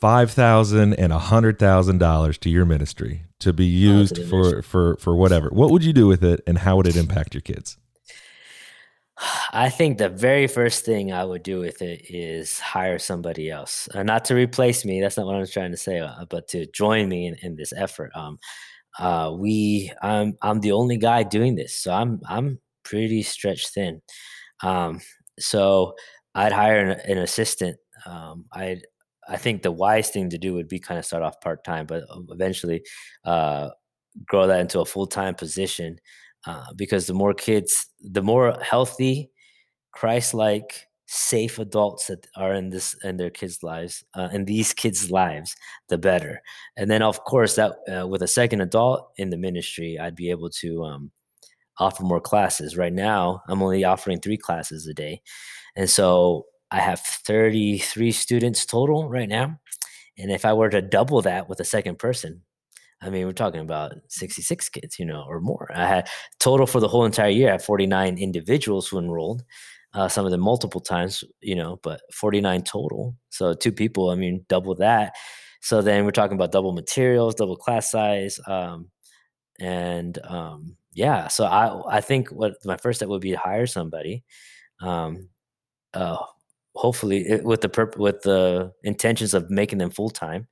five 0.00 0.30
thousand 0.30 0.94
and 0.94 1.12
a 1.12 1.18
hundred 1.18 1.58
thousand 1.58 1.98
dollars 1.98 2.38
to 2.38 2.50
your 2.50 2.66
ministry 2.66 3.24
to 3.40 3.52
be 3.52 3.64
oh, 3.64 3.92
used 3.92 4.18
oh, 4.18 4.26
for 4.26 4.62
for 4.62 4.96
for 4.96 5.16
whatever, 5.16 5.48
what 5.48 5.70
would 5.70 5.84
you 5.84 5.94
do 5.94 6.06
with 6.06 6.22
it, 6.22 6.42
and 6.46 6.58
how 6.58 6.76
would 6.76 6.86
it 6.86 6.96
impact 6.96 7.34
your 7.34 7.40
kids? 7.40 7.78
I 9.52 9.68
think 9.68 9.98
the 9.98 10.08
very 10.08 10.46
first 10.46 10.84
thing 10.84 11.12
I 11.12 11.24
would 11.24 11.42
do 11.42 11.58
with 11.60 11.82
it 11.82 12.06
is 12.08 12.58
hire 12.58 12.98
somebody 12.98 13.50
else, 13.50 13.88
uh, 13.94 14.02
not 14.02 14.24
to 14.26 14.34
replace 14.34 14.84
me. 14.84 15.00
That's 15.00 15.16
not 15.16 15.26
what 15.26 15.36
I'm 15.36 15.46
trying 15.46 15.72
to 15.72 15.76
say, 15.76 15.98
uh, 15.98 16.24
but 16.28 16.48
to 16.48 16.66
join 16.66 17.08
me 17.08 17.26
in, 17.26 17.36
in 17.42 17.56
this 17.56 17.72
effort. 17.76 18.12
Um, 18.14 18.38
uh, 18.98 19.34
we, 19.36 19.92
I'm, 20.02 20.36
I'm 20.42 20.60
the 20.60 20.72
only 20.72 20.96
guy 20.96 21.22
doing 21.22 21.54
this, 21.54 21.76
so 21.76 21.92
I'm, 21.92 22.20
I'm 22.28 22.60
pretty 22.82 23.22
stretched 23.22 23.74
thin. 23.74 24.00
Um, 24.62 25.00
so 25.38 25.94
I'd 26.34 26.52
hire 26.52 26.78
an, 26.78 27.00
an 27.00 27.18
assistant. 27.18 27.76
Um, 28.06 28.46
I'd, 28.52 28.82
I 29.28 29.36
think 29.36 29.62
the 29.62 29.72
wise 29.72 30.10
thing 30.10 30.30
to 30.30 30.38
do 30.38 30.54
would 30.54 30.68
be 30.68 30.78
kind 30.78 30.98
of 30.98 31.04
start 31.04 31.22
off 31.22 31.40
part 31.40 31.62
time, 31.64 31.86
but 31.86 32.04
uh, 32.10 32.20
eventually 32.30 32.82
uh, 33.24 33.70
grow 34.26 34.46
that 34.46 34.60
into 34.60 34.80
a 34.80 34.86
full 34.86 35.06
time 35.06 35.34
position 35.34 35.98
uh, 36.46 36.72
because 36.76 37.06
the 37.06 37.14
more 37.14 37.34
kids, 37.34 37.86
the 38.00 38.22
more 38.22 38.56
healthy 38.62 39.30
Christ-like, 39.92 40.86
safe 41.06 41.58
adults 41.58 42.06
that 42.06 42.24
are 42.36 42.54
in 42.54 42.70
this 42.70 42.94
in 43.02 43.16
their 43.16 43.30
kids' 43.30 43.62
lives, 43.62 44.04
uh, 44.14 44.28
in 44.32 44.44
these 44.44 44.72
kids' 44.72 45.10
lives, 45.10 45.56
the 45.88 45.98
better. 45.98 46.40
And 46.76 46.90
then, 46.90 47.02
of 47.02 47.24
course, 47.24 47.56
that 47.56 47.72
uh, 47.92 48.06
with 48.06 48.22
a 48.22 48.28
second 48.28 48.60
adult 48.60 49.10
in 49.16 49.30
the 49.30 49.36
ministry, 49.36 49.98
I'd 49.98 50.14
be 50.14 50.30
able 50.30 50.50
to 50.60 50.84
um, 50.84 51.10
offer 51.78 52.04
more 52.04 52.20
classes. 52.20 52.76
Right 52.76 52.92
now, 52.92 53.42
I'm 53.48 53.62
only 53.62 53.84
offering 53.84 54.20
three 54.20 54.36
classes 54.36 54.86
a 54.86 54.94
day, 54.94 55.22
and 55.74 55.90
so 55.90 56.46
I 56.70 56.78
have 56.78 57.00
33 57.00 58.12
students 58.12 58.64
total 58.64 59.08
right 59.08 59.28
now. 59.28 59.58
And 60.16 60.30
if 60.30 60.44
I 60.44 60.52
were 60.52 60.70
to 60.70 60.82
double 60.82 61.22
that 61.22 61.48
with 61.48 61.60
a 61.60 61.64
second 61.64 61.98
person, 61.98 62.42
I 63.02 63.10
mean, 63.10 63.26
we're 63.26 63.32
talking 63.32 63.60
about 63.60 63.94
66 64.08 64.68
kids, 64.68 64.98
you 64.98 65.06
know, 65.06 65.24
or 65.28 65.40
more. 65.40 65.70
I 65.74 65.86
had 65.86 66.08
total 66.38 66.66
for 66.66 66.80
the 66.80 66.88
whole 66.88 67.04
entire 67.04 67.30
year. 67.30 67.48
I 67.48 67.52
had 67.52 67.62
49 67.62 68.18
individuals 68.18 68.88
who 68.88 68.98
enrolled, 68.98 69.42
uh, 69.94 70.08
some 70.08 70.24
of 70.26 70.30
them 70.30 70.40
multiple 70.40 70.80
times, 70.80 71.24
you 71.40 71.54
know, 71.54 71.80
but 71.82 72.00
49 72.12 72.62
total. 72.62 73.16
So 73.30 73.54
two 73.54 73.72
people, 73.72 74.10
I 74.10 74.14
mean, 74.16 74.44
double 74.48 74.74
that. 74.76 75.14
So 75.62 75.82
then 75.82 76.04
we're 76.04 76.10
talking 76.12 76.36
about 76.36 76.52
double 76.52 76.72
materials, 76.72 77.34
double 77.34 77.56
class 77.56 77.90
size, 77.90 78.38
um, 78.46 78.90
and 79.60 80.18
um, 80.24 80.76
yeah. 80.94 81.28
So 81.28 81.44
I 81.44 81.98
I 81.98 82.00
think 82.00 82.28
what 82.30 82.54
my 82.64 82.76
first 82.78 82.98
step 83.00 83.08
would 83.08 83.20
be 83.22 83.32
to 83.32 83.38
hire 83.38 83.66
somebody, 83.66 84.24
um, 84.82 85.28
uh, 85.94 86.18
hopefully 86.74 87.20
it, 87.28 87.44
with 87.44 87.62
the 87.62 87.68
perp- 87.68 87.98
with 87.98 88.22
the 88.22 88.72
intentions 88.84 89.34
of 89.34 89.50
making 89.50 89.78
them 89.78 89.90
full 89.90 90.10
time 90.10 90.48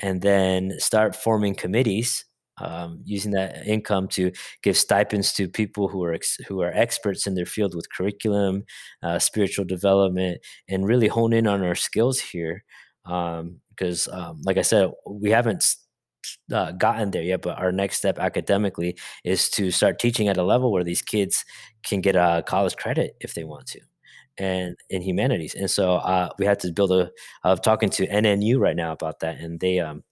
and 0.00 0.22
then 0.22 0.72
start 0.78 1.14
forming 1.14 1.54
committees 1.54 2.24
um, 2.60 3.00
using 3.04 3.32
that 3.32 3.66
income 3.66 4.08
to 4.08 4.32
give 4.62 4.76
stipends 4.76 5.32
to 5.34 5.48
people 5.48 5.88
who 5.88 6.04
are 6.04 6.12
ex- 6.12 6.38
who 6.46 6.60
are 6.60 6.72
experts 6.72 7.26
in 7.26 7.34
their 7.34 7.46
field 7.46 7.74
with 7.74 7.90
curriculum, 7.90 8.64
uh, 9.02 9.18
spiritual 9.18 9.64
development, 9.64 10.40
and 10.68 10.86
really 10.86 11.08
hone 11.08 11.32
in 11.32 11.46
on 11.46 11.64
our 11.64 11.74
skills 11.74 12.20
here. 12.20 12.64
Because, 13.04 14.08
um, 14.08 14.20
um, 14.20 14.42
like 14.44 14.58
I 14.58 14.62
said, 14.62 14.90
we 15.08 15.30
haven't 15.30 15.64
uh, 16.52 16.72
gotten 16.72 17.10
there 17.10 17.22
yet, 17.22 17.42
but 17.42 17.58
our 17.58 17.72
next 17.72 17.96
step 17.96 18.18
academically 18.18 18.96
is 19.24 19.48
to 19.50 19.70
start 19.70 19.98
teaching 19.98 20.28
at 20.28 20.36
a 20.36 20.42
level 20.42 20.70
where 20.70 20.84
these 20.84 21.02
kids 21.02 21.44
can 21.82 22.00
get 22.02 22.14
a 22.14 22.44
college 22.46 22.76
credit 22.76 23.16
if 23.20 23.32
they 23.34 23.44
want 23.44 23.66
to 23.68 23.80
and 24.38 24.76
in 24.88 25.02
humanities. 25.02 25.54
And 25.54 25.70
so 25.70 25.94
uh, 25.96 26.30
we 26.38 26.46
had 26.46 26.60
to 26.60 26.72
build 26.72 26.92
a. 26.92 27.10
I'm 27.44 27.58
talking 27.58 27.90
to 27.90 28.06
NNU 28.06 28.58
right 28.58 28.76
now 28.76 28.92
about 28.92 29.20
that, 29.20 29.38
and 29.40 29.60
they 29.60 29.80
um 29.80 30.04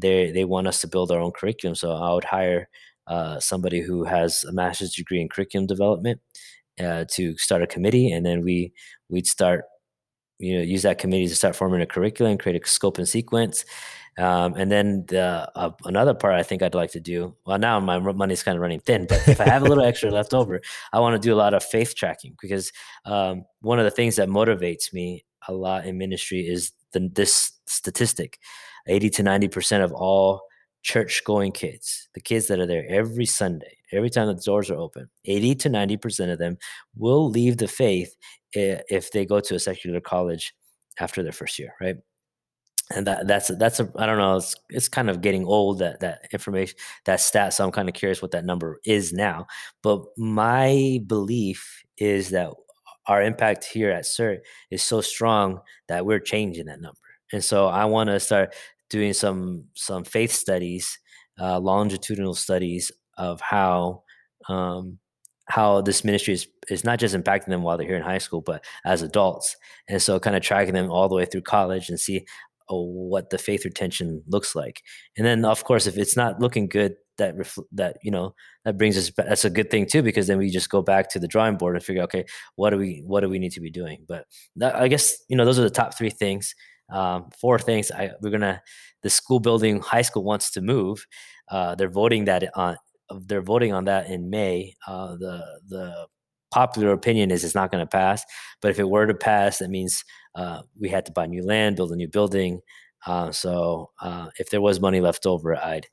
they 0.00 0.30
they 0.30 0.44
want 0.44 0.66
us 0.68 0.80
to 0.82 0.88
build 0.88 1.10
our 1.10 1.20
own 1.20 1.32
curriculum. 1.32 1.74
So 1.74 1.92
I 1.92 2.12
would 2.12 2.24
hire 2.24 2.68
uh, 3.06 3.40
somebody 3.40 3.80
who 3.80 4.04
has 4.04 4.44
a 4.44 4.52
master's 4.52 4.94
degree 4.94 5.20
in 5.20 5.28
curriculum 5.28 5.66
development 5.66 6.20
uh, 6.80 7.04
to 7.12 7.36
start 7.36 7.62
a 7.62 7.66
committee, 7.66 8.10
and 8.12 8.24
then 8.24 8.42
we 8.42 8.72
we'd 9.08 9.26
start 9.26 9.64
you 10.38 10.56
know 10.56 10.62
use 10.62 10.82
that 10.82 10.98
committee 10.98 11.28
to 11.28 11.36
start 11.36 11.56
forming 11.56 11.82
a 11.82 11.86
curriculum, 11.86 12.38
create 12.38 12.62
a 12.62 12.68
scope 12.68 12.98
and 12.98 13.08
sequence, 13.08 13.64
um, 14.20 14.54
and 14.54 14.70
then 14.70 15.04
the, 15.08 15.50
uh, 15.54 15.70
another 15.84 16.14
part 16.14 16.34
I 16.34 16.42
think 16.42 16.62
I'd 16.62 16.74
like 16.74 16.92
to 16.92 17.00
do. 17.00 17.34
Well, 17.46 17.58
now 17.58 17.80
my 17.80 17.98
money's 17.98 18.42
kind 18.42 18.56
of 18.56 18.62
running 18.62 18.80
thin, 18.80 19.06
but 19.08 19.26
if 19.26 19.40
I 19.40 19.44
have 19.48 19.62
a 19.62 19.68
little 19.68 19.84
extra 19.84 20.10
left 20.12 20.34
over, 20.34 20.60
I 20.92 21.00
want 21.00 21.20
to 21.20 21.26
do 21.26 21.32
a 21.34 21.36
lot 21.36 21.54
of 21.54 21.64
faith 21.64 21.94
tracking 21.96 22.36
because 22.40 22.70
um, 23.06 23.44
one 23.60 23.78
of 23.78 23.84
the 23.84 23.90
things 23.90 24.16
that 24.16 24.28
motivates 24.28 24.92
me 24.92 25.24
a 25.48 25.52
lot 25.52 25.86
in 25.86 25.96
ministry 25.96 26.40
is 26.40 26.72
the, 26.92 27.08
this 27.12 27.52
statistic: 27.66 28.38
eighty 28.88 29.08
to 29.10 29.22
ninety 29.22 29.48
percent 29.48 29.82
of 29.82 29.92
all 29.92 30.42
church-going 30.82 31.52
kids, 31.52 32.08
the 32.14 32.20
kids 32.20 32.46
that 32.48 32.58
are 32.58 32.66
there 32.66 32.86
every 32.88 33.26
Sunday, 33.26 33.76
every 33.92 34.10
time 34.10 34.26
the 34.26 34.34
doors 34.34 34.70
are 34.70 34.78
open, 34.78 35.08
eighty 35.24 35.54
to 35.54 35.68
ninety 35.70 35.96
percent 35.96 36.30
of 36.30 36.38
them 36.38 36.58
will 36.94 37.30
leave 37.30 37.56
the 37.56 37.68
faith 37.68 38.14
if 38.52 39.12
they 39.12 39.24
go 39.24 39.40
to 39.40 39.54
a 39.54 39.58
secular 39.58 40.00
college 40.00 40.52
after 40.98 41.22
their 41.22 41.32
first 41.32 41.58
year, 41.58 41.72
right? 41.80 41.96
And 42.94 43.06
that 43.06 43.26
that's 43.26 43.48
that's 43.58 43.80
a 43.80 43.90
I 43.96 44.06
don't 44.06 44.18
know 44.18 44.36
it's 44.36 44.54
it's 44.68 44.88
kind 44.88 45.08
of 45.08 45.20
getting 45.20 45.44
old 45.44 45.78
that 45.78 46.00
that 46.00 46.22
information 46.32 46.76
that 47.04 47.20
stat 47.20 47.54
so 47.54 47.64
I'm 47.64 47.70
kind 47.70 47.88
of 47.88 47.94
curious 47.94 48.20
what 48.20 48.32
that 48.32 48.44
number 48.44 48.80
is 48.84 49.12
now 49.12 49.46
but 49.82 50.02
my 50.16 51.00
belief 51.06 51.84
is 51.98 52.30
that 52.30 52.52
our 53.06 53.22
impact 53.22 53.64
here 53.64 53.90
at 53.90 54.04
CERT 54.04 54.38
is 54.70 54.82
so 54.82 55.00
strong 55.00 55.60
that 55.88 56.04
we're 56.04 56.20
changing 56.20 56.66
that 56.66 56.80
number 56.80 56.98
and 57.32 57.44
so 57.44 57.66
I 57.66 57.84
want 57.84 58.08
to 58.08 58.20
start 58.20 58.54
doing 58.88 59.12
some 59.12 59.64
some 59.74 60.04
faith 60.04 60.32
studies 60.32 60.98
uh, 61.40 61.58
longitudinal 61.58 62.34
studies 62.34 62.92
of 63.16 63.40
how 63.40 64.02
um, 64.48 64.98
how 65.50 65.80
this 65.80 66.04
ministry 66.04 66.34
is, 66.34 66.46
is 66.68 66.84
not 66.84 66.98
just 66.98 67.14
impacting 67.14 67.46
them 67.46 67.62
while 67.62 67.76
they're 67.76 67.86
here 67.86 67.96
in 67.96 68.02
high 68.02 68.18
school, 68.18 68.40
but 68.40 68.64
as 68.84 69.02
adults. 69.02 69.56
And 69.88 70.00
so 70.00 70.20
kind 70.20 70.36
of 70.36 70.42
tracking 70.42 70.74
them 70.74 70.90
all 70.90 71.08
the 71.08 71.16
way 71.16 71.24
through 71.24 71.42
college 71.42 71.88
and 71.88 71.98
see 71.98 72.24
what 72.76 73.30
the 73.30 73.38
faith 73.38 73.64
retention 73.64 74.22
looks 74.26 74.54
like. 74.54 74.82
And 75.16 75.26
then, 75.26 75.44
of 75.44 75.64
course, 75.64 75.86
if 75.86 75.96
it's 75.98 76.16
not 76.16 76.40
looking 76.40 76.68
good, 76.68 76.94
that 77.18 77.34
that 77.72 77.98
you 78.02 78.10
know 78.10 78.34
that 78.64 78.78
brings 78.78 78.96
us. 78.96 79.10
That's 79.16 79.44
a 79.44 79.50
good 79.50 79.70
thing 79.70 79.86
too, 79.86 80.02
because 80.02 80.26
then 80.26 80.38
we 80.38 80.50
just 80.50 80.70
go 80.70 80.82
back 80.82 81.10
to 81.10 81.18
the 81.18 81.28
drawing 81.28 81.56
board 81.56 81.76
and 81.76 81.84
figure, 81.84 82.02
okay, 82.04 82.24
what 82.56 82.70
do 82.70 82.78
we 82.78 83.02
what 83.06 83.20
do 83.20 83.28
we 83.28 83.38
need 83.38 83.52
to 83.52 83.60
be 83.60 83.70
doing? 83.70 84.04
But 84.08 84.24
that, 84.56 84.74
I 84.74 84.88
guess 84.88 85.16
you 85.28 85.36
know 85.36 85.44
those 85.44 85.58
are 85.58 85.62
the 85.62 85.70
top 85.70 85.96
three 85.96 86.10
things. 86.10 86.54
Um, 86.90 87.28
four 87.38 87.58
things. 87.58 87.92
I, 87.92 88.12
we're 88.20 88.30
gonna 88.30 88.62
the 89.02 89.10
school 89.10 89.38
building. 89.38 89.80
High 89.80 90.02
school 90.02 90.24
wants 90.24 90.50
to 90.52 90.60
move. 90.60 91.06
Uh, 91.48 91.74
they're 91.74 91.90
voting 91.90 92.24
that 92.24 92.50
on. 92.56 92.76
They're 93.26 93.42
voting 93.42 93.72
on 93.72 93.84
that 93.84 94.08
in 94.08 94.30
May. 94.30 94.74
Uh, 94.86 95.16
the 95.16 95.44
the 95.68 96.06
popular 96.50 96.92
opinion 96.92 97.30
is 97.30 97.44
it's 97.44 97.54
not 97.54 97.70
going 97.70 97.82
to 97.84 97.88
pass. 97.88 98.24
But 98.60 98.70
if 98.70 98.78
it 98.78 98.88
were 98.88 99.06
to 99.06 99.14
pass, 99.14 99.58
that 99.58 99.70
means 99.70 100.04
uh, 100.34 100.62
we 100.80 100.88
had 100.88 101.06
to 101.06 101.12
buy 101.12 101.26
new 101.26 101.44
land, 101.44 101.76
build 101.76 101.92
a 101.92 101.96
new 101.96 102.08
building. 102.08 102.60
Uh, 103.06 103.32
so 103.32 103.90
uh, 104.02 104.28
if 104.38 104.50
there 104.50 104.60
was 104.60 104.80
money 104.80 105.00
left 105.00 105.26
over, 105.26 105.56
I'd 105.56 105.86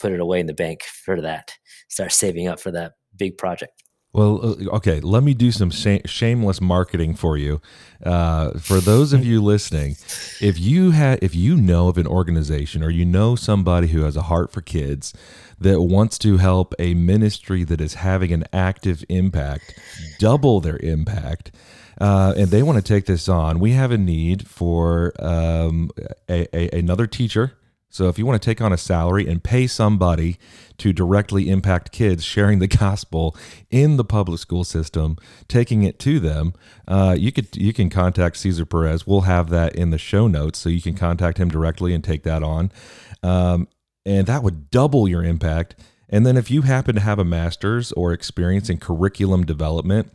put 0.00 0.12
it 0.12 0.20
away 0.20 0.40
in 0.40 0.46
the 0.46 0.54
bank 0.54 0.82
for 0.82 1.20
that. 1.20 1.52
Start 1.88 2.12
saving 2.12 2.48
up 2.48 2.60
for 2.60 2.70
that 2.72 2.92
big 3.16 3.38
project. 3.38 3.82
Well, 4.12 4.40
uh, 4.42 4.76
okay, 4.76 5.00
let 5.00 5.22
me 5.22 5.34
do 5.34 5.52
some 5.52 5.70
sh- 5.70 6.00
shameless 6.06 6.60
marketing 6.60 7.14
for 7.14 7.36
you. 7.36 7.60
Uh, 8.04 8.58
for 8.58 8.80
those 8.80 9.12
of 9.12 9.24
you 9.26 9.42
listening, 9.42 9.96
if 10.40 10.58
you 10.58 10.92
had, 10.92 11.18
if 11.22 11.34
you 11.34 11.56
know 11.56 11.88
of 11.88 11.98
an 11.98 12.06
organization 12.06 12.82
or 12.82 12.90
you 12.90 13.04
know 13.04 13.36
somebody 13.36 13.88
who 13.88 14.02
has 14.02 14.16
a 14.16 14.22
heart 14.22 14.50
for 14.50 14.62
kids 14.62 15.12
that 15.60 15.82
wants 15.82 16.18
to 16.18 16.38
help 16.38 16.74
a 16.78 16.94
ministry 16.94 17.64
that 17.64 17.80
is 17.80 17.94
having 17.94 18.32
an 18.32 18.44
active 18.52 19.04
impact, 19.08 19.78
double 20.18 20.60
their 20.60 20.78
impact, 20.78 21.52
uh, 22.00 22.34
and 22.36 22.48
they 22.48 22.62
want 22.62 22.76
to 22.76 22.82
take 22.82 23.06
this 23.06 23.28
on, 23.28 23.58
we 23.58 23.72
have 23.72 23.90
a 23.90 23.98
need 23.98 24.46
for 24.46 25.12
um, 25.18 25.90
a, 26.28 26.46
a, 26.56 26.78
another 26.78 27.06
teacher. 27.06 27.54
So 27.90 28.08
if 28.08 28.18
you 28.18 28.26
want 28.26 28.40
to 28.40 28.46
take 28.46 28.60
on 28.60 28.72
a 28.72 28.76
salary 28.76 29.26
and 29.26 29.42
pay 29.42 29.66
somebody 29.66 30.36
to 30.76 30.92
directly 30.92 31.48
impact 31.48 31.90
kids, 31.90 32.22
sharing 32.22 32.58
the 32.58 32.66
gospel 32.78 33.36
in 33.70 33.96
the 33.96 34.04
public 34.04 34.38
school 34.38 34.64
system, 34.64 35.16
taking 35.48 35.82
it 35.82 35.98
to 36.00 36.20
them, 36.20 36.52
uh, 36.86 37.16
you 37.18 37.32
could 37.32 37.56
you 37.56 37.72
can 37.72 37.90
contact 37.90 38.36
Cesar 38.36 38.66
Perez. 38.66 39.06
We'll 39.06 39.22
have 39.22 39.48
that 39.50 39.74
in 39.74 39.90
the 39.90 39.98
show 39.98 40.28
notes, 40.28 40.58
so 40.58 40.68
you 40.68 40.82
can 40.82 40.94
contact 40.94 41.38
him 41.38 41.48
directly 41.48 41.94
and 41.94 42.04
take 42.04 42.22
that 42.24 42.42
on, 42.42 42.70
um, 43.22 43.68
and 44.04 44.26
that 44.26 44.42
would 44.42 44.70
double 44.70 45.08
your 45.08 45.24
impact. 45.24 45.74
And 46.10 46.24
then 46.24 46.36
if 46.36 46.50
you 46.50 46.62
happen 46.62 46.94
to 46.94 47.00
have 47.02 47.18
a 47.18 47.24
master's 47.24 47.92
or 47.92 48.12
experience 48.12 48.70
in 48.70 48.78
curriculum 48.78 49.44
development, 49.44 50.10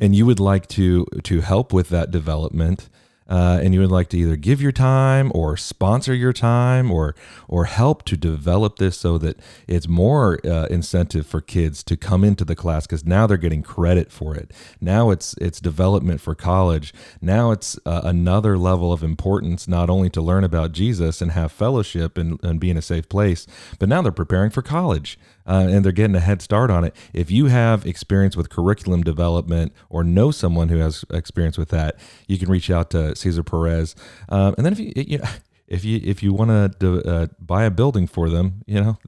and 0.00 0.14
you 0.14 0.26
would 0.26 0.40
like 0.40 0.66
to 0.68 1.06
to 1.22 1.40
help 1.40 1.72
with 1.72 1.88
that 1.88 2.10
development 2.10 2.88
uh, 3.28 3.58
and 3.62 3.74
you 3.74 3.80
would 3.80 3.90
like 3.90 4.08
to 4.08 4.18
either 4.18 4.36
give 4.36 4.62
your 4.62 4.72
time 4.72 5.32
or 5.34 5.56
sponsor 5.56 6.14
your 6.14 6.32
time 6.32 6.90
or 6.90 7.14
or 7.48 7.64
help 7.64 8.04
to 8.04 8.16
develop 8.16 8.76
this 8.76 8.98
so 8.98 9.18
that 9.18 9.38
it's 9.66 9.88
more 9.88 10.38
uh, 10.46 10.66
incentive 10.66 11.26
for 11.26 11.40
kids 11.40 11.82
to 11.82 11.96
come 11.96 12.22
into 12.22 12.44
the 12.44 12.54
class 12.54 12.86
because 12.86 13.04
now 13.04 13.26
they're 13.26 13.36
getting 13.36 13.62
credit 13.62 14.12
for 14.12 14.34
it. 14.36 14.52
Now 14.80 15.10
it's 15.10 15.34
it's 15.40 15.60
development 15.60 16.20
for 16.20 16.34
college. 16.34 16.94
Now 17.20 17.50
it's 17.50 17.78
uh, 17.84 18.02
another 18.04 18.56
level 18.56 18.92
of 18.92 19.02
importance 19.02 19.66
not 19.66 19.90
only 19.90 20.10
to 20.10 20.20
learn 20.20 20.44
about 20.44 20.72
Jesus 20.72 21.20
and 21.20 21.32
have 21.32 21.50
fellowship 21.50 22.16
and, 22.16 22.42
and 22.44 22.60
be 22.60 22.70
in 22.70 22.76
a 22.76 22.82
safe 22.82 23.08
place, 23.08 23.46
but 23.78 23.88
now 23.88 24.02
they're 24.02 24.12
preparing 24.12 24.50
for 24.50 24.62
college 24.62 25.18
uh, 25.46 25.66
and 25.68 25.84
they're 25.84 25.92
getting 25.92 26.16
a 26.16 26.20
head 26.20 26.42
start 26.42 26.70
on 26.70 26.84
it. 26.84 26.94
If 27.12 27.30
you 27.30 27.46
have 27.46 27.86
experience 27.86 28.36
with 28.36 28.50
curriculum 28.50 29.02
development 29.02 29.72
or 29.88 30.04
know 30.04 30.30
someone 30.30 30.68
who 30.68 30.78
has 30.78 31.04
experience 31.10 31.56
with 31.56 31.68
that, 31.70 31.96
you 32.26 32.38
can 32.38 32.50
reach 32.50 32.70
out 32.70 32.90
to 32.90 33.14
Cesar 33.14 33.42
Perez. 33.42 33.94
Um, 34.28 34.54
and 34.56 34.66
then 34.66 34.72
if 34.72 34.78
you, 34.80 34.92
you 34.96 35.18
know, 35.18 35.28
if 35.68 35.84
you 35.84 36.00
if 36.04 36.22
you 36.22 36.32
want 36.32 36.78
to 36.80 37.02
uh, 37.02 37.26
buy 37.40 37.64
a 37.64 37.70
building 37.70 38.06
for 38.06 38.28
them, 38.28 38.62
you 38.66 38.80
know, 38.80 38.98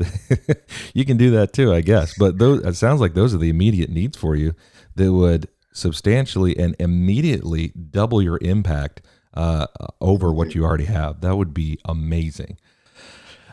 you 0.94 1.05
can 1.05 1.16
do 1.16 1.31
that 1.32 1.52
too, 1.52 1.73
I 1.73 1.81
guess. 1.81 2.16
But 2.19 2.39
those 2.39 2.65
it 2.65 2.74
sounds 2.74 3.01
like 3.01 3.15
those 3.15 3.35
are 3.35 3.39
the 3.39 3.51
immediate 3.51 3.90
needs 3.90 4.16
for 4.16 4.35
you 4.35 4.55
that 4.97 5.12
would 5.12 5.48
substantially 5.73 6.59
and 6.59 6.74
immediately 6.78 7.69
double 7.69 8.20
your 8.20 8.39
impact 8.43 9.02
uh, 9.35 9.66
over 10.01 10.32
what 10.32 10.55
you 10.55 10.65
already 10.65 10.86
have. 10.86 11.20
That 11.20 11.36
would 11.36 11.55
be 11.55 11.78
amazing. 11.85 12.59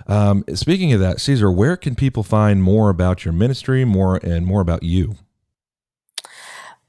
Um, 0.08 0.44
speaking 0.54 0.94
of 0.94 1.00
that, 1.00 1.20
Caesar, 1.22 1.52
where 1.52 1.78
can 1.78 1.96
people 1.96 2.24
find 2.24 2.62
more 2.62 2.90
about 2.90 3.26
your 3.26 3.34
ministry, 3.34 3.86
more 3.86 4.18
and 4.18 4.46
more 4.46 4.62
about 4.62 4.84
you? 4.84 5.16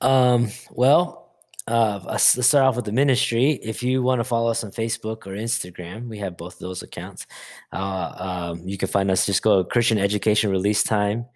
Um, 0.01 0.51
well, 0.70 1.26
uh, 1.66 2.01
let's 2.05 2.47
start 2.47 2.64
off 2.64 2.76
with 2.76 2.84
the 2.84 2.93
ministry. 2.93 3.52
If 3.62 3.82
you 3.82 4.02
want 4.02 4.20
to 4.20 4.24
follow 4.24 4.51
us 4.51 4.62
on 4.62 4.70
Facebook 4.70 5.26
or 5.26 5.32
Instagram, 5.32 6.09
we 6.09 6.18
have 6.18 6.36
both 6.36 6.59
those 6.59 6.82
accounts. 6.82 7.26
Uh, 7.72 8.12
um, 8.16 8.68
you 8.68 8.78
can 8.78 8.88
find 8.88 9.10
us. 9.10 9.26
Just 9.26 9.43
go 9.43 9.64
Christian 9.64 9.98
Education 9.98 10.51
Release 10.51 10.84
Time, 10.84 11.26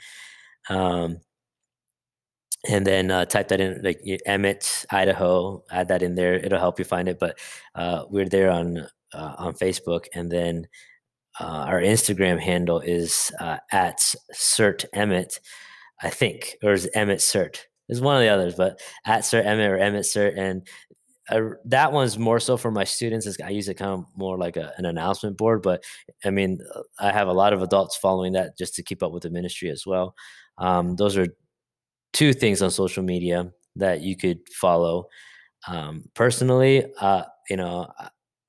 um, 0.68 1.18
and 2.68 2.86
then 2.86 3.10
uh, 3.10 3.24
type 3.24 3.48
that 3.48 3.60
in, 3.60 3.82
like 3.82 4.00
Emmett, 4.26 4.84
Idaho. 4.90 5.64
Add 5.70 5.88
that 5.88 6.02
in 6.02 6.14
there. 6.14 6.34
It'll 6.34 6.60
help 6.60 6.78
you 6.78 6.84
find 6.84 7.08
it. 7.08 7.18
But 7.18 7.38
uh, 7.74 8.04
we're 8.08 8.28
there 8.28 8.50
on 8.50 8.86
uh, 9.12 9.34
on 9.38 9.54
Facebook, 9.54 10.04
and 10.14 10.30
then 10.30 10.68
uh, 11.40 11.64
our 11.66 11.80
Instagram 11.80 12.38
handle 12.38 12.80
is 12.80 13.32
uh, 13.40 13.56
at 13.72 13.98
Cert 14.34 14.84
Emmett, 14.92 15.40
I 16.02 16.10
think, 16.10 16.56
or 16.62 16.72
is 16.72 16.88
Emmett 16.94 17.20
Cert? 17.20 17.60
It's 17.88 18.00
one 18.00 18.14
of 18.16 18.22
the 18.22 18.28
others, 18.28 18.54
but 18.54 18.80
at 19.06 19.22
Cert 19.22 19.46
Emmett 19.46 19.70
or 19.70 19.78
Emmett 19.78 20.04
Cert, 20.04 20.38
and 20.38 20.68
uh, 21.30 21.56
that 21.64 21.92
one's 21.92 22.18
more 22.18 22.40
so 22.40 22.56
for 22.56 22.70
my 22.70 22.84
students. 22.84 23.26
Is 23.26 23.38
I 23.42 23.48
use 23.50 23.68
it 23.68 23.78
kind 23.78 23.90
of 23.90 24.04
more 24.14 24.36
like 24.38 24.56
a, 24.56 24.72
an 24.76 24.84
announcement 24.84 25.38
board, 25.38 25.62
but 25.62 25.82
I 26.24 26.30
mean, 26.30 26.60
uh, 26.74 26.82
I 26.98 27.10
have 27.10 27.28
a 27.28 27.32
lot 27.32 27.52
of 27.54 27.62
adults 27.62 27.96
following 27.96 28.34
that 28.34 28.58
just 28.58 28.74
to 28.74 28.82
keep 28.82 29.02
up 29.02 29.12
with 29.12 29.22
the 29.22 29.30
ministry 29.30 29.70
as 29.70 29.86
well. 29.86 30.14
Um, 30.58 30.96
those 30.96 31.16
are 31.16 31.26
two 32.12 32.32
things 32.34 32.60
on 32.60 32.70
social 32.70 33.02
media 33.02 33.50
that 33.76 34.02
you 34.02 34.16
could 34.16 34.40
follow. 34.52 35.06
Um, 35.66 36.04
personally, 36.14 36.84
uh, 37.00 37.24
you 37.48 37.56
know, 37.56 37.90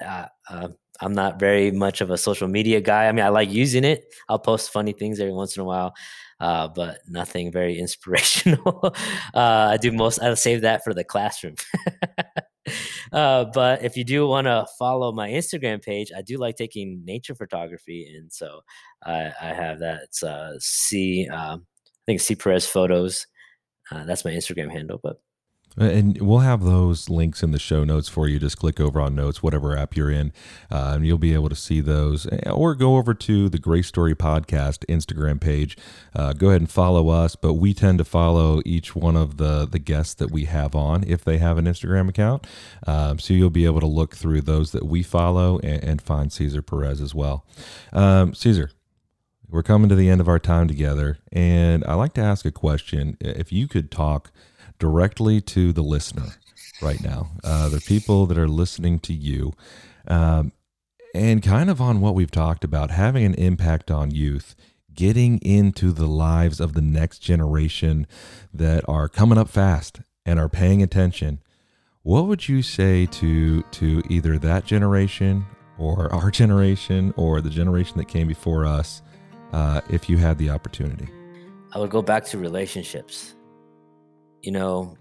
uh, 0.06 0.26
uh, 0.50 0.70
I'm 1.02 1.14
not 1.14 1.40
very 1.40 1.72
much 1.72 2.02
of 2.02 2.12
a 2.12 2.18
social 2.18 2.48
media 2.48 2.80
guy. 2.80 3.08
I 3.08 3.12
mean, 3.12 3.26
I 3.26 3.30
like 3.30 3.52
using 3.52 3.84
it. 3.84 4.14
I'll 4.30 4.40
post 4.40 4.72
funny 4.72 4.94
things 4.94 5.20
every 5.20 5.34
once 5.34 5.56
in 5.58 5.62
a 5.62 5.66
while, 5.66 5.94
uh, 6.40 6.68
but 6.68 7.00
nothing 7.08 7.52
very 7.52 7.78
inspirational. 7.86 8.94
uh, 9.34 9.70
I 9.72 9.78
do 9.78 9.92
most. 9.92 10.20
I'll 10.20 10.36
save 10.36 10.62
that 10.62 10.84
for 10.84 10.94
the 10.94 11.04
classroom. 11.04 11.56
uh, 13.12 13.46
but 13.46 13.84
if 13.84 13.98
you 13.98 14.04
do 14.04 14.28
want 14.28 14.46
to 14.46 14.68
follow 14.78 15.12
my 15.12 15.30
Instagram 15.30 15.84
page, 15.84 16.12
I 16.16 16.22
do 16.22 16.38
like 16.38 16.56
taking 16.56 17.04
nature 17.06 17.36
photography, 17.36 18.14
and 18.16 18.32
so 18.32 18.62
I, 19.04 19.32
I 19.42 19.54
have 19.54 19.80
that. 19.80 20.04
It's 20.04 20.24
uh, 20.24 20.54
C. 20.60 21.28
Um, 21.28 21.66
I 21.88 22.04
think 22.06 22.22
C 22.22 22.36
Perez 22.36 22.68
Photos. 22.68 23.28
Uh, 23.92 24.06
that's 24.06 24.24
my 24.24 24.32
Instagram 24.32 24.72
handle, 24.72 25.00
but 25.02 25.18
and 25.78 26.22
we'll 26.22 26.40
have 26.40 26.64
those 26.64 27.10
links 27.10 27.44
in 27.44 27.52
the 27.52 27.60
show 27.60 27.84
notes 27.84 28.10
for 28.10 28.28
you. 28.28 28.40
Just 28.40 28.58
click 28.58 28.80
over 28.80 29.00
on 29.00 29.16
notes, 29.16 29.42
whatever 29.42 29.78
app 29.78 29.96
you're 29.96 30.12
in, 30.12 30.34
uh, 30.70 30.94
and 30.96 31.06
you'll 31.06 31.18
be 31.18 31.34
able 31.34 31.50
to 31.50 31.56
see 31.56 31.80
those. 31.80 32.28
Eh, 32.28 32.50
or 32.50 32.76
go 32.76 32.98
over 32.98 33.14
to 33.14 33.48
the 33.48 33.58
Grace 33.58 33.88
Story 33.88 34.14
Podcast 34.14 34.86
Instagram 34.88 35.40
page. 35.40 35.78
Uh, 36.14 36.34
go 36.34 36.50
ahead 36.50 36.62
and 36.62 36.70
follow 36.70 37.10
us, 37.10 37.36
but 37.36 37.54
we 37.54 37.74
tend 37.74 37.98
to 38.00 38.06
follow 38.06 38.62
each 38.66 38.96
one 38.96 39.16
of 39.16 39.38
the 39.38 39.66
the 39.66 39.80
guests 39.80 40.14
that 40.16 40.32
we 40.32 40.46
have 40.46 40.76
on 40.76 41.04
if 41.08 41.24
they 41.24 41.38
have 41.38 41.58
an 41.58 41.66
Instagram 41.66 42.10
account. 42.10 42.46
Um, 42.86 43.20
so 43.20 43.34
you'll 43.34 43.50
be 43.50 43.66
able 43.66 43.80
to 43.80 43.88
look 43.88 44.16
through 44.16 44.42
those 44.42 44.72
that 44.72 44.86
we 44.86 45.04
follow 45.04 45.60
and, 45.60 45.84
and 45.84 46.02
find 46.02 46.34
Caesar 46.34 46.62
Perez 46.62 47.00
as 47.00 47.16
well. 47.16 47.46
Um, 47.94 48.34
Caesar, 48.34 48.72
we're 49.50 49.64
coming 49.64 49.90
to 49.90 49.96
the 49.96 50.10
end 50.10 50.22
of 50.22 50.28
our 50.28 50.40
time 50.40 50.68
together, 50.68 51.18
and 51.32 51.84
I 51.86 51.94
like 51.94 52.14
to 52.14 52.22
ask 52.22 52.46
a 52.46 52.52
question. 52.52 53.18
If 53.20 53.52
you 53.52 53.68
could 53.68 53.90
talk 53.90 54.32
directly 54.82 55.40
to 55.40 55.72
the 55.72 55.84
listener 55.84 56.26
right 56.82 57.02
now, 57.04 57.30
uh, 57.44 57.70
the 57.70 57.80
people 57.80 58.26
that 58.26 58.38
are 58.38 58.48
listening 58.48 58.98
to 58.98 59.14
you, 59.14 59.54
um, 60.08 60.52
and 61.14 61.44
kind 61.44 61.70
of 61.70 61.80
on 61.80 62.02
what 62.02 62.16
we've 62.16 62.32
talked 62.32 62.64
about, 62.64 62.90
having 62.90 63.24
an 63.24 63.36
impact 63.36 63.92
on 63.92 64.10
youth, 64.10 64.56
getting 64.92 65.38
into 65.44 65.92
the 65.92 66.08
lives 66.08 66.60
of 66.60 66.74
the 66.74 66.82
next 66.82 67.20
generation 67.20 68.08
that 68.52 68.84
are 68.90 69.08
coming 69.08 69.38
up 69.38 69.50
fast 69.50 70.02
and 70.26 70.40
are 70.40 70.50
paying 70.50 70.82
attention. 70.82 71.40
What 72.02 72.26
would 72.26 72.50
you 72.50 72.64
say 72.64 73.06
to 73.06 73.62
to 73.62 74.02
either 74.10 74.40
that 74.40 74.66
generation 74.66 75.46
or 75.78 76.12
our 76.14 76.32
generation 76.32 77.14
or 77.18 77.40
the 77.40 77.52
generation 77.52 77.98
that 77.98 78.08
came 78.08 78.28
before 78.28 78.66
us, 78.66 79.04
uh, 79.54 79.82
if 79.92 80.10
you 80.10 80.18
had 80.18 80.40
the 80.40 80.50
opportunity? 80.50 81.08
I 81.72 81.78
would 81.78 81.92
go 81.92 82.02
back 82.02 82.26
to 82.26 82.40
relationships 82.40 83.36
you 84.42 84.52
know, 84.52 84.98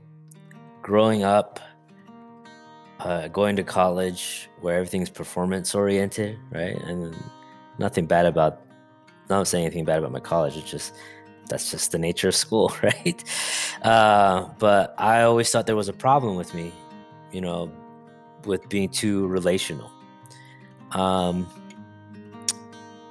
growing 0.82 1.22
up, 1.22 1.60
uh, 3.00 3.28
going 3.28 3.56
to 3.56 3.62
college 3.62 4.48
where 4.60 4.76
everything's 4.76 5.10
performance 5.10 5.74
oriented, 5.74 6.38
right? 6.50 6.76
And 6.76 7.16
nothing 7.78 8.06
bad 8.06 8.26
about, 8.26 8.60
not 9.28 9.46
saying 9.48 9.64
anything 9.64 9.84
bad 9.84 9.98
about 9.98 10.12
my 10.12 10.20
college. 10.20 10.56
It's 10.56 10.70
just, 10.70 10.94
that's 11.48 11.70
just 11.70 11.92
the 11.92 11.98
nature 11.98 12.28
of 12.28 12.34
school, 12.34 12.72
right? 12.82 13.24
Uh, 13.82 14.48
but 14.58 14.94
I 14.98 15.22
always 15.22 15.50
thought 15.50 15.66
there 15.66 15.76
was 15.76 15.88
a 15.88 15.94
problem 15.94 16.36
with 16.36 16.54
me, 16.54 16.72
you 17.32 17.40
know, 17.40 17.70
with 18.44 18.68
being 18.68 18.88
too 18.88 19.26
relational. 19.28 19.90
Um, 20.92 21.46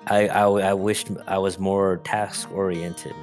I, 0.07 0.27
I, 0.27 0.43
I 0.43 0.73
wished 0.73 1.09
I 1.27 1.37
was 1.37 1.59
more 1.59 1.97
task 1.97 2.51
oriented, 2.51 3.15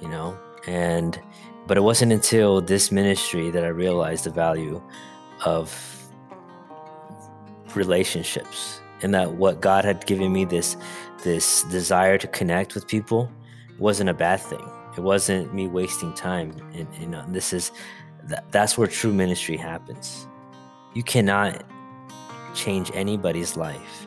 you 0.00 0.08
know, 0.08 0.38
and 0.66 1.20
but 1.66 1.76
it 1.76 1.80
wasn't 1.80 2.12
until 2.12 2.60
this 2.60 2.92
ministry 2.92 3.50
that 3.50 3.64
I 3.64 3.68
realized 3.68 4.24
the 4.24 4.30
value 4.30 4.82
of 5.44 5.72
relationships 7.74 8.80
and 9.02 9.12
that 9.14 9.32
what 9.32 9.60
God 9.60 9.84
had 9.84 10.06
given 10.06 10.32
me 10.32 10.44
this 10.44 10.76
this 11.22 11.64
desire 11.64 12.18
to 12.18 12.26
connect 12.28 12.74
with 12.74 12.86
people 12.86 13.30
wasn't 13.78 14.08
a 14.08 14.14
bad 14.14 14.40
thing. 14.40 14.64
It 14.96 15.00
wasn't 15.00 15.52
me 15.52 15.66
wasting 15.66 16.14
time. 16.14 16.52
And 16.74 17.34
this 17.34 17.52
is 17.52 17.72
that, 18.24 18.50
that's 18.50 18.78
where 18.78 18.86
true 18.86 19.12
ministry 19.12 19.56
happens. 19.56 20.26
You 20.94 21.02
cannot 21.02 21.64
change 22.54 22.90
anybody's 22.94 23.56
life. 23.56 24.06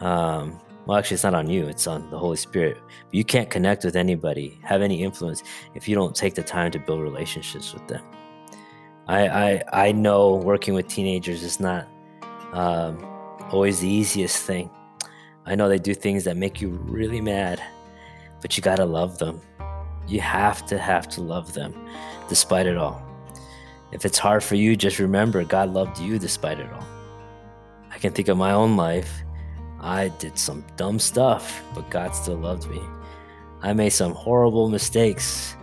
Um, 0.00 0.58
well, 0.88 0.96
actually, 0.96 1.16
it's 1.16 1.24
not 1.24 1.34
on 1.34 1.50
you, 1.50 1.66
it's 1.66 1.86
on 1.86 2.08
the 2.08 2.18
Holy 2.18 2.38
Spirit. 2.38 2.78
You 3.12 3.22
can't 3.22 3.50
connect 3.50 3.84
with 3.84 3.94
anybody, 3.94 4.58
have 4.62 4.80
any 4.80 5.02
influence, 5.02 5.42
if 5.74 5.86
you 5.86 5.94
don't 5.94 6.16
take 6.16 6.34
the 6.34 6.42
time 6.42 6.70
to 6.70 6.78
build 6.78 7.02
relationships 7.02 7.74
with 7.74 7.86
them. 7.88 8.02
I, 9.06 9.28
I, 9.28 9.62
I 9.88 9.92
know 9.92 10.36
working 10.36 10.72
with 10.72 10.88
teenagers 10.88 11.42
is 11.42 11.60
not 11.60 11.86
um, 12.54 13.04
always 13.52 13.80
the 13.80 13.88
easiest 13.88 14.42
thing. 14.44 14.70
I 15.44 15.54
know 15.54 15.68
they 15.68 15.78
do 15.78 15.92
things 15.92 16.24
that 16.24 16.38
make 16.38 16.62
you 16.62 16.70
really 16.70 17.20
mad, 17.20 17.62
but 18.40 18.56
you 18.56 18.62
gotta 18.62 18.86
love 18.86 19.18
them. 19.18 19.42
You 20.06 20.22
have 20.22 20.64
to 20.68 20.78
have 20.78 21.06
to 21.10 21.20
love 21.20 21.52
them 21.52 21.86
despite 22.30 22.66
it 22.66 22.78
all. 22.78 23.02
If 23.92 24.06
it's 24.06 24.16
hard 24.16 24.42
for 24.42 24.54
you, 24.54 24.74
just 24.74 24.98
remember 24.98 25.44
God 25.44 25.68
loved 25.68 25.98
you 25.98 26.18
despite 26.18 26.58
it 26.58 26.72
all. 26.72 26.86
I 27.90 27.98
can 27.98 28.14
think 28.14 28.28
of 28.28 28.38
my 28.38 28.52
own 28.52 28.78
life 28.78 29.22
I 29.80 30.08
did 30.08 30.38
some 30.38 30.64
dumb 30.76 30.98
stuff, 30.98 31.62
but 31.74 31.88
God 31.90 32.14
still 32.14 32.36
loved 32.36 32.68
me. 32.68 32.80
I 33.62 33.72
made 33.72 33.90
some 33.90 34.12
horrible 34.12 34.68
mistakes, 34.68 35.56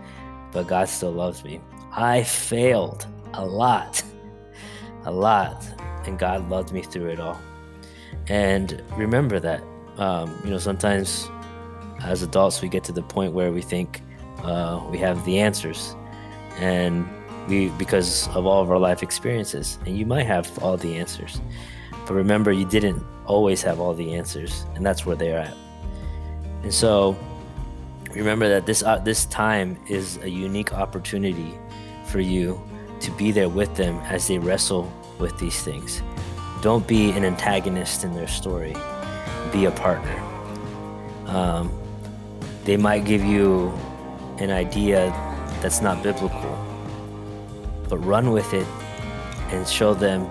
but 0.52 0.66
God 0.66 0.88
still 0.88 1.12
loves 1.12 1.44
me. 1.44 1.60
I 1.92 2.22
failed 2.22 3.06
a 3.34 3.44
lot, 3.44 4.02
a 5.04 5.10
lot, 5.10 5.66
and 6.04 6.18
God 6.18 6.48
loved 6.48 6.72
me 6.72 6.82
through 6.82 7.08
it 7.08 7.20
all. 7.20 7.40
And 8.28 8.82
remember 8.96 9.38
that, 9.40 9.62
um, 9.98 10.38
you 10.44 10.50
know, 10.50 10.58
sometimes 10.58 11.28
as 12.02 12.22
adults, 12.22 12.60
we 12.60 12.68
get 12.68 12.84
to 12.84 12.92
the 12.92 13.02
point 13.02 13.32
where 13.32 13.52
we 13.52 13.62
think 13.62 14.02
uh, 14.42 14.84
we 14.90 14.98
have 14.98 15.24
the 15.24 15.38
answers, 15.38 15.94
and 16.58 17.06
we 17.48 17.68
because 17.70 18.28
of 18.28 18.46
all 18.46 18.62
of 18.62 18.70
our 18.70 18.78
life 18.78 19.02
experiences, 19.02 19.78
and 19.86 19.96
you 19.96 20.06
might 20.06 20.26
have 20.26 20.62
all 20.62 20.76
the 20.76 20.96
answers, 20.96 21.40
but 22.06 22.14
remember, 22.14 22.52
you 22.52 22.64
didn't 22.64 23.04
always 23.26 23.62
have 23.62 23.80
all 23.80 23.92
the 23.92 24.14
answers, 24.14 24.64
and 24.74 24.86
that's 24.86 25.04
where 25.04 25.16
they're 25.16 25.40
at. 25.40 25.56
And 26.62 26.72
so, 26.72 27.16
remember 28.14 28.48
that 28.48 28.64
this 28.64 28.82
uh, 28.82 28.98
this 28.98 29.26
time 29.26 29.76
is 29.88 30.18
a 30.18 30.30
unique 30.30 30.72
opportunity 30.72 31.58
for 32.06 32.20
you 32.20 32.60
to 33.00 33.10
be 33.12 33.32
there 33.32 33.48
with 33.48 33.74
them 33.76 33.96
as 34.04 34.28
they 34.28 34.38
wrestle 34.38 34.90
with 35.18 35.36
these 35.38 35.60
things. 35.62 36.02
Don't 36.62 36.86
be 36.86 37.10
an 37.10 37.24
antagonist 37.24 38.04
in 38.04 38.14
their 38.14 38.28
story. 38.28 38.74
Be 39.52 39.66
a 39.66 39.70
partner. 39.70 40.22
Um, 41.26 41.72
they 42.64 42.76
might 42.76 43.04
give 43.04 43.24
you 43.24 43.70
an 44.38 44.50
idea 44.50 45.10
that's 45.60 45.80
not 45.80 46.02
biblical, 46.02 46.56
but 47.88 47.98
run 47.98 48.30
with 48.30 48.52
it 48.54 48.66
and 49.50 49.66
show 49.68 49.94
them 49.94 50.28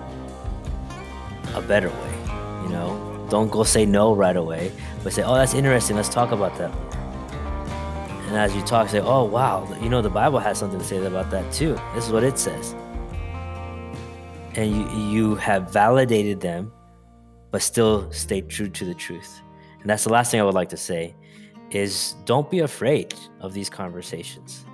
a 1.56 1.62
better 1.62 1.88
way. 1.88 2.14
You 2.62 2.68
know, 2.68 3.26
don't 3.30 3.50
go 3.50 3.64
say 3.64 3.86
no 3.86 4.14
right 4.14 4.36
away, 4.36 4.70
but 5.02 5.12
say, 5.12 5.22
"Oh, 5.22 5.34
that's 5.34 5.54
interesting. 5.54 5.96
Let's 5.96 6.08
talk 6.08 6.30
about 6.30 6.56
that." 6.58 6.72
And 8.28 8.36
as 8.36 8.54
you 8.54 8.62
talk, 8.62 8.88
say, 8.88 9.00
"Oh, 9.00 9.24
wow, 9.24 9.66
you 9.80 9.88
know, 9.88 10.02
the 10.02 10.10
Bible 10.10 10.38
has 10.38 10.58
something 10.58 10.78
to 10.78 10.84
say 10.84 11.04
about 11.04 11.30
that 11.30 11.52
too. 11.52 11.74
This 11.94 12.06
is 12.06 12.12
what 12.12 12.22
it 12.24 12.38
says." 12.38 12.74
And 14.54 14.70
you 14.74 14.88
you 15.12 15.34
have 15.36 15.72
validated 15.72 16.40
them, 16.40 16.72
but 17.50 17.62
still 17.62 18.10
stay 18.12 18.40
true 18.42 18.68
to 18.68 18.84
the 18.84 18.94
truth. 18.94 19.40
And 19.80 19.90
that's 19.90 20.04
the 20.04 20.12
last 20.12 20.30
thing 20.30 20.40
I 20.40 20.44
would 20.44 20.54
like 20.54 20.70
to 20.70 20.76
say 20.76 21.14
is 21.70 22.14
don't 22.24 22.50
be 22.50 22.60
afraid 22.60 23.14
of 23.40 23.52
these 23.52 23.70
conversations. 23.70 24.64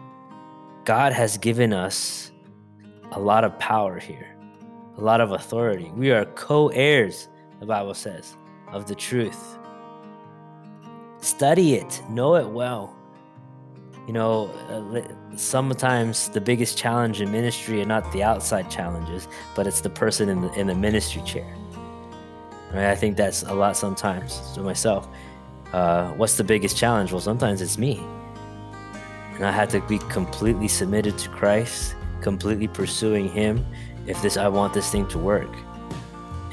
God 0.84 1.12
has 1.12 1.38
given 1.38 1.72
us 1.72 2.32
a 3.12 3.20
lot 3.20 3.44
of 3.44 3.58
power 3.58 3.98
here, 3.98 4.31
a 4.96 5.00
lot 5.00 5.20
of 5.20 5.32
authority. 5.32 5.90
We 5.94 6.10
are 6.10 6.24
co 6.24 6.68
heirs, 6.68 7.28
the 7.60 7.66
Bible 7.66 7.94
says, 7.94 8.36
of 8.68 8.86
the 8.86 8.94
truth. 8.94 9.58
Study 11.20 11.74
it, 11.74 12.02
know 12.10 12.36
it 12.36 12.48
well. 12.48 12.96
You 14.06 14.12
know, 14.12 14.46
uh, 14.68 15.36
sometimes 15.36 16.28
the 16.30 16.40
biggest 16.40 16.76
challenge 16.76 17.20
in 17.20 17.30
ministry 17.30 17.80
are 17.80 17.86
not 17.86 18.10
the 18.12 18.22
outside 18.24 18.68
challenges, 18.68 19.28
but 19.54 19.66
it's 19.66 19.80
the 19.80 19.90
person 19.90 20.28
in 20.28 20.42
the, 20.42 20.52
in 20.54 20.66
the 20.66 20.74
ministry 20.74 21.22
chair. 21.22 21.56
Right? 22.72 22.86
I 22.86 22.96
think 22.96 23.16
that's 23.16 23.44
a 23.44 23.54
lot 23.54 23.76
sometimes 23.76 24.40
to 24.54 24.60
myself. 24.60 25.06
Uh, 25.72 26.10
what's 26.14 26.36
the 26.36 26.44
biggest 26.44 26.76
challenge? 26.76 27.12
Well, 27.12 27.20
sometimes 27.20 27.62
it's 27.62 27.78
me. 27.78 28.02
And 29.34 29.46
I 29.46 29.52
had 29.52 29.70
to 29.70 29.80
be 29.82 29.98
completely 29.98 30.68
submitted 30.68 31.16
to 31.18 31.28
Christ, 31.28 31.94
completely 32.20 32.68
pursuing 32.68 33.28
Him 33.28 33.64
if 34.06 34.20
this 34.22 34.36
I 34.36 34.48
want 34.48 34.74
this 34.74 34.90
thing 34.90 35.06
to 35.08 35.18
work. 35.18 35.54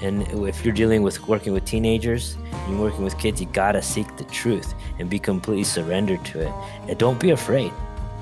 And 0.02 0.24
if 0.48 0.64
you're 0.64 0.74
dealing 0.74 1.02
with 1.02 1.28
working 1.28 1.52
with 1.52 1.66
teenagers, 1.66 2.38
you're 2.70 2.80
working 2.80 3.04
with 3.04 3.18
kids, 3.18 3.42
you 3.42 3.48
gotta 3.48 3.82
seek 3.82 4.16
the 4.18 4.24
truth 4.26 4.74
and 4.98 5.10
be 5.10 5.20
completely 5.20 5.66
surrendered 5.66 6.24
to 6.26 6.42
it. 6.42 6.54
And 6.88 6.98
don't 6.98 7.20
be 7.20 7.32
afraid. 7.32 7.74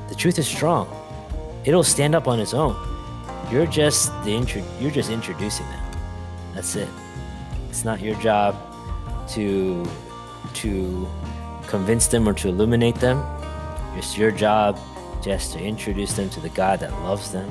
The 0.10 0.16
truth 0.16 0.40
is 0.40 0.48
strong. 0.48 0.88
It'll 1.66 1.84
stand 1.84 2.16
up 2.16 2.28
on 2.28 2.40
its 2.40 2.54
own. 2.54 2.76
You're 3.52 3.68
just 3.68 4.12
the 4.24 4.32
intro- 4.32 4.64
you're 4.80 4.92
just 4.92 5.12
introducing 5.12 5.66
them. 5.68 5.84
That's 6.56 6.76
it. 6.76 6.90
It's 7.70 7.86
not 7.86 8.02
your 8.02 8.16
job 8.16 8.56
to 9.30 9.86
to 10.56 11.08
convince 11.68 12.08
them 12.08 12.28
or 12.28 12.34
to 12.34 12.50
illuminate 12.50 12.96
them. 12.96 13.24
It's 13.96 14.18
your 14.18 14.32
job 14.32 14.80
just 15.22 15.54
to 15.54 15.60
introduce 15.60 16.14
them 16.14 16.30
to 16.32 16.40
the 16.40 16.50
God 16.50 16.80
that 16.80 16.92
loves 17.04 17.32
them, 17.32 17.50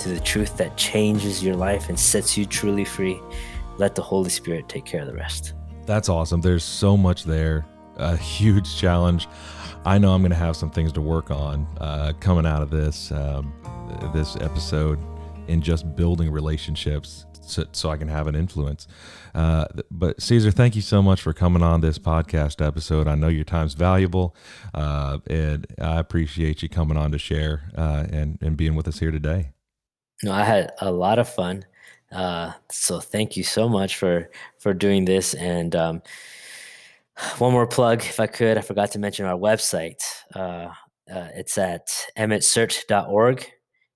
to 0.00 0.08
the 0.08 0.20
truth 0.20 0.56
that 0.56 0.76
changes 0.76 1.42
your 1.42 1.56
life 1.56 1.88
and 1.88 1.98
sets 1.98 2.36
you 2.36 2.44
truly 2.44 2.84
free. 2.84 3.20
Let 3.78 3.94
the 3.94 4.02
Holy 4.02 4.30
Spirit 4.30 4.68
take 4.68 4.84
care 4.84 5.00
of 5.00 5.06
the 5.06 5.14
rest. 5.14 5.54
That's 5.86 6.08
awesome. 6.08 6.40
There's 6.40 6.64
so 6.64 6.96
much 6.96 7.24
there, 7.24 7.64
a 7.96 8.16
huge 8.16 8.76
challenge. 8.76 9.28
I 9.84 9.98
know 9.98 10.12
I'm 10.12 10.20
going 10.20 10.30
to 10.30 10.36
have 10.36 10.56
some 10.56 10.70
things 10.70 10.92
to 10.92 11.00
work 11.00 11.30
on 11.30 11.66
uh, 11.80 12.12
coming 12.20 12.46
out 12.46 12.62
of 12.62 12.70
this 12.70 13.10
um, 13.12 13.52
this 14.12 14.36
episode 14.36 14.98
in 15.48 15.62
just 15.62 15.96
building 15.96 16.30
relationships 16.30 17.26
so, 17.40 17.64
so 17.72 17.90
I 17.90 17.96
can 17.96 18.08
have 18.08 18.26
an 18.26 18.34
influence. 18.34 18.86
Uh, 19.34 19.66
but 19.90 20.20
Caesar, 20.22 20.50
thank 20.50 20.76
you 20.76 20.82
so 20.82 21.02
much 21.02 21.20
for 21.20 21.32
coming 21.32 21.62
on 21.62 21.80
this 21.80 21.98
podcast 21.98 22.64
episode. 22.64 23.08
I 23.08 23.14
know 23.14 23.28
your 23.28 23.44
time's 23.44 23.74
valuable, 23.74 24.36
uh, 24.74 25.18
and 25.26 25.66
I 25.80 25.98
appreciate 25.98 26.62
you 26.62 26.68
coming 26.68 26.96
on 26.96 27.12
to 27.12 27.18
share 27.18 27.70
uh, 27.76 28.06
and 28.10 28.38
and 28.40 28.56
being 28.56 28.74
with 28.74 28.88
us 28.88 28.98
here 29.00 29.10
today. 29.10 29.52
No, 30.22 30.32
I 30.32 30.44
had 30.44 30.72
a 30.80 30.90
lot 30.90 31.18
of 31.18 31.28
fun. 31.28 31.64
Uh, 32.12 32.52
so 32.70 33.00
thank 33.00 33.36
you 33.36 33.44
so 33.44 33.68
much 33.68 33.96
for 33.96 34.30
for 34.58 34.74
doing 34.74 35.04
this. 35.04 35.34
And 35.34 35.74
um, 35.76 36.02
one 37.38 37.52
more 37.52 37.66
plug, 37.66 38.00
if 38.02 38.20
I 38.20 38.26
could, 38.26 38.58
I 38.58 38.62
forgot 38.62 38.90
to 38.92 38.98
mention 38.98 39.26
our 39.26 39.38
website. 39.38 40.02
Uh, 40.34 40.68
uh, 41.12 41.28
it's 41.34 41.58
at 41.58 41.88
emmettcert.org 42.18 43.46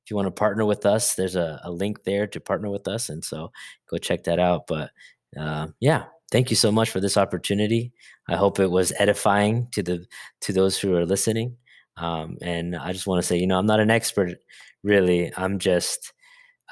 if 0.05 0.11
you 0.11 0.17
want 0.17 0.27
to 0.27 0.33
partner 0.33 0.67
with 0.67 0.85
us, 0.85 1.15
there's 1.15 1.35
a, 1.35 1.59
a 1.65 1.71
link 1.71 2.05
there 2.05 2.27
to 2.27 2.39
partner 2.39 2.69
with 2.69 2.87
us. 2.87 3.09
And 3.09 3.25
so 3.25 3.51
go 3.89 3.97
check 3.97 4.25
that 4.25 4.39
out. 4.39 4.67
But 4.67 4.91
uh, 5.35 5.69
yeah, 5.81 6.05
thank 6.31 6.51
you 6.51 6.57
so 6.57 6.71
much 6.71 6.91
for 6.91 7.01
this 7.01 7.17
opportunity. 7.17 7.91
I 8.29 8.37
hope 8.37 8.61
it 8.61 8.71
was 8.71 8.93
edifying 8.99 9.69
to 9.73 9.83
the 9.83 10.05
to 10.43 10.53
those 10.53 10.79
who 10.79 10.95
are 10.95 11.07
listening. 11.07 11.57
Um, 11.97 12.39
and 12.43 12.77
I 12.77 12.93
just 12.93 13.07
want 13.07 13.23
to 13.23 13.27
say, 13.27 13.39
you 13.39 13.47
know, 13.47 13.59
I'm 13.59 13.67
not 13.67 13.81
an 13.81 13.91
expert, 13.91 14.37
really. 14.83 15.33
I'm 15.37 15.59
just 15.59 16.13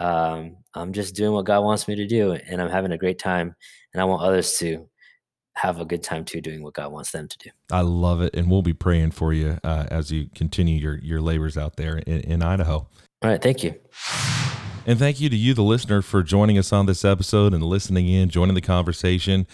um, 0.01 0.57
I'm 0.74 0.93
just 0.93 1.15
doing 1.15 1.32
what 1.32 1.47
God 1.47 1.61
wants 1.61 1.86
me 1.86 1.94
to 1.97 2.07
do, 2.07 2.32
and 2.32 2.61
I'm 2.61 2.70
having 2.70 2.93
a 2.93 2.99
great 2.99 3.19
time. 3.19 3.55
And 3.93 4.01
I 4.01 4.05
want 4.05 4.23
others 4.23 4.57
to 4.59 4.89
have 5.55 5.81
a 5.81 5.85
good 5.85 6.03
time 6.03 6.24
too, 6.24 6.40
doing 6.40 6.62
what 6.62 6.74
God 6.74 6.90
wants 6.93 7.12
them 7.12 7.28
to 7.28 7.39
do. 7.39 7.51
I 7.70 7.82
love 7.82 8.23
it, 8.23 8.35
and 8.35 8.51
we'll 8.51 8.62
be 8.62 8.73
praying 8.73 9.12
for 9.12 9.32
you 9.32 9.59
uh, 9.62 9.86
as 9.90 10.11
you 10.11 10.28
continue 10.35 10.78
your 10.78 10.99
your 10.99 11.20
labors 11.20 11.57
out 11.57 11.77
there 11.77 11.99
in, 11.99 12.20
in 12.20 12.43
Idaho. 12.43 12.74
All 12.74 13.31
right. 13.31 13.40
Thank 13.40 13.62
you. 13.62 13.74
And 14.85 14.99
thank 14.99 15.20
you 15.20 15.28
to 15.28 15.36
you, 15.36 15.55
the 15.55 15.62
listener, 15.62 16.03
for 16.03 16.24
joining 16.24 16.59
us 16.59 16.73
on 16.73 16.86
this 16.86 17.05
episode 17.05 17.55
and 17.55 17.62
listening 17.62 18.09
in, 18.09 18.31
joining 18.31 18.57
the 18.57 18.61
conversation. 18.61 19.47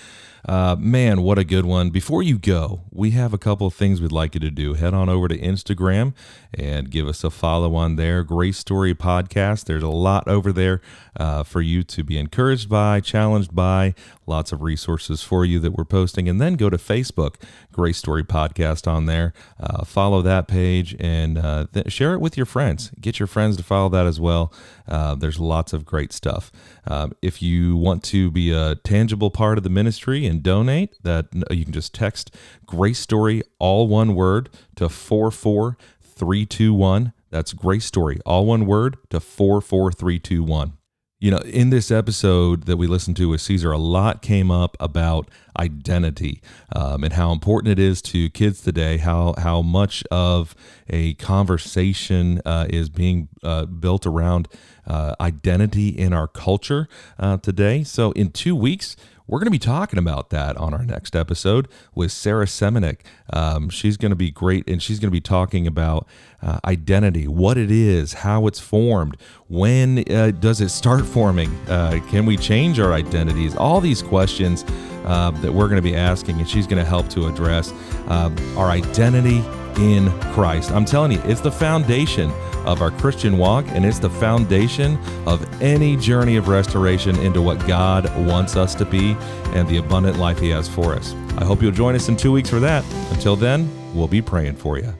Uh, 0.46 0.76
man, 0.78 1.22
what 1.22 1.38
a 1.38 1.44
good 1.44 1.64
one. 1.64 1.90
Before 1.90 2.22
you 2.22 2.38
go, 2.38 2.82
we 2.90 3.10
have 3.10 3.32
a 3.32 3.38
couple 3.38 3.66
of 3.66 3.74
things 3.74 4.00
we'd 4.00 4.12
like 4.12 4.34
you 4.34 4.40
to 4.40 4.50
do. 4.50 4.74
Head 4.74 4.94
on 4.94 5.08
over 5.08 5.28
to 5.28 5.38
Instagram 5.38 6.14
and 6.54 6.90
give 6.90 7.08
us 7.08 7.24
a 7.24 7.30
follow 7.30 7.74
on 7.74 7.96
there. 7.96 8.22
Grace 8.22 8.58
Story 8.58 8.94
Podcast. 8.94 9.64
There's 9.64 9.82
a 9.82 9.88
lot 9.88 10.26
over 10.28 10.52
there 10.52 10.80
uh, 11.16 11.42
for 11.42 11.60
you 11.60 11.82
to 11.84 12.04
be 12.04 12.18
encouraged 12.18 12.68
by, 12.68 13.00
challenged 13.00 13.54
by, 13.54 13.94
lots 14.26 14.52
of 14.52 14.62
resources 14.62 15.22
for 15.22 15.44
you 15.44 15.58
that 15.58 15.72
we're 15.72 15.84
posting. 15.84 16.28
And 16.28 16.40
then 16.40 16.54
go 16.54 16.70
to 16.70 16.76
Facebook, 16.76 17.36
Grace 17.72 17.98
Story 17.98 18.24
Podcast 18.24 18.86
on 18.86 19.06
there. 19.06 19.32
Uh, 19.58 19.84
follow 19.84 20.22
that 20.22 20.46
page 20.48 20.96
and 21.00 21.38
uh, 21.38 21.66
th- 21.72 21.92
share 21.92 22.14
it 22.14 22.20
with 22.20 22.36
your 22.36 22.46
friends. 22.46 22.90
Get 23.00 23.18
your 23.18 23.26
friends 23.26 23.56
to 23.56 23.62
follow 23.62 23.88
that 23.88 24.06
as 24.06 24.20
well. 24.20 24.52
Uh, 24.86 25.14
there's 25.14 25.40
lots 25.40 25.72
of 25.72 25.84
great 25.84 26.12
stuff. 26.12 26.50
Um, 26.86 27.12
if 27.20 27.42
you 27.42 27.76
want 27.76 28.02
to 28.04 28.30
be 28.30 28.52
a 28.52 28.76
tangible 28.76 29.30
part 29.30 29.58
of 29.58 29.64
the 29.64 29.70
ministry 29.70 30.26
and 30.28 30.42
donate, 30.42 30.96
that 31.02 31.26
you 31.50 31.64
can 31.64 31.72
just 31.72 31.94
text 31.94 32.34
Grace 32.66 32.98
Story, 32.98 33.42
all 33.58 33.88
one 33.88 34.14
word, 34.14 34.50
to 34.76 34.88
44321. 34.88 37.12
That's 37.30 37.52
Grace 37.52 37.84
Story, 37.84 38.18
all 38.24 38.46
one 38.46 38.64
word, 38.66 38.96
to 39.10 39.20
44321. 39.20 40.72
You 41.20 41.32
know, 41.32 41.38
in 41.38 41.70
this 41.70 41.90
episode 41.90 42.66
that 42.66 42.76
we 42.76 42.86
listened 42.86 43.16
to 43.16 43.30
with 43.30 43.40
Caesar, 43.40 43.72
a 43.72 43.78
lot 43.78 44.22
came 44.22 44.52
up 44.52 44.76
about 44.78 45.28
identity 45.58 46.40
um, 46.76 47.02
and 47.02 47.12
how 47.12 47.32
important 47.32 47.72
it 47.72 47.80
is 47.80 48.00
to 48.02 48.30
kids 48.30 48.60
today. 48.60 48.98
How 48.98 49.34
how 49.36 49.60
much 49.60 50.04
of 50.12 50.54
a 50.88 51.14
conversation 51.14 52.40
uh, 52.46 52.68
is 52.70 52.88
being 52.88 53.30
uh, 53.42 53.66
built 53.66 54.06
around 54.06 54.46
uh, 54.86 55.16
identity 55.20 55.88
in 55.88 56.12
our 56.12 56.28
culture 56.28 56.86
uh, 57.18 57.38
today. 57.38 57.82
So, 57.82 58.12
in 58.12 58.30
two 58.30 58.54
weeks, 58.54 58.94
we're 59.28 59.38
going 59.38 59.46
to 59.46 59.50
be 59.52 59.58
talking 59.58 59.98
about 59.98 60.30
that 60.30 60.56
on 60.56 60.72
our 60.72 60.84
next 60.84 61.14
episode 61.14 61.68
with 61.94 62.10
Sarah 62.10 62.46
Semenik. 62.46 63.00
Um, 63.30 63.68
she's 63.68 63.98
going 63.98 64.10
to 64.10 64.16
be 64.16 64.30
great, 64.30 64.68
and 64.68 64.82
she's 64.82 64.98
going 64.98 65.08
to 65.08 65.12
be 65.12 65.20
talking 65.20 65.66
about 65.66 66.08
uh, 66.42 66.60
identity, 66.64 67.26
what 67.26 67.58
it 67.58 67.70
is, 67.70 68.12
how 68.12 68.46
it's 68.46 68.60
formed, 68.60 69.16
when 69.48 70.04
uh, 70.12 70.30
does 70.30 70.60
it 70.60 70.68
start 70.68 71.04
forming, 71.04 71.50
uh, 71.68 72.00
can 72.10 72.26
we 72.26 72.36
change 72.36 72.78
our 72.78 72.92
identities, 72.92 73.56
all 73.56 73.80
these 73.80 74.02
questions 74.02 74.64
uh, 75.04 75.30
that 75.40 75.52
we're 75.52 75.68
going 75.68 75.82
to 75.82 75.82
be 75.82 75.96
asking, 75.96 76.38
and 76.38 76.48
she's 76.48 76.66
going 76.66 76.82
to 76.82 76.88
help 76.88 77.08
to 77.08 77.26
address 77.26 77.72
um, 78.08 78.36
our 78.56 78.70
identity 78.70 79.42
in 79.78 80.10
Christ. 80.32 80.70
I'm 80.70 80.84
telling 80.84 81.12
you, 81.12 81.20
it's 81.24 81.40
the 81.40 81.52
foundation 81.52 82.30
of 82.66 82.82
our 82.82 82.90
Christian 82.90 83.38
walk, 83.38 83.64
and 83.68 83.86
it's 83.86 83.98
the 83.98 84.10
foundation 84.10 84.98
of 85.26 85.46
any 85.62 85.96
journey 85.96 86.36
of 86.36 86.48
restoration 86.48 87.16
into 87.20 87.40
what 87.40 87.64
God 87.66 88.04
wants 88.26 88.56
us 88.56 88.74
to 88.76 88.84
be 88.84 89.16
and 89.54 89.68
the 89.68 89.78
abundant 89.78 90.18
life 90.18 90.38
He 90.38 90.50
has 90.50 90.68
for 90.68 90.94
us. 90.94 91.14
I 91.38 91.44
hope 91.44 91.62
you'll 91.62 91.72
join 91.72 91.94
us 91.94 92.08
in 92.08 92.16
two 92.16 92.32
weeks 92.32 92.50
for 92.50 92.60
that. 92.60 92.84
Until 93.12 93.36
then, 93.36 93.70
we'll 93.94 94.08
be 94.08 94.20
praying 94.20 94.56
for 94.56 94.78
you. 94.78 94.92